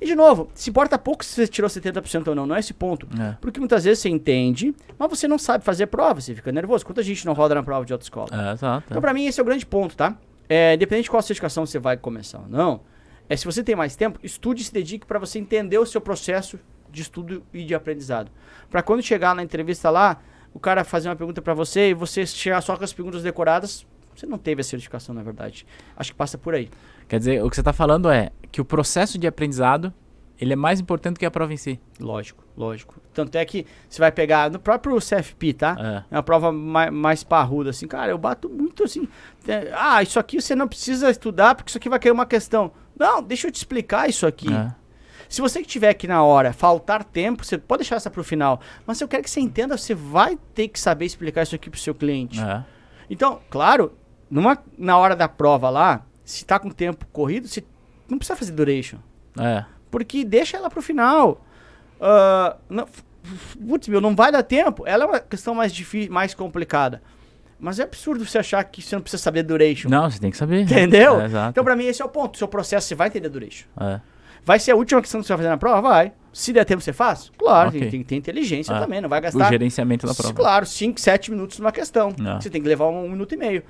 E 0.00 0.06
de 0.06 0.14
novo, 0.14 0.48
se 0.54 0.70
importa 0.70 0.98
pouco 0.98 1.24
se 1.24 1.34
você 1.34 1.46
tirou 1.46 1.68
70% 1.68 2.28
ou 2.28 2.34
não, 2.34 2.46
não 2.46 2.56
é 2.56 2.60
esse 2.60 2.74
ponto. 2.74 3.08
É. 3.20 3.36
Porque 3.40 3.58
muitas 3.58 3.84
vezes 3.84 4.00
você 4.00 4.08
entende, 4.08 4.74
mas 4.98 5.08
você 5.08 5.28
não 5.28 5.38
sabe 5.38 5.64
fazer 5.64 5.86
prova, 5.86 6.20
você 6.20 6.34
fica 6.34 6.50
nervoso. 6.52 6.84
Quanta 6.84 7.02
gente 7.02 7.24
não 7.26 7.32
roda 7.32 7.54
na 7.54 7.62
prova 7.62 7.84
de 7.84 7.92
autoescola? 7.92 8.28
É, 8.32 8.52
exato. 8.52 8.86
Então, 8.88 9.00
pra 9.00 9.14
mim, 9.14 9.26
esse 9.26 9.40
é 9.40 9.42
o 9.42 9.46
grande 9.46 9.64
ponto, 9.64 9.96
tá? 9.96 10.16
É, 10.48 10.74
independente 10.74 11.04
de 11.04 11.10
qual 11.10 11.22
certificação 11.22 11.64
você 11.64 11.78
vai 11.78 11.96
começar 11.96 12.38
ou 12.38 12.48
não, 12.48 12.82
é, 13.28 13.36
se 13.36 13.44
você 13.44 13.62
tem 13.62 13.74
mais 13.74 13.96
tempo, 13.96 14.18
estude 14.22 14.62
e 14.62 14.64
se 14.64 14.72
dedique 14.72 15.06
para 15.06 15.18
você 15.18 15.38
entender 15.38 15.78
o 15.78 15.86
seu 15.86 16.00
processo 16.00 16.58
de 16.90 17.02
estudo 17.02 17.42
e 17.52 17.64
de 17.64 17.74
aprendizado. 17.74 18.30
Para 18.70 18.82
quando 18.82 19.02
chegar 19.02 19.34
na 19.34 19.42
entrevista 19.42 19.90
lá, 19.90 20.20
o 20.52 20.60
cara 20.60 20.84
fazer 20.84 21.08
uma 21.08 21.16
pergunta 21.16 21.40
para 21.42 21.54
você 21.54 21.90
e 21.90 21.94
você 21.94 22.24
chegar 22.26 22.60
só 22.60 22.76
com 22.76 22.84
as 22.84 22.92
perguntas 22.92 23.22
decoradas, 23.22 23.86
você 24.14 24.26
não 24.26 24.38
teve 24.38 24.60
a 24.60 24.64
certificação, 24.64 25.14
na 25.14 25.22
verdade. 25.22 25.66
Acho 25.96 26.12
que 26.12 26.16
passa 26.16 26.38
por 26.38 26.54
aí. 26.54 26.70
Quer 27.08 27.18
dizer, 27.18 27.42
o 27.44 27.48
que 27.50 27.56
você 27.56 27.60
está 27.60 27.72
falando 27.72 28.10
é 28.10 28.30
que 28.50 28.60
o 28.60 28.64
processo 28.64 29.18
de 29.18 29.26
aprendizado 29.26 29.92
ele 30.40 30.52
é 30.52 30.56
mais 30.56 30.80
importante 30.80 31.18
que 31.18 31.24
a 31.24 31.30
prova 31.30 31.52
em 31.52 31.56
si. 31.56 31.78
Lógico, 32.00 32.44
lógico. 32.56 33.00
Tanto 33.12 33.36
é 33.36 33.44
que 33.44 33.64
você 33.88 34.00
vai 34.00 34.10
pegar 34.10 34.50
no 34.50 34.58
próprio 34.58 34.96
CFP, 34.98 35.52
tá? 35.54 36.04
É. 36.10 36.14
É 36.14 36.16
uma 36.16 36.22
prova 36.22 36.50
mais, 36.50 36.92
mais 36.92 37.24
parruda, 37.24 37.70
assim. 37.70 37.86
Cara, 37.86 38.10
eu 38.10 38.18
bato 38.18 38.48
muito 38.48 38.82
assim. 38.82 39.08
é, 39.46 39.70
Ah, 39.72 40.02
isso 40.02 40.18
aqui 40.18 40.40
você 40.40 40.54
não 40.54 40.66
precisa 40.66 41.08
estudar 41.10 41.54
porque 41.54 41.70
isso 41.70 41.78
aqui 41.78 41.88
vai 41.88 41.98
cair 42.00 42.10
uma 42.12 42.26
questão. 42.26 42.72
Não, 42.98 43.22
deixa 43.22 43.46
eu 43.46 43.52
te 43.52 43.56
explicar 43.56 44.08
isso 44.08 44.26
aqui. 44.26 44.52
É. 44.52 44.74
Se 45.28 45.40
você 45.40 45.60
que 45.62 45.68
tiver 45.68 45.88
aqui 45.88 46.06
na 46.06 46.22
hora 46.22 46.52
faltar 46.52 47.04
tempo, 47.04 47.44
você 47.44 47.56
pode 47.56 47.80
deixar 47.80 47.96
essa 47.96 48.10
pro 48.10 48.22
final. 48.24 48.60
Mas 48.86 48.98
se 48.98 49.04
eu 49.04 49.08
quero 49.08 49.22
que 49.22 49.30
você 49.30 49.40
entenda, 49.40 49.76
você 49.76 49.94
vai 49.94 50.38
ter 50.54 50.68
que 50.68 50.78
saber 50.78 51.06
explicar 51.06 51.42
isso 51.42 51.54
aqui 51.54 51.70
pro 51.70 51.78
seu 51.80 51.94
cliente. 51.94 52.40
É. 52.40 52.64
Então, 53.08 53.40
claro, 53.50 53.92
numa, 54.30 54.58
na 54.76 54.98
hora 54.98 55.14
da 55.14 55.28
prova 55.28 55.70
lá, 55.70 56.04
se 56.24 56.44
tá 56.44 56.58
com 56.58 56.70
tempo 56.70 57.06
corrido, 57.12 57.46
você 57.48 57.62
não 58.08 58.18
precisa 58.18 58.36
fazer 58.36 58.52
duration. 58.52 58.98
É. 59.38 59.64
Porque 59.90 60.24
deixa 60.24 60.56
ela 60.56 60.68
pro 60.70 60.82
final. 60.82 61.44
Ah, 62.00 62.56
não- 62.68 62.86
putz, 63.66 63.88
meu, 63.88 64.00
não 64.00 64.14
vai 64.14 64.30
dar 64.32 64.42
tempo. 64.42 64.84
Ela 64.86 65.04
é 65.04 65.06
uma 65.06 65.20
questão 65.20 65.54
mais 65.54 65.72
difícil, 65.72 66.12
mais 66.12 66.34
complicada. 66.34 67.02
Mas 67.58 67.78
é 67.78 67.84
absurdo 67.84 68.26
você 68.26 68.38
achar 68.38 68.62
que 68.64 68.82
você 68.82 68.94
não 68.94 69.02
precisa 69.02 69.22
saber 69.22 69.42
duration. 69.42 69.88
Não, 69.88 70.10
você 70.10 70.18
tem 70.18 70.30
que 70.30 70.36
saber. 70.36 70.60
Entendeu? 70.62 71.20
É. 71.20 71.28
Então, 71.48 71.64
pra 71.64 71.74
mim, 71.76 71.84
esse 71.86 72.02
é 72.02 72.04
o 72.04 72.08
ponto. 72.08 72.36
Seu 72.36 72.48
processo, 72.48 72.86
você 72.88 72.94
vai 72.94 73.08
entender 73.08 73.28
duration. 73.28 73.66
É. 73.80 74.00
Vai 74.44 74.58
ser 74.58 74.72
a 74.72 74.76
última 74.76 75.00
questão 75.00 75.20
que 75.22 75.26
você 75.26 75.32
vai 75.32 75.38
fazer 75.38 75.48
na 75.48 75.56
prova? 75.56 75.80
Vai. 75.88 76.12
Se 76.30 76.52
der 76.52 76.64
tempo, 76.66 76.82
você 76.82 76.92
faz? 76.92 77.30
Claro, 77.38 77.68
Ok. 77.70 77.80
tem, 77.88 78.00
que 78.02 78.04
ter 78.08 78.16
inteligência 78.16 78.76
Ah, 78.76 78.80
também. 78.80 79.00
Não 79.00 79.08
vai 79.08 79.20
O 79.20 79.22
gastar. 79.22 79.48
gerenciamento 79.48 80.06
da 80.06 80.14
prova. 80.14 80.34
Claro, 80.34 80.66
5, 80.66 81.00
7 81.00 81.30
minutos 81.30 81.58
numa 81.58 81.72
questão. 81.72 82.14
Ah. 82.26 82.38
Você 82.40 82.50
tem 82.50 82.60
que 82.60 82.68
levar 82.68 82.88
um, 82.88 83.06
um 83.06 83.10
minuto 83.10 83.32
e 83.32 83.38
meio. 83.38 83.62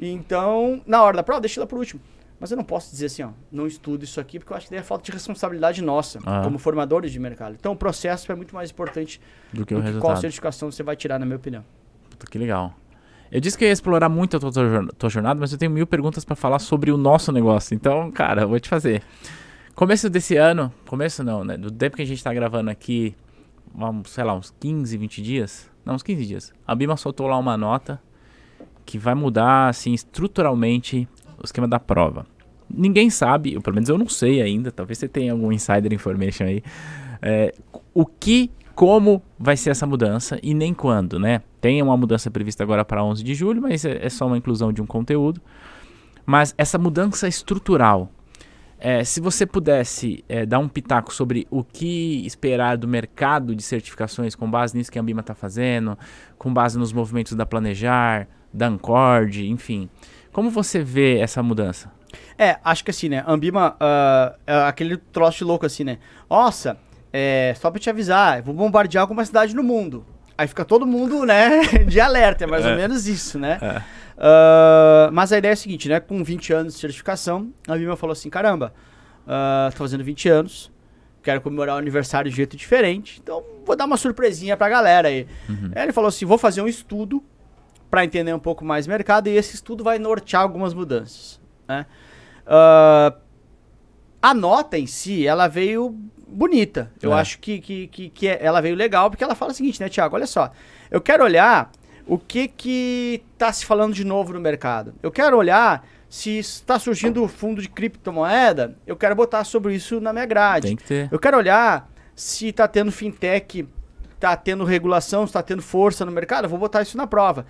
Então, 0.00 0.80
na 0.86 1.02
hora 1.02 1.16
da 1.16 1.22
prova, 1.22 1.40
deixa 1.40 1.60
ela 1.60 1.66
por 1.66 1.78
último. 1.78 2.00
Mas 2.38 2.50
eu 2.50 2.56
não 2.56 2.64
posso 2.64 2.90
dizer 2.90 3.06
assim, 3.06 3.22
ó, 3.22 3.30
não 3.50 3.66
estudo 3.66 4.04
isso 4.04 4.20
aqui, 4.20 4.38
porque 4.38 4.52
eu 4.52 4.56
acho 4.56 4.66
que 4.66 4.70
daí 4.72 4.80
é 4.80 4.82
falta 4.82 5.04
de 5.04 5.10
responsabilidade 5.12 5.80
nossa, 5.82 6.18
Ah. 6.26 6.42
como 6.44 6.58
formadores 6.58 7.10
de 7.10 7.18
mercado. 7.18 7.56
Então, 7.58 7.72
o 7.72 7.76
processo 7.76 8.30
é 8.30 8.34
muito 8.34 8.54
mais 8.54 8.70
importante 8.70 9.20
Do 9.52 9.64
que 9.64 9.74
do 9.74 9.80
o 9.80 9.82
que 9.82 9.98
qual 9.98 10.14
certificação 10.18 10.70
você 10.70 10.82
vai 10.82 10.96
tirar, 10.96 11.18
na 11.18 11.24
minha 11.24 11.36
opinião. 11.36 11.64
Puta, 12.10 12.26
que 12.26 12.36
legal. 12.36 12.74
Eu 13.32 13.40
disse 13.40 13.56
que 13.56 13.64
ia 13.64 13.72
explorar 13.72 14.08
muito 14.10 14.36
a 14.36 14.40
tua, 14.40 14.52
tua 14.52 14.68
jor- 14.68 14.92
tua 14.98 15.08
jornada, 15.08 15.40
mas 15.40 15.50
eu 15.50 15.58
tenho 15.58 15.70
mil 15.70 15.86
perguntas 15.86 16.24
pra 16.26 16.36
falar 16.36 16.58
sobre 16.58 16.92
o 16.92 16.96
nosso 16.98 17.32
negócio. 17.32 17.74
Então, 17.74 18.10
cara, 18.12 18.42
eu 18.42 18.48
vou 18.48 18.60
te 18.60 18.68
fazer. 18.68 19.02
Começo 19.74 20.08
desse 20.10 20.36
ano, 20.36 20.72
começo 20.86 21.24
não, 21.24 21.42
né? 21.42 21.56
Do 21.56 21.70
tempo 21.70 21.96
que 21.96 22.02
a 22.02 22.06
gente 22.06 22.22
tá 22.22 22.32
gravando 22.34 22.70
aqui, 22.70 23.16
vamos, 23.74 24.10
sei 24.10 24.24
lá, 24.24 24.34
uns 24.34 24.54
15, 24.60 24.96
20 24.96 25.22
dias. 25.22 25.70
Não, 25.84 25.94
uns 25.94 26.02
15 26.02 26.24
dias. 26.26 26.52
A 26.66 26.74
Bima 26.74 26.96
soltou 26.98 27.26
lá 27.26 27.36
uma 27.38 27.56
nota 27.56 28.00
que 28.86 28.96
vai 28.96 29.14
mudar, 29.14 29.68
assim, 29.68 29.92
estruturalmente 29.92 31.08
o 31.36 31.44
esquema 31.44 31.66
da 31.66 31.78
prova. 31.78 32.24
Ninguém 32.70 33.10
sabe, 33.10 33.60
pelo 33.60 33.74
menos 33.74 33.88
eu 33.88 33.98
não 33.98 34.08
sei 34.08 34.40
ainda, 34.40 34.72
talvez 34.72 34.98
você 34.98 35.08
tenha 35.08 35.32
algum 35.32 35.52
insider 35.52 35.92
information 35.92 36.44
aí, 36.44 36.62
é, 37.20 37.52
o 37.92 38.06
que, 38.06 38.50
como 38.74 39.22
vai 39.38 39.56
ser 39.56 39.70
essa 39.70 39.86
mudança 39.86 40.38
e 40.42 40.54
nem 40.54 40.72
quando, 40.72 41.18
né? 41.18 41.42
Tem 41.60 41.82
uma 41.82 41.96
mudança 41.96 42.30
prevista 42.30 42.62
agora 42.62 42.84
para 42.84 43.02
11 43.02 43.22
de 43.22 43.34
julho, 43.34 43.62
mas 43.62 43.84
é, 43.84 44.06
é 44.06 44.08
só 44.08 44.26
uma 44.26 44.38
inclusão 44.38 44.72
de 44.72 44.80
um 44.80 44.86
conteúdo. 44.86 45.40
Mas 46.24 46.54
essa 46.58 46.76
mudança 46.76 47.28
estrutural, 47.28 48.10
é, 48.78 49.02
se 49.04 49.20
você 49.20 49.46
pudesse 49.46 50.24
é, 50.28 50.44
dar 50.44 50.58
um 50.58 50.68
pitaco 50.68 51.14
sobre 51.14 51.46
o 51.50 51.64
que 51.64 52.26
esperar 52.26 52.76
do 52.76 52.86
mercado 52.86 53.54
de 53.54 53.62
certificações 53.62 54.34
com 54.34 54.50
base 54.50 54.76
nisso 54.76 54.90
que 54.90 54.98
a 54.98 55.02
Ambima 55.02 55.20
está 55.20 55.34
fazendo, 55.34 55.96
com 56.36 56.52
base 56.52 56.78
nos 56.78 56.92
movimentos 56.92 57.32
da 57.32 57.46
Planejar, 57.46 58.28
da 58.56 58.66
Ancord, 58.68 59.46
enfim. 59.48 59.88
Como 60.32 60.50
você 60.50 60.80
vê 60.80 61.18
essa 61.18 61.42
mudança? 61.42 61.90
É, 62.38 62.58
acho 62.64 62.84
que 62.84 62.90
assim, 62.90 63.08
né? 63.08 63.22
Ambima, 63.26 63.76
ah, 63.78 64.34
é 64.46 64.54
aquele 64.64 64.96
troço 64.96 65.44
louco 65.44 65.66
assim, 65.66 65.84
né? 65.84 65.98
Nossa, 66.28 66.78
é, 67.12 67.54
só 67.58 67.70
pra 67.70 67.78
te 67.80 67.88
avisar, 67.90 68.38
eu 68.38 68.44
vou 68.44 68.54
bombardear 68.54 69.02
alguma 69.02 69.24
cidade 69.24 69.54
no 69.54 69.62
mundo. 69.62 70.04
Aí 70.38 70.46
fica 70.46 70.64
todo 70.66 70.86
mundo, 70.86 71.24
né, 71.24 71.60
de 71.88 71.98
alerta, 71.98 72.44
é 72.44 72.46
mais 72.46 72.64
ou 72.64 72.72
É. 72.72 72.76
menos 72.76 73.06
isso, 73.06 73.38
né? 73.38 73.58
É. 73.62 73.82
Ah, 74.18 75.08
mas 75.12 75.32
a 75.32 75.38
ideia 75.38 75.52
é 75.52 75.54
a 75.54 75.56
seguinte, 75.56 75.88
né? 75.88 76.00
Com 76.00 76.22
20 76.22 76.52
anos 76.52 76.74
de 76.74 76.80
certificação, 76.80 77.50
a 77.68 77.72
Ambima 77.74 77.96
falou 77.96 78.12
assim, 78.12 78.28
caramba, 78.30 78.72
ah, 79.26 79.68
tô 79.72 79.78
fazendo 79.78 80.04
20 80.04 80.28
anos, 80.28 80.70
quero 81.22 81.40
comemorar 81.40 81.76
o 81.76 81.78
aniversário 81.78 82.30
de 82.30 82.34
um 82.34 82.36
jeito 82.36 82.56
diferente, 82.56 83.18
então 83.22 83.42
vou 83.64 83.74
dar 83.76 83.84
uma 83.86 83.96
surpresinha 83.96 84.56
pra 84.56 84.68
galera 84.68 85.08
aí. 85.08 85.26
Aí 85.74 85.82
ele 85.84 85.92
falou 85.92 86.08
assim, 86.08 86.24
vou 86.26 86.36
fazer 86.38 86.60
um 86.62 86.68
estudo 86.68 87.22
para 87.90 88.04
entender 88.04 88.34
um 88.34 88.38
pouco 88.38 88.64
mais 88.64 88.86
o 88.86 88.90
mercado 88.90 89.28
e 89.28 89.36
esse 89.36 89.54
estudo 89.54 89.84
vai 89.84 89.98
nortear 89.98 90.42
algumas 90.42 90.74
mudanças. 90.74 91.40
Né? 91.68 91.86
Ah, 92.46 93.14
a 94.22 94.34
nota 94.34 94.78
em 94.78 94.86
si, 94.86 95.26
ela 95.26 95.48
veio 95.48 95.96
bonita. 96.26 96.90
Eu 97.00 97.12
é. 97.12 97.20
acho 97.20 97.38
que, 97.38 97.60
que, 97.60 97.86
que, 97.88 98.08
que, 98.10 98.28
ela 98.28 98.60
veio 98.60 98.74
legal, 98.74 99.10
porque 99.10 99.22
ela 99.22 99.34
fala 99.34 99.52
o 99.52 99.54
seguinte, 99.54 99.80
né, 99.80 99.88
Tiago? 99.88 100.16
Olha 100.16 100.26
só, 100.26 100.50
eu 100.90 101.00
quero 101.00 101.24
olhar 101.24 101.70
o 102.06 102.18
que 102.18 102.48
que 102.48 103.22
está 103.32 103.52
se 103.52 103.64
falando 103.64 103.94
de 103.94 104.04
novo 104.04 104.32
no 104.32 104.40
mercado. 104.40 104.94
Eu 105.02 105.10
quero 105.10 105.36
olhar 105.36 105.86
se 106.08 106.38
está 106.38 106.78
surgindo 106.78 107.22
o 107.22 107.28
fundo 107.28 107.60
de 107.60 107.68
criptomoeda, 107.68 108.76
eu 108.86 108.96
quero 108.96 109.14
botar 109.14 109.44
sobre 109.44 109.74
isso 109.74 110.00
na 110.00 110.12
minha 110.12 110.26
grade. 110.26 110.68
Tem 110.68 110.76
que 110.76 110.84
ter. 110.84 111.08
Eu 111.10 111.18
quero 111.18 111.36
olhar 111.36 111.90
se 112.14 112.48
está 112.48 112.66
tendo 112.66 112.90
fintech, 112.90 113.68
está 114.14 114.36
tendo 114.36 114.64
regulação, 114.64 115.24
está 115.24 115.42
tendo 115.42 115.62
força 115.62 116.04
no 116.04 116.12
mercado, 116.12 116.44
eu 116.44 116.48
vou 116.48 116.58
botar 116.58 116.82
isso 116.82 116.96
na 116.96 117.06
prova. 117.06 117.46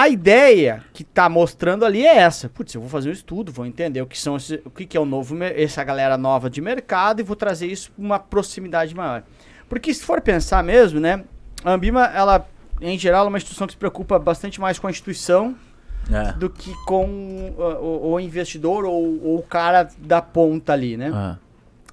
A 0.00 0.08
ideia 0.08 0.82
que 0.94 1.02
está 1.02 1.28
mostrando 1.28 1.84
ali 1.84 2.06
é 2.06 2.16
essa. 2.16 2.48
Putz, 2.48 2.72
eu 2.72 2.80
vou 2.80 2.88
fazer 2.88 3.10
um 3.10 3.12
estudo, 3.12 3.52
vou 3.52 3.66
entender 3.66 4.00
o 4.00 4.06
que 4.06 4.18
são 4.18 4.34
esse, 4.34 4.62
o 4.64 4.70
que, 4.70 4.86
que 4.86 4.96
é 4.96 5.00
o 5.00 5.04
novo, 5.04 5.36
essa 5.44 5.84
galera 5.84 6.16
nova 6.16 6.48
de 6.48 6.58
mercado 6.62 7.20
e 7.20 7.22
vou 7.22 7.36
trazer 7.36 7.66
isso 7.66 7.92
para 7.92 8.02
uma 8.02 8.18
proximidade 8.18 8.94
maior. 8.94 9.24
Porque 9.68 9.92
se 9.92 10.02
for 10.02 10.22
pensar 10.22 10.64
mesmo, 10.64 10.98
né, 10.98 11.22
a 11.62 11.72
Ambima, 11.72 12.06
ela 12.06 12.48
em 12.80 12.98
geral 12.98 13.26
é 13.26 13.28
uma 13.28 13.36
instituição 13.36 13.66
que 13.66 13.74
se 13.74 13.76
preocupa 13.76 14.18
bastante 14.18 14.58
mais 14.58 14.78
com 14.78 14.86
a 14.86 14.90
instituição 14.90 15.54
é. 16.10 16.32
do 16.32 16.48
que 16.48 16.72
com 16.86 17.04
uh, 17.58 17.84
o, 17.84 18.12
o, 18.12 18.20
investidor 18.20 18.86
ou, 18.86 19.22
ou, 19.22 19.38
o 19.40 19.42
cara 19.42 19.86
da 19.98 20.22
ponta 20.22 20.72
ali, 20.72 20.96
né? 20.96 21.38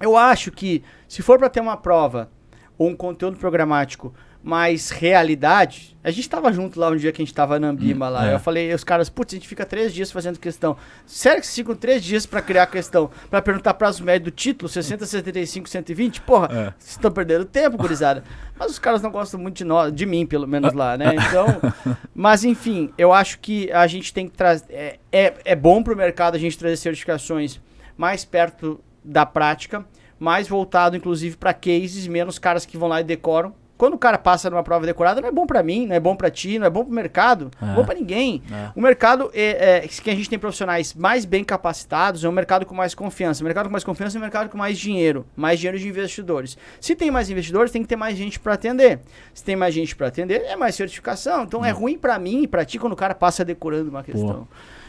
É. 0.00 0.06
Eu 0.06 0.16
acho 0.16 0.50
que 0.50 0.82
se 1.06 1.20
for 1.20 1.38
para 1.38 1.50
ter 1.50 1.60
uma 1.60 1.76
prova 1.76 2.30
ou 2.78 2.88
um 2.88 2.96
conteúdo 2.96 3.36
programático 3.36 4.14
mais 4.48 4.88
realidade. 4.88 5.94
A 6.02 6.10
gente 6.10 6.26
tava 6.26 6.50
junto 6.50 6.80
lá 6.80 6.88
um 6.88 6.96
dia 6.96 7.12
que 7.12 7.20
a 7.20 7.24
gente 7.24 7.34
tava 7.34 7.60
na 7.60 7.68
Ambima 7.68 8.08
hum, 8.08 8.12
lá. 8.12 8.30
É. 8.30 8.34
Eu 8.34 8.38
falei, 8.38 8.72
os 8.72 8.82
caras, 8.82 9.10
putz, 9.10 9.34
a 9.34 9.36
gente 9.36 9.46
fica 9.46 9.66
três 9.66 9.92
dias 9.92 10.10
fazendo 10.10 10.38
questão. 10.38 10.74
Sério 11.04 11.42
que 11.42 11.46
vocês 11.46 11.56
ficam 11.56 11.74
três 11.74 12.02
dias 12.02 12.24
para 12.24 12.40
criar 12.40 12.66
questão? 12.66 13.10
para 13.28 13.42
perguntar 13.42 13.74
prazo 13.74 14.02
médio 14.02 14.24
do 14.24 14.30
título, 14.30 14.66
60, 14.66 15.04
75, 15.04 15.68
120? 15.68 16.22
Porra, 16.22 16.46
é. 16.46 16.64
vocês 16.78 16.92
estão 16.92 17.10
perdendo 17.10 17.44
tempo, 17.44 17.76
gurizada. 17.76 18.24
mas 18.58 18.70
os 18.70 18.78
caras 18.78 19.02
não 19.02 19.10
gostam 19.10 19.38
muito 19.38 19.58
de 19.58 19.64
nós, 19.64 19.92
de 19.92 20.06
mim, 20.06 20.24
pelo 20.24 20.48
menos 20.48 20.72
lá, 20.72 20.96
né? 20.96 21.14
Então, 21.28 21.46
mas 22.16 22.42
enfim, 22.42 22.90
eu 22.96 23.12
acho 23.12 23.40
que 23.40 23.70
a 23.70 23.86
gente 23.86 24.14
tem 24.14 24.26
que 24.26 24.34
trazer. 24.34 24.64
É, 24.70 24.98
é, 25.12 25.34
é 25.44 25.54
bom 25.54 25.82
pro 25.82 25.94
mercado 25.94 26.36
a 26.36 26.38
gente 26.38 26.56
trazer 26.56 26.78
certificações 26.78 27.60
mais 27.98 28.24
perto 28.24 28.80
da 29.04 29.26
prática, 29.26 29.84
mais 30.18 30.48
voltado, 30.48 30.96
inclusive, 30.96 31.36
para 31.36 31.52
cases, 31.52 32.06
menos 32.06 32.38
caras 32.38 32.64
que 32.64 32.78
vão 32.78 32.88
lá 32.88 33.02
e 33.02 33.04
decoram 33.04 33.54
quando 33.78 33.94
o 33.94 33.98
cara 33.98 34.18
passa 34.18 34.50
numa 34.50 34.62
prova 34.64 34.84
decorada, 34.84 35.20
não 35.20 35.28
é 35.28 35.32
bom 35.32 35.46
para 35.46 35.62
mim, 35.62 35.86
não 35.86 35.94
é 35.94 36.00
bom 36.00 36.16
para 36.16 36.28
ti, 36.28 36.58
não 36.58 36.66
é 36.66 36.70
bom 36.70 36.84
pro 36.84 36.92
mercado, 36.92 37.48
é. 37.62 37.64
não 37.64 37.72
é 37.72 37.76
bom 37.76 37.84
para 37.84 37.94
ninguém. 37.94 38.42
É. 38.50 38.70
O 38.74 38.80
mercado 38.80 39.30
é, 39.32 39.84
é, 39.84 39.88
que 39.88 40.10
a 40.10 40.14
gente 40.14 40.28
tem 40.28 40.38
profissionais 40.38 40.92
mais 40.94 41.24
bem 41.24 41.44
capacitados, 41.44 42.24
é 42.24 42.28
um 42.28 42.32
mercado 42.32 42.66
com 42.66 42.74
mais 42.74 42.92
confiança. 42.92 43.40
O 43.40 43.44
mercado 43.44 43.66
com 43.66 43.72
mais 43.72 43.84
confiança 43.84 44.16
é 44.16 44.18
um 44.18 44.22
mercado 44.22 44.50
com 44.50 44.58
mais 44.58 44.76
dinheiro, 44.76 45.24
mais 45.36 45.60
dinheiro 45.60 45.78
de 45.78 45.88
investidores. 45.88 46.58
Se 46.80 46.96
tem 46.96 47.08
mais 47.08 47.30
investidores, 47.30 47.70
tem 47.70 47.80
que 47.82 47.88
ter 47.88 47.96
mais 47.96 48.18
gente 48.18 48.40
para 48.40 48.54
atender. 48.54 48.98
Se 49.32 49.44
tem 49.44 49.54
mais 49.54 49.72
gente 49.72 49.94
para 49.94 50.08
atender, 50.08 50.42
é 50.42 50.56
mais 50.56 50.74
certificação. 50.74 51.44
Então 51.44 51.64
é, 51.64 51.68
é 51.68 51.72
ruim 51.72 51.96
para 51.96 52.18
mim 52.18 52.42
e 52.42 52.48
para 52.48 52.64
ti 52.64 52.80
quando 52.80 52.94
o 52.94 52.96
cara 52.96 53.14
passa 53.14 53.44
decorando 53.44 53.90
uma 53.90 54.02
questão. 54.02 54.40
Pô. 54.40 54.48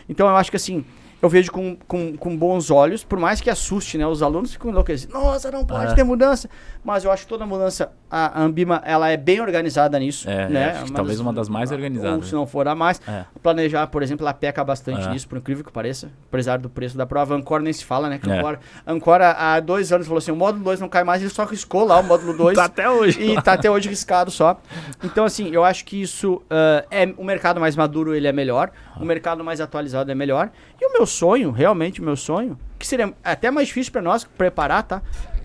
Então 0.09 0.27
eu 0.27 0.35
acho 0.35 0.49
que 0.49 0.57
assim, 0.57 0.83
eu 1.21 1.27
vejo 1.27 1.51
com, 1.51 1.75
com, 1.87 2.15
com, 2.15 2.37
bons 2.37 2.71
olhos, 2.71 3.03
por 3.03 3.19
mais 3.19 3.41
que 3.41 3.49
assuste, 3.49 3.97
né? 3.97 4.07
Os 4.07 4.23
alunos 4.23 4.53
ficam 4.53 4.71
enlouquecidos. 4.71 5.13
Nossa, 5.13 5.51
não 5.51 5.65
pode 5.65 5.91
é. 5.91 5.95
ter 5.95 6.03
mudança. 6.03 6.49
Mas 6.83 7.03
eu 7.03 7.11
acho 7.11 7.23
que 7.23 7.29
toda 7.29 7.45
mudança, 7.45 7.91
a 8.09 8.41
Ambima, 8.41 8.81
ela 8.85 9.09
é 9.09 9.17
bem 9.17 9.39
organizada 9.39 9.99
nisso. 9.99 10.29
É, 10.29 10.49
né? 10.49 10.71
Acho 10.81 10.93
talvez 10.93 11.19
uma 11.19 11.31
das 11.31 11.47
mais 11.47 11.71
organizadas. 11.71 12.17
Ou 12.17 12.23
se 12.23 12.33
não 12.33 12.47
for 12.47 12.67
a 12.67 12.73
mais. 12.73 12.99
É. 13.07 13.25
Planejar, 13.41 13.87
por 13.87 14.01
exemplo, 14.01 14.25
ela 14.25 14.33
peca 14.33 14.63
bastante 14.63 15.07
é. 15.07 15.11
nisso, 15.11 15.27
por 15.27 15.37
incrível 15.37 15.63
que 15.63 15.71
pareça. 15.71 16.09
Apesar 16.27 16.57
do 16.57 16.69
preço 16.69 16.97
da 16.97 17.05
prova. 17.05 17.35
Ancora 17.35 17.61
nem 17.61 17.71
se 17.71 17.85
fala, 17.85 18.09
né? 18.09 18.17
Que 18.17 18.29
é. 18.29 18.37
Ancora, 18.37 18.59
Ancora 18.85 19.31
há 19.31 19.59
dois 19.59 19.91
anos 19.91 20.07
falou 20.07 20.17
assim: 20.17 20.31
o 20.31 20.35
módulo 20.35 20.63
2 20.63 20.79
não 20.79 20.89
cai 20.89 21.03
mais, 21.03 21.21
ele 21.21 21.29
só 21.29 21.45
riscou 21.45 21.85
lá 21.85 21.99
o 21.99 22.03
módulo 22.03 22.35
2. 22.35 22.55
tá 22.57 22.65
até 22.65 22.89
hoje. 22.89 23.21
E 23.21 23.41
tá 23.41 23.53
até 23.53 23.69
hoje 23.69 23.89
riscado 23.89 24.31
só. 24.31 24.59
Então, 25.03 25.25
assim, 25.25 25.49
eu 25.53 25.63
acho 25.63 25.85
que 25.85 26.01
isso 26.01 26.35
uh, 26.35 26.85
é 26.89 27.13
o 27.17 27.23
mercado 27.23 27.59
mais 27.59 27.75
maduro, 27.75 28.15
ele 28.15 28.27
é 28.27 28.33
melhor. 28.33 28.71
O 28.99 29.05
mercado 29.05 29.43
mais 29.43 29.61
atualizado 29.61 30.11
é 30.11 30.15
melhor. 30.15 30.49
E 30.81 30.85
o 30.85 30.93
meu 30.93 31.05
sonho, 31.05 31.51
realmente 31.51 32.01
o 32.01 32.03
meu 32.03 32.15
sonho, 32.15 32.57
que 32.77 32.87
seria 32.87 33.13
até 33.23 33.51
mais 33.51 33.67
difícil 33.67 33.91
para 33.91 34.01
nós 34.01 34.23
preparar, 34.23 34.83
tá? 34.83 35.01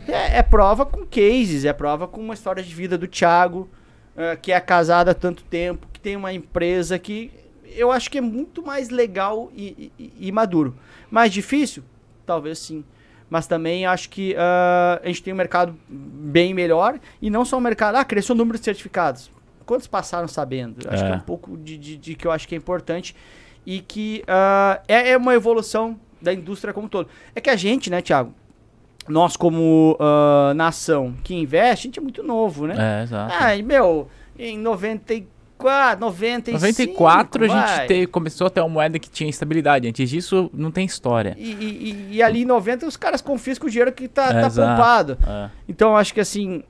É, 0.08 0.38
é, 0.38 0.42
prova 0.42 0.84
com 0.84 1.04
cases, 1.06 1.64
é 1.64 1.72
prova 1.72 2.06
com 2.06 2.20
uma 2.20 2.34
história 2.34 2.62
de 2.62 2.74
vida 2.74 2.98
do 2.98 3.06
Thiago, 3.06 3.68
uh, 4.16 4.38
que 4.40 4.52
é 4.52 4.60
casado 4.60 5.08
há 5.08 5.14
tanto 5.14 5.42
tempo, 5.44 5.88
que 5.92 6.00
tem 6.00 6.16
uma 6.16 6.32
empresa 6.32 6.98
que 6.98 7.30
eu 7.76 7.90
acho 7.90 8.10
que 8.10 8.18
é 8.18 8.20
muito 8.20 8.64
mais 8.64 8.88
legal 8.88 9.50
e, 9.54 9.92
e, 9.98 10.12
e 10.28 10.32
maduro. 10.32 10.76
Mais 11.10 11.32
difícil? 11.32 11.82
Talvez 12.24 12.58
sim. 12.58 12.84
Mas 13.28 13.46
também 13.46 13.84
acho 13.86 14.10
que 14.10 14.34
uh, 14.34 15.00
a 15.02 15.06
gente 15.06 15.22
tem 15.22 15.32
um 15.32 15.36
mercado 15.36 15.76
bem 15.88 16.54
melhor 16.54 17.00
e 17.20 17.30
não 17.30 17.44
só 17.44 17.56
um 17.56 17.60
mercado. 17.60 17.96
Ah, 17.96 18.04
cresceu 18.04 18.34
o 18.34 18.38
número 18.38 18.58
de 18.58 18.64
certificados. 18.64 19.30
Quantos 19.66 19.86
passaram 19.86 20.28
sabendo? 20.28 20.88
Acho 20.88 21.02
é. 21.02 21.06
que 21.06 21.12
é 21.12 21.16
um 21.16 21.20
pouco 21.20 21.56
de, 21.56 21.76
de, 21.78 21.96
de, 21.96 22.14
que 22.14 22.26
eu 22.26 22.30
acho 22.30 22.46
que 22.46 22.54
é 22.54 22.58
importante 22.58 23.16
e 23.64 23.80
que 23.80 24.22
uh, 24.28 24.80
é, 24.86 25.10
é 25.10 25.16
uma 25.16 25.34
evolução 25.34 25.98
da 26.20 26.32
indústria 26.32 26.72
como 26.72 26.86
um 26.86 26.88
todo. 26.88 27.08
É 27.34 27.40
que 27.40 27.50
a 27.50 27.56
gente, 27.56 27.90
né, 27.90 28.00
Thiago? 28.02 28.34
Nós, 29.08 29.36
como 29.36 29.98
uh, 30.00 30.54
nação 30.54 31.14
que 31.22 31.34
investe, 31.34 31.86
a 31.86 31.88
gente 31.88 31.98
é 31.98 32.02
muito 32.02 32.22
novo, 32.22 32.66
né? 32.66 33.00
É, 33.00 33.02
exato. 33.02 33.34
Ah, 33.38 33.54
e, 33.54 33.62
meu, 33.62 34.08
em 34.38 34.58
94, 34.58 36.00
95. 36.00 36.58
94 36.58 37.48
vai. 37.48 37.58
a 37.58 37.76
gente 37.76 37.88
te, 37.88 38.06
começou 38.06 38.46
a 38.46 38.50
ter 38.50 38.60
uma 38.60 38.68
moeda 38.68 38.98
que 38.98 39.10
tinha 39.10 39.28
estabilidade. 39.28 39.86
Antes 39.86 40.08
disso, 40.08 40.50
não 40.54 40.70
tem 40.70 40.86
história. 40.86 41.36
E, 41.38 41.50
e, 41.50 42.08
e 42.16 42.22
ali 42.22 42.42
em 42.42 42.46
90 42.46 42.86
os 42.86 42.96
caras 42.96 43.20
confiscam 43.20 43.68
o 43.68 43.70
dinheiro 43.70 43.92
que 43.92 44.08
tá, 44.08 44.30
é, 44.30 44.40
tá 44.40 44.50
poupado. 44.50 45.18
É. 45.26 45.50
Então, 45.68 45.90
eu 45.90 45.96
acho 45.96 46.14
que 46.14 46.20
assim, 46.20 46.62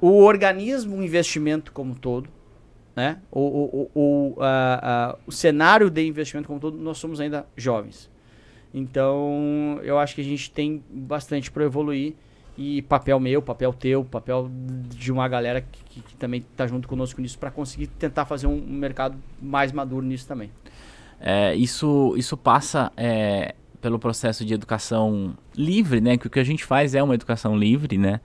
o 0.00 0.22
organismo, 0.22 0.96
o 0.96 1.02
investimento 1.04 1.72
como 1.72 1.92
um 1.92 1.94
todo, 1.94 2.28
né? 2.96 3.18
O, 3.30 3.40
o, 3.40 3.90
o, 3.94 4.28
uh, 4.30 5.14
uh, 5.14 5.18
o 5.26 5.32
cenário 5.32 5.90
de 5.90 6.06
investimento 6.06 6.48
como 6.48 6.58
todo, 6.58 6.76
nós 6.78 6.98
somos 6.98 7.20
ainda 7.20 7.46
jovens. 7.56 8.10
Então, 8.72 9.80
eu 9.82 9.98
acho 9.98 10.14
que 10.14 10.20
a 10.20 10.24
gente 10.24 10.50
tem 10.50 10.82
bastante 10.90 11.50
para 11.50 11.64
evoluir. 11.64 12.14
E 12.58 12.80
papel 12.82 13.20
meu, 13.20 13.42
papel 13.42 13.70
teu, 13.72 14.02
papel 14.02 14.50
de 14.88 15.12
uma 15.12 15.28
galera 15.28 15.60
que, 15.60 15.84
que, 15.84 16.00
que 16.00 16.16
também 16.16 16.40
está 16.40 16.66
junto 16.66 16.88
conosco 16.88 17.20
nisso 17.20 17.38
para 17.38 17.50
conseguir 17.50 17.86
tentar 17.86 18.24
fazer 18.24 18.46
um, 18.46 18.58
mercado 18.66 19.18
mais 19.42 19.72
maduro 19.72 20.06
nisso 20.06 20.26
também. 20.26 20.50
É, 21.20 21.54
isso, 21.54 22.14
isso 22.16 22.34
passa 22.34 22.90
é, 22.96 23.54
pelo 23.80 23.98
processo 23.98 24.42
de 24.42 24.54
educação 24.54 25.36
livre, 25.54 26.00
né? 26.00 26.16
Que 26.16 26.28
o 26.28 26.30
que 26.30 26.40
a 26.40 26.44
gente 26.44 26.64
faz 26.64 26.94
é 26.94 27.02
uma 27.02 27.14
educação 27.14 27.54
livre, 27.54 27.98
né? 27.98 28.20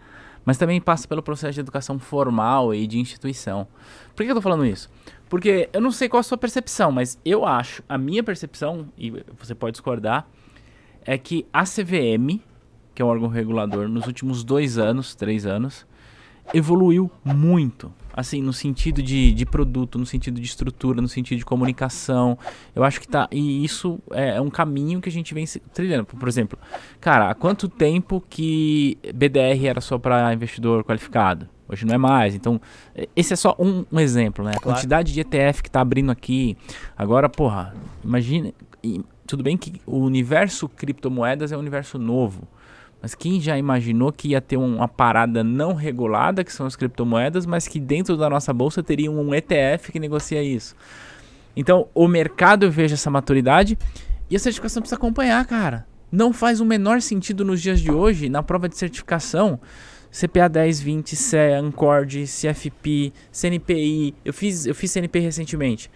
Mas 0.46 0.58
também 0.58 0.80
passa 0.80 1.08
pelo 1.08 1.22
processo 1.22 1.54
de 1.54 1.60
educação 1.60 2.00
formal 2.00 2.74
e 2.74 2.88
de 2.88 3.00
instituição. 3.00 3.68
Por 4.16 4.26
que 4.26 4.32
eu 4.32 4.36
tô 4.36 4.42
falando 4.42 4.66
isso? 4.66 4.90
Porque 5.32 5.70
eu 5.72 5.80
não 5.80 5.92
sei 5.94 6.10
qual 6.10 6.20
a 6.20 6.24
sua 6.24 6.38
percepção, 6.38 6.92
mas 6.92 7.18
eu 7.24 7.46
acho, 7.46 7.82
a 7.88 7.98
minha 7.98 8.22
percepção, 8.22 8.90
e 8.98 9.10
você 9.40 9.56
pode 9.56 9.72
discordar, 9.72 10.28
é 11.06 11.18
que 11.18 11.46
a 11.54 11.64
CVM, 11.64 12.42
que 12.94 13.02
é 13.02 13.06
um 13.06 13.08
órgão 13.08 13.30
regulador, 13.30 13.88
nos 13.88 14.06
últimos 14.08 14.44
dois 14.44 14.78
anos, 14.78 15.16
três 15.16 15.46
anos, 15.46 15.88
evoluiu 16.54 17.10
muito. 17.24 17.94
Assim, 18.14 18.42
no 18.42 18.52
sentido 18.52 19.02
de, 19.02 19.32
de 19.32 19.46
produto, 19.46 19.98
no 19.98 20.06
sentido 20.06 20.38
de 20.38 20.46
estrutura, 20.46 21.02
no 21.02 21.08
sentido 21.08 21.38
de 21.38 21.46
comunicação. 21.46 22.38
Eu 22.76 22.84
acho 22.84 23.00
que 23.00 23.08
tá. 23.08 23.30
E 23.32 23.64
isso 23.64 24.00
é, 24.12 24.36
é 24.36 24.42
um 24.42 24.50
caminho 24.50 25.00
que 25.00 25.08
a 25.08 25.12
gente 25.14 25.34
vem 25.34 25.46
trilhando. 25.74 26.04
Por 26.04 26.28
exemplo, 26.28 26.60
cara, 27.00 27.30
há 27.30 27.34
quanto 27.34 27.70
tempo 27.70 28.22
que 28.30 28.98
BDR 29.16 29.66
era 29.66 29.80
só 29.80 29.98
para 29.98 30.34
investidor 30.34 30.84
qualificado? 30.84 31.48
Hoje 31.72 31.86
não 31.86 31.96
é 31.96 31.98
mais. 31.98 32.36
Então, 32.36 32.60
esse 33.16 33.32
é 33.32 33.36
só 33.36 33.56
um, 33.58 33.86
um 33.90 34.00
exemplo, 34.00 34.44
né? 34.44 34.52
A 34.52 34.60
claro. 34.60 34.78
quantidade 34.78 35.14
de 35.14 35.22
ETF 35.22 35.64
que 35.64 35.70
está 35.70 35.80
abrindo 35.80 36.12
aqui. 36.12 36.58
Agora, 36.98 37.30
porra, 37.30 37.74
imagine. 38.04 38.54
Tudo 39.26 39.42
bem 39.42 39.56
que 39.56 39.80
o 39.86 40.00
universo 40.00 40.68
criptomoedas 40.68 41.54
é 41.54 41.56
um 41.56 41.62
universo 41.62 41.98
novo. 41.98 42.46
Mas 43.02 43.16
quem 43.16 43.40
já 43.40 43.58
imaginou 43.58 44.12
que 44.12 44.30
ia 44.30 44.42
ter 44.42 44.58
uma 44.58 44.88
parada 44.88 45.44
não 45.44 45.74
regulada, 45.74 46.44
que 46.44 46.52
são 46.52 46.66
as 46.66 46.76
criptomoedas, 46.76 47.46
mas 47.46 47.68
que 47.68 47.80
dentro 47.80 48.18
da 48.18 48.30
nossa 48.30 48.54
bolsa 48.54 48.84
teria 48.84 49.10
um 49.10 49.34
ETF 49.34 49.92
que 49.92 50.00
negocia 50.00 50.44
isso? 50.44 50.76
Então, 51.56 51.88
o 51.96 52.08
mercado 52.08 52.66
eu 52.66 52.72
vejo 52.72 52.94
essa 52.94 53.10
maturidade 53.10 53.78
e 54.30 54.36
a 54.36 54.40
certificação 54.40 54.82
precisa 54.82 54.98
acompanhar, 54.98 55.44
cara. 55.46 55.88
Não 56.12 56.34
faz 56.34 56.60
o 56.60 56.66
menor 56.66 57.02
sentido 57.02 57.46
nos 57.46 57.62
dias 57.62 57.80
de 57.80 57.92
hoje, 57.92 58.30
na 58.30 58.44
prova 58.44 58.68
de 58.68 58.78
certificação, 58.78 59.60
CPA 60.12 60.50
1020, 60.50 61.16
CEA, 61.16 61.60
Ancord, 61.60 62.26
CFP, 62.26 63.14
CNPI. 63.32 64.14
Eu 64.26 64.34
fiz, 64.34 64.66
eu 64.66 64.76
fiz 64.76 64.92
CNP 64.92 65.20
recentemente. 65.20 65.90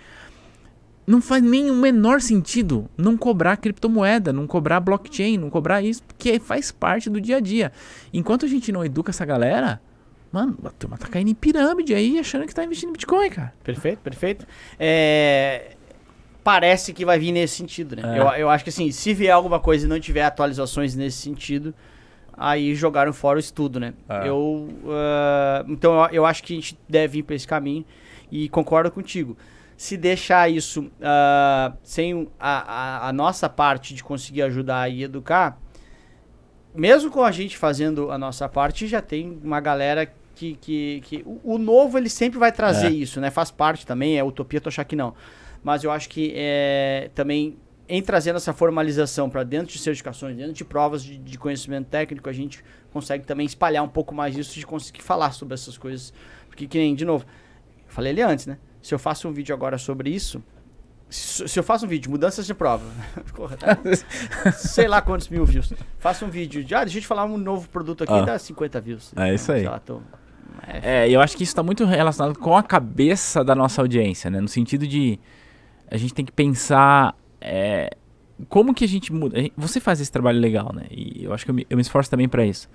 Não 1.06 1.22
faz 1.22 1.44
nem 1.44 1.70
o 1.70 1.76
menor 1.76 2.20
sentido 2.20 2.90
não 2.98 3.16
cobrar 3.16 3.58
criptomoeda, 3.58 4.34
não 4.34 4.48
cobrar 4.48 4.80
blockchain, 4.80 5.38
não 5.38 5.52
cobrar 5.52 5.82
isso, 5.84 6.02
porque 6.04 6.40
faz 6.40 6.72
parte 6.72 7.10
do 7.10 7.22
dia 7.22 7.38
a 7.38 7.40
dia. 7.40 7.72
Enquanto 8.12 8.46
a 8.46 8.48
gente 8.48 8.72
não 8.72 8.84
educa 8.84 9.12
essa 9.12 9.24
galera, 9.24 9.80
mano, 10.32 10.58
a 10.64 10.72
turma 10.72 10.98
tá 10.98 11.08
caindo 11.08 11.30
em 11.30 11.36
pirâmide 11.36 11.94
aí, 11.94 12.18
achando 12.18 12.48
que 12.48 12.56
tá 12.56 12.64
investindo 12.64 12.90
em 12.90 12.94
Bitcoin, 12.94 13.30
cara. 13.30 13.54
Perfeito, 13.64 14.00
perfeito. 14.00 14.48
É, 14.80 15.76
parece 16.44 16.92
que 16.92 17.06
vai 17.06 17.20
vir 17.20 17.32
nesse 17.32 17.56
sentido, 17.56 17.96
né? 17.96 18.18
É. 18.18 18.20
Eu, 18.20 18.28
eu 18.42 18.50
acho 18.50 18.64
que 18.64 18.70
assim, 18.72 18.90
se 18.92 19.14
vier 19.14 19.34
alguma 19.34 19.60
coisa 19.60 19.86
e 19.86 19.90
não 19.90 20.00
tiver 20.00 20.24
atualizações 20.24 20.96
nesse 20.96 21.18
sentido, 21.18 21.74
aí 22.38 22.76
jogaram 22.76 23.14
fora 23.14 23.38
o 23.38 23.40
estudo, 23.40 23.80
né? 23.80 23.94
É. 24.10 24.28
Eu, 24.28 24.68
uh, 24.84 25.72
então 25.72 26.04
eu, 26.06 26.10
eu 26.12 26.26
acho 26.26 26.44
que 26.44 26.54
a 26.54 26.56
gente 26.56 26.78
deve 26.88 27.20
ir 27.20 27.24
para 27.24 27.36
esse 27.36 27.48
caminho 27.48 27.86
e 28.32 28.50
concordo 28.50 28.92
contigo. 28.92 29.38
Se 29.78 29.98
deixar 29.98 30.50
isso 30.50 30.84
uh, 30.84 31.76
sem 31.84 32.28
a, 32.40 33.06
a, 33.06 33.10
a, 33.10 33.14
nossa 33.14 33.50
parte 33.50 33.94
de 33.94 34.04
conseguir 34.04 34.42
ajudar 34.44 34.90
e 34.90 35.04
educar, 35.04 35.60
mesmo 36.74 37.12
com 37.12 37.24
a 37.24 37.32
gente 37.32 37.58
fazendo 37.58 38.10
a 38.10 38.18
nossa 38.18 38.48
parte, 38.48 38.88
já 38.88 39.02
tem 39.02 39.40
uma 39.44 39.60
galera 39.60 40.12
que. 40.34 40.56
que, 40.56 41.02
que 41.04 41.24
o, 41.26 41.56
o 41.56 41.58
novo 41.58 41.98
ele 41.98 42.10
sempre 42.10 42.40
vai 42.40 42.52
trazer 42.52 42.88
é. 42.88 42.92
isso, 42.92 43.20
né? 43.20 43.30
Faz 43.30 43.52
parte 43.52 43.86
também, 43.86 44.18
é 44.18 44.24
utopia 44.24 44.62
tu 44.62 44.70
achar 44.70 44.86
que 44.86 44.96
não. 44.96 45.14
Mas 45.64 45.84
eu 45.84 45.92
acho 45.92 46.08
que 46.10 46.32
é, 46.36 47.10
também 47.16 47.58
em 47.88 48.02
trazendo 48.02 48.38
essa 48.38 48.54
formalização 48.54 49.30
para 49.30 49.44
dentro 49.44 49.74
de 49.74 49.80
certificações, 49.80 50.36
dentro 50.36 50.54
de 50.54 50.66
provas 50.66 51.04
de, 51.04 51.18
de, 51.18 51.38
conhecimento 51.38 51.88
técnico, 51.88 52.28
a 52.30 52.34
gente 52.34 52.64
consegue 52.92 53.26
também 53.26 53.46
espalhar 53.46 53.84
um 53.84 53.90
pouco 53.90 54.14
mais 54.14 54.36
isso 54.38 54.56
de 54.56 54.66
conseguir 54.66 55.02
falar 55.02 55.32
sobre 55.32 55.54
essas 55.54 55.78
coisas. 55.78 56.14
Porque, 56.48 56.68
que 56.68 56.78
nem, 56.78 56.96
de 56.96 57.06
novo, 57.06 57.26
falei 57.88 58.12
ali 58.12 58.22
antes, 58.22 58.48
né? 58.48 58.58
Se 58.82 58.94
eu 58.94 59.00
faço 59.00 59.28
um 59.28 59.32
vídeo 59.32 59.54
agora 59.54 59.78
sobre 59.78 60.10
isso, 60.10 60.44
se, 61.10 61.48
se 61.48 61.60
eu 61.60 61.64
faço 61.64 61.86
um 61.86 61.90
vídeo, 61.90 62.10
mudanças 62.10 62.46
de 62.46 62.54
prova, 62.54 62.86
sei 64.54 64.88
lá 64.88 65.02
quantos 65.02 65.30
mil 65.30 65.46
views, 65.46 65.74
faço 66.00 66.26
um 66.26 66.30
vídeo 66.30 66.64
de, 66.64 66.74
ah, 66.74 66.84
deixa 66.84 66.98
eu 66.98 67.02
te 67.02 67.08
falar 67.08 67.26
um 67.26 67.38
novo 67.38 67.70
produto 67.70 68.04
aqui, 68.04 68.14
ah. 68.14 68.22
dá 68.22 68.40
50 68.40 68.82
views. 68.82 69.14
É 69.16 69.34
isso 69.34 69.52
aí. 69.52 69.64
Lá, 69.64 69.80
tô, 69.80 70.02
é, 70.68 71.10
eu 71.10 71.22
acho 71.22 71.38
que 71.38 71.44
isso 71.44 71.52
está 71.52 71.62
muito 71.62 71.86
relacionado 71.86 72.38
com 72.40 72.56
a 72.56 72.64
cabeça 72.64 73.44
da 73.44 73.54
nossa 73.54 73.82
audiência, 73.82 74.30
né? 74.32 74.40
No 74.40 74.48
sentido 74.48 74.88
de 74.88 75.20
a 75.90 75.98
gente 75.98 76.14
tem 76.14 76.26
que 76.26 76.32
pensar 76.32 77.16
é, 77.46 77.98
como 78.50 78.74
que 78.74 78.84
a 78.84 78.88
gente 78.88 79.14
muda? 79.14 79.38
Você 79.56 79.80
faz 79.80 80.02
esse 80.02 80.12
trabalho 80.12 80.40
legal, 80.40 80.72
né? 80.74 80.84
E 80.92 81.24
eu 81.24 81.34
acho 81.34 81.46
que 81.46 81.52
eu 81.52 81.56
me, 81.56 81.66
eu 81.70 81.78
me 81.78 81.82
esforço 81.82 82.10
também 82.10 82.28
para 82.28 82.46
isso. 82.46 82.70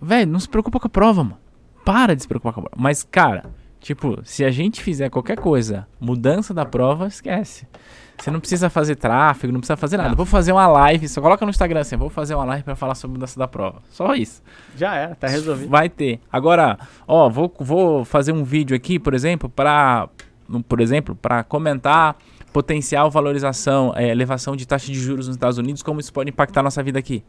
Velho, 0.00 0.30
não 0.30 0.40
se 0.40 0.48
preocupa 0.48 0.80
com 0.80 0.86
a 0.86 0.90
prova, 0.90 1.22
mano. 1.22 1.38
Para 1.84 2.16
de 2.16 2.22
se 2.22 2.28
preocupar 2.28 2.52
com 2.52 2.60
a 2.60 2.62
prova. 2.64 2.82
Mas, 2.82 3.02
cara, 3.04 3.44
tipo, 3.80 4.18
se 4.24 4.44
a 4.44 4.50
gente 4.50 4.82
fizer 4.82 5.08
qualquer 5.08 5.38
coisa, 5.38 5.86
mudança 6.00 6.52
da 6.52 6.64
prova, 6.64 7.06
esquece. 7.06 7.66
Você 8.18 8.30
não 8.30 8.40
precisa 8.40 8.68
fazer 8.70 8.96
tráfego, 8.96 9.52
não 9.52 9.60
precisa 9.60 9.76
fazer 9.76 9.96
nada. 9.98 10.10
Não. 10.10 10.16
Vou 10.16 10.26
fazer 10.26 10.50
uma 10.50 10.66
live, 10.66 11.06
só 11.08 11.20
coloca 11.20 11.44
no 11.44 11.50
Instagram 11.50 11.80
assim, 11.80 11.96
vou 11.96 12.08
fazer 12.08 12.34
uma 12.34 12.44
live 12.44 12.64
para 12.64 12.74
falar 12.74 12.94
sobre 12.94 13.14
mudança 13.14 13.38
da 13.38 13.46
prova. 13.46 13.82
Só 13.90 14.14
isso. 14.14 14.42
Já 14.76 14.96
é, 14.96 15.14
tá 15.14 15.28
resolvido. 15.28 15.68
Vai 15.68 15.88
ter. 15.88 16.20
Agora, 16.32 16.78
ó, 17.06 17.28
vou, 17.28 17.54
vou 17.60 18.04
fazer 18.04 18.32
um 18.32 18.42
vídeo 18.42 18.74
aqui, 18.74 18.98
por 18.98 19.14
exemplo, 19.14 19.48
para 19.48 20.08
por 20.68 20.80
exemplo, 20.80 21.16
para 21.16 21.42
comentar 21.42 22.16
potencial 22.56 23.10
valorização, 23.10 23.92
é, 23.94 24.08
elevação 24.08 24.56
de 24.56 24.66
taxa 24.66 24.86
de 24.90 24.98
juros 24.98 25.26
nos 25.26 25.36
Estados 25.36 25.58
Unidos, 25.58 25.82
como 25.82 26.00
isso 26.00 26.10
pode 26.10 26.30
impactar 26.30 26.62
nossa 26.62 26.82
vida 26.82 26.98
aqui? 26.98 27.22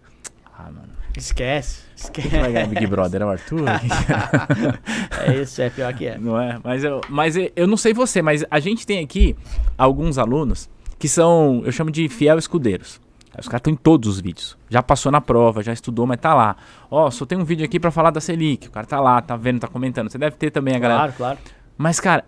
Ah, 0.58 0.72
mano. 0.72 0.88
Esquece. 1.18 1.82
Esquece. 1.94 2.30
Quem 2.30 2.40
vai 2.40 2.54
ganhar 2.54 2.68
Big 2.68 2.88
Brother? 2.88 3.22
É 3.22 3.26
o 3.26 3.30
Arthur? 3.30 3.66
é 5.28 5.36
isso, 5.36 5.62
é 5.62 5.70
pior 5.70 5.94
que 5.94 6.06
é. 6.06 6.18
Não 6.18 6.40
é? 6.40 6.58
Mas, 6.64 6.82
eu, 6.82 7.02
mas 7.10 7.36
eu 7.36 7.68
não 7.68 7.76
sei 7.76 7.94
você, 7.94 8.22
mas 8.22 8.46
a 8.50 8.58
gente 8.62 8.88
tem 8.88 9.04
aqui 9.04 9.36
alguns 9.78 10.18
alunos 10.18 10.70
que 10.98 11.10
são, 11.10 11.62
eu 11.66 11.74
chamo 11.74 11.92
de 11.92 12.08
fiel 12.08 12.38
escudeiros. 12.38 13.02
Os 13.38 13.50
caras 13.50 13.60
estão 13.60 13.74
em 13.74 13.76
todos 13.76 14.08
os 14.08 14.22
vídeos. 14.22 14.58
Já 14.70 14.82
passou 14.82 15.12
na 15.12 15.20
prova, 15.20 15.62
já 15.62 15.74
estudou, 15.74 16.08
mas 16.08 16.22
tá 16.22 16.34
lá. 16.34 16.56
Ó, 16.90 17.08
oh, 17.08 17.12
só 17.12 17.26
tem 17.26 17.38
um 17.38 17.44
vídeo 17.44 17.66
aqui 17.66 17.82
para 17.82 17.92
falar 17.92 18.12
da 18.12 18.22
Selic. 18.22 18.70
O 18.70 18.72
cara 18.72 18.88
tá 18.88 19.02
lá, 19.02 19.22
tá 19.22 19.36
vendo, 19.36 19.60
tá 19.60 19.68
comentando. 19.68 20.10
Você 20.10 20.18
deve 20.18 20.38
ter 20.38 20.52
também 20.52 20.74
a 20.74 20.80
galera. 20.80 21.12
Claro, 21.12 21.14
claro. 21.18 21.38
Mas, 21.78 22.00
cara, 22.00 22.26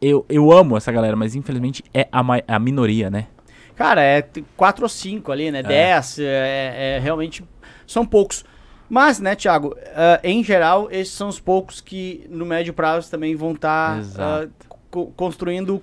eu, 0.00 0.26
eu 0.28 0.50
amo 0.50 0.76
essa 0.76 0.90
galera, 0.90 1.16
mas 1.16 1.34
infelizmente 1.34 1.84
é 1.94 2.08
a, 2.10 2.22
a 2.48 2.58
minoria, 2.58 3.08
né? 3.08 3.28
Cara, 3.76 4.02
é 4.02 4.26
4 4.56 4.84
ou 4.84 4.88
5 4.88 5.32
ali, 5.32 5.50
né? 5.50 5.62
10, 5.62 6.18
é. 6.18 6.22
é, 6.22 6.96
é, 6.96 6.98
realmente 6.98 7.44
são 7.86 8.04
poucos. 8.04 8.44
Mas, 8.88 9.20
né, 9.20 9.36
Thiago, 9.36 9.68
uh, 9.68 10.20
em 10.24 10.42
geral, 10.42 10.88
esses 10.90 11.14
são 11.14 11.28
os 11.28 11.38
poucos 11.38 11.80
que 11.80 12.26
no 12.28 12.44
médio 12.44 12.74
prazo 12.74 13.08
também 13.08 13.36
vão 13.36 13.52
estar 13.52 14.02
tá, 14.14 14.48
uh, 14.92 15.06
construindo 15.16 15.80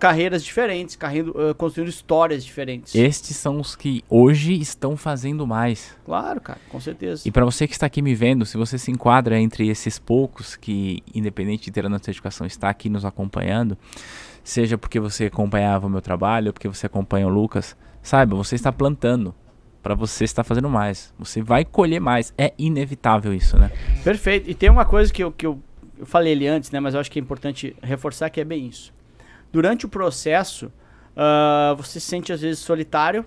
carreiras 0.00 0.42
diferentes, 0.42 0.96
carrendo, 0.96 1.30
uh, 1.32 1.54
construindo 1.54 1.90
histórias 1.90 2.42
diferentes. 2.42 2.94
Estes 2.94 3.36
são 3.36 3.60
os 3.60 3.76
que 3.76 4.02
hoje 4.08 4.58
estão 4.58 4.96
fazendo 4.96 5.46
mais. 5.46 5.94
Claro, 6.06 6.40
cara, 6.40 6.58
com 6.70 6.80
certeza. 6.80 7.22
E 7.26 7.30
para 7.30 7.44
você 7.44 7.68
que 7.68 7.74
está 7.74 7.84
aqui 7.86 8.00
me 8.00 8.14
vendo, 8.14 8.46
se 8.46 8.56
você 8.56 8.78
se 8.78 8.90
enquadra 8.90 9.38
entre 9.38 9.68
esses 9.68 9.98
poucos 9.98 10.56
que, 10.56 11.02
independente 11.14 11.64
de 11.64 11.70
ter 11.70 11.84
a 11.84 11.88
nossa 11.88 12.10
educação, 12.10 12.46
está 12.46 12.70
aqui 12.70 12.88
nos 12.88 13.04
acompanhando, 13.04 13.76
seja 14.42 14.78
porque 14.78 14.98
você 14.98 15.26
acompanhava 15.26 15.86
o 15.86 15.90
meu 15.90 16.00
trabalho, 16.00 16.46
ou 16.48 16.52
porque 16.54 16.66
você 16.66 16.86
acompanha 16.86 17.26
o 17.26 17.30
Lucas, 17.30 17.76
saiba, 18.02 18.34
você 18.34 18.54
está 18.54 18.72
plantando 18.72 19.34
para 19.82 19.94
você 19.94 20.24
estar 20.24 20.44
fazendo 20.44 20.70
mais. 20.70 21.12
Você 21.18 21.42
vai 21.42 21.62
colher 21.62 22.00
mais. 22.00 22.32
É 22.38 22.54
inevitável 22.58 23.34
isso, 23.34 23.58
né? 23.58 23.70
Perfeito. 24.02 24.48
E 24.48 24.54
tem 24.54 24.70
uma 24.70 24.86
coisa 24.86 25.12
que 25.12 25.22
eu, 25.22 25.30
que 25.30 25.46
eu, 25.46 25.60
eu 25.98 26.06
falei 26.06 26.32
ali 26.32 26.46
antes, 26.46 26.70
né? 26.70 26.80
Mas 26.80 26.94
eu 26.94 27.00
acho 27.00 27.10
que 27.10 27.18
é 27.18 27.22
importante 27.22 27.76
reforçar 27.82 28.30
que 28.30 28.40
é 28.40 28.44
bem 28.44 28.66
isso 28.66 28.98
durante 29.52 29.86
o 29.86 29.88
processo, 29.88 30.66
uh, 31.16 31.76
você 31.76 32.00
se 32.00 32.06
sente 32.06 32.32
às 32.32 32.40
vezes 32.40 32.58
solitário, 32.58 33.24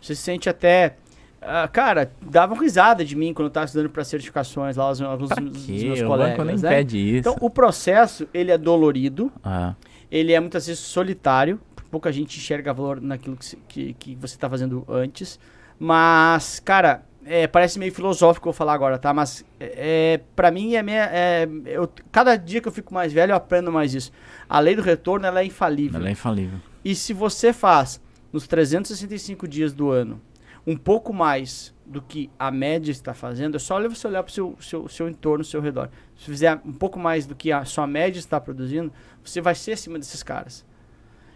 você 0.00 0.14
se 0.14 0.22
sente 0.22 0.48
até. 0.48 0.96
Uh, 1.40 1.68
cara, 1.72 2.12
davam 2.20 2.56
risada 2.56 3.04
de 3.04 3.16
mim 3.16 3.34
quando 3.34 3.46
eu 3.46 3.48
estava 3.48 3.66
estudando 3.66 3.90
para 3.90 4.04
certificações 4.04 4.76
lá, 4.76 4.84
alguns 4.84 5.28
dos 5.28 5.66
meus 5.66 6.00
o 6.00 6.06
colegas. 6.06 6.46
nem 6.46 6.56
né? 6.56 6.68
pede 6.68 6.98
isso. 6.98 7.28
Então, 7.28 7.36
o 7.40 7.50
processo, 7.50 8.28
ele 8.32 8.52
é 8.52 8.58
dolorido, 8.58 9.32
ah. 9.42 9.74
ele 10.10 10.32
é 10.32 10.38
muitas 10.38 10.66
vezes 10.68 10.80
solitário, 10.80 11.60
pouca 11.90 12.10
gente 12.12 12.38
enxerga 12.38 12.72
valor 12.72 13.00
naquilo 13.00 13.36
que, 13.36 13.56
que, 13.68 13.92
que 13.94 14.14
você 14.14 14.34
está 14.34 14.48
fazendo 14.48 14.84
antes. 14.88 15.38
Mas, 15.78 16.60
cara, 16.60 17.02
é, 17.24 17.46
parece 17.46 17.78
meio 17.78 17.92
filosófico 17.92 18.48
eu 18.48 18.52
falar 18.52 18.74
agora, 18.74 18.98
tá? 18.98 19.12
Mas 19.12 19.44
é, 19.60 20.20
para 20.34 20.50
mim 20.50 20.74
é, 20.74 20.82
meio, 20.82 20.98
é 20.98 21.48
eu, 21.66 21.88
cada 22.10 22.36
dia 22.36 22.60
que 22.60 22.68
eu 22.68 22.72
fico 22.72 22.92
mais 22.92 23.12
velho 23.12 23.32
eu 23.32 23.36
aprendo 23.36 23.70
mais 23.70 23.94
isso. 23.94 24.12
A 24.48 24.58
lei 24.58 24.74
do 24.74 24.82
retorno 24.82 25.26
ela 25.26 25.40
é 25.40 25.44
infalível. 25.44 26.00
Ela 26.00 26.08
é 26.08 26.12
infalível. 26.12 26.58
E 26.84 26.94
se 26.94 27.12
você 27.12 27.52
faz 27.52 28.00
nos 28.32 28.46
365 28.46 29.46
dias 29.46 29.72
do 29.72 29.90
ano 29.90 30.20
um 30.66 30.76
pouco 30.76 31.12
mais 31.12 31.74
do 31.84 32.00
que 32.00 32.30
a 32.38 32.50
média 32.50 32.90
está 32.90 33.12
fazendo, 33.12 33.56
é 33.56 33.58
só 33.58 33.80
você 33.88 34.06
olhar 34.06 34.22
para 34.22 34.30
o 34.30 34.32
seu, 34.32 34.56
seu, 34.60 34.88
seu 34.88 35.08
entorno, 35.08 35.44
seu 35.44 35.60
redor. 35.60 35.90
Se 36.16 36.24
fizer 36.24 36.60
um 36.64 36.72
pouco 36.72 36.98
mais 36.98 37.26
do 37.26 37.34
que 37.34 37.50
a 37.52 37.64
sua 37.64 37.86
média 37.86 38.18
está 38.18 38.40
produzindo, 38.40 38.92
você 39.22 39.40
vai 39.40 39.54
ser 39.54 39.72
acima 39.72 39.98
desses 39.98 40.22
caras. 40.22 40.64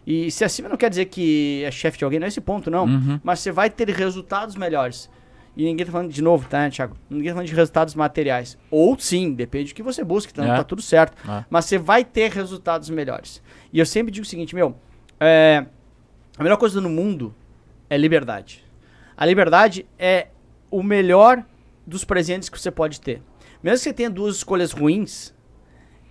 E 0.07 0.31
se 0.31 0.45
acima 0.45 0.69
não 0.69 0.77
quer 0.77 0.89
dizer 0.89 1.07
que 1.07 1.65
é 1.65 1.71
chefe 1.71 1.99
de 1.99 2.05
alguém, 2.05 2.21
não 2.21 2.27
é 2.27 2.29
esse 2.29 2.41
ponto, 2.41 2.71
não. 2.71 2.85
Uhum. 2.85 3.21
Mas 3.25 3.41
você 3.41 3.51
vai 3.51 3.69
ter 3.69 3.89
resultados 3.91 4.55
melhores. 4.55 5.11
E 5.57 5.65
ninguém 5.65 5.87
tá 5.87 5.93
falando 5.93 6.13
de 6.13 6.21
novo, 6.21 6.47
tá, 6.49 6.69
Thiago? 6.69 6.97
Ninguém 7.09 7.29
tá 7.29 7.37
falando 7.37 7.49
de 7.49 7.55
resultados 7.55 7.95
materiais. 7.95 8.59
Ou 8.71 8.99
sim, 8.99 9.33
depende 9.33 9.73
do 9.73 9.75
que 9.75 9.83
você 9.83 10.05
busca, 10.05 10.31
então 10.31 10.45
é. 10.45 10.55
tá 10.57 10.63
tudo 10.63 10.83
certo. 10.83 11.17
É. 11.29 11.45
Mas 11.49 11.65
você 11.65 11.79
vai 11.79 12.05
ter 12.05 12.31
resultados 12.31 12.91
melhores. 12.91 13.43
E 13.73 13.79
eu 13.79 13.87
sempre 13.87 14.13
digo 14.13 14.27
o 14.27 14.29
seguinte, 14.29 14.55
meu, 14.55 14.77
é, 15.19 15.65
a 16.39 16.43
melhor 16.43 16.59
coisa 16.59 16.79
no 16.79 16.91
mundo 16.91 17.35
é 17.89 17.97
liberdade. 17.97 18.63
A 19.17 19.25
liberdade 19.25 19.87
é 19.99 20.29
o 20.71 20.83
melhor 20.83 21.43
dos 21.87 22.05
presentes 22.05 22.51
que 22.51 22.61
você 22.61 22.71
pode 22.71 23.01
ter. 23.01 23.23
Mesmo 23.63 23.79
que 23.79 23.85
você 23.85 23.93
tenha 23.95 24.11
duas 24.11 24.37
escolhas 24.37 24.73
ruins, 24.73 25.35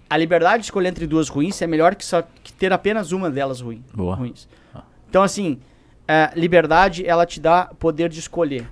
a 0.09 0.17
liberdade 0.17 0.61
de 0.61 0.65
escolher 0.65 0.89
entre 0.89 1.05
duas 1.05 1.29
ruins 1.29 1.61
é 1.61 1.67
melhor 1.67 1.93
que, 1.93 2.03
só, 2.03 2.23
que 2.43 2.51
ter 2.51 2.73
apenas 2.73 3.11
uma 3.11 3.29
delas 3.29 3.61
ruim, 3.61 3.83
Boa. 3.93 4.15
ruins. 4.15 4.47
Ah. 4.73 4.83
Então, 5.07 5.21
assim, 5.21 5.59
a 6.07 6.31
liberdade, 6.35 7.05
ela 7.05 7.25
te 7.25 7.39
dá 7.39 7.65
poder 7.79 8.09
de 8.09 8.19
escolher. 8.19 8.67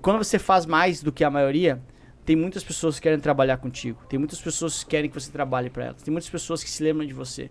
E 0.00 0.02
quando 0.02 0.16
você 0.16 0.38
faz 0.38 0.64
mais 0.64 1.02
do 1.02 1.12
que 1.12 1.22
a 1.22 1.28
maioria, 1.28 1.78
tem 2.24 2.34
muitas 2.34 2.64
pessoas 2.64 2.96
que 2.96 3.02
querem 3.02 3.20
trabalhar 3.20 3.58
contigo. 3.58 4.00
Tem 4.08 4.18
muitas 4.18 4.40
pessoas 4.40 4.82
que 4.82 4.88
querem 4.88 5.10
que 5.10 5.20
você 5.20 5.30
trabalhe 5.30 5.68
para 5.68 5.84
elas. 5.84 6.02
Tem 6.02 6.10
muitas 6.10 6.30
pessoas 6.30 6.64
que 6.64 6.70
se 6.70 6.82
lembram 6.82 7.06
de 7.06 7.12
você. 7.12 7.50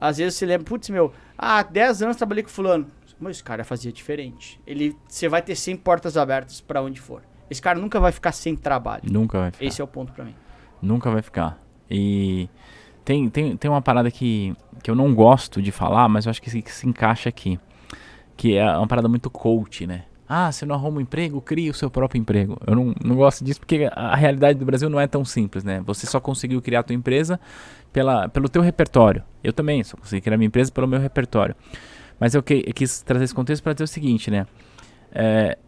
Às 0.00 0.16
vezes 0.16 0.38
você 0.38 0.46
lembra, 0.46 0.64
putz, 0.64 0.88
meu, 0.88 1.12
há 1.36 1.62
10 1.62 2.00
anos 2.04 2.16
trabalhei 2.16 2.42
com 2.42 2.48
fulano. 2.48 2.86
Mas 3.20 3.32
esse 3.32 3.44
cara 3.44 3.62
fazia 3.62 3.92
diferente. 3.92 4.58
Ele, 4.66 4.96
você 5.06 5.28
vai 5.28 5.42
ter 5.42 5.54
100 5.54 5.76
portas 5.76 6.16
abertas 6.16 6.62
para 6.62 6.80
onde 6.80 6.98
for. 6.98 7.20
Esse 7.50 7.60
cara 7.60 7.78
nunca 7.78 8.00
vai 8.00 8.10
ficar 8.10 8.32
sem 8.32 8.56
trabalho. 8.56 9.02
Nunca 9.04 9.38
vai 9.38 9.50
ficar. 9.50 9.62
Esse 9.66 9.82
é 9.82 9.84
o 9.84 9.86
ponto 9.86 10.14
para 10.14 10.24
mim. 10.24 10.34
Nunca 10.80 11.10
vai 11.10 11.20
ficar. 11.20 11.62
E 11.90 12.48
tem, 13.04 13.28
tem, 13.28 13.54
tem 13.54 13.70
uma 13.70 13.82
parada 13.82 14.10
que, 14.10 14.56
que 14.82 14.90
eu 14.90 14.94
não 14.94 15.14
gosto 15.14 15.60
de 15.60 15.70
falar, 15.70 16.08
mas 16.08 16.24
eu 16.24 16.30
acho 16.30 16.40
que 16.40 16.48
se, 16.48 16.62
que 16.62 16.72
se 16.72 16.88
encaixa 16.88 17.28
aqui. 17.28 17.60
Que 18.34 18.56
é 18.56 18.64
uma 18.78 18.86
parada 18.86 19.08
muito 19.08 19.28
coach, 19.28 19.86
né? 19.86 20.04
Ah, 20.34 20.50
você 20.50 20.64
não 20.64 20.74
arruma 20.74 20.96
um 20.96 21.00
emprego, 21.02 21.42
crie 21.42 21.68
o 21.68 21.74
seu 21.74 21.90
próprio 21.90 22.18
emprego. 22.18 22.58
Eu 22.66 22.74
não, 22.74 22.94
não 23.04 23.16
gosto 23.16 23.44
disso 23.44 23.60
porque 23.60 23.86
a 23.92 24.16
realidade 24.16 24.58
do 24.58 24.64
Brasil 24.64 24.88
não 24.88 24.98
é 24.98 25.06
tão 25.06 25.26
simples, 25.26 25.62
né? 25.62 25.82
Você 25.84 26.06
só 26.06 26.18
conseguiu 26.20 26.62
criar 26.62 26.80
a 26.80 26.82
tua 26.82 26.96
empresa 26.96 27.38
pela, 27.92 28.30
pelo 28.30 28.48
teu 28.48 28.62
repertório. 28.62 29.22
Eu 29.44 29.52
também 29.52 29.84
só 29.84 29.94
consegui 29.94 30.22
criar 30.22 30.38
minha 30.38 30.46
empresa 30.46 30.72
pelo 30.72 30.88
meu 30.88 30.98
repertório. 30.98 31.54
Mas 32.18 32.34
eu, 32.34 32.42
que, 32.42 32.64
eu 32.66 32.72
quis 32.72 33.02
trazer 33.02 33.24
esse 33.24 33.34
contexto 33.34 33.62
para 33.62 33.74
dizer 33.74 33.84
o 33.84 33.86
seguinte, 33.86 34.30
né? 34.30 34.46
É, 35.12 35.58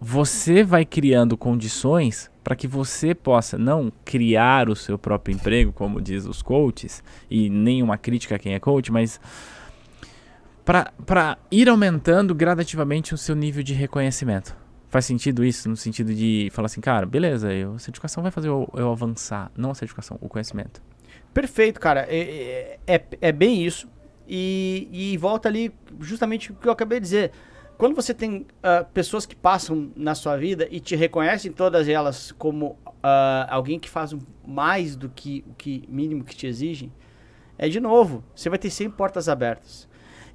você 0.00 0.64
vai 0.64 0.86
criando 0.86 1.36
condições 1.36 2.30
para 2.42 2.56
que 2.56 2.66
você 2.66 3.14
possa 3.14 3.58
não 3.58 3.92
criar 4.02 4.70
o 4.70 4.74
seu 4.74 4.98
próprio 4.98 5.34
emprego, 5.34 5.74
como 5.74 6.00
diz 6.00 6.24
os 6.24 6.40
coaches, 6.40 7.04
e 7.30 7.50
nenhuma 7.50 7.98
crítica 7.98 8.36
a 8.36 8.38
quem 8.38 8.54
é 8.54 8.58
coach, 8.58 8.90
mas 8.90 9.20
para 10.64 11.38
ir 11.50 11.68
aumentando 11.68 12.34
gradativamente 12.34 13.12
o 13.12 13.18
seu 13.18 13.34
nível 13.34 13.62
de 13.62 13.74
reconhecimento. 13.74 14.56
Faz 14.88 15.04
sentido 15.04 15.44
isso, 15.44 15.68
no 15.68 15.76
sentido 15.76 16.14
de 16.14 16.48
falar 16.52 16.66
assim, 16.66 16.80
cara, 16.80 17.04
beleza, 17.04 17.52
eu, 17.52 17.74
a 17.74 17.78
certificação 17.78 18.22
vai 18.22 18.30
fazer 18.30 18.48
eu, 18.48 18.68
eu 18.74 18.90
avançar, 18.90 19.50
não 19.56 19.72
a 19.72 19.74
certificação, 19.74 20.16
o 20.20 20.28
conhecimento. 20.28 20.80
Perfeito, 21.32 21.80
cara. 21.80 22.06
É, 22.08 22.78
é, 22.86 22.94
é, 22.94 23.04
é 23.20 23.32
bem 23.32 23.64
isso. 23.64 23.88
E, 24.26 24.88
e 24.90 25.16
volta 25.18 25.48
ali 25.48 25.74
justamente 26.00 26.52
o 26.52 26.54
que 26.54 26.68
eu 26.68 26.72
acabei 26.72 27.00
de 27.00 27.04
dizer. 27.04 27.32
Quando 27.76 27.94
você 27.94 28.14
tem 28.14 28.46
uh, 28.62 28.84
pessoas 28.94 29.26
que 29.26 29.34
passam 29.34 29.90
na 29.96 30.14
sua 30.14 30.36
vida 30.36 30.68
e 30.70 30.78
te 30.78 30.94
reconhecem 30.94 31.50
todas 31.50 31.88
elas 31.88 32.30
como 32.30 32.78
uh, 32.86 33.48
alguém 33.48 33.80
que 33.80 33.90
faz 33.90 34.14
mais 34.46 34.94
do 34.94 35.08
que 35.08 35.44
o 35.48 35.54
que 35.54 35.82
mínimo 35.88 36.22
que 36.22 36.36
te 36.36 36.46
exigem, 36.46 36.92
é 37.58 37.68
de 37.68 37.80
novo, 37.80 38.22
você 38.34 38.48
vai 38.48 38.58
ter 38.58 38.70
sempre 38.70 38.96
portas 38.96 39.28
abertas. 39.28 39.88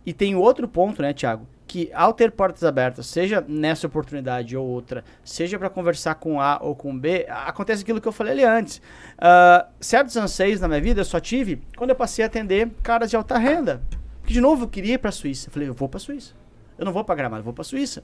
E 0.06 0.14
tem 0.14 0.36
outro 0.36 0.68
ponto, 0.68 1.02
né, 1.02 1.14
Thiago? 1.14 1.48
Que 1.68 1.92
ao 1.94 2.14
ter 2.14 2.32
portas 2.32 2.64
abertas, 2.64 3.06
seja 3.06 3.44
nessa 3.48 3.86
oportunidade 3.86 4.58
ou 4.58 4.66
outra, 4.66 5.04
seja 5.24 5.60
para 5.60 5.70
conversar 5.70 6.16
com 6.16 6.42
A 6.42 6.58
ou 6.62 6.76
com 6.76 6.98
B, 6.98 7.28
acontece 7.30 7.84
aquilo 7.84 8.02
que 8.02 8.08
eu 8.08 8.12
falei 8.12 8.34
ali 8.34 8.44
antes. 8.44 8.78
Uh, 9.18 9.68
certos 9.80 10.18
anseios 10.18 10.60
na 10.60 10.68
minha 10.68 10.82
vida 10.82 11.02
eu 11.02 11.06
só 11.06 11.20
tive 11.20 11.62
quando 11.78 11.92
eu 11.92 11.96
passei 11.96 12.24
a 12.24 12.28
atender 12.28 12.72
caras 12.82 13.10
de 13.10 13.16
alta 13.16 13.38
renda. 13.38 13.82
Que 14.26 14.34
de 14.34 14.42
novo 14.42 14.66
eu 14.66 14.68
queria 14.68 14.96
ir 14.96 14.98
para 14.98 15.10
a 15.10 15.12
Suíça. 15.12 15.48
Eu 15.48 15.54
falei, 15.54 15.70
eu 15.70 15.74
vou 15.74 15.88
para 15.88 15.98
a 15.98 16.02
Suíça. 16.02 16.34
Eu 16.78 16.86
não 16.86 16.94
vou 16.94 17.04
para 17.04 17.16
Gramado, 17.16 17.42
eu 17.42 17.44
vou 17.46 17.54
para 17.54 17.62
a 17.62 17.66
Suíça. 17.66 18.04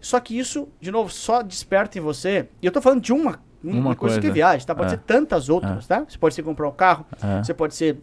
Só 0.00 0.18
que 0.18 0.38
isso, 0.38 0.68
de 0.80 0.90
novo, 0.90 1.10
só 1.10 1.42
desperta 1.42 1.98
em 1.98 2.00
você. 2.00 2.48
E 2.62 2.66
eu 2.66 2.72
tô 2.72 2.80
falando 2.80 3.02
de 3.02 3.12
uma, 3.12 3.40
uma, 3.62 3.72
uma 3.72 3.96
coisa, 3.96 4.14
coisa, 4.14 4.20
que 4.20 4.30
viagem, 4.30 4.66
tá? 4.66 4.74
Pode 4.74 4.88
é. 4.88 4.90
ser 4.96 5.02
tantas 5.02 5.48
outras, 5.48 5.84
é. 5.84 5.88
tá? 5.88 6.04
Você 6.08 6.16
pode 6.16 6.34
ser 6.34 6.42
comprar 6.42 6.68
um 6.68 6.72
carro, 6.72 7.04
é. 7.22 7.42
você 7.42 7.52
pode 7.52 7.74
ser 7.74 7.98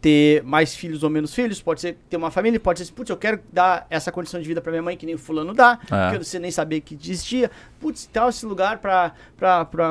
ter 0.00 0.42
mais 0.44 0.74
filhos 0.74 1.02
ou 1.02 1.10
menos 1.10 1.34
filhos, 1.34 1.60
pode 1.60 1.80
ser 1.80 1.98
ter 2.08 2.16
uma 2.16 2.30
família, 2.30 2.58
pode 2.60 2.78
ser 2.78 2.84
assim, 2.84 2.92
putz, 2.92 3.10
eu 3.10 3.16
quero 3.16 3.40
dar 3.52 3.86
essa 3.90 4.12
condição 4.12 4.40
de 4.40 4.46
vida 4.46 4.60
para 4.60 4.70
minha 4.70 4.82
mãe 4.82 4.96
que 4.96 5.04
nem 5.04 5.14
o 5.14 5.18
fulano 5.18 5.52
dá, 5.52 5.78
é. 5.90 6.10
porque 6.10 6.24
você 6.24 6.38
nem 6.38 6.50
sabia 6.50 6.80
que 6.80 6.94
existia. 6.94 7.50
Putz, 7.80 8.06
tal 8.06 8.28
esse 8.28 8.46
lugar 8.46 8.78
para 8.78 9.12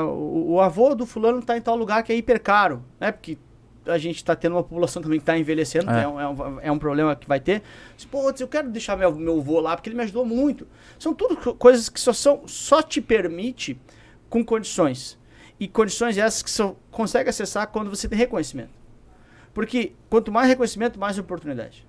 o, 0.06 0.54
o 0.54 0.62
avô 0.62 0.96
do 0.96 1.06
fulano 1.06 1.42
tá 1.42 1.58
em 1.58 1.62
tal 1.62 1.76
lugar 1.76 2.04
que 2.04 2.14
é 2.14 2.16
hiper 2.16 2.42
caro, 2.42 2.84
né? 3.00 3.12
Porque 3.12 3.38
a 3.86 3.98
gente 3.98 4.18
está 4.18 4.36
tendo 4.36 4.54
uma 4.54 4.64
população 4.64 5.02
também 5.02 5.20
que 5.20 5.24
está 5.24 5.38
envelhecendo, 5.38 5.90
é. 5.90 5.94
que 5.94 6.00
é 6.00 6.08
um, 6.08 6.20
é, 6.20 6.28
um, 6.28 6.60
é 6.62 6.72
um, 6.72 6.80
problema 6.80 7.16
que 7.16 7.28
vai 7.28 7.40
ter. 7.40 7.62
Putz, 8.10 8.40
eu 8.40 8.48
quero 8.48 8.70
deixar 8.70 8.96
meu, 8.96 9.14
meu 9.14 9.40
avô 9.40 9.60
lá, 9.60 9.76
porque 9.76 9.90
ele 9.90 9.98
me 9.98 10.04
ajudou 10.04 10.26
muito. 10.26 10.68
São 10.98 11.14
tudo 11.14 11.36
coisas 11.56 11.90
que 11.90 12.00
só, 12.00 12.14
são, 12.14 12.48
só 12.48 12.82
te 12.82 13.02
permite 13.02 13.78
com 14.30 14.44
condições. 14.44 15.18
E 15.60 15.68
condições 15.68 16.18
essas 16.18 16.42
que 16.44 16.52
só 16.52 16.76
consegue 16.92 17.30
acessar 17.30 17.68
quando 17.68 17.90
você 17.90 18.08
tem 18.08 18.18
reconhecimento. 18.18 18.78
Porque 19.58 19.94
quanto 20.08 20.32
mais 20.32 20.48
reconhecimento, 20.48 21.00
mais 21.00 21.18
oportunidade. 21.18 21.84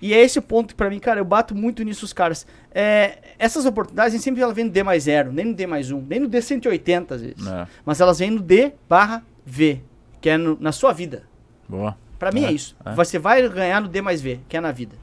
E 0.00 0.14
é 0.14 0.18
esse 0.22 0.38
o 0.38 0.42
ponto 0.42 0.68
que 0.68 0.74
pra 0.74 0.88
mim, 0.88 0.98
cara, 0.98 1.20
eu 1.20 1.26
bato 1.26 1.54
muito 1.54 1.82
nisso 1.82 2.06
os 2.06 2.12
caras. 2.14 2.46
É, 2.72 3.18
essas 3.38 3.66
oportunidades 3.66 4.14
nem 4.14 4.22
sempre 4.22 4.40
elas 4.40 4.56
vêm 4.56 4.64
no 4.64 4.70
D 4.70 4.82
mais 4.82 5.02
0, 5.02 5.30
nem 5.30 5.44
no 5.44 5.52
D 5.54 5.66
mais 5.66 5.90
1, 5.90 5.94
um, 5.94 6.00
nem 6.00 6.20
no 6.20 6.26
D 6.26 6.40
180 6.40 7.14
às 7.14 7.20
vezes. 7.20 7.46
É. 7.46 7.66
Mas 7.84 8.00
elas 8.00 8.18
vêm 8.18 8.30
no 8.30 8.40
D 8.40 8.72
barra 8.88 9.22
V, 9.44 9.82
que 10.22 10.30
é 10.30 10.38
no, 10.38 10.56
na 10.58 10.72
sua 10.72 10.94
vida. 10.94 11.24
Boa. 11.68 11.98
Pra 12.18 12.32
mim 12.32 12.44
é, 12.44 12.46
é 12.46 12.52
isso. 12.52 12.74
É. 12.82 12.94
Você 12.94 13.18
vai 13.18 13.46
ganhar 13.46 13.82
no 13.82 13.88
D 13.88 14.00
mais 14.00 14.22
V, 14.22 14.40
que 14.48 14.56
é 14.56 14.60
na 14.62 14.72
vida. 14.72 14.96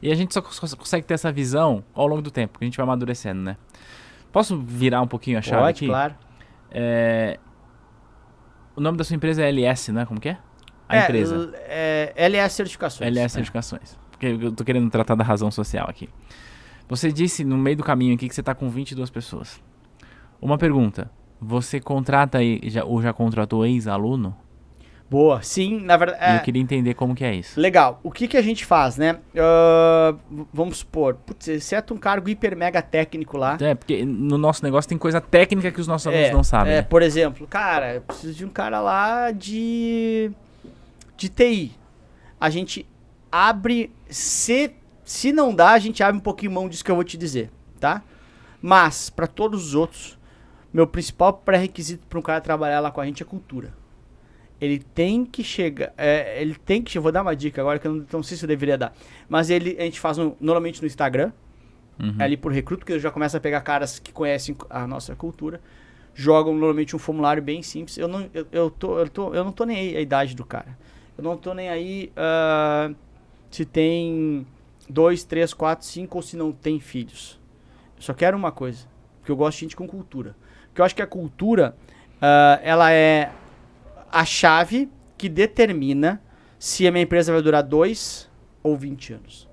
E 0.00 0.10
a 0.10 0.14
gente 0.14 0.32
só 0.32 0.40
consegue 0.40 1.06
ter 1.06 1.12
essa 1.12 1.30
visão 1.30 1.84
ao 1.92 2.06
longo 2.06 2.22
do 2.22 2.30
tempo, 2.30 2.58
que 2.58 2.64
a 2.64 2.66
gente 2.66 2.78
vai 2.78 2.84
amadurecendo, 2.84 3.42
né? 3.42 3.58
Posso 4.32 4.58
virar 4.58 5.02
um 5.02 5.06
pouquinho 5.06 5.36
a 5.36 5.42
chave 5.42 5.60
Pode, 5.60 5.76
aqui? 5.76 5.86
claro. 5.88 6.14
É... 6.70 7.38
O 8.74 8.80
nome 8.80 8.96
da 8.96 9.04
sua 9.04 9.14
empresa 9.14 9.42
é 9.42 9.50
LS, 9.50 9.92
né? 9.92 10.06
Como 10.06 10.18
que 10.18 10.30
é? 10.30 10.38
A 10.88 10.96
é, 10.96 11.04
empresa? 11.04 11.52
É, 11.66 12.12
LS 12.16 12.54
Certificações. 12.54 13.08
LS 13.08 13.34
Certificações. 13.34 13.98
Porque 14.10 14.26
eu 14.26 14.52
tô 14.52 14.64
querendo 14.64 14.90
tratar 14.90 15.14
da 15.14 15.24
razão 15.24 15.50
social 15.50 15.88
aqui. 15.88 16.08
Você 16.88 17.10
disse 17.10 17.44
no 17.44 17.56
meio 17.56 17.76
do 17.76 17.82
caminho 17.82 18.14
aqui 18.14 18.28
que 18.28 18.34
você 18.34 18.42
tá 18.42 18.54
com 18.54 18.68
22 18.68 19.10
pessoas. 19.10 19.60
Uma 20.40 20.58
pergunta. 20.58 21.10
Você 21.40 21.80
contrata 21.80 22.38
já, 22.64 22.84
ou 22.84 23.02
já 23.02 23.12
contratou 23.12 23.64
ex-aluno? 23.66 24.36
Boa, 25.10 25.42
sim, 25.42 25.80
na 25.80 25.96
verdade. 25.96 26.22
É... 26.22 26.36
Eu 26.36 26.40
queria 26.40 26.60
entender 26.60 26.94
como 26.94 27.14
que 27.14 27.24
é 27.24 27.34
isso. 27.34 27.60
Legal. 27.60 28.00
O 28.02 28.10
que, 28.10 28.26
que 28.26 28.36
a 28.36 28.42
gente 28.42 28.64
faz, 28.64 28.96
né? 28.96 29.18
Uh, 29.34 30.46
vamos 30.52 30.78
supor, 30.78 31.14
putz, 31.14 31.46
exceto 31.48 31.94
um 31.94 31.96
cargo 31.96 32.28
hiper 32.28 32.56
mega 32.56 32.80
técnico 32.80 33.36
lá. 33.36 33.56
É, 33.60 33.74
porque 33.74 34.04
no 34.04 34.38
nosso 34.38 34.64
negócio 34.64 34.88
tem 34.88 34.98
coisa 34.98 35.20
técnica 35.20 35.70
que 35.70 35.80
os 35.80 35.86
nossos 35.86 36.06
alunos 36.06 36.28
é, 36.28 36.32
não 36.32 36.42
sabem. 36.42 36.72
É, 36.72 36.76
né? 36.76 36.82
por 36.82 37.02
exemplo, 37.02 37.46
cara, 37.46 37.94
eu 37.94 38.00
preciso 38.00 38.34
de 38.34 38.44
um 38.44 38.48
cara 38.48 38.80
lá 38.80 39.30
de 39.30 40.32
de 41.16 41.28
TI. 41.28 41.72
A 42.40 42.50
gente 42.50 42.86
abre, 43.30 43.92
se, 44.08 44.72
se 45.04 45.32
não 45.32 45.54
dá, 45.54 45.72
a 45.72 45.78
gente 45.78 46.02
abre 46.02 46.16
um 46.16 46.22
pouquinho 46.22 46.52
mão 46.52 46.68
disso 46.68 46.84
que 46.84 46.90
eu 46.90 46.94
vou 46.94 47.04
te 47.04 47.16
dizer, 47.16 47.50
tá? 47.80 48.02
Mas, 48.60 49.10
para 49.10 49.26
todos 49.26 49.66
os 49.68 49.74
outros, 49.74 50.18
meu 50.72 50.86
principal 50.86 51.32
pré-requisito 51.32 52.06
para 52.06 52.18
um 52.18 52.22
cara 52.22 52.40
trabalhar 52.40 52.80
lá 52.80 52.90
com 52.90 53.00
a 53.00 53.06
gente 53.06 53.22
é 53.22 53.26
cultura. 53.26 53.74
Ele 54.60 54.78
tem 54.78 55.24
que 55.24 55.44
chegar. 55.44 55.92
É, 55.96 56.40
ele 56.40 56.54
tem 56.54 56.80
que. 56.82 56.96
Eu 56.96 57.02
vou 57.02 57.12
dar 57.12 57.22
uma 57.22 57.36
dica 57.36 57.60
agora 57.60 57.78
que 57.78 57.86
eu 57.86 57.94
não, 57.94 58.06
não, 58.12 58.22
sei 58.22 58.36
se 58.36 58.44
eu 58.44 58.48
deveria 58.48 58.78
dar. 58.78 58.94
Mas 59.28 59.50
ele, 59.50 59.76
a 59.78 59.82
gente 59.82 60.00
faz 60.00 60.18
um, 60.18 60.34
normalmente 60.40 60.80
no 60.80 60.86
Instagram. 60.86 61.32
Uhum. 61.96 62.16
ali 62.18 62.36
por 62.36 62.50
recruto, 62.50 62.84
que 62.84 62.98
já 62.98 63.08
começa 63.08 63.36
a 63.36 63.40
pegar 63.40 63.60
caras 63.60 64.00
que 64.00 64.12
conhecem 64.12 64.56
a 64.68 64.86
nossa 64.86 65.14
cultura. 65.14 65.60
Jogam 66.12 66.52
normalmente 66.52 66.96
um 66.96 66.98
formulário 66.98 67.42
bem 67.42 67.62
simples. 67.62 67.98
Eu 67.98 68.08
não, 68.08 68.28
eu, 68.34 68.46
eu, 68.50 68.70
tô, 68.70 68.98
eu, 68.98 69.08
tô, 69.08 69.34
eu 69.34 69.44
não 69.44 69.52
tô 69.52 69.64
nem 69.64 69.76
aí 69.76 69.96
a 69.96 70.00
idade 70.00 70.34
do 70.34 70.44
cara. 70.44 70.76
Eu 71.16 71.24
não 71.24 71.36
tô 71.36 71.54
nem 71.54 71.68
aí 71.68 72.12
uh, 72.16 72.94
se 73.50 73.64
tem 73.64 74.46
dois, 74.88 75.24
três, 75.24 75.54
quatro, 75.54 75.86
cinco 75.86 76.18
ou 76.18 76.22
se 76.22 76.36
não 76.36 76.52
tem 76.52 76.80
filhos. 76.80 77.40
Eu 77.96 78.02
só 78.02 78.12
quero 78.12 78.36
uma 78.36 78.50
coisa. 78.50 78.86
Porque 79.20 79.30
eu 79.30 79.36
gosto 79.36 79.58
de 79.58 79.62
gente 79.62 79.76
com 79.76 79.86
cultura. 79.86 80.36
Porque 80.66 80.80
eu 80.80 80.84
acho 80.84 80.94
que 80.94 81.02
a 81.02 81.06
cultura, 81.06 81.76
uh, 82.16 82.60
ela 82.62 82.92
é 82.92 83.32
a 84.10 84.24
chave 84.24 84.90
que 85.16 85.28
determina 85.28 86.20
se 86.58 86.86
a 86.86 86.90
minha 86.90 87.04
empresa 87.04 87.32
vai 87.32 87.40
durar 87.42 87.62
dois 87.62 88.30
ou 88.62 88.76
20 88.76 89.14
anos. 89.14 89.48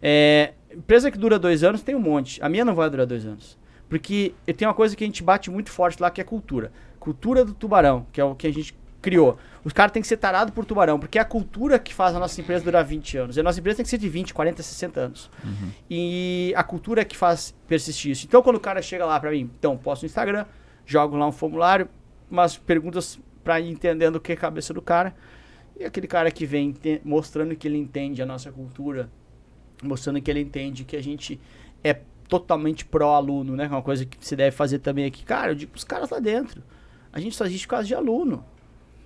É, 0.00 0.54
empresa 0.72 1.10
que 1.10 1.18
dura 1.18 1.38
dois 1.38 1.62
anos 1.62 1.82
tem 1.82 1.94
um 1.94 2.00
monte. 2.00 2.42
A 2.42 2.48
minha 2.48 2.64
não 2.64 2.74
vai 2.74 2.88
durar 2.88 3.06
dois 3.06 3.26
anos. 3.26 3.58
Porque 3.88 4.34
tem 4.56 4.66
uma 4.66 4.74
coisa 4.74 4.96
que 4.96 5.04
a 5.04 5.06
gente 5.06 5.22
bate 5.22 5.50
muito 5.50 5.70
forte 5.70 6.00
lá, 6.00 6.10
que 6.10 6.20
é 6.20 6.24
cultura. 6.24 6.72
Cultura 6.98 7.44
do 7.44 7.54
tubarão, 7.54 8.06
que 8.12 8.20
é 8.20 8.24
o 8.24 8.34
que 8.34 8.46
a 8.46 8.52
gente 8.52 8.76
criou. 9.06 9.38
Os 9.62 9.72
caras 9.72 9.92
têm 9.92 10.02
que 10.02 10.08
ser 10.08 10.16
tarados 10.16 10.52
por 10.52 10.64
tubarão, 10.64 10.98
porque 10.98 11.16
é 11.16 11.20
a 11.20 11.24
cultura 11.24 11.78
que 11.78 11.94
faz 11.94 12.16
a 12.16 12.18
nossa 12.18 12.40
empresa 12.40 12.64
durar 12.64 12.84
20 12.84 13.18
anos. 13.18 13.36
E 13.36 13.40
a 13.40 13.42
nossa 13.44 13.60
empresa 13.60 13.76
tem 13.76 13.84
que 13.84 13.88
ser 13.90 13.98
de 13.98 14.08
20, 14.08 14.34
40, 14.34 14.60
60 14.64 15.00
anos. 15.00 15.30
Uhum. 15.44 15.70
E 15.88 16.52
a 16.56 16.64
cultura 16.64 17.02
é 17.02 17.04
que 17.04 17.16
faz 17.16 17.54
persistir 17.68 18.10
isso. 18.10 18.26
Então, 18.26 18.42
quando 18.42 18.56
o 18.56 18.60
cara 18.60 18.82
chega 18.82 19.06
lá 19.06 19.20
pra 19.20 19.30
mim, 19.30 19.48
então, 19.56 19.76
posto 19.76 20.02
no 20.02 20.06
Instagram, 20.06 20.44
jogo 20.84 21.16
lá 21.16 21.28
um 21.28 21.30
formulário, 21.30 21.88
umas 22.28 22.56
perguntas 22.56 23.16
para 23.44 23.60
ir 23.60 23.70
entendendo 23.70 24.16
o 24.16 24.20
que 24.20 24.32
é 24.32 24.34
a 24.34 24.38
cabeça 24.38 24.74
do 24.74 24.82
cara. 24.82 25.14
E 25.78 25.84
aquele 25.84 26.08
cara 26.08 26.32
que 26.32 26.44
vem 26.44 26.74
mostrando 27.04 27.54
que 27.54 27.68
ele 27.68 27.78
entende 27.78 28.20
a 28.20 28.26
nossa 28.26 28.50
cultura, 28.50 29.08
mostrando 29.84 30.20
que 30.20 30.28
ele 30.28 30.40
entende 30.40 30.82
que 30.82 30.96
a 30.96 31.02
gente 31.02 31.40
é 31.84 32.00
totalmente 32.28 32.84
pró-aluno, 32.84 33.54
né? 33.54 33.66
É 33.66 33.68
uma 33.68 33.82
coisa 33.82 34.04
que 34.04 34.16
se 34.20 34.34
deve 34.34 34.50
fazer 34.50 34.80
também 34.80 35.04
aqui. 35.04 35.24
Cara, 35.24 35.52
eu 35.52 35.54
digo 35.54 35.70
pros 35.70 35.84
caras 35.84 36.10
lá 36.10 36.18
dentro. 36.18 36.60
A 37.12 37.20
gente 37.20 37.36
só 37.36 37.44
existe 37.44 37.68
por 37.68 37.72
causa 37.72 37.86
de 37.86 37.94
aluno. 37.94 38.44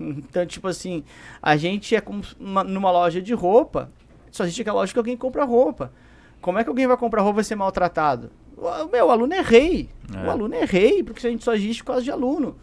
Então, 0.01 0.47
tipo 0.47 0.66
assim, 0.66 1.05
a 1.43 1.56
gente 1.56 1.94
é 1.94 2.01
como 2.01 2.22
uma, 2.39 2.64
numa 2.64 2.90
loja 2.90 3.20
de 3.20 3.35
roupa, 3.35 3.90
só 4.31 4.44
existe 4.44 4.62
aquela 4.62 4.81
loja 4.81 4.93
que 4.93 4.98
alguém 4.98 5.16
compra 5.16 5.44
roupa. 5.44 5.93
Como 6.40 6.59
é 6.59 6.64
que 6.64 6.70
alguém 6.70 6.86
vai 6.86 6.97
comprar 6.97 7.22
roupa 7.22 7.43
e 7.43 7.44
ser 7.44 7.56
maltratado? 7.56 8.31
O 8.56 8.86
meu 8.86 9.10
aluno 9.10 9.35
é 9.35 9.40
rei. 9.40 9.89
É. 10.14 10.27
O 10.27 10.31
aluno 10.31 10.55
é 10.55 10.64
rei, 10.64 11.02
porque 11.02 11.27
a 11.27 11.31
gente 11.31 11.44
só 11.44 11.55
existe 11.55 11.82
por 11.82 11.93
causa 11.93 12.02
de 12.02 12.10
aluno. 12.10 12.56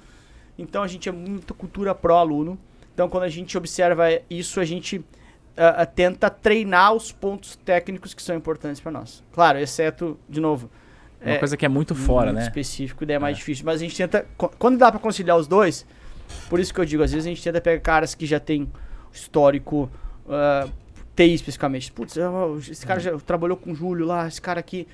Então 0.57 0.81
a 0.81 0.88
gente 0.88 1.07
é 1.07 1.11
muito 1.11 1.53
cultura 1.53 1.93
pró-aluno. 1.93 2.57
Então 2.93 3.07
quando 3.07 3.23
a 3.23 3.30
gente 3.30 3.57
observa 3.57 4.05
isso, 4.30 4.59
a 4.59 4.65
gente 4.65 4.97
uh, 4.97 5.85
tenta 5.95 6.30
treinar 6.30 6.93
os 6.93 7.11
pontos 7.11 7.55
técnicos 7.55 8.14
que 8.14 8.22
são 8.22 8.35
importantes 8.35 8.81
para 8.81 8.91
nós. 8.91 9.23
Claro, 9.31 9.59
exceto, 9.59 10.19
de 10.27 10.39
novo. 10.39 10.69
Uma 11.22 11.34
é, 11.34 11.38
coisa 11.38 11.57
que 11.57 11.65
é 11.65 11.69
muito 11.69 11.95
fora, 11.95 12.27
muito 12.27 12.38
né? 12.38 12.43
específico, 12.43 13.05
daí 13.05 13.15
é 13.15 13.19
mais 13.19 13.35
é. 13.35 13.39
difícil. 13.39 13.65
Mas 13.65 13.81
a 13.81 13.84
gente 13.84 13.97
tenta. 13.97 14.26
Quando 14.38 14.77
dá 14.77 14.91
para 14.91 14.99
conciliar 14.99 15.38
os 15.38 15.47
dois, 15.47 15.85
por 16.49 16.60
isso 16.60 16.74
que 16.74 16.80
eu 16.80 16.86
digo, 16.86 17.04
às 17.04 17.12
vezes 17.12 17.26
a 17.26 17.30
gente 17.30 17.44
tenta 17.44 17.62
pegar 17.62 17.82
caras 17.82 18.16
que 18.16 18.26
já 18.26 18.40
tem 18.40 18.72
histórico, 19.12 19.90
uh, 20.26 20.72
TI 21.16 21.34
especificamente. 21.34 21.91
Putz, 21.91 22.18
esse 22.70 22.86
cara 22.86 22.99
já 22.99 23.18
trabalhou 23.18 23.58
com 23.58 23.72
o 23.72 23.76
Júlio 23.76 24.06
lá, 24.06 24.28
esse 24.28 24.41
cara 24.41 24.60
aqui 24.60 24.88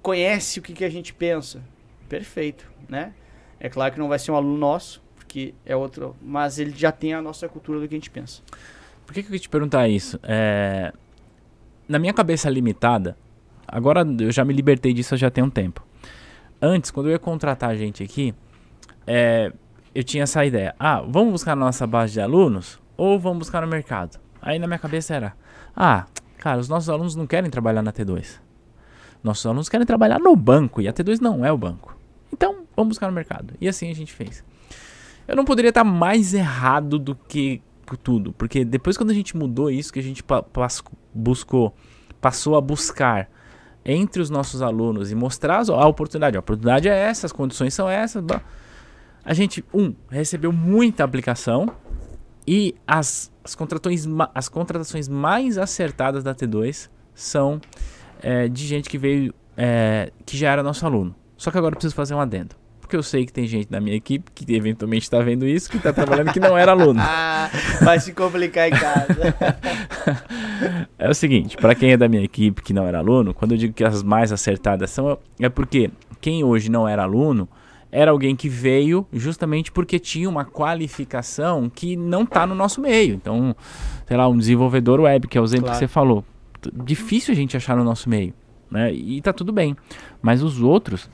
conhece 0.00 0.60
o 0.60 0.62
que, 0.62 0.72
que 0.72 0.84
a 0.84 0.88
gente 0.88 1.12
pensa. 1.12 1.60
Perfeito, 2.08 2.70
né? 2.88 3.12
É 3.58 3.68
claro 3.68 3.92
que 3.92 3.98
não 3.98 4.08
vai 4.08 4.18
ser 4.18 4.30
um 4.30 4.36
aluno 4.36 4.56
nosso, 4.56 5.02
porque 5.16 5.54
é 5.64 5.74
outro, 5.74 6.14
mas 6.22 6.58
ele 6.58 6.70
já 6.70 6.92
tem 6.92 7.14
a 7.14 7.20
nossa 7.20 7.48
cultura 7.48 7.80
do 7.80 7.88
que 7.88 7.94
a 7.94 7.98
gente 7.98 8.10
pensa. 8.10 8.42
Por 9.04 9.12
que, 9.12 9.22
que 9.22 9.26
eu 9.26 9.30
queria 9.30 9.40
te 9.40 9.48
perguntar 9.48 9.88
isso? 9.88 10.18
É... 10.22 10.92
Na 11.88 11.98
minha 11.98 12.12
cabeça 12.12 12.48
limitada, 12.50 13.16
agora 13.66 14.06
eu 14.20 14.30
já 14.30 14.44
me 14.44 14.52
libertei 14.52 14.92
disso 14.92 15.16
já 15.16 15.30
tem 15.30 15.42
um 15.42 15.50
tempo. 15.50 15.84
Antes, 16.60 16.90
quando 16.90 17.06
eu 17.06 17.12
ia 17.12 17.18
contratar 17.18 17.76
gente 17.76 18.02
aqui, 18.02 18.34
é, 19.06 19.52
eu 19.96 20.04
tinha 20.04 20.24
essa 20.24 20.44
ideia. 20.44 20.74
Ah, 20.78 21.00
vamos 21.00 21.32
buscar 21.32 21.56
na 21.56 21.64
nossa 21.64 21.86
base 21.86 22.12
de 22.12 22.20
alunos 22.20 22.78
ou 22.98 23.18
vamos 23.18 23.38
buscar 23.38 23.62
no 23.62 23.66
mercado? 23.66 24.20
Aí 24.42 24.58
na 24.58 24.66
minha 24.66 24.78
cabeça 24.78 25.14
era, 25.14 25.34
ah, 25.74 26.04
cara, 26.36 26.60
os 26.60 26.68
nossos 26.68 26.90
alunos 26.90 27.16
não 27.16 27.26
querem 27.26 27.48
trabalhar 27.48 27.80
na 27.80 27.90
T2. 27.90 28.38
nossos 29.24 29.46
alunos 29.46 29.70
querem 29.70 29.86
trabalhar 29.86 30.20
no 30.20 30.36
banco 30.36 30.82
e 30.82 30.88
a 30.88 30.92
T2 30.92 31.18
não 31.22 31.42
é 31.46 31.50
o 31.50 31.56
banco. 31.56 31.98
Então, 32.30 32.66
vamos 32.76 32.90
buscar 32.90 33.06
no 33.06 33.14
mercado. 33.14 33.54
E 33.58 33.66
assim 33.66 33.90
a 33.90 33.94
gente 33.94 34.12
fez. 34.12 34.44
Eu 35.26 35.34
não 35.34 35.46
poderia 35.46 35.70
estar 35.70 35.82
mais 35.82 36.34
errado 36.34 36.98
do 36.98 37.14
que 37.14 37.62
tudo, 38.02 38.34
porque 38.34 38.66
depois 38.66 38.98
quando 38.98 39.12
a 39.12 39.14
gente 39.14 39.34
mudou 39.34 39.70
isso, 39.70 39.90
que 39.90 39.98
a 39.98 40.02
gente 40.02 40.22
buscou, 41.14 41.74
passou 42.20 42.54
a 42.54 42.60
buscar 42.60 43.30
entre 43.82 44.20
os 44.20 44.28
nossos 44.28 44.60
alunos 44.60 45.10
e 45.10 45.14
mostrar 45.14 45.62
a 45.70 45.86
oportunidade. 45.88 46.36
A 46.36 46.40
oportunidade 46.40 46.86
é 46.86 46.94
essa, 46.94 47.24
as 47.24 47.32
condições 47.32 47.72
são 47.72 47.88
essas. 47.88 48.22
A 49.26 49.34
gente, 49.34 49.64
um, 49.74 49.92
recebeu 50.08 50.52
muita 50.52 51.02
aplicação 51.02 51.68
e 52.46 52.76
as, 52.86 53.32
as, 53.42 53.56
contratações, 53.56 54.06
as 54.32 54.48
contratações 54.48 55.08
mais 55.08 55.58
acertadas 55.58 56.22
da 56.22 56.32
T2 56.32 56.88
são 57.12 57.60
é, 58.22 58.46
de 58.46 58.64
gente 58.64 58.88
que 58.88 58.96
veio, 58.96 59.34
é, 59.56 60.12
que 60.24 60.36
já 60.36 60.52
era 60.52 60.62
nosso 60.62 60.86
aluno. 60.86 61.12
Só 61.36 61.50
que 61.50 61.58
agora 61.58 61.72
eu 61.72 61.76
preciso 61.76 61.96
fazer 61.96 62.14
um 62.14 62.20
adendo. 62.20 62.54
Porque 62.80 62.94
eu 62.94 63.02
sei 63.02 63.26
que 63.26 63.32
tem 63.32 63.48
gente 63.48 63.68
da 63.68 63.80
minha 63.80 63.96
equipe 63.96 64.30
que 64.32 64.54
eventualmente 64.54 65.02
está 65.02 65.18
vendo 65.18 65.44
isso, 65.44 65.68
que 65.68 65.76
está 65.76 65.92
trabalhando 65.92 66.32
que 66.32 66.38
não 66.38 66.56
era 66.56 66.70
aluno. 66.70 67.02
Vai 67.82 67.98
se 67.98 68.12
complicar 68.12 68.68
em 68.68 68.70
casa. 68.70 69.34
é 70.96 71.10
o 71.10 71.14
seguinte, 71.14 71.56
para 71.56 71.74
quem 71.74 71.90
é 71.90 71.96
da 71.96 72.08
minha 72.08 72.22
equipe 72.22 72.62
que 72.62 72.72
não 72.72 72.86
era 72.86 72.98
aluno, 72.98 73.34
quando 73.34 73.52
eu 73.52 73.58
digo 73.58 73.74
que 73.74 73.82
as 73.82 74.04
mais 74.04 74.30
acertadas 74.30 74.88
são, 74.90 75.18
é 75.40 75.48
porque 75.48 75.90
quem 76.20 76.44
hoje 76.44 76.70
não 76.70 76.86
era 76.86 77.02
aluno 77.02 77.48
era 77.96 78.10
alguém 78.10 78.36
que 78.36 78.46
veio 78.46 79.06
justamente 79.10 79.72
porque 79.72 79.98
tinha 79.98 80.28
uma 80.28 80.44
qualificação 80.44 81.70
que 81.74 81.96
não 81.96 82.24
está 82.24 82.46
no 82.46 82.54
nosso 82.54 82.78
meio. 82.78 83.14
Então, 83.14 83.56
sei 84.06 84.18
lá, 84.18 84.28
um 84.28 84.36
desenvolvedor 84.36 85.00
web, 85.00 85.26
que 85.26 85.38
é 85.38 85.40
o 85.40 85.44
exemplo 85.44 85.64
claro. 85.64 85.78
que 85.78 85.86
você 85.86 85.88
falou. 85.88 86.22
Difícil 86.84 87.32
a 87.32 87.34
gente 87.34 87.56
achar 87.56 87.74
no 87.74 87.82
nosso 87.82 88.10
meio, 88.10 88.34
né? 88.70 88.92
E 88.92 89.18
tá 89.22 89.32
tudo 89.32 89.50
bem. 89.50 89.74
Mas 90.20 90.42
os 90.42 90.60
outros, 90.60 91.08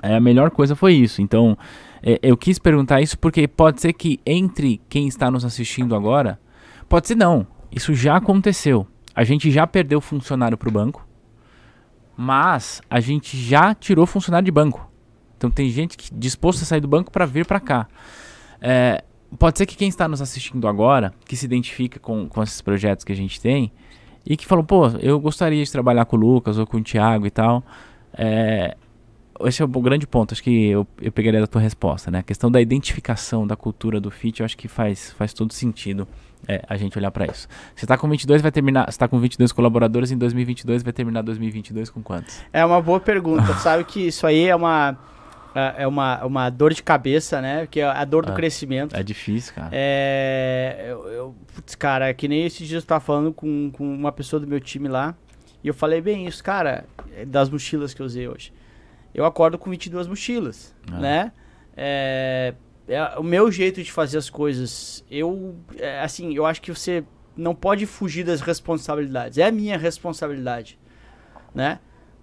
é, 0.00 0.14
a 0.14 0.20
melhor 0.20 0.52
coisa 0.52 0.76
foi 0.76 0.94
isso. 0.94 1.20
Então, 1.20 1.58
é, 2.00 2.20
eu 2.22 2.36
quis 2.36 2.60
perguntar 2.60 3.00
isso 3.00 3.18
porque 3.18 3.48
pode 3.48 3.80
ser 3.80 3.92
que 3.92 4.20
entre 4.24 4.80
quem 4.88 5.08
está 5.08 5.28
nos 5.32 5.44
assistindo 5.44 5.96
agora, 5.96 6.38
pode 6.88 7.08
ser 7.08 7.16
não. 7.16 7.44
Isso 7.72 7.92
já 7.92 8.14
aconteceu. 8.14 8.86
A 9.16 9.24
gente 9.24 9.50
já 9.50 9.66
perdeu 9.66 10.00
funcionário 10.00 10.56
para 10.56 10.68
o 10.68 10.72
banco, 10.72 11.04
mas 12.16 12.80
a 12.88 13.00
gente 13.00 13.36
já 13.36 13.74
tirou 13.74 14.06
funcionário 14.06 14.44
de 14.44 14.52
banco. 14.52 14.93
Então 15.36 15.50
tem 15.50 15.68
gente 15.68 15.96
que 15.96 16.12
disposto 16.12 16.62
a 16.62 16.64
sair 16.64 16.80
do 16.80 16.88
banco 16.88 17.10
para 17.10 17.26
vir 17.26 17.46
para 17.46 17.60
cá. 17.60 17.88
É, 18.60 19.04
pode 19.38 19.58
ser 19.58 19.66
que 19.66 19.76
quem 19.76 19.88
está 19.88 20.08
nos 20.08 20.22
assistindo 20.22 20.66
agora, 20.66 21.12
que 21.26 21.36
se 21.36 21.44
identifica 21.44 21.98
com, 21.98 22.28
com 22.28 22.42
esses 22.42 22.60
projetos 22.60 23.04
que 23.04 23.12
a 23.12 23.16
gente 23.16 23.40
tem, 23.40 23.72
e 24.26 24.36
que 24.36 24.46
falou, 24.46 24.64
pô, 24.64 24.88
eu 25.00 25.20
gostaria 25.20 25.62
de 25.62 25.70
trabalhar 25.70 26.04
com 26.06 26.16
o 26.16 26.20
Lucas 26.20 26.58
ou 26.58 26.66
com 26.66 26.78
o 26.78 26.82
Thiago 26.82 27.26
e 27.26 27.30
tal. 27.30 27.62
É, 28.16 28.76
esse 29.40 29.60
é 29.60 29.64
o 29.64 29.68
grande 29.68 30.06
ponto, 30.06 30.32
acho 30.32 30.42
que 30.42 30.68
eu, 30.68 30.86
eu 31.00 31.10
pegaria 31.10 31.40
da 31.40 31.46
tua 31.46 31.60
resposta, 31.60 32.10
né? 32.10 32.20
A 32.20 32.22
questão 32.22 32.50
da 32.50 32.60
identificação 32.60 33.46
da 33.46 33.56
cultura 33.56 34.00
do 34.00 34.10
fit, 34.10 34.40
eu 34.40 34.46
acho 34.46 34.56
que 34.56 34.68
faz, 34.68 35.12
faz 35.12 35.34
todo 35.34 35.52
sentido 35.52 36.06
é, 36.46 36.62
a 36.68 36.76
gente 36.76 36.96
olhar 36.96 37.10
para 37.10 37.26
isso. 37.26 37.48
Você 37.74 37.84
está 37.84 37.98
com 37.98 38.08
22, 38.08 38.40
vai 38.40 38.52
terminar, 38.52 38.88
está 38.88 39.08
com 39.08 39.18
22 39.18 39.50
colaboradores 39.50 40.10
em 40.10 40.16
2022, 40.16 40.82
vai 40.82 40.92
terminar 40.92 41.22
2022 41.22 41.90
com 41.90 42.02
quantos? 42.02 42.40
É 42.52 42.64
uma 42.64 42.80
boa 42.80 43.00
pergunta. 43.00 43.54
Sabe 43.58 43.84
que 43.84 44.06
isso 44.06 44.26
aí 44.26 44.46
é 44.46 44.54
uma 44.54 44.96
é, 45.54 45.82
é 45.84 45.86
uma, 45.86 46.24
uma 46.24 46.50
dor 46.50 46.72
de 46.72 46.82
cabeça, 46.82 47.40
né? 47.40 47.66
Que 47.66 47.80
é 47.80 47.84
a 47.84 48.04
dor 48.04 48.24
do 48.26 48.32
é, 48.32 48.34
crescimento. 48.34 48.96
É 48.96 49.02
difícil, 49.02 49.54
cara. 49.54 49.70
É, 49.72 50.86
eu, 50.88 51.08
eu, 51.08 51.34
putz, 51.54 51.74
cara, 51.74 52.12
que 52.12 52.26
nem 52.28 52.44
esses 52.44 52.66
dias 52.66 52.72
eu 52.72 52.78
estava 52.78 53.00
falando 53.00 53.32
com, 53.32 53.70
com 53.72 53.94
uma 53.94 54.12
pessoa 54.12 54.40
do 54.40 54.46
meu 54.46 54.60
time 54.60 54.88
lá, 54.88 55.14
e 55.62 55.68
eu 55.68 55.74
falei 55.74 56.00
bem 56.00 56.26
isso, 56.26 56.42
cara, 56.42 56.84
das 57.26 57.48
mochilas 57.48 57.94
que 57.94 58.02
eu 58.02 58.06
usei 58.06 58.28
hoje 58.28 58.52
eu 59.14 59.24
acordo 59.24 59.56
com 59.56 59.70
22 59.70 60.08
mochilas, 60.08 60.74
ah. 60.90 60.98
né? 60.98 61.32
É, 61.76 62.54
é, 62.88 63.02
o 63.16 63.22
meu 63.22 63.50
jeito 63.50 63.82
de 63.82 63.90
fazer 63.90 64.18
as 64.18 64.28
coisas, 64.28 65.04
eu, 65.08 65.54
é, 65.78 66.00
assim, 66.00 66.34
eu 66.34 66.44
acho 66.44 66.60
que 66.60 66.72
você 66.72 67.04
não 67.36 67.54
pode 67.54 67.86
fugir 67.86 68.24
das 68.24 68.40
responsabilidades. 68.40 69.38
É 69.38 69.44
a 69.46 69.52
minha 69.52 69.78
responsabilidade, 69.78 70.78
né? 71.54 71.78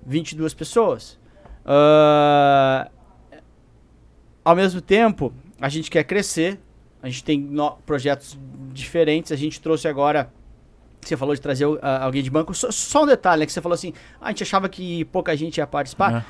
22 0.06 0.54
pessoas. 0.54 1.20
Uh, 1.64 2.90
ao 4.44 4.56
mesmo 4.56 4.82
tempo, 4.82 5.34
a 5.60 5.70
gente 5.70 5.90
quer 5.90 6.04
crescer, 6.04 6.60
a 7.02 7.08
gente 7.08 7.24
tem 7.24 7.50
projetos 7.86 8.38
diferentes, 8.74 9.32
a 9.32 9.36
gente 9.36 9.60
trouxe 9.62 9.88
agora 9.88 10.32
você 11.02 11.18
falou 11.18 11.34
de 11.34 11.42
trazer 11.42 11.66
uh, 11.66 11.80
alguém 11.82 12.22
de 12.22 12.30
banco. 12.30 12.54
Só, 12.54 12.72
só, 12.72 13.04
um 13.04 13.08
detalhe, 13.08 13.40
né? 13.40 13.46
Que 13.46 13.52
você 13.52 13.62
falou 13.62 13.74
assim, 13.74 13.94
ah, 14.20 14.28
a 14.28 14.30
gente 14.30 14.44
achava 14.44 14.70
que 14.70 15.04
pouca 15.06 15.36
gente 15.36 15.58
ia 15.58 15.68
participar. 15.68 16.14
Uhum. 16.14 16.22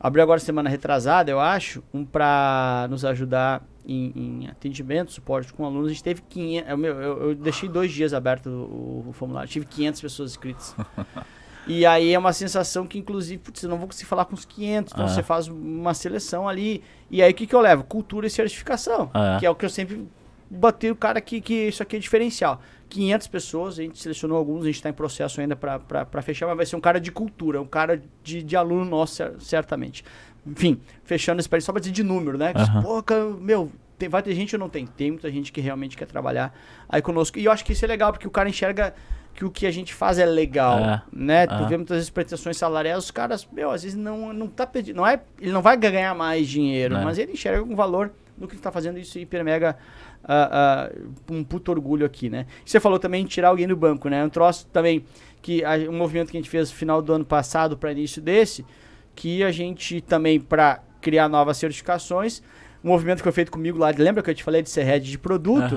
Abriu 0.00 0.22
agora 0.22 0.38
semana 0.38 0.70
retrasada, 0.70 1.30
eu 1.30 1.40
acho, 1.40 1.82
um 1.92 2.04
para 2.04 2.86
nos 2.88 3.04
ajudar 3.04 3.66
em, 3.84 4.12
em, 4.14 4.46
atendimento, 4.48 5.10
suporte 5.10 5.52
com 5.52 5.64
alunos. 5.64 5.86
A 5.86 5.88
gente 5.88 6.04
teve 6.04 6.22
500. 6.28 6.70
Eu, 6.70 6.84
eu, 6.84 7.28
eu 7.30 7.34
deixei 7.34 7.68
dois 7.68 7.90
dias 7.90 8.14
aberto 8.14 8.48
o, 8.48 9.06
o, 9.08 9.12
formulário, 9.12 9.48
tive 9.50 9.66
500 9.66 10.00
pessoas 10.00 10.30
inscritas. 10.32 10.76
e 11.68 11.84
aí 11.84 12.14
é 12.14 12.18
uma 12.18 12.32
sensação 12.32 12.86
que, 12.86 12.98
inclusive, 12.98 13.38
putz, 13.38 13.62
eu 13.62 13.68
não 13.68 13.78
vou 13.78 13.86
conseguir 13.86 14.08
falar 14.08 14.24
com 14.24 14.34
os 14.34 14.44
500, 14.44 14.92
então 14.92 15.04
ah. 15.04 15.08
você 15.08 15.22
faz 15.22 15.48
uma 15.48 15.94
seleção 15.94 16.48
ali. 16.48 16.82
E 17.10 17.22
aí 17.22 17.30
o 17.30 17.34
que, 17.34 17.46
que 17.46 17.54
eu 17.54 17.60
levo? 17.60 17.84
Cultura 17.84 18.26
e 18.26 18.30
certificação, 18.30 19.10
ah. 19.12 19.36
que 19.38 19.46
é 19.46 19.50
o 19.50 19.54
que 19.54 19.64
eu 19.64 19.70
sempre 19.70 20.08
bati 20.50 20.90
o 20.90 20.96
cara 20.96 21.20
que, 21.20 21.40
que 21.40 21.68
isso 21.68 21.82
aqui 21.82 21.96
é 21.96 21.98
diferencial. 21.98 22.60
500 22.88 23.26
pessoas, 23.26 23.78
a 23.78 23.82
gente 23.82 23.98
selecionou 23.98 24.38
alguns, 24.38 24.62
a 24.62 24.66
gente 24.66 24.76
está 24.76 24.88
em 24.88 24.94
processo 24.94 25.40
ainda 25.40 25.54
para 25.54 26.22
fechar, 26.22 26.46
mas 26.46 26.56
vai 26.56 26.66
ser 26.66 26.76
um 26.76 26.80
cara 26.80 26.98
de 26.98 27.12
cultura, 27.12 27.60
um 27.60 27.66
cara 27.66 28.02
de, 28.22 28.42
de 28.42 28.56
aluno 28.56 28.84
nosso, 28.84 29.22
certamente. 29.40 30.02
Enfim, 30.46 30.80
fechando 31.04 31.40
esse 31.40 31.60
só 31.60 31.72
para 31.72 31.80
dizer 31.80 31.92
de 31.92 32.02
número, 32.02 32.38
né? 32.38 32.54
Uhum. 32.56 33.38
Meu, 33.40 33.70
tem, 33.98 34.08
vai 34.08 34.22
ter 34.22 34.34
gente 34.34 34.54
ou 34.54 34.60
não 34.60 34.68
tem? 34.68 34.86
Tem 34.86 35.10
muita 35.10 35.30
gente 35.30 35.52
que 35.52 35.60
realmente 35.60 35.96
quer 35.96 36.06
trabalhar 36.06 36.54
aí 36.88 37.02
conosco. 37.02 37.38
E 37.38 37.44
eu 37.44 37.52
acho 37.52 37.64
que 37.64 37.72
isso 37.72 37.84
é 37.84 37.88
legal, 37.88 38.12
porque 38.12 38.26
o 38.26 38.30
cara 38.30 38.48
enxerga 38.48 38.94
que 39.38 39.44
o 39.44 39.50
que 39.52 39.68
a 39.68 39.70
gente 39.70 39.94
faz 39.94 40.18
é 40.18 40.26
legal, 40.26 40.80
é. 40.80 41.02
né? 41.12 41.46
Tu 41.46 41.64
vê 41.68 41.76
muitas 41.76 41.98
vezes 41.98 42.10
pretensões 42.10 42.56
salariais, 42.56 43.04
os 43.04 43.12
caras, 43.12 43.46
meu, 43.52 43.70
às 43.70 43.84
vezes 43.84 43.96
não, 43.96 44.32
não 44.32 44.48
tá 44.48 44.66
pedindo, 44.66 44.96
não 44.96 45.06
é, 45.06 45.20
ele 45.40 45.52
não 45.52 45.62
vai 45.62 45.76
ganhar 45.76 46.12
mais 46.12 46.48
dinheiro, 46.48 46.96
é. 46.96 47.04
mas 47.04 47.18
ele 47.18 47.34
enxerga 47.34 47.62
um 47.62 47.76
valor 47.76 48.10
no 48.36 48.48
que 48.48 48.54
ele 48.54 48.60
tá 48.60 48.72
fazendo 48.72 48.98
isso 48.98 49.16
hiper 49.16 49.44
mega 49.44 49.76
uh, 50.24 50.98
uh, 50.98 51.32
um 51.32 51.44
puto 51.44 51.70
orgulho 51.70 52.04
aqui, 52.04 52.28
né? 52.28 52.46
Você 52.64 52.80
falou 52.80 52.98
também 52.98 53.22
de 53.22 53.30
tirar 53.30 53.50
alguém 53.50 53.68
do 53.68 53.76
banco, 53.76 54.08
né? 54.08 54.24
Um 54.24 54.28
troço 54.28 54.66
também 54.72 55.04
que 55.40 55.64
a, 55.64 55.76
um 55.88 55.96
movimento 55.96 56.32
que 56.32 56.36
a 56.36 56.40
gente 56.40 56.50
fez 56.50 56.68
no 56.72 56.76
final 56.76 57.00
do 57.00 57.12
ano 57.12 57.24
passado 57.24 57.76
para 57.76 57.92
início 57.92 58.20
desse, 58.20 58.66
que 59.14 59.44
a 59.44 59.52
gente 59.52 60.00
também 60.00 60.40
para 60.40 60.82
criar 61.00 61.28
novas 61.28 61.58
certificações, 61.58 62.42
um 62.82 62.88
movimento 62.88 63.18
que 63.18 63.24
foi 63.24 63.32
feito 63.32 63.50
comigo 63.50 63.78
lá, 63.78 63.92
lembra 63.96 64.22
que 64.22 64.30
eu 64.30 64.34
te 64.34 64.44
falei 64.44 64.62
de 64.62 64.70
ser 64.70 64.84
head 64.84 65.08
de 65.08 65.18
produto? 65.18 65.74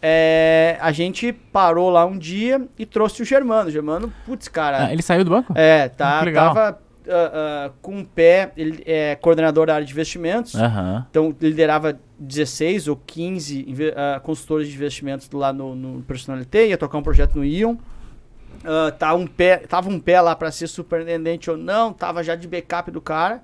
É, 0.00 0.76
a 0.80 0.92
gente 0.92 1.32
parou 1.32 1.90
lá 1.90 2.04
um 2.06 2.16
dia 2.16 2.66
e 2.78 2.86
trouxe 2.86 3.22
o 3.22 3.24
Germano. 3.24 3.68
O 3.68 3.72
Germano, 3.72 4.12
putz, 4.24 4.48
cara. 4.48 4.86
Ah, 4.86 4.92
ele 4.92 5.02
saiu 5.02 5.24
do 5.24 5.30
banco? 5.30 5.52
É, 5.56 5.88
tá, 5.88 6.24
tava 6.32 6.78
uh, 7.06 7.68
uh, 7.68 7.74
com 7.80 7.96
um 7.96 8.04
pé, 8.04 8.52
ele 8.56 8.82
é 8.86 9.16
coordenador 9.16 9.66
da 9.66 9.74
área 9.74 9.86
de 9.86 9.92
investimentos, 9.92 10.54
uhum. 10.54 11.04
então 11.10 11.36
liderava 11.40 11.98
16 12.18 12.88
ou 12.88 12.96
15 12.96 13.62
uh, 13.62 14.20
consultores 14.20 14.68
de 14.68 14.74
investimentos 14.74 15.30
lá 15.32 15.52
no, 15.52 15.74
no 15.74 16.02
Personalité, 16.02 16.68
ia 16.68 16.78
tocar 16.78 16.98
um 16.98 17.02
projeto 17.02 17.36
no 17.36 17.44
Ion. 17.44 17.76
Uh, 18.64 18.90
tá 18.98 19.14
um 19.14 19.26
pé, 19.26 19.58
tava 19.58 19.88
um 19.88 20.00
pé 20.00 20.20
lá 20.20 20.34
para 20.34 20.50
ser 20.50 20.66
superintendente 20.66 21.50
ou 21.50 21.56
não, 21.56 21.92
tava 21.92 22.24
já 22.24 22.34
de 22.34 22.48
backup 22.48 22.90
do 22.90 23.00
cara. 23.00 23.42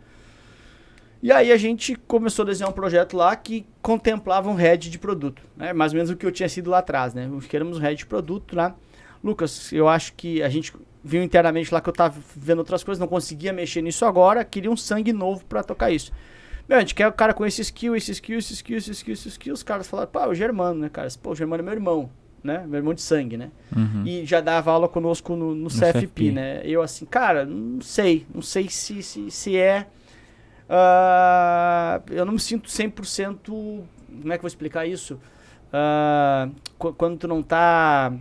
E 1.22 1.30
aí 1.30 1.52
a 1.52 1.56
gente 1.56 1.94
começou 1.94 2.42
a 2.42 2.46
desenhar 2.46 2.68
um 2.68 2.74
projeto 2.74 3.16
lá 3.16 3.36
que 3.36 3.64
contemplava 3.80 4.50
um 4.50 4.54
head 4.54 4.90
de 4.90 4.98
produto, 4.98 5.40
né? 5.56 5.72
Mais 5.72 5.92
ou 5.92 5.96
menos 5.96 6.10
o 6.10 6.16
que 6.16 6.26
eu 6.26 6.32
tinha 6.32 6.48
sido 6.48 6.68
lá 6.68 6.78
atrás, 6.78 7.14
né? 7.14 7.30
Queremos 7.48 7.78
um 7.78 7.80
head 7.80 7.96
de 7.96 8.06
produto 8.06 8.56
lá. 8.56 8.74
Lucas, 9.22 9.72
eu 9.72 9.88
acho 9.88 10.14
que 10.14 10.42
a 10.42 10.48
gente 10.48 10.72
viu 11.04 11.22
internamente 11.22 11.72
lá 11.72 11.80
que 11.80 11.88
eu 11.88 11.92
tava 11.92 12.20
vendo 12.36 12.58
outras 12.58 12.82
coisas, 12.82 13.00
não 13.00 13.06
conseguia 13.06 13.52
mexer 13.52 13.82
nisso 13.82 14.04
agora, 14.04 14.44
queria 14.44 14.70
um 14.70 14.76
sangue 14.76 15.12
novo 15.12 15.44
para 15.44 15.62
tocar 15.62 15.90
isso. 15.90 16.12
Meu, 16.68 16.78
a 16.78 16.80
gente 16.80 16.94
quer 16.94 17.06
o 17.08 17.12
cara 17.12 17.34
com 17.34 17.44
esse 17.44 17.60
skill, 17.60 17.94
esse 17.94 18.12
skill, 18.12 18.38
esse 18.38 18.52
skill, 18.54 18.78
esse 18.78 18.90
skill, 18.90 19.14
esse 19.14 19.28
skill. 19.28 19.54
Os 19.54 19.62
caras 19.62 19.86
falaram, 19.88 20.10
pá, 20.10 20.26
o 20.26 20.34
Germano, 20.34 20.80
né, 20.80 20.88
cara? 20.88 21.08
Pô, 21.22 21.30
o 21.30 21.34
Germano 21.36 21.62
é 21.62 21.64
meu 21.64 21.72
irmão, 21.74 22.10
né? 22.42 22.64
Meu 22.66 22.78
irmão 22.78 22.94
de 22.94 23.02
sangue, 23.02 23.36
né? 23.36 23.50
Uhum. 23.74 24.04
E 24.06 24.24
já 24.24 24.40
dava 24.40 24.72
aula 24.72 24.88
conosco 24.88 25.36
no, 25.36 25.54
no, 25.54 25.62
no 25.62 25.68
CFP, 25.68 25.92
CFP, 25.92 26.32
né? 26.32 26.62
Eu 26.64 26.82
assim, 26.82 27.04
cara, 27.04 27.44
não 27.44 27.80
sei, 27.80 28.26
não 28.34 28.42
sei 28.42 28.68
se, 28.68 29.02
se, 29.02 29.30
se 29.30 29.56
é... 29.56 29.86
Uh, 30.72 32.02
eu 32.10 32.24
não 32.24 32.32
me 32.32 32.40
sinto 32.40 32.68
100%... 32.68 33.38
Como 33.44 33.84
é 34.26 34.36
que 34.36 34.38
eu 34.38 34.42
vou 34.42 34.48
explicar 34.48 34.86
isso? 34.86 35.20
Uh, 35.68 36.94
quando 36.94 37.18
tu 37.18 37.28
não 37.28 37.42
tá 37.42 38.12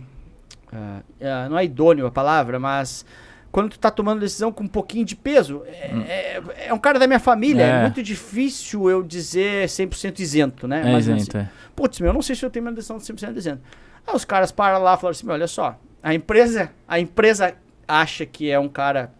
Uh, 0.72 1.50
não 1.50 1.58
é 1.58 1.64
idôneo 1.66 2.06
a 2.06 2.10
palavra, 2.10 2.58
mas 2.58 3.04
quando 3.50 3.72
tu 3.72 3.78
tá 3.78 3.90
tomando 3.90 4.20
decisão 4.20 4.50
com 4.50 4.64
um 4.64 4.68
pouquinho 4.68 5.04
de 5.04 5.14
peso, 5.14 5.62
é, 5.66 5.90
hum. 5.92 6.04
é, 6.08 6.42
é 6.68 6.74
um 6.74 6.78
cara 6.78 6.98
da 6.98 7.06
minha 7.06 7.20
família, 7.20 7.62
é. 7.62 7.68
é, 7.68 7.82
muito 7.82 8.02
difícil 8.02 8.88
eu 8.88 9.02
dizer 9.02 9.66
100% 9.66 10.18
isento, 10.20 10.66
né? 10.66 10.80
É 10.80 10.92
mas, 10.92 11.06
isento, 11.06 11.36
assim, 11.36 11.46
é. 11.46 11.50
Putz, 11.76 12.00
meu, 12.00 12.08
eu 12.08 12.14
não 12.14 12.22
sei 12.22 12.34
se 12.34 12.44
eu 12.44 12.48
tenho 12.48 12.64
uma 12.64 12.72
decisão 12.72 12.96
de 12.96 13.04
100% 13.04 13.36
isento. 13.36 13.60
Aí 14.06 14.16
os 14.16 14.24
caras 14.24 14.50
param 14.50 14.82
lá 14.82 14.94
e 14.94 14.96
falam 14.96 15.10
assim, 15.10 15.28
olha 15.28 15.46
só, 15.46 15.78
a 16.02 16.14
empresa, 16.14 16.70
a 16.88 16.98
empresa 16.98 17.54
acha 17.86 18.24
que 18.24 18.50
é 18.50 18.58
um 18.58 18.68
cara 18.68 19.12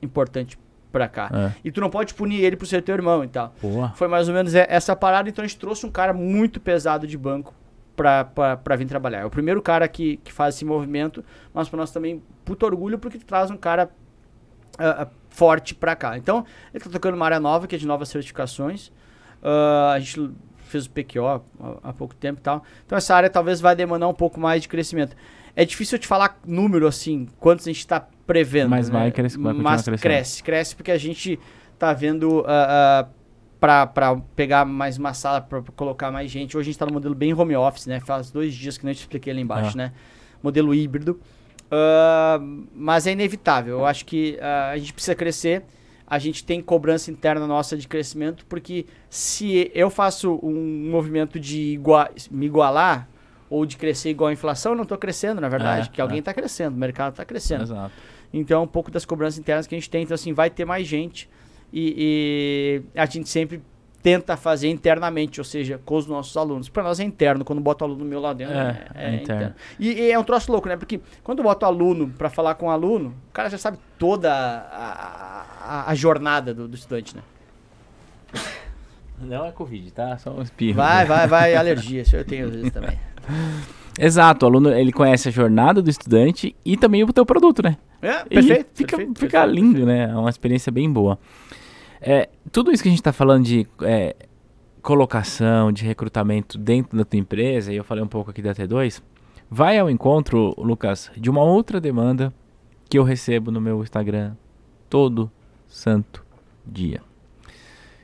importante 0.00 0.56
pra 0.90 1.08
cá. 1.08 1.30
É. 1.32 1.52
E 1.64 1.70
tu 1.70 1.80
não 1.80 1.90
pode 1.90 2.14
punir 2.14 2.40
ele 2.42 2.56
por 2.56 2.66
ser 2.66 2.82
teu 2.82 2.94
irmão 2.94 3.24
e 3.24 3.28
tal. 3.28 3.54
Boa. 3.60 3.90
Foi 3.90 4.08
mais 4.08 4.28
ou 4.28 4.34
menos 4.34 4.54
essa 4.54 4.94
parada, 4.96 5.28
então 5.28 5.44
a 5.44 5.48
gente 5.48 5.58
trouxe 5.58 5.86
um 5.86 5.90
cara 5.90 6.12
muito 6.12 6.60
pesado 6.60 7.06
de 7.06 7.16
banco 7.16 7.54
pra, 7.96 8.24
pra, 8.24 8.56
pra 8.56 8.76
vir 8.76 8.86
trabalhar. 8.86 9.18
É 9.20 9.24
o 9.24 9.30
primeiro 9.30 9.60
cara 9.60 9.88
que, 9.88 10.18
que 10.18 10.32
faz 10.32 10.54
esse 10.54 10.64
movimento, 10.64 11.24
mas 11.52 11.68
pra 11.68 11.76
nós 11.76 11.90
também, 11.90 12.22
puto 12.44 12.64
orgulho, 12.64 12.98
porque 12.98 13.18
tu 13.18 13.26
traz 13.26 13.50
um 13.50 13.56
cara 13.56 13.90
uh, 14.74 15.06
forte 15.30 15.74
pra 15.74 15.96
cá. 15.96 16.16
Então, 16.16 16.44
ele 16.72 16.82
tá 16.82 16.90
tocando 16.90 17.14
uma 17.14 17.24
área 17.24 17.40
nova, 17.40 17.66
que 17.66 17.74
é 17.74 17.78
de 17.78 17.86
novas 17.86 18.08
certificações. 18.08 18.88
Uh, 19.42 19.90
a 19.92 19.98
gente 19.98 20.30
fez 20.68 20.86
o 20.86 20.90
PQO 20.90 21.26
há, 21.26 21.40
há 21.82 21.92
pouco 21.92 22.14
tempo 22.14 22.38
e 22.38 22.42
tal. 22.42 22.62
Então, 22.86 22.96
essa 22.96 23.14
área 23.14 23.28
talvez 23.28 23.60
vai 23.60 23.74
demandar 23.74 24.06
um 24.06 24.14
pouco 24.14 24.38
mais 24.38 24.62
de 24.62 24.68
crescimento. 24.68 25.16
É 25.58 25.64
difícil 25.64 25.96
eu 25.96 26.00
te 26.00 26.06
falar 26.06 26.38
número 26.46 26.86
assim, 26.86 27.26
quantos 27.40 27.66
a 27.66 27.70
gente 27.70 27.80
está 27.80 28.06
prevendo. 28.24 28.70
Mas 28.70 28.88
né? 28.88 28.96
vai, 28.96 29.10
crescer, 29.10 29.38
vai 29.38 29.52
Mas 29.54 29.82
crescendo. 29.82 30.00
cresce, 30.00 30.40
cresce 30.40 30.76
porque 30.76 30.92
a 30.92 30.96
gente 30.96 31.36
está 31.74 31.92
vendo 31.92 32.42
uh, 32.42 32.42
uh, 32.42 33.08
para 33.58 34.22
pegar 34.36 34.64
mais 34.64 34.98
uma 34.98 35.12
sala, 35.12 35.40
para 35.40 35.60
colocar 35.74 36.12
mais 36.12 36.30
gente. 36.30 36.56
Hoje 36.56 36.66
a 36.66 36.70
gente 36.70 36.76
está 36.76 36.86
no 36.86 36.92
modelo 36.92 37.12
bem 37.12 37.34
home 37.34 37.56
office, 37.56 37.86
né? 37.86 37.98
Faz 37.98 38.30
dois 38.30 38.54
dias 38.54 38.78
que 38.78 38.86
não 38.86 38.94
te 38.94 39.00
expliquei 39.00 39.32
ali 39.32 39.42
embaixo, 39.42 39.72
ah. 39.74 39.78
né? 39.78 39.92
Modelo 40.40 40.72
híbrido. 40.72 41.18
Uh, 41.64 42.68
mas 42.72 43.08
é 43.08 43.10
inevitável. 43.10 43.80
Eu 43.80 43.84
acho 43.86 44.04
que 44.04 44.38
uh, 44.40 44.70
a 44.74 44.78
gente 44.78 44.92
precisa 44.92 45.16
crescer. 45.16 45.64
A 46.06 46.20
gente 46.20 46.44
tem 46.44 46.62
cobrança 46.62 47.10
interna 47.10 47.48
nossa 47.48 47.76
de 47.76 47.88
crescimento, 47.88 48.46
porque 48.46 48.86
se 49.10 49.72
eu 49.74 49.90
faço 49.90 50.38
um 50.40 50.88
movimento 50.88 51.40
de 51.40 51.72
igua 51.72 52.08
me 52.30 52.46
igualar 52.46 53.08
ou 53.50 53.64
de 53.64 53.76
crescer 53.76 54.10
igual 54.10 54.28
a 54.28 54.32
inflação, 54.32 54.72
eu 54.72 54.76
não 54.76 54.82
estou 54.82 54.98
crescendo, 54.98 55.40
na 55.40 55.48
verdade, 55.48 55.88
é, 55.88 55.92
que 55.92 56.00
alguém 56.00 56.18
está 56.18 56.30
é. 56.32 56.34
crescendo, 56.34 56.74
o 56.74 56.78
mercado 56.78 57.12
está 57.12 57.24
crescendo. 57.24 57.62
Exato. 57.62 57.92
Então, 58.32 58.60
é 58.60 58.64
um 58.64 58.68
pouco 58.68 58.90
das 58.90 59.04
cobranças 59.04 59.38
internas 59.38 59.66
que 59.66 59.74
a 59.74 59.78
gente 59.78 59.88
tem. 59.88 60.02
Então, 60.02 60.14
assim, 60.14 60.32
vai 60.32 60.50
ter 60.50 60.64
mais 60.64 60.86
gente 60.86 61.28
e, 61.72 62.82
e 62.94 62.98
a 62.98 63.06
gente 63.06 63.28
sempre 63.28 63.62
tenta 64.02 64.36
fazer 64.36 64.68
internamente, 64.68 65.40
ou 65.40 65.44
seja, 65.44 65.80
com 65.84 65.96
os 65.96 66.06
nossos 66.06 66.36
alunos. 66.36 66.68
Para 66.68 66.82
nós 66.82 67.00
é 67.00 67.04
interno, 67.04 67.44
quando 67.44 67.60
bota 67.60 67.84
o 67.84 67.88
aluno 67.88 68.04
meu 68.04 68.20
lá 68.20 68.32
dentro, 68.32 68.54
é, 68.54 68.86
é, 68.94 69.04
é 69.04 69.14
interno. 69.16 69.42
interno. 69.42 69.54
E, 69.78 69.92
e, 69.92 70.10
é 70.10 70.18
um 70.18 70.24
troço 70.24 70.50
louco, 70.52 70.68
né? 70.68 70.76
Porque 70.76 71.00
quando 71.22 71.42
bota 71.42 71.66
o 71.66 71.68
aluno 71.68 72.08
para 72.16 72.30
falar 72.30 72.54
com 72.54 72.66
o 72.66 72.70
aluno, 72.70 73.14
o 73.28 73.32
cara 73.32 73.50
já 73.50 73.58
sabe 73.58 73.78
toda 73.98 74.32
a, 74.32 75.44
a, 75.60 75.90
a 75.90 75.94
jornada 75.94 76.54
do, 76.54 76.68
do, 76.68 76.76
estudante, 76.76 77.16
né? 77.16 77.22
Não 79.20 79.44
é 79.44 79.52
Covid, 79.52 79.92
tá? 79.92 80.16
Só 80.18 80.30
um 80.30 80.42
espirro. 80.42 80.76
Vai, 80.76 81.04
vai, 81.04 81.26
vai, 81.28 81.54
alergia. 81.54 82.02
Isso 82.02 82.16
eu 82.16 82.24
tenho 82.24 82.46
às 82.46 82.54
vezes 82.54 82.70
também. 82.70 82.98
Exato, 83.98 84.46
o 84.46 84.48
aluno 84.48 84.70
ele 84.70 84.92
conhece 84.92 85.28
a 85.28 85.32
jornada 85.32 85.82
do 85.82 85.90
estudante 85.90 86.54
e 86.64 86.76
também 86.76 87.02
o 87.02 87.12
teu 87.12 87.26
produto, 87.26 87.62
né? 87.62 87.76
É, 88.00 88.24
perfeito. 88.24 88.70
Fica, 88.72 88.96
perfeito, 88.96 89.18
fica 89.18 89.40
perfeito, 89.40 89.54
lindo, 89.54 89.84
perfeito. 89.84 89.86
né? 89.86 90.10
É 90.10 90.16
uma 90.16 90.30
experiência 90.30 90.70
bem 90.70 90.90
boa. 90.90 91.18
É, 92.00 92.28
tudo 92.52 92.70
isso 92.70 92.82
que 92.82 92.88
a 92.88 92.92
gente 92.92 93.00
está 93.00 93.12
falando 93.12 93.44
de 93.44 93.66
é, 93.82 94.14
colocação, 94.80 95.72
de 95.72 95.84
recrutamento 95.84 96.56
dentro 96.56 96.96
da 96.96 97.04
tua 97.04 97.18
empresa, 97.18 97.72
e 97.72 97.76
eu 97.76 97.84
falei 97.84 98.04
um 98.04 98.08
pouco 98.08 98.30
aqui 98.30 98.40
da 98.40 98.54
T2, 98.54 99.02
vai 99.50 99.78
ao 99.78 99.90
encontro, 99.90 100.54
Lucas, 100.56 101.10
de 101.16 101.28
uma 101.28 101.42
outra 101.42 101.80
demanda 101.80 102.32
que 102.88 102.98
eu 102.98 103.02
recebo 103.02 103.50
no 103.50 103.60
meu 103.60 103.82
Instagram 103.82 104.34
todo 104.88 105.30
santo 105.66 106.24
dia. 106.64 107.07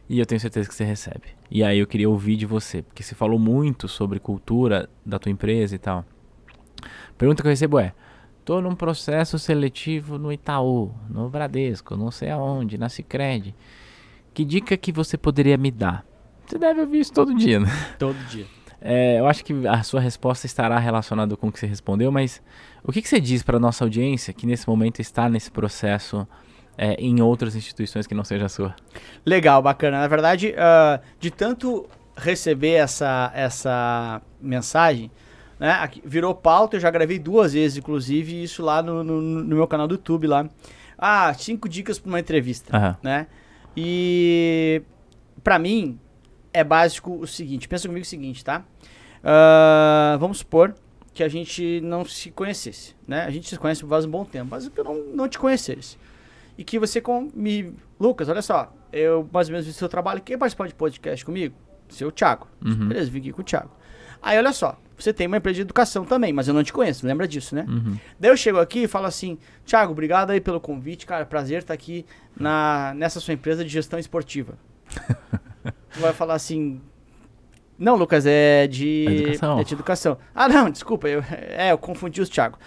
E 0.08 0.18
eu 0.18 0.26
tenho 0.26 0.40
certeza 0.40 0.68
que 0.68 0.74
você 0.74 0.84
recebe. 0.84 1.28
E 1.50 1.62
aí 1.64 1.78
eu 1.78 1.86
queria 1.86 2.08
ouvir 2.08 2.36
de 2.36 2.44
você, 2.44 2.82
porque 2.82 3.02
você 3.02 3.14
falou 3.14 3.38
muito 3.38 3.88
sobre 3.88 4.18
cultura 4.18 4.88
da 5.04 5.18
tua 5.18 5.32
empresa 5.32 5.74
e 5.74 5.78
tal. 5.78 6.04
Pergunta 7.16 7.42
que 7.42 7.48
eu 7.48 7.50
recebo 7.50 7.78
é: 7.78 7.94
tô 8.44 8.60
num 8.60 8.74
processo 8.74 9.38
seletivo 9.38 10.18
no 10.18 10.32
Itaú, 10.32 10.94
no 11.08 11.28
Bradesco, 11.30 11.96
não 11.96 12.10
sei 12.10 12.30
aonde, 12.30 12.76
na 12.76 12.88
Sicredi. 12.88 13.54
Que 14.34 14.44
dica 14.44 14.76
que 14.76 14.92
você 14.92 15.16
poderia 15.16 15.56
me 15.56 15.70
dar? 15.70 16.04
Você 16.44 16.58
deve 16.58 16.80
ouvir 16.80 17.00
isso 17.00 17.12
todo 17.12 17.34
dia, 17.34 17.58
né? 17.58 17.68
Todo 17.98 18.16
dia. 18.26 18.46
É, 18.80 19.18
eu 19.18 19.26
acho 19.26 19.42
que 19.42 19.66
a 19.66 19.82
sua 19.82 19.98
resposta 19.98 20.44
estará 20.44 20.78
relacionada 20.78 21.34
com 21.38 21.48
o 21.48 21.52
que 21.52 21.58
você 21.58 21.66
respondeu, 21.66 22.12
mas 22.12 22.42
o 22.82 22.92
que, 22.92 23.00
que 23.00 23.08
você 23.08 23.18
diz 23.18 23.42
para 23.42 23.58
nossa 23.58 23.82
audiência 23.82 24.34
que 24.34 24.46
nesse 24.46 24.68
momento 24.68 25.00
está 25.00 25.26
nesse 25.26 25.50
processo 25.50 26.28
é, 26.76 26.94
em 26.94 27.20
outras 27.20 27.54
instituições 27.54 28.06
que 28.06 28.14
não 28.14 28.24
seja 28.24 28.46
a 28.46 28.48
sua? 28.48 28.74
Legal, 29.24 29.62
bacana. 29.62 30.00
Na 30.00 30.08
verdade, 30.08 30.54
uh, 30.54 31.00
de 31.20 31.30
tanto 31.30 31.88
receber 32.16 32.72
essa, 32.72 33.30
essa 33.34 34.22
mensagem, 34.40 35.10
né, 35.58 35.72
aqui, 35.72 36.02
virou 36.04 36.34
pauta, 36.34 36.76
eu 36.76 36.80
já 36.80 36.90
gravei 36.90 37.18
duas 37.18 37.52
vezes, 37.52 37.78
inclusive, 37.78 38.42
isso 38.42 38.62
lá 38.62 38.82
no, 38.82 39.02
no, 39.02 39.20
no 39.20 39.56
meu 39.56 39.66
canal 39.66 39.86
do 39.86 39.94
YouTube 39.94 40.26
lá. 40.26 40.48
Ah, 40.98 41.32
cinco 41.34 41.68
dicas 41.68 41.98
para 41.98 42.08
uma 42.08 42.20
entrevista, 42.20 42.76
uhum. 42.76 42.94
né? 43.02 43.26
E 43.76 44.82
para 45.42 45.58
mim 45.58 45.98
é 46.52 46.62
básico 46.62 47.12
o 47.12 47.26
seguinte, 47.26 47.66
pensa 47.66 47.88
comigo 47.88 48.04
o 48.04 48.08
seguinte, 48.08 48.44
tá? 48.44 48.64
Uh, 49.20 50.18
vamos 50.18 50.38
supor 50.38 50.74
que 51.12 51.22
a 51.22 51.28
gente 51.28 51.80
não 51.80 52.04
se 52.04 52.30
conhecesse, 52.30 52.94
né? 53.06 53.24
A 53.24 53.30
gente 53.30 53.48
se 53.48 53.58
conhece 53.58 53.84
faz 53.84 54.04
um 54.04 54.10
bom 54.10 54.24
tempo, 54.24 54.48
mas 54.50 54.68
que 54.68 54.78
eu 54.78 54.84
não, 54.84 54.94
não 55.14 55.28
te 55.28 55.38
conhecesse 55.38 55.96
e 56.56 56.64
que 56.64 56.78
você 56.78 57.00
com 57.00 57.28
me 57.34 57.74
Lucas, 57.98 58.28
olha 58.28 58.42
só, 58.42 58.72
eu 58.92 59.28
mais 59.32 59.48
ou 59.48 59.52
menos 59.52 59.66
vi 59.66 59.72
seu 59.72 59.88
trabalho, 59.88 60.20
quem 60.20 60.38
participar 60.38 60.68
de 60.68 60.74
podcast 60.74 61.24
comigo? 61.24 61.54
Seu 61.88 62.10
Thiago. 62.10 62.48
Uhum. 62.64 62.88
Beleza, 62.88 63.10
vim 63.10 63.20
aqui 63.20 63.32
com 63.32 63.42
o 63.42 63.44
Thiago. 63.44 63.70
Aí 64.22 64.38
olha 64.38 64.52
só, 64.52 64.78
você 64.96 65.12
tem 65.12 65.26
uma 65.26 65.36
empresa 65.36 65.56
de 65.56 65.60
educação 65.62 66.04
também, 66.04 66.32
mas 66.32 66.48
eu 66.48 66.54
não 66.54 66.62
te 66.62 66.72
conheço, 66.72 67.06
lembra 67.06 67.28
disso, 67.28 67.54
né? 67.54 67.66
Uhum. 67.68 67.98
Daí 68.18 68.30
eu 68.30 68.36
chego 68.36 68.58
aqui 68.58 68.84
e 68.84 68.88
falo 68.88 69.06
assim, 69.06 69.38
Thiago, 69.66 69.92
obrigado 69.92 70.30
aí 70.30 70.40
pelo 70.40 70.60
convite, 70.60 71.04
cara, 71.04 71.26
prazer 71.26 71.60
estar 71.60 71.74
aqui 71.74 72.06
na, 72.36 72.94
nessa 72.96 73.20
sua 73.20 73.34
empresa 73.34 73.64
de 73.64 73.70
gestão 73.70 73.98
esportiva. 73.98 74.54
tu 75.92 76.00
vai 76.00 76.12
falar 76.12 76.34
assim, 76.34 76.80
não, 77.78 77.96
Lucas, 77.96 78.24
é 78.26 78.66
de, 78.66 79.04
educação. 79.06 79.58
é 79.58 79.64
de 79.64 79.74
educação. 79.74 80.18
Ah, 80.34 80.48
não, 80.48 80.70
desculpa, 80.70 81.08
eu, 81.08 81.22
é, 81.30 81.72
eu 81.72 81.78
confundi 81.78 82.20
os 82.20 82.28
Thiago. 82.28 82.58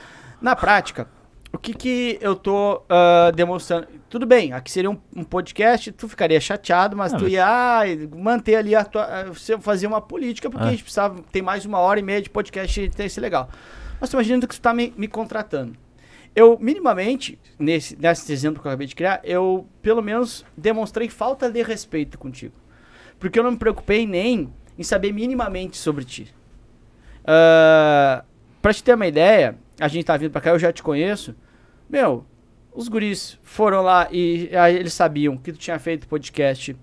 Na 0.42 0.56
prática, 0.56 1.08
o 1.52 1.58
que 1.58 1.74
que 1.74 2.18
eu 2.22 2.36
tô 2.36 2.76
uh, 2.76 3.32
demonstrando? 3.36 3.88
Tudo 4.10 4.26
bem, 4.26 4.54
aqui 4.54 4.70
seria 4.72 4.90
um, 4.90 4.98
um, 5.16 5.24
podcast, 5.24 5.92
tu 5.92 6.08
ficaria 6.08 6.40
chateado, 6.40 6.96
mas 6.96 7.14
não, 7.14 7.20
tu 7.20 7.28
ia 7.28 7.46
ah, 7.46 7.84
manter 8.16 8.56
ali 8.56 8.76
a 8.76 8.84
tua. 8.84 9.26
Você 9.26 9.58
fazer 9.60 9.88
uma 9.88 10.02
política, 10.02 10.50
porque 10.50 10.66
ah. 10.66 10.68
a 10.68 10.72
gente 10.72 10.84
precisava. 10.84 11.22
Tem 11.32 11.42
mais 11.42 11.66
uma 11.66 11.80
hora 11.80 12.00
e 12.00 12.04
meia 12.04 12.22
de 12.22 12.30
podcast 12.30 12.82
e 12.82 12.90
tem 12.90 13.06
esse 13.06 13.20
legal. 13.20 13.50
Mas 14.00 14.10
tu 14.10 14.14
imagina 14.14 14.46
que 14.46 14.56
tu 14.56 14.62
tá 14.62 14.74
me, 14.74 14.94
me 14.98 15.08
contratando. 15.08 15.74
Eu, 16.36 16.58
minimamente, 16.60 17.40
nesse, 17.58 17.98
nesse 18.00 18.32
exemplo 18.32 18.62
que 18.62 18.68
eu 18.68 18.72
acabei 18.72 18.86
de 18.86 18.96
criar, 18.96 19.22
eu 19.24 19.68
pelo 19.82 20.02
menos 20.02 20.46
demonstrei 20.56 21.10
falta 21.10 21.50
de 21.50 21.64
respeito 21.64 22.18
contigo. 22.18 22.54
Porque 23.18 23.40
eu 23.40 23.44
não 23.44 23.52
me 23.52 23.58
preocupei 23.58 24.06
nem 24.06 24.54
em 24.78 24.84
saber 24.84 25.12
minimamente 25.12 25.78
sobre 25.78 26.06
ti. 26.06 26.32
Uh, 27.24 28.24
pra 28.62 28.72
te 28.72 28.84
ter 28.84 28.94
uma 28.94 29.08
ideia, 29.08 29.58
a 29.80 29.88
gente 29.88 30.06
tá 30.06 30.18
vindo 30.18 30.32
pra 30.32 30.42
cá, 30.42 30.52
eu 30.52 30.60
já 30.60 30.72
te 30.72 30.82
conheço. 30.82 31.36
Meu, 31.90 32.26
os 32.74 32.88
guris 32.88 33.40
foram 33.42 33.82
lá 33.82 34.08
e 34.12 34.50
aí 34.56 34.76
eles 34.76 34.94
sabiam 34.94 35.38
que 35.38 35.52
tu 35.52 35.58
tinha 35.58 35.80
feito 35.80 36.08
podcast 36.08 36.76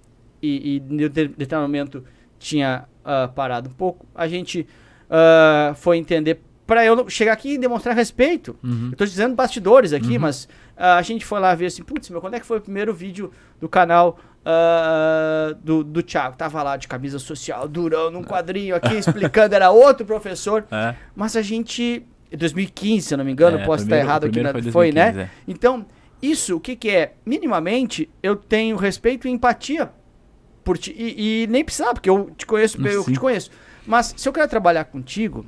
e, 0.43 0.77
e 0.77 0.77
em 0.79 0.97
determinado 0.97 1.62
momento 1.62 2.05
tinha 2.39 2.85
uh, 3.01 3.33
parado 3.33 3.71
um 3.71 3.73
pouco. 3.73 4.07
A 4.15 4.27
gente 4.27 4.66
uh, 5.09 5.75
foi 5.75 5.99
entender 5.99 6.41
para 6.66 6.85
eu 6.85 7.09
chegar 7.09 7.33
aqui 7.33 7.55
e 7.55 7.59
demonstrar 7.59 7.95
respeito. 7.95 8.57
Uhum. 8.62 8.89
Eu 8.93 8.97
tô 8.97 9.05
dizendo 9.05 9.35
bastidores 9.35 9.93
aqui, 9.93 10.15
uhum. 10.15 10.21
mas 10.21 10.45
uh, 10.77 10.97
a 10.99 11.03
gente 11.03 11.25
foi 11.25 11.39
lá 11.39 11.55
ver 11.55 11.66
assim, 11.66 11.83
putz, 11.83 12.09
meu, 12.11 12.21
quando 12.21 12.35
é 12.35 12.41
que 12.41 12.47
foi 12.47 12.59
o 12.59 12.61
primeiro 12.61 12.93
vídeo 12.93 13.31
do 13.61 13.69
canal 13.69 14.19
uh, 14.41 15.55
do, 15.62 15.85
do 15.85 16.03
Thiago? 16.03 16.37
Tava 16.37 16.62
lá 16.62 16.77
de 16.77 16.89
camisa 16.89 17.19
social, 17.19 17.69
durão, 17.69 18.11
num 18.11 18.25
quadrinho 18.25 18.75
aqui, 18.75 18.95
explicando, 18.95 19.55
era 19.55 19.71
outro 19.71 20.05
professor. 20.07 20.65
É. 20.75 20.97
Mas 21.15 21.37
a 21.37 21.43
gente 21.43 22.05
2015, 22.36 23.06
se 23.06 23.15
eu 23.15 23.19
não 23.19 23.24
me 23.24 23.32
engano, 23.32 23.59
é, 23.59 23.65
posso 23.65 23.85
primeiro, 23.85 24.05
estar 24.05 24.12
errado 24.12 24.27
aqui, 24.27 24.40
na, 24.40 24.52
foi, 24.52 24.62
2015, 24.62 24.73
foi, 24.73 24.93
né? 24.93 25.23
É. 25.24 25.31
Então, 25.47 25.86
isso, 26.23 26.56
o 26.56 26.61
que 26.61 26.74
que 26.74 26.90
é? 26.90 27.15
Minimamente, 27.24 28.09
eu 28.23 28.35
tenho 28.35 28.77
respeito 28.77 29.28
e 29.28 29.31
empatia 29.31 29.90
por 30.65 30.78
ti, 30.78 30.94
e, 30.97 31.43
e 31.43 31.47
nem 31.48 31.65
precisava, 31.65 31.94
porque 31.94 32.09
eu 32.09 32.31
te 32.36 32.47
conheço, 32.47 32.78
Sim. 32.78 32.89
eu 32.89 33.05
te 33.05 33.20
conheço. 33.20 33.51
Mas 33.86 34.15
se 34.16 34.28
eu 34.28 34.32
quero 34.32 34.48
trabalhar 34.48 34.85
contigo, 34.86 35.44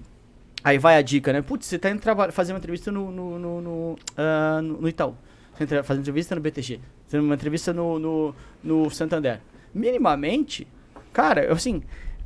aí 0.63 0.79
vai 0.79 0.97
a 0.97 1.03
dica, 1.03 1.33
né? 1.33 1.41
Putz, 1.41 1.67
você 1.67 1.79
tá 1.79 1.91
indo 1.91 2.03
fazer 2.31 2.53
uma 2.53 2.59
entrevista 2.59 2.93
no, 2.93 3.11
no, 3.11 3.39
no, 3.39 3.61
no, 3.61 3.71
uh, 3.93 4.63
no 4.63 4.89
Itaú. 4.89 5.17
Você 5.57 5.83
fazendo 5.83 6.03
entrevista 6.03 6.35
no 6.35 6.41
BTG. 6.41 6.81
Fazendo 7.09 7.25
uma 7.25 7.35
entrevista 7.35 7.73
no, 7.73 7.99
no, 7.99 8.35
no 8.63 8.91
Santander. 8.91 9.41
Minimamente, 9.75 10.67
cara, 11.13 11.51
assim, 11.51 11.83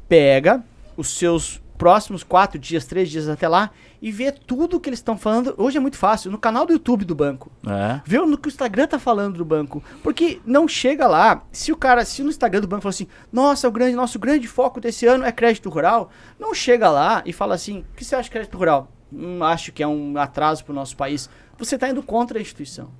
pega 0.08 0.64
os 0.96 1.16
seus 1.16 1.62
próximos 1.78 2.24
quatro 2.24 2.58
dias, 2.58 2.84
três 2.84 3.08
dias 3.08 3.28
até 3.28 3.48
lá 3.48 3.70
e 4.00 4.10
ver 4.10 4.32
tudo 4.32 4.80
que 4.80 4.88
eles 4.88 4.98
estão 4.98 5.16
falando. 5.16 5.54
Hoje 5.58 5.76
é 5.76 5.80
muito 5.80 5.96
fácil, 5.96 6.30
no 6.30 6.38
canal 6.38 6.64
do 6.64 6.72
YouTube 6.72 7.04
do 7.04 7.14
banco. 7.14 7.50
É. 7.66 8.00
Ver 8.04 8.20
no 8.26 8.38
que 8.38 8.48
o 8.48 8.50
Instagram 8.50 8.86
tá 8.86 8.98
falando 8.98 9.36
do 9.36 9.44
banco. 9.44 9.82
Porque 10.02 10.40
não 10.46 10.66
chega 10.66 11.06
lá, 11.06 11.44
se 11.52 11.70
o 11.72 11.76
cara, 11.76 12.04
se 12.04 12.22
no 12.22 12.30
Instagram 12.30 12.60
do 12.60 12.68
banco 12.68 12.82
fala 12.82 12.90
assim, 12.90 13.08
nossa, 13.32 13.68
o 13.68 13.70
grande, 13.70 13.94
nosso 13.94 14.18
grande 14.18 14.46
foco 14.48 14.80
desse 14.80 15.06
ano 15.06 15.24
é 15.24 15.32
crédito 15.32 15.68
rural, 15.68 16.10
não 16.38 16.54
chega 16.54 16.90
lá 16.90 17.22
e 17.26 17.32
fala 17.32 17.54
assim, 17.54 17.80
o 17.80 17.96
que 17.96 18.04
você 18.04 18.14
acha 18.14 18.24
de 18.24 18.30
crédito 18.30 18.56
rural? 18.56 18.90
Hum, 19.12 19.42
acho 19.42 19.72
que 19.72 19.82
é 19.82 19.86
um 19.86 20.16
atraso 20.16 20.64
para 20.64 20.72
o 20.72 20.74
nosso 20.74 20.96
país. 20.96 21.28
Você 21.58 21.74
está 21.74 21.88
indo 21.88 22.02
contra 22.02 22.38
a 22.38 22.42
instituição. 22.42 22.90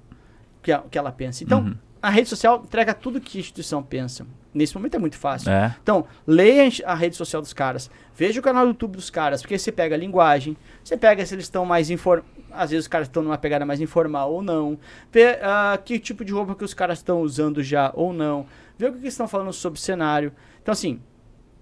que, 0.62 0.72
a, 0.72 0.78
que 0.80 0.98
ela 0.98 1.12
pensa. 1.12 1.42
Então, 1.42 1.60
uhum. 1.60 1.76
A 2.02 2.10
rede 2.10 2.28
social 2.28 2.62
entrega 2.64 2.94
tudo 2.94 3.20
que 3.20 3.38
a 3.38 3.40
instituição 3.40 3.82
pensa. 3.82 4.26
Nesse 4.52 4.74
momento 4.74 4.94
é 4.96 4.98
muito 4.98 5.16
fácil. 5.16 5.50
É. 5.50 5.76
Então, 5.82 6.06
leia 6.26 6.68
a 6.84 6.94
rede 6.94 7.14
social 7.14 7.40
dos 7.40 7.52
caras, 7.52 7.90
veja 8.14 8.40
o 8.40 8.42
canal 8.42 8.64
do 8.64 8.70
YouTube 8.70 8.96
dos 8.96 9.10
caras, 9.10 9.42
porque 9.42 9.58
você 9.58 9.70
pega 9.70 9.94
a 9.94 9.98
linguagem, 9.98 10.56
você 10.82 10.96
pega 10.96 11.24
se 11.24 11.34
eles 11.34 11.44
estão 11.44 11.64
mais 11.64 11.90
informados. 11.90 12.28
Às 12.52 12.70
vezes 12.70 12.84
os 12.86 12.88
caras 12.88 13.06
estão 13.06 13.22
numa 13.22 13.38
pegada 13.38 13.64
mais 13.64 13.80
informal 13.80 14.32
ou 14.32 14.42
não. 14.42 14.76
Vê 15.12 15.34
uh, 15.34 15.80
que 15.84 16.00
tipo 16.00 16.24
de 16.24 16.32
roupa 16.32 16.56
que 16.56 16.64
os 16.64 16.74
caras 16.74 16.98
estão 16.98 17.20
usando 17.20 17.62
já 17.62 17.92
ou 17.94 18.12
não. 18.12 18.44
Vê 18.76 18.86
o 18.88 18.92
que 18.92 18.98
eles 18.98 19.14
estão 19.14 19.28
falando 19.28 19.52
sobre 19.52 19.78
o 19.78 19.80
cenário. 19.80 20.32
Então, 20.60 20.72
assim, 20.72 21.00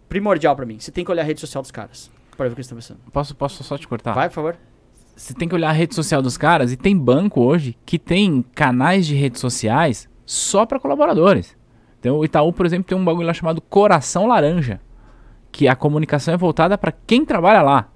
primordial 0.09 0.57
para 0.57 0.65
mim. 0.65 0.79
Você 0.79 0.91
tem 0.91 1.05
que 1.05 1.11
olhar 1.11 1.23
a 1.23 1.27
rede 1.27 1.41
social 1.41 1.61
dos 1.61 1.71
caras 1.71 2.11
para 2.35 2.47
ver 2.47 2.53
o 2.53 2.55
que 2.55 2.61
eles 2.61 2.67
estão 2.67 2.79
pensando. 2.79 3.01
Posso, 3.13 3.35
posso 3.35 3.63
só 3.63 3.77
te 3.77 3.87
cortar? 3.87 4.15
Vai, 4.15 4.29
por 4.29 4.37
favor. 4.37 4.57
Você 5.15 5.35
tem 5.35 5.49
que 5.49 5.55
olhar 5.55 5.69
a 5.69 5.73
rede 5.73 5.95
social 5.95 6.23
dos 6.23 6.39
caras 6.39 6.73
e 6.73 6.77
tem 6.77 6.97
banco 6.97 7.43
hoje 7.43 7.77
que 7.85 7.99
tem 7.99 8.43
canais 8.55 9.07
de 9.07 9.15
redes 9.15 9.41
sociais 9.41 10.09
só 10.29 10.67
para 10.67 10.79
colaboradores. 10.79 11.57
Então, 11.99 12.19
o 12.19 12.25
Itaú, 12.25 12.53
por 12.53 12.67
exemplo, 12.67 12.85
tem 12.85 12.97
um 12.97 13.03
bagulho 13.03 13.27
lá 13.27 13.33
chamado 13.33 13.63
Coração 13.63 14.27
Laranja, 14.27 14.79
que 15.51 15.67
a 15.67 15.75
comunicação 15.75 16.35
é 16.35 16.37
voltada 16.37 16.77
para 16.77 16.93
quem 16.93 17.25
trabalha 17.25 17.63
lá. 17.63 17.89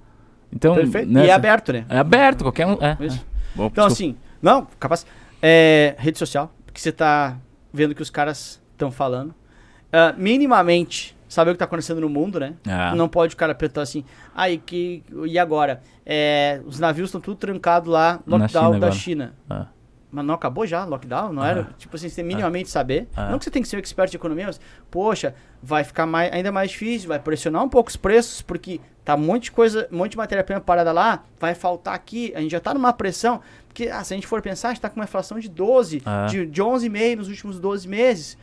Então, 0.50 0.74
Perfeito. 0.74 1.12
Né, 1.12 1.26
e 1.26 1.28
é 1.28 1.32
aberto, 1.32 1.74
né? 1.74 1.84
É 1.90 1.98
aberto, 1.98 2.42
qualquer 2.42 2.66
um. 2.66 2.78
É, 2.80 2.96
Isso. 3.00 3.18
É. 3.18 3.32
Bom, 3.54 3.66
então, 3.66 3.86
desculpa. 3.86 3.92
assim, 3.92 4.16
não, 4.40 4.66
capaz. 4.80 5.06
É, 5.42 5.94
rede 5.98 6.18
social, 6.18 6.50
porque 6.64 6.80
você 6.80 6.90
tá 6.90 7.36
vendo 7.70 7.94
que 7.94 8.00
os 8.00 8.08
caras 8.08 8.62
estão 8.72 8.90
falando. 8.90 9.30
Uh, 9.30 10.16
minimamente 10.16 11.14
saber 11.28 11.50
o 11.50 11.52
que 11.52 11.56
está 11.56 11.66
acontecendo 11.66 12.00
no 12.00 12.08
mundo, 12.08 12.40
né? 12.40 12.54
É. 12.66 12.94
Não 12.94 13.10
pode 13.10 13.34
o 13.34 13.36
cara 13.36 13.54
perguntar 13.54 13.82
assim, 13.82 14.06
aí 14.34 14.56
ah, 14.56 14.62
que 14.64 15.04
e 15.26 15.38
agora? 15.38 15.82
É, 16.04 16.62
os 16.64 16.80
navios 16.80 17.08
estão 17.08 17.20
tudo 17.20 17.36
trancados 17.36 17.92
lá, 17.92 18.20
lockdown 18.26 18.72
China 18.72 18.78
da 18.80 18.90
China. 18.90 19.34
É. 19.50 19.81
Mas 20.12 20.26
não 20.26 20.34
acabou 20.34 20.66
já, 20.66 20.84
lockdown? 20.84 21.32
Não 21.32 21.42
era? 21.42 21.60
É. 21.62 21.66
Tipo 21.78 21.96
assim, 21.96 22.06
você 22.06 22.16
tem 22.16 22.24
minimamente 22.24 22.68
saber. 22.68 23.08
É. 23.16 23.30
Não 23.30 23.38
que 23.38 23.44
você 23.44 23.50
tem 23.50 23.62
que 23.62 23.68
ser 23.68 23.76
um 23.76 23.78
expert 23.78 24.10
de 24.10 24.16
economia, 24.16 24.44
mas, 24.46 24.60
poxa, 24.90 25.34
vai 25.62 25.82
ficar 25.82 26.04
mais, 26.04 26.30
ainda 26.30 26.52
mais 26.52 26.70
difícil, 26.70 27.08
vai 27.08 27.18
pressionar 27.18 27.64
um 27.64 27.68
pouco 27.68 27.88
os 27.88 27.96
preços, 27.96 28.42
porque 28.42 28.78
tá 29.02 29.14
um 29.14 29.18
monte 29.18 29.44
de 29.44 29.52
coisa, 29.52 29.88
um 29.90 29.96
monte 29.96 30.10
de 30.10 30.18
matéria-prima 30.18 30.60
parada 30.60 30.92
lá, 30.92 31.24
vai 31.40 31.54
faltar 31.54 31.94
aqui, 31.94 32.30
a 32.36 32.40
gente 32.42 32.50
já 32.50 32.60
tá 32.60 32.74
numa 32.74 32.92
pressão, 32.92 33.40
porque 33.66 33.88
ah, 33.88 34.04
se 34.04 34.12
a 34.12 34.16
gente 34.16 34.26
for 34.26 34.42
pensar, 34.42 34.68
a 34.68 34.72
gente 34.74 34.82
tá 34.82 34.90
com 34.90 34.96
uma 34.96 35.04
inflação 35.04 35.38
de 35.38 35.48
12, 35.48 36.02
é. 36.04 36.26
de, 36.26 36.46
de 36.46 36.62
11,5 36.62 37.16
nos 37.16 37.28
últimos 37.28 37.58
12 37.58 37.88
meses 37.88 38.36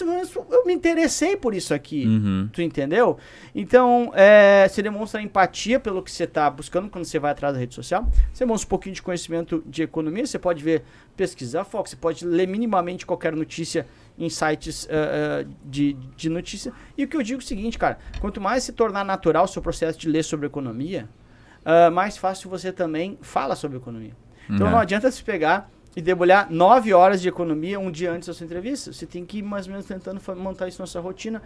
ou 0.00 0.06
menos 0.06 0.34
eu 0.34 0.64
me 0.66 0.72
interessei 0.72 1.36
por 1.36 1.54
isso 1.54 1.72
aqui. 1.72 2.06
Uhum. 2.06 2.48
Tu 2.52 2.62
entendeu? 2.62 3.18
Então, 3.54 4.12
é, 4.14 4.68
você 4.68 4.82
demonstra 4.82 5.20
empatia 5.22 5.80
pelo 5.80 6.02
que 6.02 6.10
você 6.10 6.24
está 6.24 6.48
buscando 6.50 6.88
quando 6.88 7.04
você 7.04 7.18
vai 7.18 7.32
atrás 7.32 7.54
da 7.54 7.60
rede 7.60 7.74
social. 7.74 8.06
Você 8.32 8.44
demonstra 8.44 8.66
um 8.66 8.68
pouquinho 8.68 8.94
de 8.94 9.02
conhecimento 9.02 9.62
de 9.66 9.82
economia. 9.82 10.26
Você 10.26 10.38
pode 10.38 10.62
ver, 10.62 10.84
pesquisar 11.16 11.64
foco. 11.64 11.88
Você 11.88 11.96
pode 11.96 12.24
ler 12.24 12.46
minimamente 12.46 13.06
qualquer 13.06 13.34
notícia 13.34 13.86
em 14.18 14.28
sites 14.28 14.84
uh, 14.84 14.88
uh, 14.88 15.54
de, 15.64 15.94
de 16.16 16.28
notícia. 16.28 16.72
E 16.96 17.04
o 17.04 17.08
que 17.08 17.16
eu 17.16 17.22
digo 17.22 17.40
é 17.40 17.42
o 17.42 17.46
seguinte, 17.46 17.78
cara: 17.78 17.98
quanto 18.20 18.40
mais 18.40 18.64
se 18.64 18.72
tornar 18.72 19.04
natural 19.04 19.44
o 19.44 19.48
seu 19.48 19.62
processo 19.62 19.98
de 19.98 20.08
ler 20.08 20.22
sobre 20.22 20.46
economia, 20.46 21.08
uh, 21.60 21.90
mais 21.90 22.16
fácil 22.16 22.50
você 22.50 22.72
também 22.72 23.18
fala 23.22 23.56
sobre 23.56 23.78
economia. 23.78 24.14
Então, 24.48 24.66
uhum. 24.66 24.72
não 24.72 24.78
adianta 24.78 25.10
se 25.10 25.22
pegar 25.22 25.70
e 25.96 26.00
debulhar 26.00 26.50
nove 26.50 26.94
horas 26.94 27.20
de 27.20 27.28
economia 27.28 27.78
um 27.78 27.90
dia 27.90 28.12
antes 28.12 28.28
da 28.28 28.34
sua 28.34 28.44
entrevista. 28.44 28.92
Você 28.92 29.06
tem 29.06 29.24
que 29.24 29.38
ir 29.38 29.42
mais 29.42 29.66
ou 29.66 29.72
menos 29.72 29.86
tentando 29.86 30.20
montar 30.36 30.68
isso 30.68 30.80
na 30.80 30.86
sua 30.86 31.00
rotina. 31.00 31.42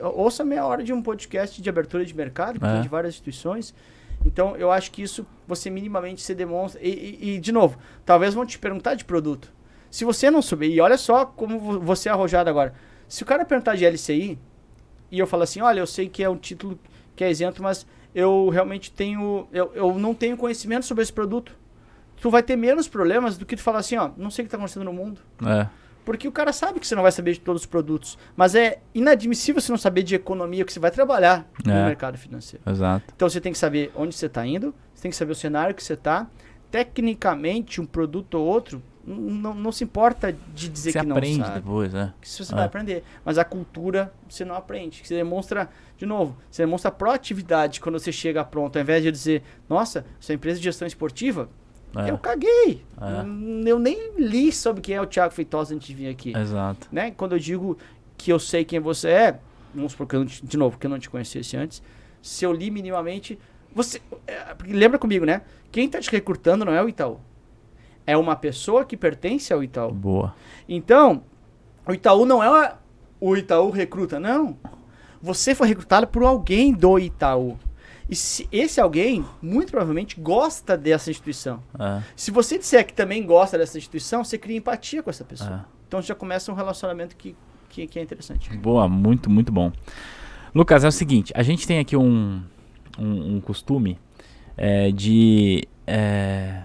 Ouça 0.00 0.44
meia 0.44 0.64
hora 0.66 0.84
de 0.84 0.92
um 0.92 1.02
podcast 1.02 1.60
de 1.60 1.68
abertura 1.68 2.04
de 2.04 2.14
mercado, 2.14 2.60
que 2.60 2.66
é. 2.66 2.72
tem 2.72 2.82
de 2.82 2.88
várias 2.88 3.14
instituições. 3.14 3.74
Então, 4.24 4.56
eu 4.56 4.70
acho 4.70 4.90
que 4.90 5.02
isso 5.02 5.26
você 5.46 5.70
minimamente 5.70 6.20
se 6.20 6.34
demonstra. 6.34 6.80
E, 6.82 6.88
e, 7.20 7.34
e, 7.34 7.38
de 7.38 7.52
novo, 7.52 7.78
talvez 8.04 8.34
vão 8.34 8.44
te 8.44 8.58
perguntar 8.58 8.94
de 8.94 9.04
produto. 9.04 9.50
Se 9.90 10.04
você 10.04 10.30
não 10.30 10.42
souber, 10.42 10.68
e 10.68 10.80
olha 10.80 10.98
só 10.98 11.24
como 11.24 11.80
você 11.80 12.08
é 12.08 12.12
arrojado 12.12 12.50
agora. 12.50 12.74
Se 13.08 13.22
o 13.22 13.26
cara 13.26 13.44
perguntar 13.44 13.76
de 13.76 13.86
LCI, 13.86 14.38
e 15.10 15.18
eu 15.18 15.26
falar 15.26 15.44
assim, 15.44 15.60
olha, 15.60 15.80
eu 15.80 15.86
sei 15.86 16.08
que 16.08 16.22
é 16.22 16.28
um 16.28 16.36
título 16.36 16.78
que 17.14 17.24
é 17.24 17.30
isento, 17.30 17.62
mas 17.62 17.86
eu 18.14 18.48
realmente 18.50 18.90
tenho. 18.90 19.46
Eu, 19.52 19.72
eu 19.74 19.94
não 19.98 20.12
tenho 20.12 20.36
conhecimento 20.36 20.84
sobre 20.84 21.02
esse 21.02 21.12
produto 21.12 21.56
tu 22.20 22.30
vai 22.30 22.42
ter 22.42 22.56
menos 22.56 22.88
problemas 22.88 23.36
do 23.36 23.46
que 23.46 23.56
tu 23.56 23.62
falar 23.62 23.78
assim, 23.78 23.96
ó, 23.96 24.10
não 24.16 24.30
sei 24.30 24.42
o 24.42 24.44
que 24.44 24.48
está 24.48 24.56
acontecendo 24.56 24.84
no 24.84 24.92
mundo. 24.92 25.20
É. 25.44 25.66
Porque 26.04 26.28
o 26.28 26.32
cara 26.32 26.52
sabe 26.52 26.78
que 26.78 26.86
você 26.86 26.94
não 26.94 27.02
vai 27.02 27.10
saber 27.10 27.32
de 27.32 27.40
todos 27.40 27.62
os 27.62 27.66
produtos. 27.66 28.16
Mas 28.36 28.54
é 28.54 28.78
inadmissível 28.94 29.60
você 29.60 29.72
não 29.72 29.78
saber 29.78 30.04
de 30.04 30.14
economia 30.14 30.64
que 30.64 30.72
você 30.72 30.78
vai 30.78 30.92
trabalhar 30.92 31.50
é. 31.66 31.68
no 31.68 31.84
mercado 31.86 32.16
financeiro. 32.16 32.62
Exato. 32.64 33.12
Então 33.14 33.28
você 33.28 33.40
tem 33.40 33.52
que 33.52 33.58
saber 33.58 33.90
onde 33.94 34.14
você 34.14 34.26
está 34.26 34.46
indo, 34.46 34.72
você 34.94 35.02
tem 35.02 35.10
que 35.10 35.16
saber 35.16 35.32
o 35.32 35.34
cenário 35.34 35.74
que 35.74 35.82
você 35.82 35.94
está. 35.94 36.28
Tecnicamente, 36.70 37.80
um 37.80 37.86
produto 37.86 38.34
ou 38.34 38.46
outro, 38.46 38.80
não, 39.04 39.54
não 39.54 39.72
se 39.72 39.82
importa 39.82 40.32
de 40.32 40.68
dizer 40.68 40.92
você 40.92 41.00
que 41.00 41.06
não 41.06 41.16
aprende 41.16 41.38
sabe. 41.38 41.54
depois, 41.54 41.94
é. 41.94 42.12
Isso 42.22 42.44
você 42.44 42.52
é. 42.52 42.56
vai 42.56 42.66
aprender. 42.66 43.04
Mas 43.24 43.36
a 43.36 43.44
cultura 43.44 44.12
você 44.28 44.44
não 44.44 44.54
aprende. 44.54 45.02
Você 45.04 45.14
demonstra, 45.16 45.68
de 45.96 46.06
novo, 46.06 46.36
você 46.48 46.62
demonstra 46.62 46.90
proatividade 46.90 47.80
quando 47.80 47.98
você 47.98 48.12
chega 48.12 48.44
pronto. 48.44 48.76
Ao 48.76 48.82
invés 48.82 49.02
de 49.02 49.10
dizer, 49.10 49.42
nossa, 49.68 50.04
sua 50.20 50.34
empresa 50.34 50.58
de 50.58 50.64
gestão 50.64 50.86
esportiva, 50.86 51.48
é. 51.96 52.10
Eu 52.10 52.18
caguei. 52.18 52.84
É. 53.00 53.70
Eu 53.70 53.78
nem 53.78 54.12
li 54.18 54.52
sobre 54.52 54.80
quem 54.80 54.94
é 54.94 55.00
o 55.00 55.06
Thiago 55.06 55.32
Feitosa 55.32 55.74
antes 55.74 55.86
de 55.86 55.94
vir 55.94 56.08
aqui. 56.08 56.36
Exato. 56.36 56.88
Né? 56.92 57.10
Quando 57.10 57.32
eu 57.32 57.38
digo 57.38 57.78
que 58.16 58.32
eu 58.32 58.38
sei 58.38 58.64
quem 58.64 58.80
você 58.80 59.08
é, 59.08 59.40
vamos 59.74 59.92
supor 59.92 60.06
que 60.06 60.16
eu, 60.16 60.24
de 60.24 60.56
novo, 60.56 60.78
que 60.78 60.86
eu 60.86 60.90
não 60.90 60.98
te 60.98 61.10
conhecesse 61.10 61.56
antes, 61.56 61.82
se 62.22 62.44
eu 62.44 62.52
li 62.52 62.70
minimamente, 62.70 63.38
você 63.74 64.00
é, 64.26 64.56
lembra 64.66 64.98
comigo, 64.98 65.24
né? 65.24 65.42
Quem 65.70 65.86
está 65.86 66.00
te 66.00 66.10
recrutando 66.10 66.64
não 66.64 66.72
é 66.72 66.82
o 66.82 66.88
Itaú. 66.88 67.20
É 68.06 68.16
uma 68.16 68.36
pessoa 68.36 68.84
que 68.84 68.96
pertence 68.96 69.52
ao 69.52 69.62
Itaú. 69.62 69.92
Boa. 69.92 70.34
Então, 70.68 71.22
o 71.86 71.92
Itaú 71.92 72.24
não 72.24 72.42
é 72.42 72.74
o 73.20 73.36
Itaú 73.36 73.70
recruta, 73.70 74.18
não. 74.18 74.56
Você 75.20 75.54
foi 75.54 75.68
recrutado 75.68 76.06
por 76.06 76.22
alguém 76.22 76.72
do 76.72 76.98
Itaú. 76.98 77.58
E 78.08 78.14
se 78.14 78.48
esse 78.52 78.80
alguém, 78.80 79.24
muito 79.42 79.70
provavelmente, 79.70 80.20
gosta 80.20 80.76
dessa 80.76 81.10
instituição. 81.10 81.62
É. 81.78 82.02
Se 82.14 82.30
você 82.30 82.56
disser 82.58 82.86
que 82.86 82.92
também 82.92 83.24
gosta 83.24 83.58
dessa 83.58 83.76
instituição, 83.76 84.24
você 84.24 84.38
cria 84.38 84.56
empatia 84.56 85.02
com 85.02 85.10
essa 85.10 85.24
pessoa. 85.24 85.66
É. 85.66 85.76
Então 85.88 86.00
já 86.00 86.14
começa 86.14 86.50
um 86.52 86.54
relacionamento 86.54 87.16
que, 87.16 87.34
que, 87.68 87.86
que, 87.86 87.98
é 87.98 88.02
interessante. 88.02 88.56
Boa, 88.56 88.88
muito, 88.88 89.28
muito 89.28 89.50
bom. 89.50 89.72
Lucas, 90.54 90.84
é 90.84 90.88
o 90.88 90.92
seguinte, 90.92 91.32
a 91.34 91.42
gente 91.42 91.66
tem 91.66 91.78
aqui 91.78 91.96
um, 91.96 92.42
um, 92.98 93.36
um 93.36 93.40
costume 93.40 93.98
é, 94.56 94.90
de 94.90 95.66
é, 95.86 96.62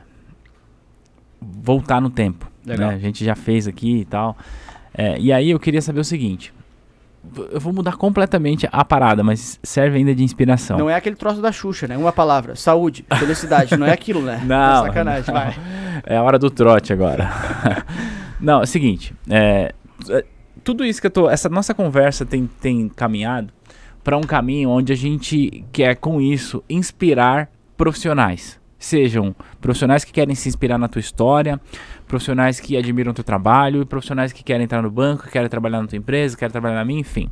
voltar 1.42 2.00
no 2.00 2.10
tempo. 2.10 2.50
Né? 2.64 2.76
A 2.86 3.00
gente 3.00 3.26
já 3.26 3.36
fez 3.36 3.68
aqui 3.68 4.02
e 4.02 4.06
tal. 4.06 4.38
É, 4.94 5.20
e 5.20 5.34
aí 5.34 5.50
eu 5.50 5.60
queria 5.60 5.82
saber 5.82 6.00
o 6.00 6.06
seguinte 6.06 6.54
eu 7.52 7.60
vou 7.60 7.72
mudar 7.72 7.98
completamente 7.98 8.68
a 8.72 8.84
parada, 8.84 9.24
mas 9.24 9.60
serve 9.62 9.98
ainda 9.98 10.14
de 10.14 10.24
inspiração. 10.24 10.78
Não 10.78 10.90
é 10.90 10.96
aquele 10.96 11.16
troço 11.16 11.42
da 11.42 11.52
Xuxa, 11.52 11.88
né? 11.88 11.98
Uma 11.98 12.12
palavra. 12.12 12.56
Saúde, 12.56 13.06
felicidade. 13.18 13.78
não 13.78 13.86
é 13.86 13.92
aquilo, 13.92 14.22
né? 14.22 14.42
Não. 14.46 14.86
É 14.86 14.88
sacanagem, 14.88 15.34
não. 15.34 15.42
vai. 15.42 15.56
É 16.06 16.18
a 16.18 16.24
hora 16.24 16.40
do 16.40 16.50
trote 16.50 16.92
agora. 16.92 17.30
não, 18.42 18.60
é 18.60 18.64
o 18.64 18.68
seguinte. 18.68 19.14
É, 19.30 19.74
é, 20.10 20.26
tudo 20.64 20.84
isso 20.84 21.00
que 21.00 21.08
eu 21.08 21.12
tô. 21.12 21.30
Essa 21.30 21.48
nossa 21.48 21.74
conversa 21.74 22.26
tem, 22.26 22.50
tem 22.60 22.90
caminhado 22.90 23.54
para 24.04 24.18
um 24.18 24.22
caminho 24.22 24.70
onde 24.70 24.92
a 24.92 24.96
gente 24.96 25.64
quer, 25.72 25.96
com 25.96 26.20
isso, 26.20 26.64
inspirar 26.70 27.50
profissionais. 27.78 28.60
Sejam 28.82 29.36
profissionais 29.62 30.04
que 30.04 30.12
querem 30.12 30.34
se 30.34 30.50
inspirar 30.50 30.76
na 30.80 30.88
tua 30.88 31.00
história, 31.00 31.62
profissionais 32.08 32.60
que 32.60 32.76
admiram 32.76 33.12
o 33.12 33.14
teu 33.14 33.24
trabalho, 33.24 33.86
profissionais 33.86 34.34
que 34.34 34.44
querem 34.44 34.64
entrar 34.64 34.82
no 34.82 34.90
banco, 34.90 35.26
que 35.26 35.30
querem 35.30 35.48
trabalhar 35.48 35.84
na 35.84 35.88
tua 35.88 36.00
empresa, 36.00 36.36
querem 36.36 36.52
trabalhar 36.52 36.74
na 36.74 36.84
minha, 36.84 37.00
enfim. 37.00 37.30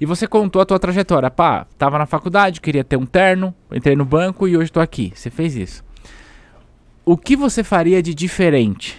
E 0.00 0.06
você 0.06 0.26
contou 0.26 0.62
a 0.62 0.64
tua 0.64 0.78
trajetória. 0.78 1.30
Pá, 1.30 1.66
tava 1.76 1.98
na 1.98 2.06
faculdade, 2.06 2.62
queria 2.62 2.82
ter 2.82 2.96
um 2.96 3.04
terno, 3.04 3.54
entrei 3.70 3.94
no 3.94 4.06
banco 4.06 4.48
e 4.48 4.56
hoje 4.56 4.70
estou 4.70 4.82
aqui. 4.82 5.12
Você 5.14 5.28
fez 5.28 5.54
isso. 5.54 5.84
O 7.04 7.18
que 7.18 7.36
você 7.36 7.62
faria 7.62 8.02
de 8.02 8.14
diferente? 8.14 8.98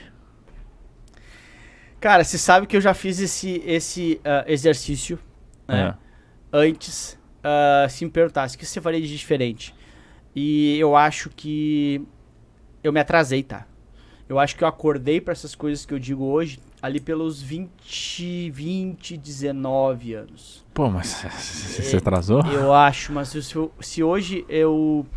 Cara, 2.00 2.24
você 2.24 2.38
sabe 2.38 2.68
que 2.68 2.78
eu 2.78 2.82
já 2.82 2.94
fiz 2.94 3.20
esse, 3.20 3.64
esse 3.66 4.22
uh, 4.24 4.46
exercício 4.46 5.18
né? 5.68 5.96
é. 5.96 5.96
antes. 6.54 7.18
Uh, 7.40 7.90
se 7.90 8.06
me 8.06 8.12
perguntasse 8.12 8.56
o 8.56 8.60
que 8.60 8.66
você 8.66 8.80
faria 8.80 9.02
de 9.02 9.08
diferente. 9.08 9.74
E 10.40 10.78
eu 10.78 10.96
acho 10.96 11.32
que 11.32 12.00
eu 12.84 12.94
me 12.94 13.00
atrasei, 13.00 13.42
tá? 13.42 13.66
Eu 14.30 14.38
acho 14.38 14.56
que 14.56 14.64
eu 14.64 14.68
acordei 14.68 15.20
para 15.20 15.32
essas 15.32 15.56
coisas 15.56 15.84
que 15.84 15.92
eu 15.92 15.98
digo 15.98 16.26
hoje 16.26 16.60
ali 16.80 17.00
pelos 17.00 17.42
20, 17.42 18.52
20, 18.52 19.18
19 19.18 20.14
anos. 20.14 20.64
Pô, 20.76 20.92
mas 20.92 21.26
você 21.26 21.96
é, 21.96 21.98
atrasou? 21.98 22.46
Eu 22.46 22.72
acho, 22.72 23.12
mas 23.12 23.30
se, 23.30 23.42
se 23.80 24.04
hoje 24.04 24.46
eu 24.48 25.08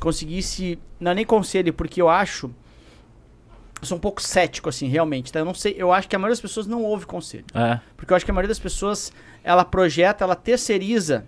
conseguisse. 0.00 0.76
Não 0.98 1.12
é 1.12 1.14
nem 1.14 1.24
conselho, 1.24 1.72
porque 1.72 2.02
eu 2.02 2.08
acho. 2.08 2.50
Eu 3.80 3.86
sou 3.86 3.96
um 3.96 4.00
pouco 4.00 4.20
cético, 4.20 4.68
assim, 4.68 4.88
realmente. 4.88 5.32
Tá? 5.32 5.38
Eu 5.38 5.44
não 5.44 5.54
sei. 5.54 5.76
Eu 5.78 5.92
acho 5.92 6.08
que 6.08 6.16
a 6.16 6.18
maioria 6.18 6.32
das 6.32 6.40
pessoas 6.40 6.66
não 6.66 6.82
ouve 6.82 7.06
conselho. 7.06 7.44
É. 7.54 7.78
Porque 7.96 8.12
eu 8.12 8.16
acho 8.16 8.24
que 8.24 8.30
a 8.32 8.34
maioria 8.34 8.48
das 8.48 8.58
pessoas 8.58 9.12
ela 9.44 9.64
projeta, 9.64 10.24
ela 10.24 10.34
terceiriza 10.34 11.24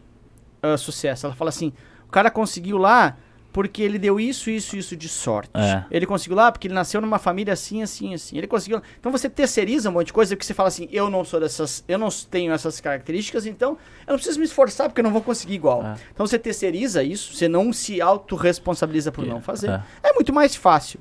uh, 0.65 0.77
sucesso. 0.77 1.27
Ela 1.27 1.35
fala 1.37 1.51
assim: 1.51 1.73
o 2.09 2.11
cara 2.11 2.29
conseguiu 2.29 2.77
lá 2.77 3.17
porque 3.57 3.83
ele 3.83 3.99
deu 3.99 4.21
isso, 4.21 4.51
isso, 4.51 4.77
isso 4.77 4.95
de 4.95 5.09
sorte. 5.09 5.51
É. 5.55 5.83
Ele 5.91 6.05
conseguiu 6.05 6.37
lá 6.37 6.53
porque 6.53 6.67
ele 6.67 6.75
nasceu 6.75 7.01
numa 7.01 7.19
família 7.19 7.55
assim, 7.55 7.83
assim, 7.83 8.13
assim. 8.13 8.37
Ele 8.37 8.47
conseguiu. 8.47 8.83
Então 9.01 9.11
você 9.11 9.31
terceiriza 9.31 9.89
um 9.89 9.93
monte 9.93 10.09
de 10.09 10.13
coisa 10.13 10.37
que 10.37 10.45
você 10.45 10.53
fala 10.53 10.69
assim, 10.69 10.87
eu 10.93 11.09
não 11.09 11.25
sou 11.25 11.41
dessas, 11.41 11.83
eu 11.89 11.99
não 11.99 12.11
tenho 12.31 12.53
essas 12.53 12.83
características, 12.83 13.47
então 13.47 13.79
eu 14.07 14.11
não 14.11 14.17
preciso 14.17 14.39
me 14.39 14.45
esforçar 14.45 14.91
porque 14.91 15.01
eu 15.01 15.05
não 15.05 15.11
vou 15.11 15.23
conseguir 15.23 15.55
igual. 15.55 15.83
É. 15.83 15.97
Então 16.13 16.27
você 16.27 16.39
terceiriza 16.39 17.03
isso, 17.03 17.35
você 17.35 17.49
não 17.49 17.73
se 17.73 17.99
autorresponsabiliza 17.99 19.11
por 19.11 19.25
não 19.25 19.41
fazer. 19.41 19.71
É. 19.71 19.83
É 20.03 20.13
muito 20.13 20.35
mais 20.35 20.55
fácil. 20.55 21.01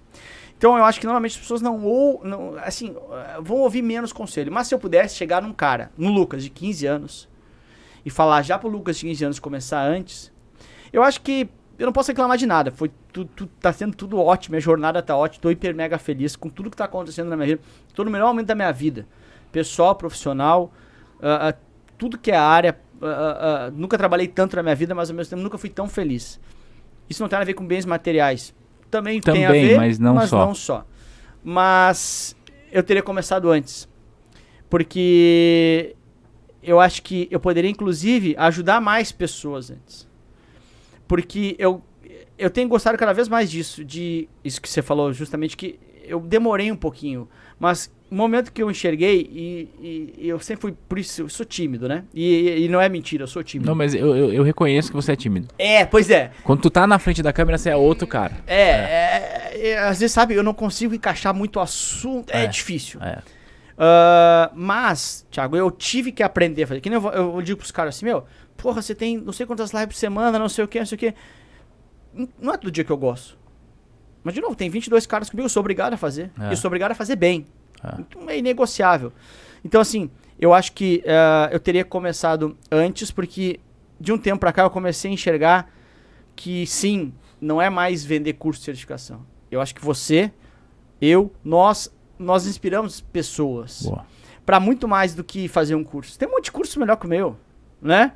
Então 0.57 0.77
eu 0.77 0.85
acho 0.85 0.97
que 0.97 1.05
normalmente 1.05 1.33
as 1.33 1.41
pessoas 1.41 1.61
não 1.61 1.83
ou 1.83 2.21
não, 2.23 2.57
assim, 2.59 2.95
vão 3.41 3.57
ouvir 3.57 3.81
menos 3.81 4.13
conselho. 4.13 4.49
Mas 4.49 4.67
se 4.67 4.73
eu 4.73 4.79
pudesse 4.79 5.17
chegar 5.17 5.41
num 5.41 5.51
cara, 5.51 5.91
no 5.97 6.09
Lucas 6.09 6.41
de 6.41 6.49
15 6.49 6.85
anos 6.85 7.27
e 8.05 8.09
falar 8.09 8.43
já 8.43 8.57
pro 8.57 8.69
Lucas 8.69 8.97
de 8.97 9.07
15 9.07 9.25
anos 9.25 9.39
começar 9.39 9.85
antes, 9.85 10.31
eu 10.93 11.03
acho 11.03 11.19
que 11.19 11.49
eu 11.77 11.85
não 11.85 11.93
posso 11.93 12.09
reclamar 12.09 12.37
de 12.37 12.45
nada. 12.45 12.71
Foi 12.71 12.91
tu, 13.11 13.25
tu, 13.25 13.47
tá 13.47 13.71
sendo 13.73 13.95
tudo 13.95 14.17
ótimo, 14.17 14.53
minha 14.53 14.61
jornada 14.61 15.01
tá 15.01 15.15
ótima, 15.15 15.41
tô 15.41 15.51
hiper 15.51 15.75
mega 15.75 15.97
feliz 15.97 16.35
com 16.35 16.49
tudo 16.49 16.69
que 16.69 16.77
tá 16.77 16.85
acontecendo 16.85 17.29
na 17.29 17.35
minha 17.35 17.47
vida. 17.47 17.61
Tô 17.93 18.03
no 18.03 18.11
melhor 18.11 18.27
momento 18.27 18.47
da 18.47 18.55
minha 18.55 18.71
vida. 18.71 19.05
Pessoal, 19.51 19.95
profissional, 19.95 20.71
ah, 21.21 21.49
ah, 21.49 21.53
tudo 21.97 22.17
que 22.17 22.31
é 22.31 22.37
área. 22.37 22.77
ah, 23.01 23.71
nunca 23.73 23.97
trabalhei 23.97 24.27
tanto 24.27 24.55
na 24.55 24.63
minha 24.63 24.75
vida, 24.75 24.95
mas 24.95 25.09
ao 25.09 25.15
mesmo 25.15 25.29
tempo 25.29 25.41
nunca 25.41 25.57
fui 25.57 25.69
tão 25.69 25.87
feliz. 25.87 26.39
Isso 27.09 27.21
não 27.21 27.29
tem 27.29 27.37
a 27.37 27.43
ver 27.43 27.53
com 27.53 27.65
bens 27.65 27.85
materiais. 27.85 28.53
Também, 28.89 29.19
tem 29.19 29.45
a 29.45 29.47
Também, 29.47 29.67
ver, 29.67 29.77
mas 29.77 29.99
não 29.99 30.25
só. 30.27 30.45
não 30.45 30.55
só. 30.55 30.85
Mas 31.43 32.35
eu 32.71 32.81
teria 32.81 33.03
começado 33.03 33.49
antes. 33.51 33.87
Porque 34.69 35.95
eu 36.63 36.79
acho 36.79 37.01
que 37.03 37.27
eu 37.29 37.39
poderia, 37.39 37.69
inclusive, 37.69 38.35
ajudar 38.37 38.81
mais 38.81 39.11
pessoas 39.11 39.69
antes. 39.69 40.07
Porque 41.07 41.55
eu, 41.59 41.81
eu 42.37 42.49
tenho 42.49 42.67
gostado 42.67 42.97
cada 42.97 43.13
vez 43.13 43.27
mais 43.27 43.49
disso, 43.49 43.83
de 43.83 44.27
isso 44.43 44.61
que 44.61 44.69
você 44.69 44.81
falou, 44.81 45.11
justamente, 45.13 45.55
que 45.55 45.79
eu 46.03 46.19
demorei 46.19 46.71
um 46.71 46.75
pouquinho. 46.75 47.27
Mas 47.59 47.91
no 48.11 48.17
momento 48.17 48.51
que 48.51 48.61
eu 48.61 48.69
enxerguei, 48.69 49.21
e, 49.31 49.69
e- 50.19 50.27
eu 50.27 50.39
sempre 50.39 50.61
fui, 50.61 50.75
por 50.89 50.99
isso, 50.99 51.21
eu 51.21 51.29
sou 51.29 51.45
tímido, 51.45 51.87
né? 51.87 52.03
E, 52.13 52.65
e 52.65 52.67
não 52.67 52.79
é 52.81 52.89
mentira, 52.89 53.23
eu 53.23 53.27
sou 53.27 53.43
tímido. 53.43 53.69
Não, 53.69 53.75
mas 53.75 53.93
eu, 53.95 54.15
eu, 54.15 54.33
eu 54.33 54.43
reconheço 54.43 54.89
que 54.89 54.95
você 54.95 55.13
é 55.13 55.15
tímido. 55.15 55.47
É, 55.57 55.85
pois 55.85 56.09
é. 56.09 56.31
Quando 56.43 56.61
tu 56.61 56.69
tá 56.69 56.85
na 56.85 56.99
frente 56.99 57.23
da 57.23 57.31
câmera, 57.33 57.57
você 57.57 57.69
é 57.69 57.75
outro 57.75 58.05
cara. 58.05 58.33
É, 58.45 58.61
é, 58.61 59.51
é, 59.69 59.77
às 59.79 59.99
vezes, 59.99 60.11
sabe, 60.13 60.33
eu 60.35 60.43
não 60.43 60.53
consigo 60.53 60.93
encaixar 60.93 61.33
muito 61.33 61.59
assunto, 61.59 62.29
é, 62.31 62.43
É. 62.43 62.47
difícil. 62.47 63.01
É. 63.01 63.19
Ah, 63.77 64.51
mas, 64.53 65.25
Thiago, 65.31 65.55
eu 65.57 65.69
tive 65.71 66.11
que 66.11 66.23
aprender 66.23 66.63
a 66.63 66.67
fazer. 66.67 66.81
Que 66.81 66.89
nem 66.89 66.99
eu, 67.01 67.09
eu 67.11 67.41
digo 67.41 67.57
pros 67.57 67.71
caras 67.71 67.95
assim, 67.95 68.05
meu, 68.05 68.23
porra, 68.57 68.81
você 68.81 68.95
tem 68.95 69.17
não 69.17 69.33
sei 69.33 69.45
quantas 69.45 69.71
lives 69.71 69.87
por 69.87 69.95
semana, 69.95 70.39
não 70.39 70.49
sei 70.49 70.63
o 70.63 70.67
que, 70.67 70.79
não 70.79 70.85
sei 70.85 70.95
o 70.95 70.99
que. 70.99 71.13
Não 72.39 72.53
é 72.53 72.57
todo 72.57 72.71
dia 72.71 72.83
que 72.83 72.91
eu 72.91 72.97
gosto. 72.97 73.37
Mas, 74.23 74.33
de 74.33 74.41
novo, 74.41 74.55
tem 74.55 74.69
22 74.69 75.05
caras 75.05 75.29
comigo, 75.29 75.45
eu 75.45 75.49
sou 75.49 75.59
obrigado 75.59 75.93
a 75.93 75.97
fazer. 75.97 76.31
É. 76.39 76.47
E 76.47 76.51
eu 76.51 76.57
sou 76.57 76.67
obrigado 76.67 76.91
a 76.91 76.95
fazer 76.95 77.15
bem. 77.15 77.45
É. 77.83 78.01
Então 78.01 78.29
é 78.29 78.37
inegociável. 78.37 79.13
Então, 79.63 79.79
assim, 79.79 80.09
eu 80.39 80.53
acho 80.53 80.73
que 80.73 81.03
ah, 81.05 81.49
eu 81.51 81.59
teria 81.59 81.85
começado 81.85 82.57
antes, 82.71 83.11
porque 83.11 83.59
de 83.99 84.11
um 84.11 84.17
tempo 84.17 84.39
pra 84.39 84.51
cá 84.51 84.63
eu 84.63 84.69
comecei 84.69 85.11
a 85.11 85.13
enxergar 85.13 85.71
que 86.35 86.65
sim, 86.65 87.13
não 87.39 87.61
é 87.61 87.69
mais 87.69 88.03
vender 88.03 88.33
curso 88.33 88.59
de 88.61 88.65
certificação. 88.65 89.25
Eu 89.49 89.61
acho 89.61 89.73
que 89.73 89.83
você, 89.83 90.31
eu, 90.99 91.31
nós, 91.43 91.93
nós 92.17 92.45
inspiramos 92.45 92.99
pessoas 93.01 93.83
Boa. 93.83 94.05
Pra 94.45 94.59
muito 94.59 94.87
mais 94.87 95.15
do 95.15 95.23
que 95.23 95.47
fazer 95.47 95.73
um 95.73 95.83
curso. 95.83 96.19
Tem 96.19 96.27
um 96.27 96.31
monte 96.31 96.45
de 96.45 96.51
curso 96.51 96.79
melhor 96.79 96.97
que 96.97 97.07
o 97.07 97.09
meu, 97.09 97.35
né? 97.81 98.13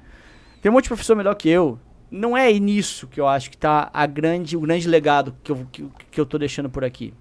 Tem 0.62 0.70
um 0.70 0.74
monte 0.74 0.84
de 0.84 0.90
professor 0.90 1.16
melhor 1.16 1.36
que 1.36 1.50
eu. 1.50 1.80
Não 2.12 2.36
é 2.36 2.52
nisso 2.54 3.08
que 3.08 3.20
eu 3.20 3.28
acho 3.28 3.50
que 3.52 3.58
tá 3.58 3.90
a 3.94 4.06
grande, 4.06 4.58
o 4.58 4.62
grande 4.62 4.88
legado 4.88 5.36
que 5.44 5.52
eu, 5.52 5.68
que, 5.72 5.86
que 6.12 6.20
eu 6.20 6.26
tô 6.26 6.38
deixando 6.38 6.70
por 6.70 6.84
aqui. 6.84 7.14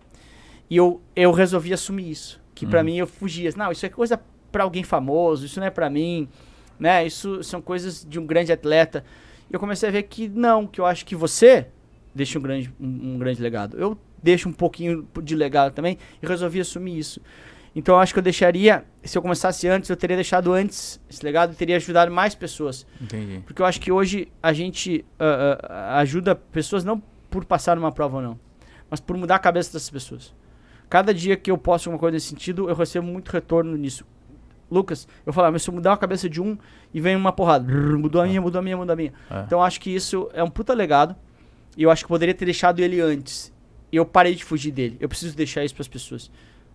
E 0.70 0.76
eu, 0.76 1.00
eu 1.14 1.30
resolvi 1.32 1.72
assumir 1.72 2.10
isso. 2.10 2.40
Que 2.54 2.66
pra 2.66 2.80
Uhum. 2.80 2.86
mim 2.86 2.96
eu 2.98 3.06
fugia. 3.06 3.50
Não, 3.56 3.70
isso 3.70 3.84
é 3.86 3.88
coisa 3.88 4.20
pra 4.50 4.64
alguém 4.64 4.82
famoso, 4.82 5.44
isso 5.46 5.60
não 5.60 5.66
é 5.66 5.70
pra 5.70 5.88
mim, 5.90 6.28
né? 6.78 7.06
Isso 7.06 7.42
são 7.44 7.60
coisas 7.60 8.04
de 8.08 8.18
um 8.18 8.26
grande 8.26 8.50
atleta. 8.50 9.04
E 9.50 9.54
eu 9.54 9.60
comecei 9.60 9.88
a 9.88 9.92
ver 9.92 10.02
que 10.04 10.26
não, 10.28 10.66
que 10.66 10.80
eu 10.80 10.86
acho 10.86 11.04
que 11.06 11.14
você 11.14 11.66
deixa 12.14 12.38
um 12.38 12.42
grande, 12.42 12.72
um, 12.80 13.14
um 13.14 13.18
grande 13.18 13.40
legado. 13.40 13.78
Eu 13.78 13.96
deixo 14.22 14.48
um 14.48 14.52
pouquinho 14.52 15.06
de 15.22 15.36
legado 15.36 15.72
também 15.72 15.98
e 16.22 16.26
resolvi 16.26 16.60
assumir 16.60 16.98
isso. 16.98 17.20
Então 17.78 17.94
eu 17.94 18.00
acho 18.00 18.12
que 18.12 18.18
eu 18.18 18.22
deixaria, 18.24 18.84
se 19.04 19.16
eu 19.16 19.22
começasse 19.22 19.68
antes, 19.68 19.88
eu 19.88 19.96
teria 19.96 20.16
deixado 20.16 20.52
antes 20.52 21.00
esse 21.08 21.24
legado 21.24 21.52
e 21.52 21.54
teria 21.54 21.76
ajudado 21.76 22.10
mais 22.10 22.34
pessoas. 22.34 22.84
Entendi. 23.00 23.40
Porque 23.46 23.62
eu 23.62 23.66
acho 23.66 23.80
que 23.80 23.92
hoje 23.92 24.26
a 24.42 24.52
gente 24.52 25.04
ah, 25.16 25.58
ah, 25.62 25.98
ajuda 26.00 26.34
pessoas 26.34 26.82
não 26.82 27.00
por 27.30 27.44
passar 27.44 27.76
numa 27.76 27.92
prova 27.92 28.16
ou 28.16 28.22
não, 28.22 28.40
mas 28.90 28.98
por 28.98 29.16
mudar 29.16 29.36
a 29.36 29.38
cabeça 29.38 29.72
dessas 29.72 29.88
pessoas. 29.88 30.34
Cada 30.90 31.14
dia 31.14 31.36
que 31.36 31.52
eu 31.52 31.56
posto 31.56 31.86
alguma 31.86 32.00
coisa 32.00 32.14
nesse 32.14 32.26
sentido, 32.26 32.68
eu 32.68 32.74
recebo 32.74 33.06
muito 33.06 33.28
retorno 33.28 33.76
nisso. 33.76 34.04
Lucas, 34.68 35.06
eu 35.24 35.32
falo, 35.32 35.46
ah, 35.46 35.52
mas 35.52 35.62
se 35.62 35.70
eu 35.70 35.74
mudar 35.74 35.92
a 35.92 35.96
cabeça 35.96 36.28
de 36.28 36.42
um 36.42 36.58
e 36.92 37.00
vem 37.00 37.14
uma 37.14 37.30
porrada, 37.30 37.64
brrr, 37.64 37.96
mudou 37.96 38.20
a 38.20 38.26
minha, 38.26 38.40
mudou 38.40 38.58
a 38.58 38.62
minha, 38.62 38.76
mudou 38.76 38.92
a 38.92 38.96
minha. 38.96 39.12
É. 39.30 39.42
Então 39.46 39.60
eu 39.60 39.62
acho 39.62 39.80
que 39.80 39.94
isso 39.94 40.28
é 40.32 40.42
um 40.42 40.50
puta 40.50 40.74
legado 40.74 41.14
e 41.76 41.84
eu 41.84 41.92
acho 41.92 42.04
que 42.04 42.06
eu 42.06 42.14
poderia 42.14 42.34
ter 42.34 42.44
deixado 42.44 42.80
ele 42.80 43.00
antes. 43.00 43.52
E 43.92 43.96
eu 43.96 44.04
parei 44.04 44.34
de 44.34 44.44
fugir 44.44 44.72
dele. 44.72 44.96
Eu 44.98 45.08
preciso 45.08 45.36
deixar 45.36 45.64
isso 45.64 45.76
para 45.76 45.82
as 45.82 45.88
pessoas. 45.88 46.28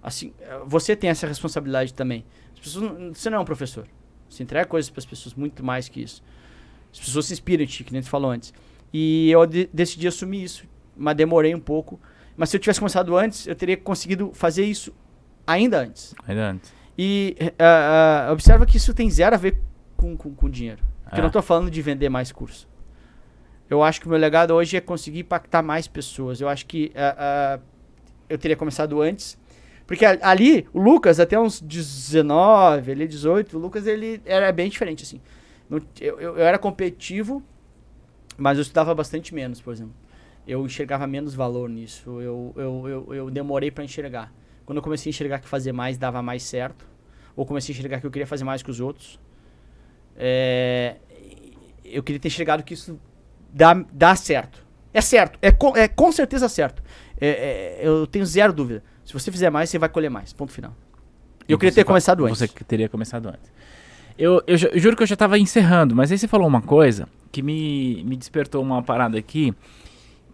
Assim, 0.03 0.33
eh, 0.41 0.59
você 0.65 0.95
tem 0.95 1.09
essa 1.09 1.25
responsabilidade 1.25 1.93
também. 1.93 2.25
As 2.53 2.59
pessoas, 2.59 3.17
você 3.17 3.29
não 3.29 3.37
é 3.37 3.41
um 3.41 3.45
professor. 3.45 3.87
Você 4.29 4.43
entrega 4.43 4.67
coisas 4.67 4.89
para 4.91 4.99
as 4.99 5.05
pessoas 5.05 5.33
muito 5.33 5.63
mais 5.63 5.87
que 5.87 6.01
isso. 6.03 6.21
As 6.91 6.99
pessoas 6.99 7.25
se 7.27 7.33
inspiram 7.33 7.63
em 7.63 7.67
ti, 7.67 7.83
que 7.85 7.93
nem 7.93 8.01
tu 8.01 8.09
falou 8.09 8.29
antes. 8.29 8.53
E 8.93 9.31
eu 9.31 9.45
de- 9.45 9.69
decidi 9.73 10.07
assumir 10.07 10.43
isso, 10.43 10.65
mas 10.95 11.15
demorei 11.15 11.55
um 11.55 11.59
pouco. 11.59 11.99
Mas 12.35 12.49
se 12.49 12.57
eu 12.57 12.59
tivesse 12.59 12.79
começado 12.79 13.15
antes, 13.15 13.47
eu 13.47 13.55
teria 13.55 13.77
conseguido 13.77 14.31
fazer 14.33 14.65
isso 14.65 14.93
ainda 15.47 15.79
antes. 15.79 16.13
Ainda 16.27 16.49
antes. 16.51 16.73
E 16.97 17.35
ah, 17.57 18.25
ah, 18.27 18.31
observa 18.33 18.65
que 18.65 18.77
isso 18.77 18.93
tem 18.93 19.09
zero 19.09 19.33
a 19.35 19.37
ver 19.37 19.57
com, 19.95 20.17
com, 20.17 20.33
com 20.35 20.49
dinheiro. 20.49 20.81
Porque 21.03 21.15
É. 21.15 21.19
eu 21.19 21.23
não 21.23 21.31
tô 21.31 21.41
falando 21.41 21.71
de 21.71 21.81
vender 21.81 22.09
mais 22.09 22.31
curso. 22.31 22.67
Eu 23.69 23.81
acho 23.81 23.99
que 24.01 24.05
o 24.07 24.09
meu 24.09 24.19
legado 24.19 24.51
hoje 24.53 24.75
é 24.77 24.81
conseguir 24.81 25.19
impactar 25.19 25.63
mais 25.63 25.87
pessoas. 25.87 26.41
Eu 26.41 26.49
acho 26.49 26.65
que 26.65 26.91
ah, 26.95 27.59
eu 28.29 28.37
teria 28.37 28.55
começado 28.57 29.01
antes. 29.01 29.37
Porque 29.85 30.05
ali, 30.05 30.65
o 30.73 30.81
Lucas, 30.81 31.19
até 31.19 31.39
uns 31.39 31.61
19, 31.61 32.91
ele 32.91 33.07
18, 33.07 33.57
o 33.57 33.59
Lucas 33.59 33.85
ele 33.85 34.21
era 34.25 34.51
bem 34.51 34.69
diferente, 34.69 35.03
assim. 35.03 35.19
Eu, 35.69 35.81
eu, 35.99 36.37
eu 36.37 36.43
era 36.43 36.57
competitivo, 36.57 37.43
mas 38.37 38.57
eu 38.57 38.61
estudava 38.61 38.93
bastante 38.95 39.33
menos, 39.33 39.59
por 39.59 39.73
exemplo. 39.73 39.93
Eu 40.47 40.65
enxergava 40.65 41.05
menos 41.07 41.33
valor 41.33 41.69
nisso. 41.69 42.21
Eu, 42.21 42.53
eu, 42.55 42.87
eu, 42.87 43.13
eu 43.13 43.29
demorei 43.29 43.71
para 43.71 43.83
enxergar. 43.83 44.33
Quando 44.65 44.77
eu 44.77 44.81
comecei 44.83 45.09
a 45.09 45.11
enxergar 45.11 45.39
que 45.39 45.47
fazer 45.47 45.71
mais 45.71 45.97
dava 45.97 46.21
mais 46.21 46.43
certo, 46.43 46.87
ou 47.35 47.45
comecei 47.45 47.73
a 47.73 47.77
enxergar 47.77 47.99
que 47.99 48.05
eu 48.05 48.11
queria 48.11 48.27
fazer 48.27 48.43
mais 48.43 48.63
que 48.63 48.71
os 48.71 48.79
outros, 48.79 49.19
é, 50.15 50.97
eu 51.83 52.01
queria 52.03 52.19
ter 52.19 52.27
enxergado 52.27 52.63
que 52.63 52.73
isso 52.73 52.99
dá, 53.51 53.73
dá 53.91 54.15
certo. 54.15 54.65
É 54.93 55.01
certo, 55.01 55.39
é 55.41 55.51
com, 55.51 55.75
é 55.75 55.87
com 55.87 56.11
certeza 56.11 56.47
certo. 56.47 56.83
É, 57.19 57.27
é, 57.27 57.79
eu 57.87 58.05
tenho 58.05 58.25
zero 58.25 58.53
dúvida. 58.53 58.83
Se 59.05 59.13
você 59.13 59.31
fizer 59.31 59.49
mais, 59.49 59.69
você 59.69 59.77
vai 59.77 59.89
colher 59.89 60.09
mais. 60.09 60.33
Ponto 60.33 60.51
final. 60.51 60.73
Eu 61.47 61.55
E 61.55 61.59
queria 61.59 61.73
ter 61.73 61.83
começado 61.83 62.25
antes. 62.25 62.39
Você 62.39 62.47
teria 62.47 62.87
começado 62.87 63.27
antes. 63.27 63.51
Eu, 64.17 64.43
eu, 64.45 64.57
eu 64.71 64.79
juro 64.79 64.95
que 64.95 65.03
eu 65.03 65.07
já 65.07 65.15
tava 65.15 65.37
encerrando, 65.39 65.95
mas 65.95 66.11
aí 66.11 66.17
você 66.17 66.27
falou 66.27 66.47
uma 66.47 66.61
coisa 66.61 67.07
que 67.31 67.41
me, 67.41 68.03
me 68.03 68.15
despertou 68.15 68.61
uma 68.61 68.81
parada 68.83 69.17
aqui, 69.17 69.53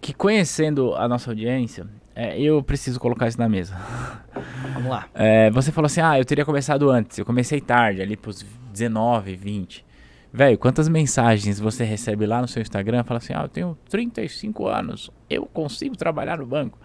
que 0.02 0.14
conhecendo 0.14 0.94
a 0.96 1.08
nossa 1.08 1.32
audiência, 1.32 1.88
é, 2.14 2.40
eu 2.40 2.62
preciso 2.62 3.00
colocar 3.00 3.28
isso 3.28 3.40
na 3.40 3.48
mesa. 3.48 3.78
Vamos 4.74 4.90
lá. 4.90 5.08
É, 5.14 5.50
você 5.52 5.72
falou 5.72 5.86
assim, 5.86 6.02
ah, 6.02 6.20
eu 6.20 6.26
teria 6.26 6.44
começado 6.44 6.90
antes, 6.90 7.18
eu 7.18 7.26
comecei 7.26 7.62
tarde, 7.62 8.02
ali 8.02 8.18
pros 8.18 8.46
19, 8.74 9.36
20. 9.36 9.86
Velho, 10.31 10.57
quantas 10.60 10.88
mensagens 10.88 11.60
você 11.60 11.84
recebe 11.84 12.26
lá 12.26 12.39
no 12.39 12.47
seu 12.47 12.61
Instagram? 12.61 13.03
Fala 13.03 13.18
assim, 13.18 13.34
ah, 13.34 13.41
eu 13.41 13.47
tenho 13.47 13.77
35 13.89 14.68
anos, 14.68 15.10
eu 15.27 15.45
consigo 15.45 15.97
trabalhar 15.97 16.38
no 16.38 16.45
banco. 16.45 16.77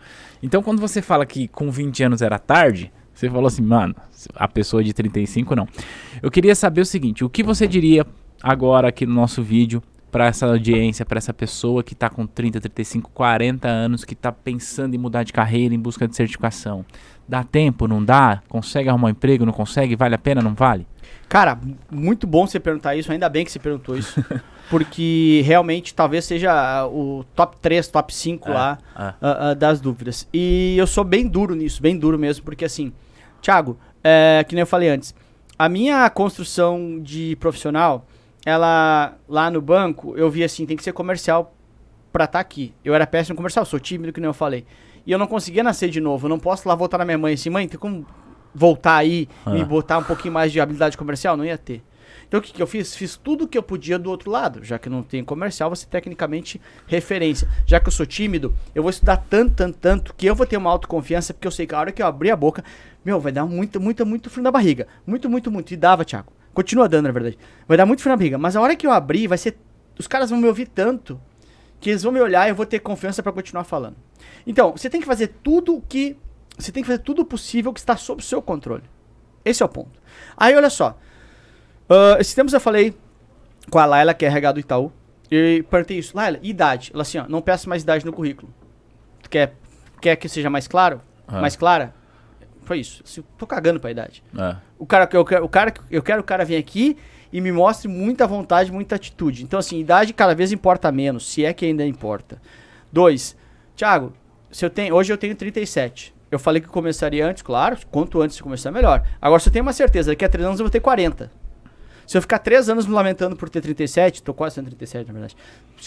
Então, 0.42 0.62
quando 0.62 0.80
você 0.80 1.02
fala 1.02 1.26
que 1.26 1.46
com 1.48 1.70
20 1.70 2.04
anos 2.04 2.22
era 2.22 2.38
tarde, 2.38 2.90
você 3.12 3.28
falou 3.28 3.46
assim, 3.46 3.62
mano, 3.62 3.94
a 4.34 4.48
pessoa 4.48 4.82
de 4.82 4.94
35 4.94 5.54
não. 5.54 5.68
Eu 6.22 6.30
queria 6.30 6.54
saber 6.54 6.80
o 6.80 6.86
seguinte, 6.86 7.22
o 7.22 7.28
que 7.28 7.42
você 7.42 7.68
diria 7.68 8.06
agora 8.42 8.88
aqui 8.88 9.04
no 9.04 9.14
nosso 9.14 9.42
vídeo 9.42 9.82
para 10.10 10.26
essa 10.26 10.46
audiência, 10.46 11.04
para 11.04 11.18
essa 11.18 11.34
pessoa 11.34 11.82
que 11.82 11.94
tá 11.94 12.08
com 12.08 12.26
30, 12.26 12.60
35, 12.60 13.10
40 13.10 13.68
anos, 13.68 14.04
que 14.04 14.14
tá 14.14 14.32
pensando 14.32 14.94
em 14.94 14.98
mudar 14.98 15.22
de 15.22 15.32
carreira 15.32 15.74
em 15.74 15.78
busca 15.78 16.08
de 16.08 16.16
certificação? 16.16 16.84
Dá 17.26 17.42
tempo, 17.42 17.88
não 17.88 18.04
dá? 18.04 18.42
Consegue 18.48 18.88
arrumar 18.88 19.08
um 19.08 19.10
emprego, 19.10 19.46
não 19.46 19.52
consegue? 19.52 19.96
Vale 19.96 20.14
a 20.14 20.18
pena, 20.18 20.42
não 20.42 20.54
vale? 20.54 20.86
Cara, 21.28 21.58
muito 21.90 22.26
bom 22.26 22.46
você 22.46 22.60
perguntar 22.60 22.94
isso. 22.96 23.10
Ainda 23.10 23.28
bem 23.28 23.44
que 23.44 23.50
você 23.50 23.58
perguntou 23.58 23.96
isso. 23.96 24.22
porque 24.70 25.42
realmente 25.44 25.94
talvez 25.94 26.24
seja 26.24 26.52
ah, 26.52 26.86
o 26.86 27.24
top 27.34 27.56
3, 27.60 27.86
top 27.88 28.14
5 28.14 28.50
lá 28.50 28.78
Ah, 28.94 29.14
ah, 29.20 29.50
ah, 29.50 29.54
das 29.54 29.80
dúvidas. 29.80 30.28
E 30.32 30.74
eu 30.78 30.86
sou 30.86 31.04
bem 31.04 31.26
duro 31.26 31.54
nisso, 31.54 31.82
bem 31.82 31.96
duro 31.96 32.18
mesmo, 32.18 32.44
porque 32.44 32.64
assim, 32.64 32.92
Thiago, 33.40 33.78
é, 34.02 34.44
que 34.48 34.54
nem 34.54 34.60
eu 34.60 34.66
falei 34.66 34.88
antes, 34.88 35.14
a 35.58 35.68
minha 35.68 36.08
construção 36.10 36.98
de 37.00 37.36
profissional, 37.36 38.06
ela 38.44 39.16
lá 39.28 39.50
no 39.50 39.60
banco, 39.60 40.16
eu 40.16 40.30
vi 40.30 40.42
assim, 40.42 40.66
tem 40.66 40.76
que 40.76 40.84
ser 40.84 40.92
comercial 40.92 41.54
pra 42.12 42.24
estar 42.24 42.38
tá 42.38 42.40
aqui. 42.40 42.74
Eu 42.84 42.94
era 42.94 43.06
péssimo 43.06 43.36
comercial, 43.36 43.64
sou 43.64 43.78
tímido, 43.78 44.12
que 44.12 44.20
nem 44.20 44.28
eu 44.28 44.34
falei. 44.34 44.64
E 45.06 45.12
eu 45.12 45.18
não 45.18 45.26
conseguia 45.26 45.62
nascer 45.62 45.90
de 45.90 46.00
novo. 46.00 46.26
Eu 46.26 46.30
não 46.30 46.38
posso 46.38 46.68
lá 46.68 46.74
voltar 46.74 46.98
na 46.98 47.04
minha 47.04 47.18
mãe 47.18 47.34
assim, 47.34 47.50
mãe, 47.50 47.68
tem 47.68 47.78
como 47.78 48.06
voltar 48.54 48.96
aí 48.96 49.28
e 49.48 49.60
ah. 49.60 49.64
botar 49.64 49.98
um 49.98 50.04
pouquinho 50.04 50.32
mais 50.32 50.52
de 50.52 50.60
habilidade 50.60 50.96
comercial? 50.96 51.36
Não 51.36 51.44
ia 51.44 51.58
ter. 51.58 51.82
Então 52.26 52.40
o 52.40 52.42
que, 52.42 52.52
que 52.52 52.62
eu 52.62 52.66
fiz? 52.66 52.94
Fiz 52.94 53.16
tudo 53.16 53.44
o 53.44 53.48
que 53.48 53.56
eu 53.56 53.62
podia 53.62 53.98
do 53.98 54.10
outro 54.10 54.30
lado. 54.30 54.64
Já 54.64 54.78
que 54.78 54.88
não 54.88 55.02
tem 55.02 55.22
comercial, 55.24 55.70
você 55.70 55.86
tecnicamente 55.86 56.60
referência. 56.86 57.48
Já 57.66 57.78
que 57.78 57.88
eu 57.88 57.92
sou 57.92 58.06
tímido, 58.06 58.54
eu 58.74 58.82
vou 58.82 58.90
estudar 58.90 59.18
tanto, 59.18 59.54
tanto, 59.54 59.78
tanto, 59.78 60.14
que 60.14 60.26
eu 60.26 60.34
vou 60.34 60.46
ter 60.46 60.56
uma 60.56 60.70
autoconfiança, 60.70 61.34
porque 61.34 61.46
eu 61.46 61.52
sei 61.52 61.66
que 61.66 61.74
a 61.74 61.78
hora 61.78 61.92
que 61.92 62.02
eu 62.02 62.06
abrir 62.06 62.30
a 62.30 62.36
boca, 62.36 62.64
meu, 63.04 63.20
vai 63.20 63.32
dar 63.32 63.44
muito, 63.44 63.80
muito, 63.80 64.04
muito 64.06 64.30
frio 64.30 64.42
na 64.42 64.50
barriga. 64.50 64.86
Muito, 65.06 65.28
muito, 65.28 65.50
muito. 65.50 65.72
E 65.72 65.76
dava, 65.76 66.04
Thiago. 66.04 66.32
Continua 66.52 66.88
dando, 66.88 67.06
na 67.06 67.12
verdade. 67.12 67.38
Vai 67.66 67.76
dar 67.76 67.86
muito 67.86 68.00
frio 68.00 68.12
na 68.12 68.16
barriga. 68.16 68.38
Mas 68.38 68.56
a 68.56 68.60
hora 68.60 68.76
que 68.76 68.86
eu 68.86 68.90
abrir, 68.90 69.26
vai 69.26 69.38
ser. 69.38 69.58
Os 69.98 70.06
caras 70.06 70.30
vão 70.30 70.38
me 70.38 70.48
ouvir 70.48 70.66
tanto 70.66 71.20
que 71.84 71.90
eles 71.90 72.02
vão 72.02 72.10
me 72.10 72.20
olhar 72.20 72.46
e 72.46 72.50
eu 72.50 72.54
vou 72.54 72.64
ter 72.64 72.78
confiança 72.78 73.22
para 73.22 73.30
continuar 73.30 73.62
falando. 73.62 73.96
Então, 74.46 74.72
você 74.72 74.88
tem 74.88 75.02
que 75.02 75.06
fazer 75.06 75.34
tudo 75.42 75.76
o 75.76 75.82
que. 75.82 76.16
Você 76.58 76.72
tem 76.72 76.82
que 76.82 76.86
fazer 76.86 77.00
tudo 77.00 77.26
possível 77.26 77.74
que 77.74 77.78
está 77.78 77.94
sob 77.94 78.22
o 78.22 78.24
seu 78.24 78.40
controle. 78.40 78.84
Esse 79.44 79.62
é 79.62 79.66
o 79.66 79.68
ponto. 79.68 80.00
Aí, 80.34 80.56
olha 80.56 80.70
só. 80.70 80.98
Uh, 81.86 82.18
esses 82.18 82.32
tempos 82.32 82.54
eu 82.54 82.60
falei 82.60 82.96
com 83.70 83.78
a 83.78 83.84
Laila, 83.84 84.14
que 84.14 84.24
é 84.24 84.28
RH 84.28 84.52
do 84.52 84.60
Itaú. 84.60 84.90
E 85.30 85.62
perguntei 85.68 85.98
isso. 85.98 86.16
Laila, 86.16 86.38
idade? 86.42 86.90
Ela 86.94 87.02
assim, 87.02 87.18
ó, 87.18 87.26
não 87.28 87.42
peça 87.42 87.68
mais 87.68 87.82
idade 87.82 88.06
no 88.06 88.14
currículo. 88.14 88.50
Tu 89.22 89.28
quer, 89.28 89.54
quer 90.00 90.16
que 90.16 90.26
seja 90.26 90.48
mais 90.48 90.66
claro? 90.66 91.02
Ah. 91.28 91.42
Mais 91.42 91.54
clara? 91.54 91.94
Foi 92.62 92.80
isso. 92.80 93.02
Assim, 93.04 93.22
tô 93.36 93.46
cagando 93.46 93.78
pra 93.78 93.90
idade. 93.90 94.24
É. 94.34 94.56
O 94.78 94.86
cara, 94.86 95.06
eu 95.12 95.24
quero, 95.24 95.44
o 95.44 95.48
cara, 95.50 95.74
eu 95.90 96.02
quero 96.02 96.22
o 96.22 96.24
cara 96.24 96.46
vir 96.46 96.56
aqui 96.56 96.96
e 97.34 97.40
me 97.40 97.50
mostre 97.50 97.88
muita 97.88 98.28
vontade, 98.28 98.70
muita 98.70 98.94
atitude. 98.94 99.42
Então, 99.42 99.58
assim, 99.58 99.80
idade 99.80 100.12
cada 100.12 100.36
vez 100.36 100.52
importa 100.52 100.92
menos, 100.92 101.28
se 101.28 101.44
é 101.44 101.52
que 101.52 101.66
ainda 101.66 101.84
importa. 101.84 102.40
Dois, 102.92 103.36
Thiago, 103.74 104.12
se 104.52 104.64
eu 104.64 104.70
tenho, 104.70 104.94
hoje 104.94 105.12
eu 105.12 105.18
tenho 105.18 105.34
37. 105.34 106.14
Eu 106.30 106.38
falei 106.38 106.62
que 106.62 106.68
começaria 106.68 107.26
antes, 107.26 107.42
claro, 107.42 107.76
quanto 107.90 108.22
antes 108.22 108.40
começar, 108.40 108.70
melhor. 108.70 109.04
Agora, 109.20 109.40
se 109.40 109.48
eu 109.48 109.52
tenho 109.52 109.64
uma 109.64 109.72
certeza, 109.72 110.12
daqui 110.12 110.24
a 110.24 110.28
3 110.28 110.46
anos 110.46 110.60
eu 110.60 110.64
vou 110.64 110.70
ter 110.70 110.78
40. 110.78 111.28
Se 112.06 112.16
eu 112.16 112.22
ficar 112.22 112.38
3 112.38 112.68
anos 112.68 112.86
me 112.86 112.92
lamentando 112.92 113.34
por 113.34 113.48
ter 113.48 113.60
37, 113.60 114.22
tô 114.22 114.32
quase 114.32 114.54
tendo 114.54 114.66
37, 114.66 115.08
na 115.08 115.12
verdade. 115.12 115.36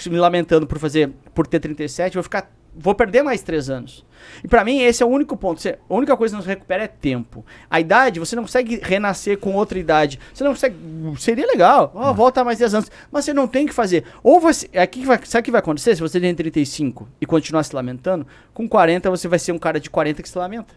Me 0.07 0.18
lamentando 0.18 0.68
por 0.68 0.78
fazer, 0.80 1.14
por 1.34 1.48
ter 1.48 1.61
37, 1.61 2.18
eu 2.18 2.19
vou 2.19 2.24
ficar 2.24 2.52
vou 2.78 2.94
perder 2.94 3.24
mais 3.24 3.41
três 3.41 3.70
anos. 3.70 4.06
E 4.44 4.48
para 4.48 4.64
mim, 4.64 4.82
esse 4.82 5.02
é 5.02 5.06
o 5.06 5.10
único 5.10 5.36
ponto. 5.36 5.62
Você, 5.62 5.78
a 5.90 5.94
única 5.94 6.16
coisa 6.16 6.34
que 6.34 6.38
nos 6.38 6.45
recupera 6.45 6.84
é 6.84 6.88
tempo. 6.88 7.45
A 7.70 7.80
idade, 7.80 8.20
você 8.20 8.36
não 8.36 8.44
consegue 8.44 8.80
renascer 8.82 9.38
com 9.38 9.54
outra 9.54 9.80
idade. 9.80 10.20
Você 10.34 10.44
não 10.44 10.52
consegue. 10.52 10.76
Seria 11.18 11.45
legal. 11.48 11.91
Oh, 11.94 12.14
volta 12.14 12.44
mais 12.44 12.60
10 12.60 12.74
anos. 12.74 12.91
Mas 13.12 13.26
você 13.26 13.34
não 13.34 13.48
tem 13.48 13.66
que 13.66 13.74
fazer. 13.74 14.04
Ou 14.24 14.40
você. 14.40 14.70
Aqui 14.78 15.06
vai, 15.06 15.20
sabe 15.24 15.41
o 15.41 15.45
que 15.45 15.52
vai 15.52 15.60
acontecer? 15.60 15.95
Se 15.95 16.02
você 16.02 16.20
tem 16.20 16.34
35 16.34 17.08
e 17.20 17.26
continuar 17.26 17.64
se 17.64 17.76
lamentando, 17.76 18.28
com 18.54 18.68
40 18.68 19.10
você 19.10 19.28
vai 19.28 19.40
ser 19.40 19.52
um 19.52 19.60
cara 19.60 19.80
de 19.80 19.90
40 19.90 20.22
que 20.22 20.30
se 20.30 20.38
lamenta. 20.38 20.74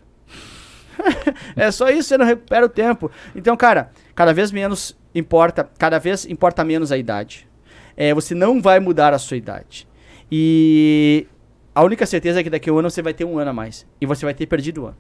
é 1.57 1.71
só 1.71 1.89
isso, 1.89 2.09
você 2.09 2.19
não 2.19 2.27
recupera 2.27 2.67
o 2.67 2.69
tempo. 2.69 3.11
Então, 3.35 3.57
cara, 3.57 3.91
cada 4.15 4.33
vez 4.33 4.51
menos 4.51 4.97
importa. 5.15 5.69
Cada 5.79 5.99
vez 5.99 6.25
importa 6.27 6.65
menos 6.65 6.93
a 6.93 6.99
idade. 6.99 7.49
É, 7.97 8.15
você 8.15 8.35
não 8.35 8.61
vai 8.61 8.81
mudar 8.81 9.13
a 9.13 9.19
sua 9.19 9.37
idade. 9.37 9.87
E 10.31 11.27
a 11.75 11.83
única 11.83 12.07
certeza 12.07 12.41
é 12.41 12.43
que 12.43 12.51
daqui 12.51 12.69
a 12.69 12.73
um 12.73 12.79
ano 12.79 12.91
você 12.91 13.03
vai 13.03 13.15
ter 13.15 13.25
um 13.25 13.39
ano 13.39 13.51
a 13.51 13.55
mais. 13.55 13.87
E 14.01 14.07
você 14.07 14.25
vai 14.25 14.35
ter 14.35 14.47
perdido 14.47 14.83
o 14.83 14.87
ano. 14.87 14.97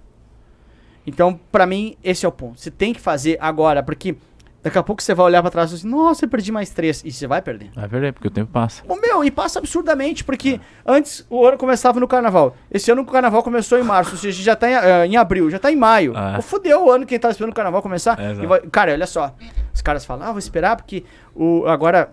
Então, 1.06 1.38
para 1.50 1.66
mim, 1.66 1.96
esse 2.04 2.24
é 2.24 2.28
o 2.28 2.32
ponto. 2.32 2.60
Você 2.60 2.70
tem 2.70 2.92
que 2.92 3.00
fazer 3.00 3.36
agora, 3.40 3.82
porque 3.82 4.16
daqui 4.62 4.78
a 4.78 4.82
pouco 4.82 5.02
você 5.02 5.14
vai 5.14 5.26
olhar 5.26 5.40
para 5.42 5.50
trás 5.50 5.72
e 5.72 5.74
assim, 5.74 5.88
nossa, 5.88 6.24
eu 6.24 6.28
perdi 6.28 6.52
mais 6.52 6.70
três. 6.70 7.02
E 7.04 7.10
você 7.10 7.26
vai 7.26 7.42
perder. 7.42 7.70
Vai 7.74 7.88
perder, 7.88 8.12
porque 8.12 8.28
o 8.28 8.30
tempo 8.30 8.52
passa. 8.52 8.82
O 8.86 8.96
meu, 8.96 9.24
e 9.24 9.30
passa 9.30 9.58
absurdamente, 9.58 10.22
porque 10.22 10.60
é. 10.60 10.60
antes 10.86 11.26
o 11.28 11.44
ano 11.44 11.56
começava 11.56 11.98
no 11.98 12.06
carnaval. 12.06 12.54
Esse 12.70 12.90
ano 12.90 13.02
o 13.02 13.06
carnaval 13.06 13.42
começou 13.42 13.78
em 13.78 13.82
março, 13.82 14.12
ou 14.12 14.18
seja, 14.18 14.42
já 14.42 14.54
tá 14.54 14.70
em, 14.70 14.76
uh, 14.76 15.04
em 15.12 15.16
abril, 15.16 15.50
já 15.50 15.58
tá 15.58 15.72
em 15.72 15.76
maio. 15.76 16.14
É. 16.16 16.40
Fudeu 16.42 16.86
o 16.86 16.90
ano 16.90 17.06
que 17.06 17.18
tá 17.18 17.30
esperando 17.30 17.52
o 17.52 17.54
carnaval 17.54 17.82
começar. 17.82 18.20
É, 18.20 18.34
vai, 18.34 18.60
cara, 18.60 18.92
olha 18.92 19.06
só. 19.06 19.34
Os 19.74 19.80
caras 19.82 20.04
falam, 20.04 20.28
ah, 20.28 20.30
vou 20.30 20.38
esperar 20.38 20.76
porque 20.76 21.04
o, 21.34 21.64
agora 21.66 22.12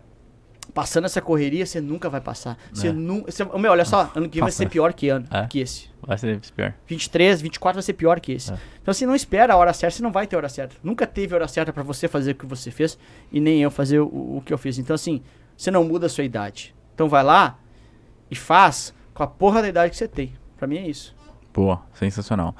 passando 0.77 1.05
essa 1.05 1.19
correria, 1.19 1.65
você 1.65 1.81
nunca 1.81 2.07
vai 2.07 2.21
passar. 2.21 2.55
Você 2.71 2.89
é. 2.89 2.93
nunca. 2.93 3.31
Meu, 3.57 3.71
olha 3.71 3.83
só, 3.83 4.11
ano 4.13 4.29
que 4.29 4.35
vem 4.35 4.43
vai 4.43 4.51
ser 4.51 4.69
pior 4.69 4.93
que 4.93 5.09
ano, 5.09 5.25
é. 5.31 5.47
que 5.47 5.57
esse. 5.57 5.89
Vai 6.05 6.19
ser 6.19 6.39
pior. 6.55 6.71
23, 6.85 7.41
24 7.41 7.77
vai 7.77 7.81
ser 7.81 7.93
pior 7.93 8.19
que 8.19 8.33
esse. 8.33 8.53
É. 8.53 8.57
Então, 8.79 8.93
você 8.93 9.03
não 9.03 9.15
espera 9.15 9.55
a 9.55 9.57
hora 9.57 9.73
certa, 9.73 9.97
você 9.97 10.03
não 10.03 10.11
vai 10.11 10.27
ter 10.27 10.35
hora 10.35 10.47
certa. 10.47 10.75
Nunca 10.83 11.07
teve 11.07 11.33
hora 11.33 11.47
certa 11.47 11.73
para 11.73 11.81
você 11.81 12.07
fazer 12.07 12.33
o 12.33 12.35
que 12.35 12.45
você 12.45 12.69
fez 12.69 12.95
e 13.31 13.39
nem 13.39 13.59
eu 13.59 13.71
fazer 13.71 14.01
o, 14.01 14.05
o 14.37 14.43
que 14.45 14.53
eu 14.53 14.57
fiz. 14.59 14.77
Então, 14.77 14.93
assim, 14.93 15.23
você 15.57 15.71
não 15.71 15.83
muda 15.83 16.05
a 16.05 16.09
sua 16.09 16.23
idade. 16.23 16.75
Então, 16.93 17.09
vai 17.09 17.23
lá 17.23 17.57
e 18.29 18.35
faz 18.35 18.93
com 19.15 19.23
a 19.23 19.27
porra 19.27 19.63
da 19.63 19.69
idade 19.69 19.89
que 19.89 19.97
você 19.97 20.07
tem. 20.07 20.35
Pra 20.57 20.67
mim 20.67 20.77
é 20.77 20.87
isso. 20.87 21.15
Boa, 21.51 21.81
sensacional. 21.95 22.55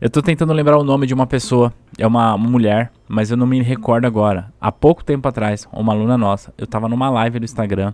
Eu 0.00 0.10
tô 0.10 0.20
tentando 0.20 0.52
lembrar 0.52 0.76
o 0.76 0.84
nome 0.84 1.06
de 1.06 1.14
uma 1.14 1.26
pessoa, 1.26 1.72
é 1.98 2.06
uma 2.06 2.36
mulher, 2.36 2.92
mas 3.08 3.30
eu 3.30 3.36
não 3.36 3.46
me 3.46 3.62
recordo 3.62 4.06
agora. 4.06 4.52
Há 4.60 4.70
pouco 4.70 5.02
tempo 5.02 5.26
atrás, 5.26 5.66
uma 5.72 5.92
aluna 5.92 6.18
nossa, 6.18 6.52
eu 6.58 6.66
tava 6.66 6.86
numa 6.88 7.08
live 7.08 7.38
no 7.38 7.44
Instagram, 7.44 7.92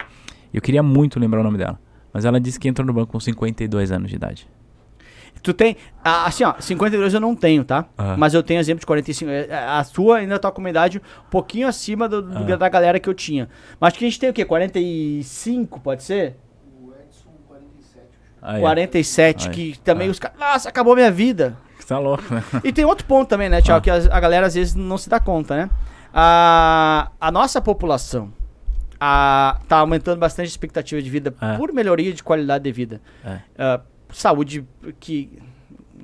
e 0.53 0.57
eu 0.57 0.61
queria 0.63 0.83
muito 0.83 1.21
lembrar 1.21 1.41
o 1.41 1.45
nome 1.45 1.59
dela. 1.59 1.79
Mas 2.13 2.25
ela 2.25 2.41
disse 2.41 2.59
que 2.59 2.69
entrou 2.69 2.85
no 2.85 2.93
banco 2.93 3.13
com 3.13 3.21
52 3.21 3.93
anos 3.93 4.11
de 4.11 4.17
idade. 4.17 4.49
Tu 5.43 5.53
tem. 5.53 5.77
Assim, 6.05 6.45
ó, 6.45 6.55
52 6.59 7.15
eu 7.15 7.21
não 7.21 7.35
tenho, 7.35 7.65
tá? 7.65 7.87
Uhum. 7.99 8.17
Mas 8.17 8.35
eu 8.35 8.43
tenho 8.43 8.61
exemplo 8.61 8.81
de 8.81 8.87
45. 8.87 9.31
É, 9.31 9.47
é, 9.49 9.55
a 9.55 9.83
sua 9.83 10.19
ainda 10.19 10.39
tá 10.39 10.51
com 10.53 10.61
uma 10.61 10.71
idade 10.71 10.99
um 10.99 11.31
pouquinho 11.31 11.67
acima 11.67 12.09
do, 12.09 12.23
do 12.23 12.39
uhum. 12.41 12.59
da 12.59 12.69
galera 12.69 13.01
que 13.01 13.09
eu 13.09 13.15
tinha. 13.15 13.49
Mas 13.81 13.95
que 13.95 14.05
a 14.05 14.09
gente 14.09 14.21
tem 14.21 14.31
o 14.31 14.33
quê? 14.33 14.45
45, 14.45 15.81
pode 15.81 16.05
ser? 16.05 16.37
O 16.81 16.93
Edson, 16.93 17.31
47. 17.49 18.07
Aí, 18.41 18.61
47, 18.61 19.49
aí. 19.49 19.55
que 19.55 19.79
também 19.81 20.11
os 20.11 20.19
caras. 20.19 20.39
Nossa, 20.39 20.69
acabou 20.69 20.95
minha 20.95 21.11
vida. 21.11 21.57
Tá 21.93 21.99
louco, 21.99 22.35
né? 22.35 22.43
E 22.65 22.73
tem 22.73 22.85
outro 22.85 23.07
ponto 23.07 23.29
também, 23.29 23.49
né, 23.49 23.61
Tiago, 23.61 23.79
ah. 23.79 23.83
que 23.83 23.91
a, 23.91 24.17
a, 24.17 24.21
galera 24.21 24.47
às 24.47 24.55
vezes 24.55 24.75
não 24.75 24.97
se 24.97 25.09
dá 25.11 25.21
conta, 25.21 25.57
né? 25.57 25.71
A, 26.15 27.11
a 27.21 27.31
nossa 27.31 27.61
população 27.61 28.33
a, 29.05 29.59
tá 29.67 29.79
aumentando 29.79 30.19
bastante 30.19 30.47
a 30.47 30.49
expectativa 30.49 31.03
de 31.03 31.11
vida 31.11 31.35
é. 31.41 31.57
por 31.57 31.73
melhoria 31.73 32.13
de 32.13 32.23
qualidade 32.23 32.63
de 32.63 32.71
vida. 32.71 33.01
É. 33.25 33.35
Uh, 33.35 33.83
saúde 34.13 34.65
que. 35.01 35.39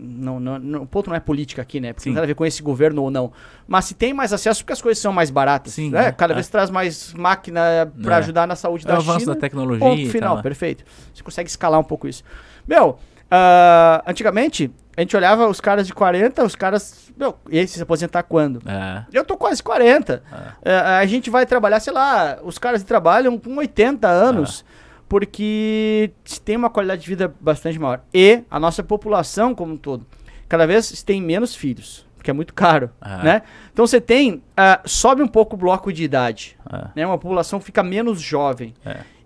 Não, 0.00 0.38
não, 0.38 0.58
não, 0.60 0.82
o 0.82 0.86
ponto 0.86 1.10
não 1.10 1.16
é 1.16 1.20
política 1.20 1.60
aqui, 1.60 1.80
né? 1.80 1.92
Porque 1.92 2.04
Sim. 2.04 2.10
não 2.10 2.16
tem 2.16 2.22
a 2.22 2.26
ver 2.26 2.34
com 2.34 2.46
esse 2.46 2.62
governo 2.62 3.02
ou 3.02 3.10
não. 3.10 3.32
Mas 3.66 3.86
se 3.86 3.94
tem 3.94 4.14
mais 4.14 4.32
acesso, 4.32 4.60
porque 4.62 4.72
as 4.72 4.80
coisas 4.80 5.02
são 5.02 5.12
mais 5.12 5.28
baratas. 5.28 5.72
Sim, 5.72 5.90
né? 5.90 6.06
É, 6.06 6.12
Cada 6.12 6.34
vez 6.34 6.48
traz 6.48 6.70
mais 6.70 7.12
máquina 7.14 7.90
para 8.00 8.14
é. 8.14 8.18
ajudar 8.18 8.46
na 8.46 8.54
saúde 8.54 8.84
é 8.84 8.88
da 8.88 9.00
China. 9.00 9.34
da 9.34 9.34
tecnologia. 9.34 9.84
Ponto 9.84 10.10
final, 10.10 10.34
tal. 10.34 10.42
perfeito. 10.42 10.84
Você 11.12 11.22
consegue 11.22 11.48
escalar 11.48 11.80
um 11.80 11.84
pouco 11.84 12.06
isso. 12.06 12.22
Meu, 12.66 12.90
uh, 12.90 14.02
antigamente 14.06 14.70
a 14.98 15.00
gente 15.00 15.16
olhava 15.16 15.46
os 15.46 15.60
caras 15.60 15.86
de 15.86 15.94
40, 15.94 16.44
os 16.44 16.56
caras. 16.56 17.12
Meu, 17.16 17.36
esse 17.50 17.74
se 17.74 17.82
aposentar 17.82 18.24
quando? 18.24 18.60
É. 18.68 19.04
Eu 19.12 19.24
tô 19.24 19.36
quase 19.36 19.62
40. 19.62 20.24
É. 20.64 20.72
É, 20.72 20.76
a 20.76 21.06
gente 21.06 21.30
vai 21.30 21.46
trabalhar, 21.46 21.78
sei 21.78 21.92
lá, 21.92 22.40
os 22.42 22.58
caras 22.58 22.82
trabalham 22.82 23.38
com 23.38 23.54
80 23.54 24.08
anos. 24.08 24.64
É. 24.68 24.88
Porque 25.08 26.10
tem 26.44 26.56
uma 26.56 26.68
qualidade 26.68 27.02
de 27.02 27.08
vida 27.08 27.32
bastante 27.40 27.78
maior. 27.78 28.00
E 28.12 28.42
a 28.50 28.58
nossa 28.58 28.82
população, 28.82 29.54
como 29.54 29.74
um 29.74 29.76
todo, 29.76 30.04
cada 30.48 30.66
vez 30.66 31.00
tem 31.04 31.22
menos 31.22 31.54
filhos 31.54 32.04
que 32.20 32.30
é 32.30 32.34
muito 32.34 32.52
caro, 32.52 32.90
é. 33.00 33.24
né? 33.24 33.42
Então 33.72 33.86
você 33.86 34.00
tem, 34.00 34.34
uh, 34.34 34.42
sobe 34.84 35.22
um 35.22 35.28
pouco 35.28 35.54
o 35.54 35.58
bloco 35.58 35.92
de 35.92 36.02
idade, 36.02 36.58
é. 36.70 36.88
né? 36.96 37.06
Uma 37.06 37.16
população 37.16 37.60
fica 37.60 37.84
menos 37.84 38.20
jovem. 38.20 38.74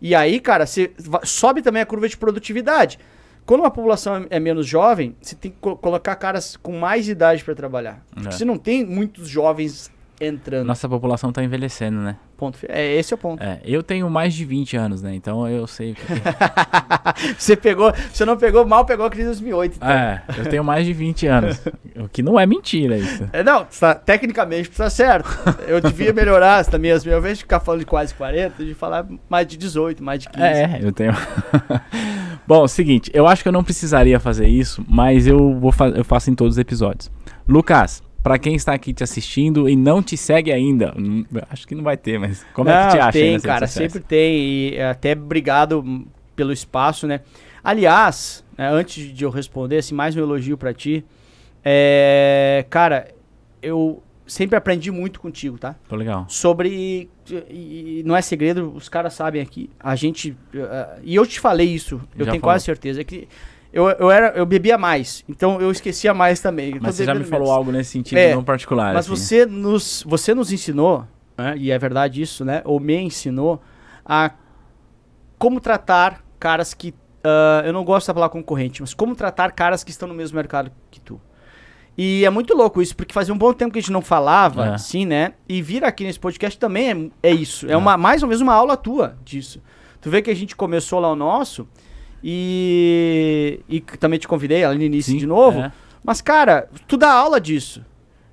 E 0.00 0.14
aí, 0.14 0.38
cara, 0.38 0.66
você 0.66 0.92
sobe 1.24 1.62
também 1.62 1.80
a 1.80 1.86
curva 1.86 2.06
de 2.06 2.16
produtividade. 2.16 2.98
Quando 3.44 3.60
uma 3.60 3.70
população 3.70 4.26
é 4.30 4.38
menos 4.38 4.66
jovem, 4.66 5.16
você 5.20 5.34
tem 5.34 5.50
que 5.50 5.56
co 5.60 5.76
colocar 5.76 6.14
caras 6.16 6.56
com 6.56 6.78
mais 6.78 7.08
idade 7.08 7.44
para 7.44 7.54
trabalhar. 7.54 8.04
É. 8.16 8.30
Você 8.30 8.44
não 8.44 8.56
tem 8.56 8.84
muitos 8.84 9.28
jovens 9.28 9.90
entrando. 10.20 10.66
Nossa 10.66 10.88
população 10.88 11.30
está 11.30 11.42
envelhecendo, 11.42 11.98
né? 12.00 12.16
Ponto. 12.36 12.58
É, 12.68 12.94
esse 12.96 13.12
é 13.12 13.16
o 13.16 13.18
ponto. 13.18 13.42
É, 13.42 13.60
eu 13.64 13.82
tenho 13.82 14.08
mais 14.10 14.34
de 14.34 14.44
20 14.44 14.76
anos, 14.76 15.02
né? 15.02 15.14
Então 15.14 15.48
eu 15.48 15.66
sei. 15.66 15.94
Que... 15.94 16.02
você 17.38 17.56
pegou, 17.56 17.92
você 18.12 18.24
não 18.24 18.36
pegou 18.36 18.66
mal, 18.66 18.84
pegou 18.84 19.06
a 19.06 19.10
crise 19.10 19.24
de 19.24 19.34
2008. 19.34 19.76
Então. 19.76 19.90
É, 19.90 20.22
eu 20.38 20.46
tenho 20.46 20.64
mais 20.64 20.86
de 20.86 20.92
20 20.92 21.26
anos. 21.26 21.60
o 21.96 22.08
que 22.08 22.22
não 22.22 22.38
é 22.38 22.46
mentira 22.46 22.96
isso. 22.96 23.28
É, 23.32 23.42
não, 23.42 23.64
tá, 23.64 23.94
tecnicamente 23.94 24.70
está 24.70 24.88
certo. 24.90 25.28
Eu 25.66 25.80
devia 25.80 26.12
melhorar 26.12 26.64
também 26.64 26.90
minhas 26.90 27.04
vezes 27.04 27.38
de 27.38 27.44
ficar 27.44 27.60
falando 27.60 27.80
de 27.80 27.86
quase 27.86 28.14
40, 28.14 28.64
de 28.64 28.74
falar 28.74 29.06
mais 29.28 29.46
de 29.46 29.56
18, 29.56 30.02
mais 30.02 30.20
de 30.20 30.28
15. 30.28 30.42
É, 30.42 30.80
eu 30.82 30.92
tenho. 30.92 31.12
Bom, 32.46 32.66
seguinte, 32.66 33.10
eu 33.14 33.26
acho 33.26 33.42
que 33.42 33.48
eu 33.48 33.52
não 33.52 33.64
precisaria 33.64 34.18
fazer 34.20 34.46
isso, 34.46 34.84
mas 34.88 35.26
eu 35.26 35.58
vou 35.58 35.72
fa 35.72 35.88
eu 35.88 36.04
faço 36.04 36.30
em 36.30 36.34
todos 36.34 36.54
os 36.54 36.58
episódios. 36.58 37.10
Lucas, 37.48 38.02
para 38.22 38.38
quem 38.38 38.54
está 38.54 38.72
aqui 38.72 38.94
te 38.94 39.02
assistindo 39.02 39.68
e 39.68 39.74
não 39.74 40.02
te 40.02 40.16
segue 40.16 40.52
ainda, 40.52 40.94
hum, 40.96 41.24
acho 41.50 41.66
que 41.66 41.74
não 41.74 41.82
vai 41.82 41.96
ter, 41.96 42.18
mas 42.18 42.44
como 42.54 42.70
não, 42.70 42.76
é 42.76 42.86
que 42.86 42.92
te 42.92 42.98
acha? 42.98 43.12
Tem, 43.12 43.40
cara, 43.40 43.66
sempre 43.66 44.00
tem. 44.00 44.74
E 44.74 44.80
até 44.80 45.12
obrigado 45.12 46.06
pelo 46.36 46.52
espaço, 46.52 47.06
né? 47.06 47.20
Aliás, 47.64 48.44
né, 48.56 48.68
antes 48.68 49.12
de 49.12 49.24
eu 49.24 49.30
responder, 49.30 49.78
assim, 49.78 49.94
mais 49.94 50.16
um 50.16 50.20
elogio 50.20 50.56
para 50.56 50.72
ti. 50.72 51.04
É, 51.64 52.64
cara, 52.70 53.08
eu 53.60 54.02
sempre 54.26 54.56
aprendi 54.56 54.90
muito 54.90 55.20
contigo, 55.20 55.58
tá? 55.58 55.74
Tô 55.88 55.96
legal. 55.96 56.24
Sobre. 56.28 57.08
E 57.48 58.02
não 58.04 58.16
é 58.16 58.22
segredo, 58.22 58.72
os 58.74 58.88
caras 58.88 59.14
sabem 59.14 59.40
aqui. 59.40 59.70
A 59.78 59.94
gente. 59.94 60.30
Uh, 60.30 61.00
e 61.02 61.14
eu 61.14 61.26
te 61.26 61.38
falei 61.38 61.68
isso, 61.68 62.00
eu 62.16 62.24
já 62.24 62.32
tenho 62.32 62.40
falou. 62.40 62.54
quase 62.54 62.64
certeza, 62.64 63.04
que 63.04 63.28
eu, 63.72 63.88
eu, 63.88 64.10
era, 64.10 64.28
eu 64.36 64.44
bebia 64.44 64.76
mais, 64.76 65.24
então 65.26 65.58
eu 65.60 65.70
esquecia 65.70 66.12
mais 66.12 66.40
também. 66.40 66.78
Mas 66.80 66.96
você 66.96 67.04
já 67.04 67.14
me 67.14 67.24
falou 67.24 67.46
menos. 67.46 67.56
algo 67.56 67.72
nesse 67.72 67.90
sentido 67.90 68.18
é, 68.18 68.34
não 68.34 68.44
particular. 68.44 68.92
Mas 68.92 69.06
assim. 69.06 69.16
você, 69.16 69.46
nos, 69.46 70.04
você 70.06 70.34
nos 70.34 70.52
ensinou, 70.52 71.06
né, 71.38 71.54
e 71.56 71.70
é 71.70 71.78
verdade 71.78 72.20
isso, 72.20 72.44
né? 72.44 72.60
Ou 72.64 72.78
me 72.78 72.96
ensinou 72.98 73.62
a 74.04 74.32
como 75.38 75.60
tratar 75.60 76.22
caras 76.38 76.74
que. 76.74 76.90
Uh, 77.24 77.64
eu 77.64 77.72
não 77.72 77.84
gosto 77.84 78.08
da 78.08 78.14
palavra 78.14 78.32
concorrente, 78.32 78.82
mas 78.82 78.92
como 78.92 79.14
tratar 79.14 79.52
caras 79.52 79.84
que 79.84 79.90
estão 79.90 80.08
no 80.08 80.14
mesmo 80.14 80.36
mercado. 80.36 80.70
E 81.96 82.24
é 82.24 82.30
muito 82.30 82.54
louco 82.54 82.80
isso, 82.80 82.96
porque 82.96 83.12
fazia 83.12 83.34
um 83.34 83.38
bom 83.38 83.52
tempo 83.52 83.72
que 83.72 83.78
a 83.78 83.82
gente 83.82 83.92
não 83.92 84.00
falava, 84.00 84.66
é. 84.66 84.74
assim, 84.74 85.04
né? 85.04 85.34
E 85.48 85.60
vir 85.60 85.84
aqui 85.84 86.04
nesse 86.04 86.18
podcast 86.18 86.58
também 86.58 87.12
é, 87.22 87.30
é 87.30 87.32
isso. 87.32 87.66
É, 87.66 87.72
é, 87.72 87.76
Uma, 87.76 87.96
mais 87.96 88.22
ou 88.22 88.28
menos 88.28 88.40
uma 88.40 88.54
aula 88.54 88.76
tua 88.76 89.16
disso. 89.24 89.60
Tu 90.00 90.10
vê 90.10 90.22
que 90.22 90.30
a 90.30 90.34
gente 90.34 90.56
começou 90.56 90.98
lá 90.98 91.12
o 91.12 91.16
nosso 91.16 91.68
e, 92.24 93.60
e 93.68 93.80
também 93.80 94.18
te 94.18 94.26
convidei 94.26 94.64
ali 94.64 94.78
no 94.78 94.84
início 94.84 95.12
Sim, 95.12 95.18
de 95.18 95.26
novo. 95.26 95.60
É. 95.60 95.72
Mas, 96.02 96.20
cara, 96.20 96.68
tu 96.88 96.96
dá 96.96 97.12
aula 97.12 97.40
disso. 97.40 97.84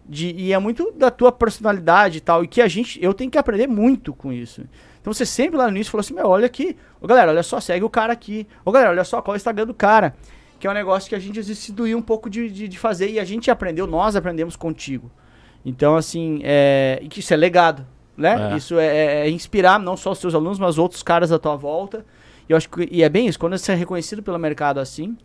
De, 0.07 0.34
e 0.36 0.53
é 0.53 0.57
muito 0.57 0.91
da 0.91 1.11
tua 1.11 1.31
personalidade 1.31 2.18
e 2.18 2.22
tal. 2.22 2.44
E 2.44 2.48
que 2.48 2.61
a 2.61 2.68
gente. 2.68 2.98
Eu 3.03 3.14
tenho 3.14 3.30
que 3.30 3.38
aprender 3.38 3.68
muito 3.68 4.14
com 4.14 4.34
isso. 4.34 4.64
Então 4.99 5.14
você 5.14 5.26
sempre 5.26 5.57
lá 5.57 5.65
no 5.65 5.72
início 5.72 5.91
falou 5.91 6.02
assim: 6.02 6.14
meu, 6.14 6.27
olha 6.27 6.45
aqui. 6.45 6.76
Ô 6.99 7.06
galera, 7.06 7.30
olha 7.30 7.44
só, 7.44 7.60
segue 7.60 7.86
o 7.86 7.90
cara 7.90 8.14
aqui. 8.14 8.48
Ô 8.65 8.72
galera, 8.72 8.91
olha 8.91 9.03
só 9.03 9.22
qual 9.22 9.36
é 9.36 9.38
o 9.38 9.38
Instagram 9.38 9.68
do 9.68 9.73
cara. 9.73 10.15
Que 10.60 10.68
é 10.68 10.69
um 10.69 10.73
negócio 10.73 11.10
que 11.10 11.15
a 11.15 11.19
gente 11.19 11.44
se 11.56 11.72
doía 11.72 11.98
um 11.98 12.02
pouco 12.02 12.30
de, 12.30 12.49
de, 12.49 12.68
de, 12.68 12.77
fazer. 12.77 13.10
E 13.10 13.19
a 13.19 13.23
gente 13.23 13.49
aprendeu, 13.49 13.88
nós 13.88 14.15
aprendemos 14.15 14.56
contigo. 14.56 15.10
Então, 15.65 15.95
assim, 15.95 16.41
é, 16.44 17.02
isso 17.15 17.34
é 17.34 17.38
legado. 17.38 17.86
Né? 18.18 18.52
É. 18.52 18.57
Isso 18.57 18.77
é, 18.77 18.86
é, 18.86 19.06
é 19.22 19.30
inspirar 19.30 19.80
não 19.80 19.95
só 19.95 20.11
os 20.11 20.19
teus 20.19 20.36
alunos, 20.36 20.60
mas 20.60 20.77
outros 20.77 21.02
caras 21.02 21.31
à 21.31 21.40
tua 21.40 21.56
volta. 21.56 22.06
E 22.48 22.52
eu 22.52 22.57
acho 22.57 22.69
que 22.69 22.88
e 22.91 23.02
é 23.02 23.10
bem 23.10 23.27
isso, 23.27 23.40
quando 23.40 23.57
você 23.57 23.72
é 23.72 23.76
reconhecido 23.76 24.22
pelo 24.22 24.38
mercado 24.38 24.80
assim, 24.80 25.15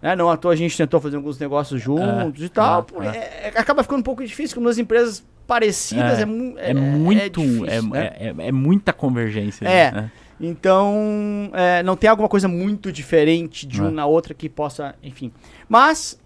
né? 0.00 0.14
Não 0.14 0.30
à 0.30 0.36
toa 0.36 0.52
a 0.52 0.56
gente 0.56 0.76
tentou 0.76 1.00
fazer 1.00 1.16
alguns 1.16 1.38
negócios 1.38 1.80
juntos 1.80 2.42
é, 2.42 2.44
e 2.44 2.48
tal. 2.48 2.86
É, 3.00 3.06
é, 3.06 3.52
é, 3.54 3.58
acaba 3.58 3.82
ficando 3.82 4.00
um 4.00 4.04
pouco 4.04 4.24
difícil, 4.24 4.54
como 4.54 4.68
nas 4.68 4.78
empresas 4.78 5.26
parecidas 5.46 6.18
é, 6.18 6.22
é, 6.22 6.74
muito. 6.74 7.40
Difícil, 7.42 7.90
né? 7.90 8.12
é, 8.38 8.52
muita 8.52 8.92
convergência. 8.92 9.66
É. 9.66 9.90
Né? 9.90 10.10
Então, 10.40 11.50
não 11.84 11.96
tem 11.96 12.08
alguma 12.08 12.28
coisa 12.28 12.46
muito 12.46 12.92
diferente 12.92 13.66
de 13.66 13.80
uma 13.80 13.90
na 13.90 14.06
outra 14.06 14.34
que 14.34 14.48
possa, 14.48 14.94
enfim. 15.02 15.32
Mas 15.68 16.18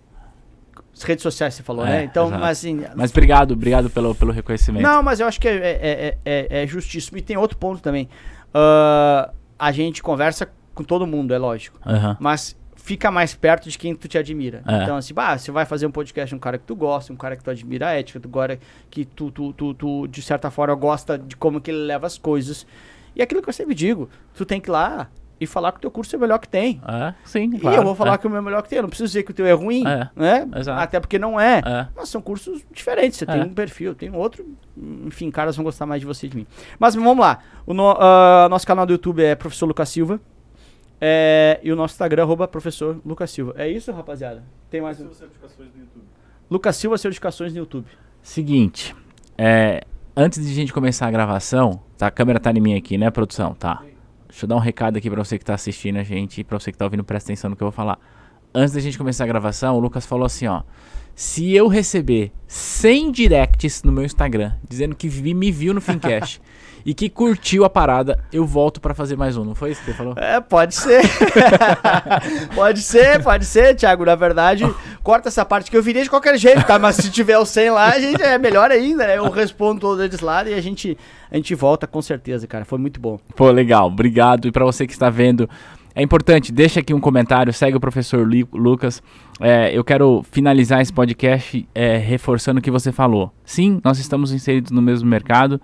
as 0.94 1.02
redes 1.02 1.22
sociais 1.22 1.54
você 1.54 1.62
falou, 1.62 1.86
é, 1.86 1.90
né? 1.90 2.04
Então, 2.04 2.30
mas 2.30 2.58
assim. 2.58 2.84
Mas 2.94 3.10
obrigado, 3.10 3.52
obrigado 3.52 3.88
pelo, 3.88 4.14
pelo 4.14 4.32
reconhecimento. 4.32 4.82
Não, 4.82 5.02
mas 5.02 5.20
eu 5.20 5.26
acho 5.26 5.40
que 5.40 5.48
é, 5.48 5.54
é, 5.54 6.18
é, 6.24 6.62
é 6.62 6.66
justíssimo. 6.66 7.16
E 7.16 7.22
tem 7.22 7.36
outro 7.36 7.56
ponto 7.56 7.80
também. 7.80 8.08
Uh, 8.54 9.32
a 9.58 9.72
gente 9.72 10.02
conversa 10.02 10.48
com 10.74 10.84
todo 10.84 11.06
mundo, 11.06 11.32
é 11.32 11.38
lógico. 11.38 11.78
Uhum. 11.86 12.16
Mas 12.20 12.56
fica 12.76 13.10
mais 13.10 13.34
perto 13.34 13.70
de 13.70 13.78
quem 13.78 13.94
tu 13.94 14.08
te 14.08 14.18
admira. 14.18 14.62
É. 14.66 14.82
Então, 14.82 14.96
assim, 14.96 15.14
bah, 15.14 15.38
você 15.38 15.50
vai 15.50 15.64
fazer 15.64 15.86
um 15.86 15.90
podcast 15.90 16.34
um 16.34 16.38
cara 16.38 16.58
que 16.58 16.64
tu 16.64 16.74
gosta, 16.74 17.12
um 17.12 17.16
cara 17.16 17.36
que 17.36 17.44
tu 17.44 17.50
admira 17.50 17.88
a 17.88 17.92
ética, 17.92 18.20
tu 18.20 18.28
que 18.90 19.04
tu, 19.04 19.30
tu, 19.30 19.52
tu, 19.52 19.74
tu, 19.74 20.06
de 20.08 20.20
certa 20.20 20.50
forma, 20.50 20.74
gosta 20.74 21.16
de 21.16 21.36
como 21.36 21.60
que 21.60 21.70
ele 21.70 21.84
leva 21.84 22.06
as 22.06 22.18
coisas. 22.18 22.66
E 23.14 23.22
aquilo 23.22 23.42
que 23.42 23.48
eu 23.48 23.52
sempre 23.52 23.74
digo, 23.74 24.08
tu 24.34 24.44
tem 24.44 24.60
que 24.60 24.68
ir 24.68 24.72
lá 24.72 25.08
e 25.42 25.46
falar 25.46 25.72
que 25.72 25.78
o 25.78 25.80
teu 25.80 25.90
curso 25.90 26.14
é 26.14 26.18
o 26.18 26.20
melhor 26.20 26.38
que 26.38 26.48
tem. 26.48 26.80
É, 26.86 27.14
sim, 27.24 27.50
E 27.52 27.66
eu 27.66 27.82
vou 27.82 27.96
falar 27.96 28.14
é. 28.14 28.18
que 28.18 28.26
o 28.26 28.30
meu 28.30 28.36
é 28.36 28.40
o 28.40 28.44
melhor 28.44 28.62
que 28.62 28.68
tem. 28.68 28.76
Eu 28.76 28.82
não 28.82 28.88
preciso 28.88 29.08
dizer 29.08 29.24
que 29.24 29.32
o 29.32 29.34
teu 29.34 29.44
é 29.44 29.52
ruim, 29.52 29.84
é. 29.86 30.08
né? 30.14 30.48
Exato. 30.56 30.80
Até 30.80 31.00
porque 31.00 31.18
não 31.18 31.38
é. 31.38 31.60
é. 31.66 31.88
Mas 31.96 32.08
são 32.08 32.22
cursos 32.22 32.62
diferentes. 32.70 33.18
Você 33.18 33.26
tem 33.26 33.40
é. 33.40 33.44
um 33.44 33.52
perfil, 33.52 33.94
tem 33.94 34.14
outro. 34.14 34.46
Enfim, 35.04 35.30
caras 35.32 35.56
vão 35.56 35.64
gostar 35.64 35.84
mais 35.84 36.00
de 36.00 36.06
você 36.06 36.28
de 36.28 36.36
mim. 36.36 36.46
Mas 36.78 36.94
vamos 36.94 37.18
lá. 37.18 37.40
O 37.66 37.74
no, 37.74 37.92
uh, 37.92 38.48
nosso 38.48 38.64
canal 38.64 38.86
do 38.86 38.92
YouTube 38.92 39.22
é 39.22 39.34
Professor 39.34 39.66
Lucas 39.66 39.88
Silva. 39.88 40.20
É, 41.00 41.58
e 41.64 41.72
o 41.72 41.74
nosso 41.74 41.94
Instagram, 41.94 42.22
arroba 42.22 42.46
professor 42.46 43.00
Lucas 43.04 43.28
Silva. 43.32 43.52
É 43.56 43.68
isso, 43.68 43.90
rapaziada? 43.90 44.44
Tem 44.70 44.80
mais 44.80 45.00
Lucas 45.00 45.16
Silva 45.16 45.32
Certificações 45.32 45.74
no 45.74 45.80
YouTube. 45.80 46.04
Lucas 46.48 46.76
Silva 46.76 46.98
Certificações 46.98 47.52
no 47.52 47.58
YouTube. 47.58 47.86
Seguinte, 48.22 48.94
é, 49.36 49.82
antes 50.16 50.44
de 50.44 50.50
a 50.50 50.54
gente 50.54 50.72
começar 50.72 51.06
a 51.06 51.10
gravação, 51.10 51.80
tá, 51.96 52.06
a 52.06 52.10
câmera 52.10 52.38
tá 52.38 52.50
em 52.50 52.60
mim 52.60 52.74
aqui, 52.74 52.98
né, 52.98 53.10
produção? 53.10 53.54
Tá. 53.54 53.82
Deixa 54.28 54.44
eu 54.44 54.48
dar 54.48 54.56
um 54.56 54.60
recado 54.60 54.96
aqui 54.96 55.10
pra 55.10 55.22
você 55.22 55.38
que 55.38 55.44
tá 55.44 55.54
assistindo 55.54 55.98
a 55.98 56.02
gente 56.02 56.40
e 56.40 56.44
pra 56.44 56.58
você 56.58 56.72
que 56.72 56.78
tá 56.78 56.84
ouvindo, 56.84 57.04
presta 57.04 57.30
atenção 57.30 57.50
no 57.50 57.56
que 57.56 57.62
eu 57.62 57.66
vou 57.66 57.72
falar. 57.72 57.98
Antes 58.54 58.74
da 58.74 58.80
gente 58.80 58.98
começar 58.98 59.24
a 59.24 59.26
gravação, 59.26 59.76
o 59.76 59.80
Lucas 59.80 60.06
falou 60.06 60.26
assim, 60.26 60.46
ó. 60.46 60.62
Se 61.14 61.52
eu 61.52 61.68
receber 61.68 62.32
100 62.46 63.12
directs 63.12 63.82
no 63.82 63.92
meu 63.92 64.04
Instagram 64.04 64.54
dizendo 64.66 64.94
que 64.94 65.08
vi, 65.08 65.34
me 65.34 65.50
viu 65.52 65.74
no 65.74 65.80
Fincast 65.80 66.40
e 66.84 66.94
que 66.94 67.08
curtiu 67.08 67.64
a 67.64 67.70
parada, 67.70 68.18
eu 68.32 68.44
volto 68.44 68.80
para 68.80 68.94
fazer 68.94 69.16
mais 69.16 69.36
um. 69.36 69.44
Não 69.44 69.54
foi 69.54 69.70
isso 69.70 69.80
que 69.80 69.86
você 69.86 69.96
falou? 69.96 70.14
É, 70.16 70.40
pode 70.40 70.74
ser. 70.74 71.02
pode 72.54 72.80
ser, 72.80 73.22
pode 73.22 73.44
ser, 73.44 73.74
Thiago. 73.74 74.04
Na 74.04 74.14
verdade, 74.14 74.64
corta 75.02 75.28
essa 75.28 75.44
parte 75.44 75.70
que 75.70 75.76
eu 75.76 75.82
viria 75.82 76.02
de 76.02 76.10
qualquer 76.10 76.36
jeito, 76.38 76.64
tá? 76.64 76.78
Mas 76.78 76.96
se 76.96 77.10
tiver 77.10 77.38
o 77.38 77.46
100 77.46 77.70
lá, 77.70 77.90
a 77.90 78.00
gente 78.00 78.22
é 78.22 78.38
melhor 78.38 78.70
ainda, 78.70 79.06
né? 79.06 79.18
Eu 79.18 79.30
respondo 79.30 79.80
todos 79.80 80.04
eles 80.04 80.20
lá 80.20 80.48
e 80.48 80.54
a 80.54 80.60
gente, 80.60 80.96
a 81.30 81.36
gente 81.36 81.54
volta 81.54 81.86
com 81.86 82.02
certeza, 82.02 82.46
cara. 82.46 82.64
Foi 82.64 82.78
muito 82.78 83.00
bom. 83.00 83.18
Pô, 83.36 83.50
legal. 83.50 83.86
Obrigado. 83.86 84.48
E 84.48 84.52
para 84.52 84.64
você 84.64 84.86
que 84.86 84.92
está 84.92 85.10
vendo. 85.10 85.48
É 85.94 86.02
importante, 86.02 86.50
deixa 86.50 86.80
aqui 86.80 86.94
um 86.94 87.00
comentário, 87.00 87.52
segue 87.52 87.76
o 87.76 87.80
professor 87.80 88.26
Lucas. 88.50 89.02
É, 89.38 89.76
eu 89.76 89.84
quero 89.84 90.24
finalizar 90.30 90.80
esse 90.80 90.92
podcast 90.92 91.68
é, 91.74 91.98
reforçando 91.98 92.60
o 92.60 92.62
que 92.62 92.70
você 92.70 92.90
falou. 92.90 93.30
Sim, 93.44 93.78
nós 93.84 93.98
estamos 93.98 94.32
inseridos 94.32 94.70
no 94.70 94.80
mesmo 94.80 95.06
mercado. 95.06 95.60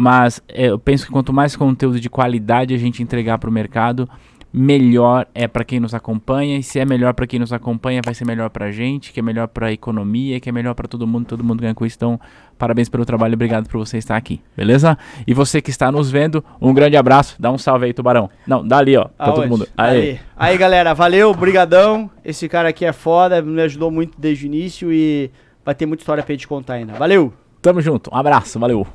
Mas 0.00 0.40
é, 0.46 0.66
eu 0.66 0.78
penso 0.78 1.04
que 1.04 1.10
quanto 1.10 1.32
mais 1.32 1.56
conteúdo 1.56 1.98
de 1.98 2.08
qualidade 2.08 2.72
a 2.72 2.78
gente 2.78 3.02
entregar 3.02 3.36
para 3.36 3.50
o 3.50 3.52
mercado, 3.52 4.08
melhor 4.52 5.26
é 5.34 5.48
para 5.48 5.64
quem 5.64 5.80
nos 5.80 5.92
acompanha. 5.92 6.56
E 6.56 6.62
se 6.62 6.78
é 6.78 6.84
melhor 6.84 7.12
para 7.14 7.26
quem 7.26 7.40
nos 7.40 7.52
acompanha, 7.52 8.00
vai 8.04 8.14
ser 8.14 8.24
melhor 8.24 8.48
para 8.48 8.66
a 8.66 8.70
gente, 8.70 9.12
que 9.12 9.18
é 9.18 9.22
melhor 9.24 9.48
para 9.48 9.66
a 9.66 9.72
economia, 9.72 10.38
que 10.38 10.48
é 10.48 10.52
melhor 10.52 10.72
para 10.76 10.86
todo 10.86 11.04
mundo, 11.04 11.26
todo 11.26 11.42
mundo 11.42 11.60
ganha 11.60 11.74
com 11.74 11.84
isso. 11.84 11.96
Então, 11.96 12.20
parabéns 12.56 12.88
pelo 12.88 13.04
trabalho, 13.04 13.34
obrigado 13.34 13.68
por 13.68 13.76
você 13.76 13.98
estar 13.98 14.16
aqui, 14.16 14.40
beleza? 14.56 14.96
E 15.26 15.34
você 15.34 15.60
que 15.60 15.70
está 15.70 15.90
nos 15.90 16.08
vendo, 16.08 16.44
um 16.60 16.72
grande 16.72 16.96
abraço, 16.96 17.34
dá 17.36 17.50
um 17.50 17.58
salve 17.58 17.86
aí, 17.86 17.92
Tubarão. 17.92 18.30
Não, 18.46 18.64
dá 18.64 18.78
ali, 18.78 18.96
ó, 18.96 19.06
para 19.06 19.32
todo 19.32 19.48
mundo. 19.48 19.66
Aí. 19.76 20.20
aí, 20.36 20.56
galera, 20.56 20.94
valeu, 20.94 21.34
brigadão. 21.34 22.08
Esse 22.24 22.48
cara 22.48 22.68
aqui 22.68 22.84
é 22.84 22.92
foda, 22.92 23.42
me 23.42 23.60
ajudou 23.62 23.90
muito 23.90 24.16
desde 24.16 24.44
o 24.44 24.46
início 24.46 24.92
e 24.92 25.28
vai 25.64 25.74
ter 25.74 25.86
muita 25.86 26.02
história 26.02 26.22
pra 26.22 26.32
gente 26.32 26.46
contar 26.46 26.74
ainda. 26.74 26.92
Valeu! 26.92 27.32
Tamo 27.60 27.82
junto, 27.82 28.14
um 28.14 28.16
abraço, 28.16 28.60
valeu! 28.60 28.86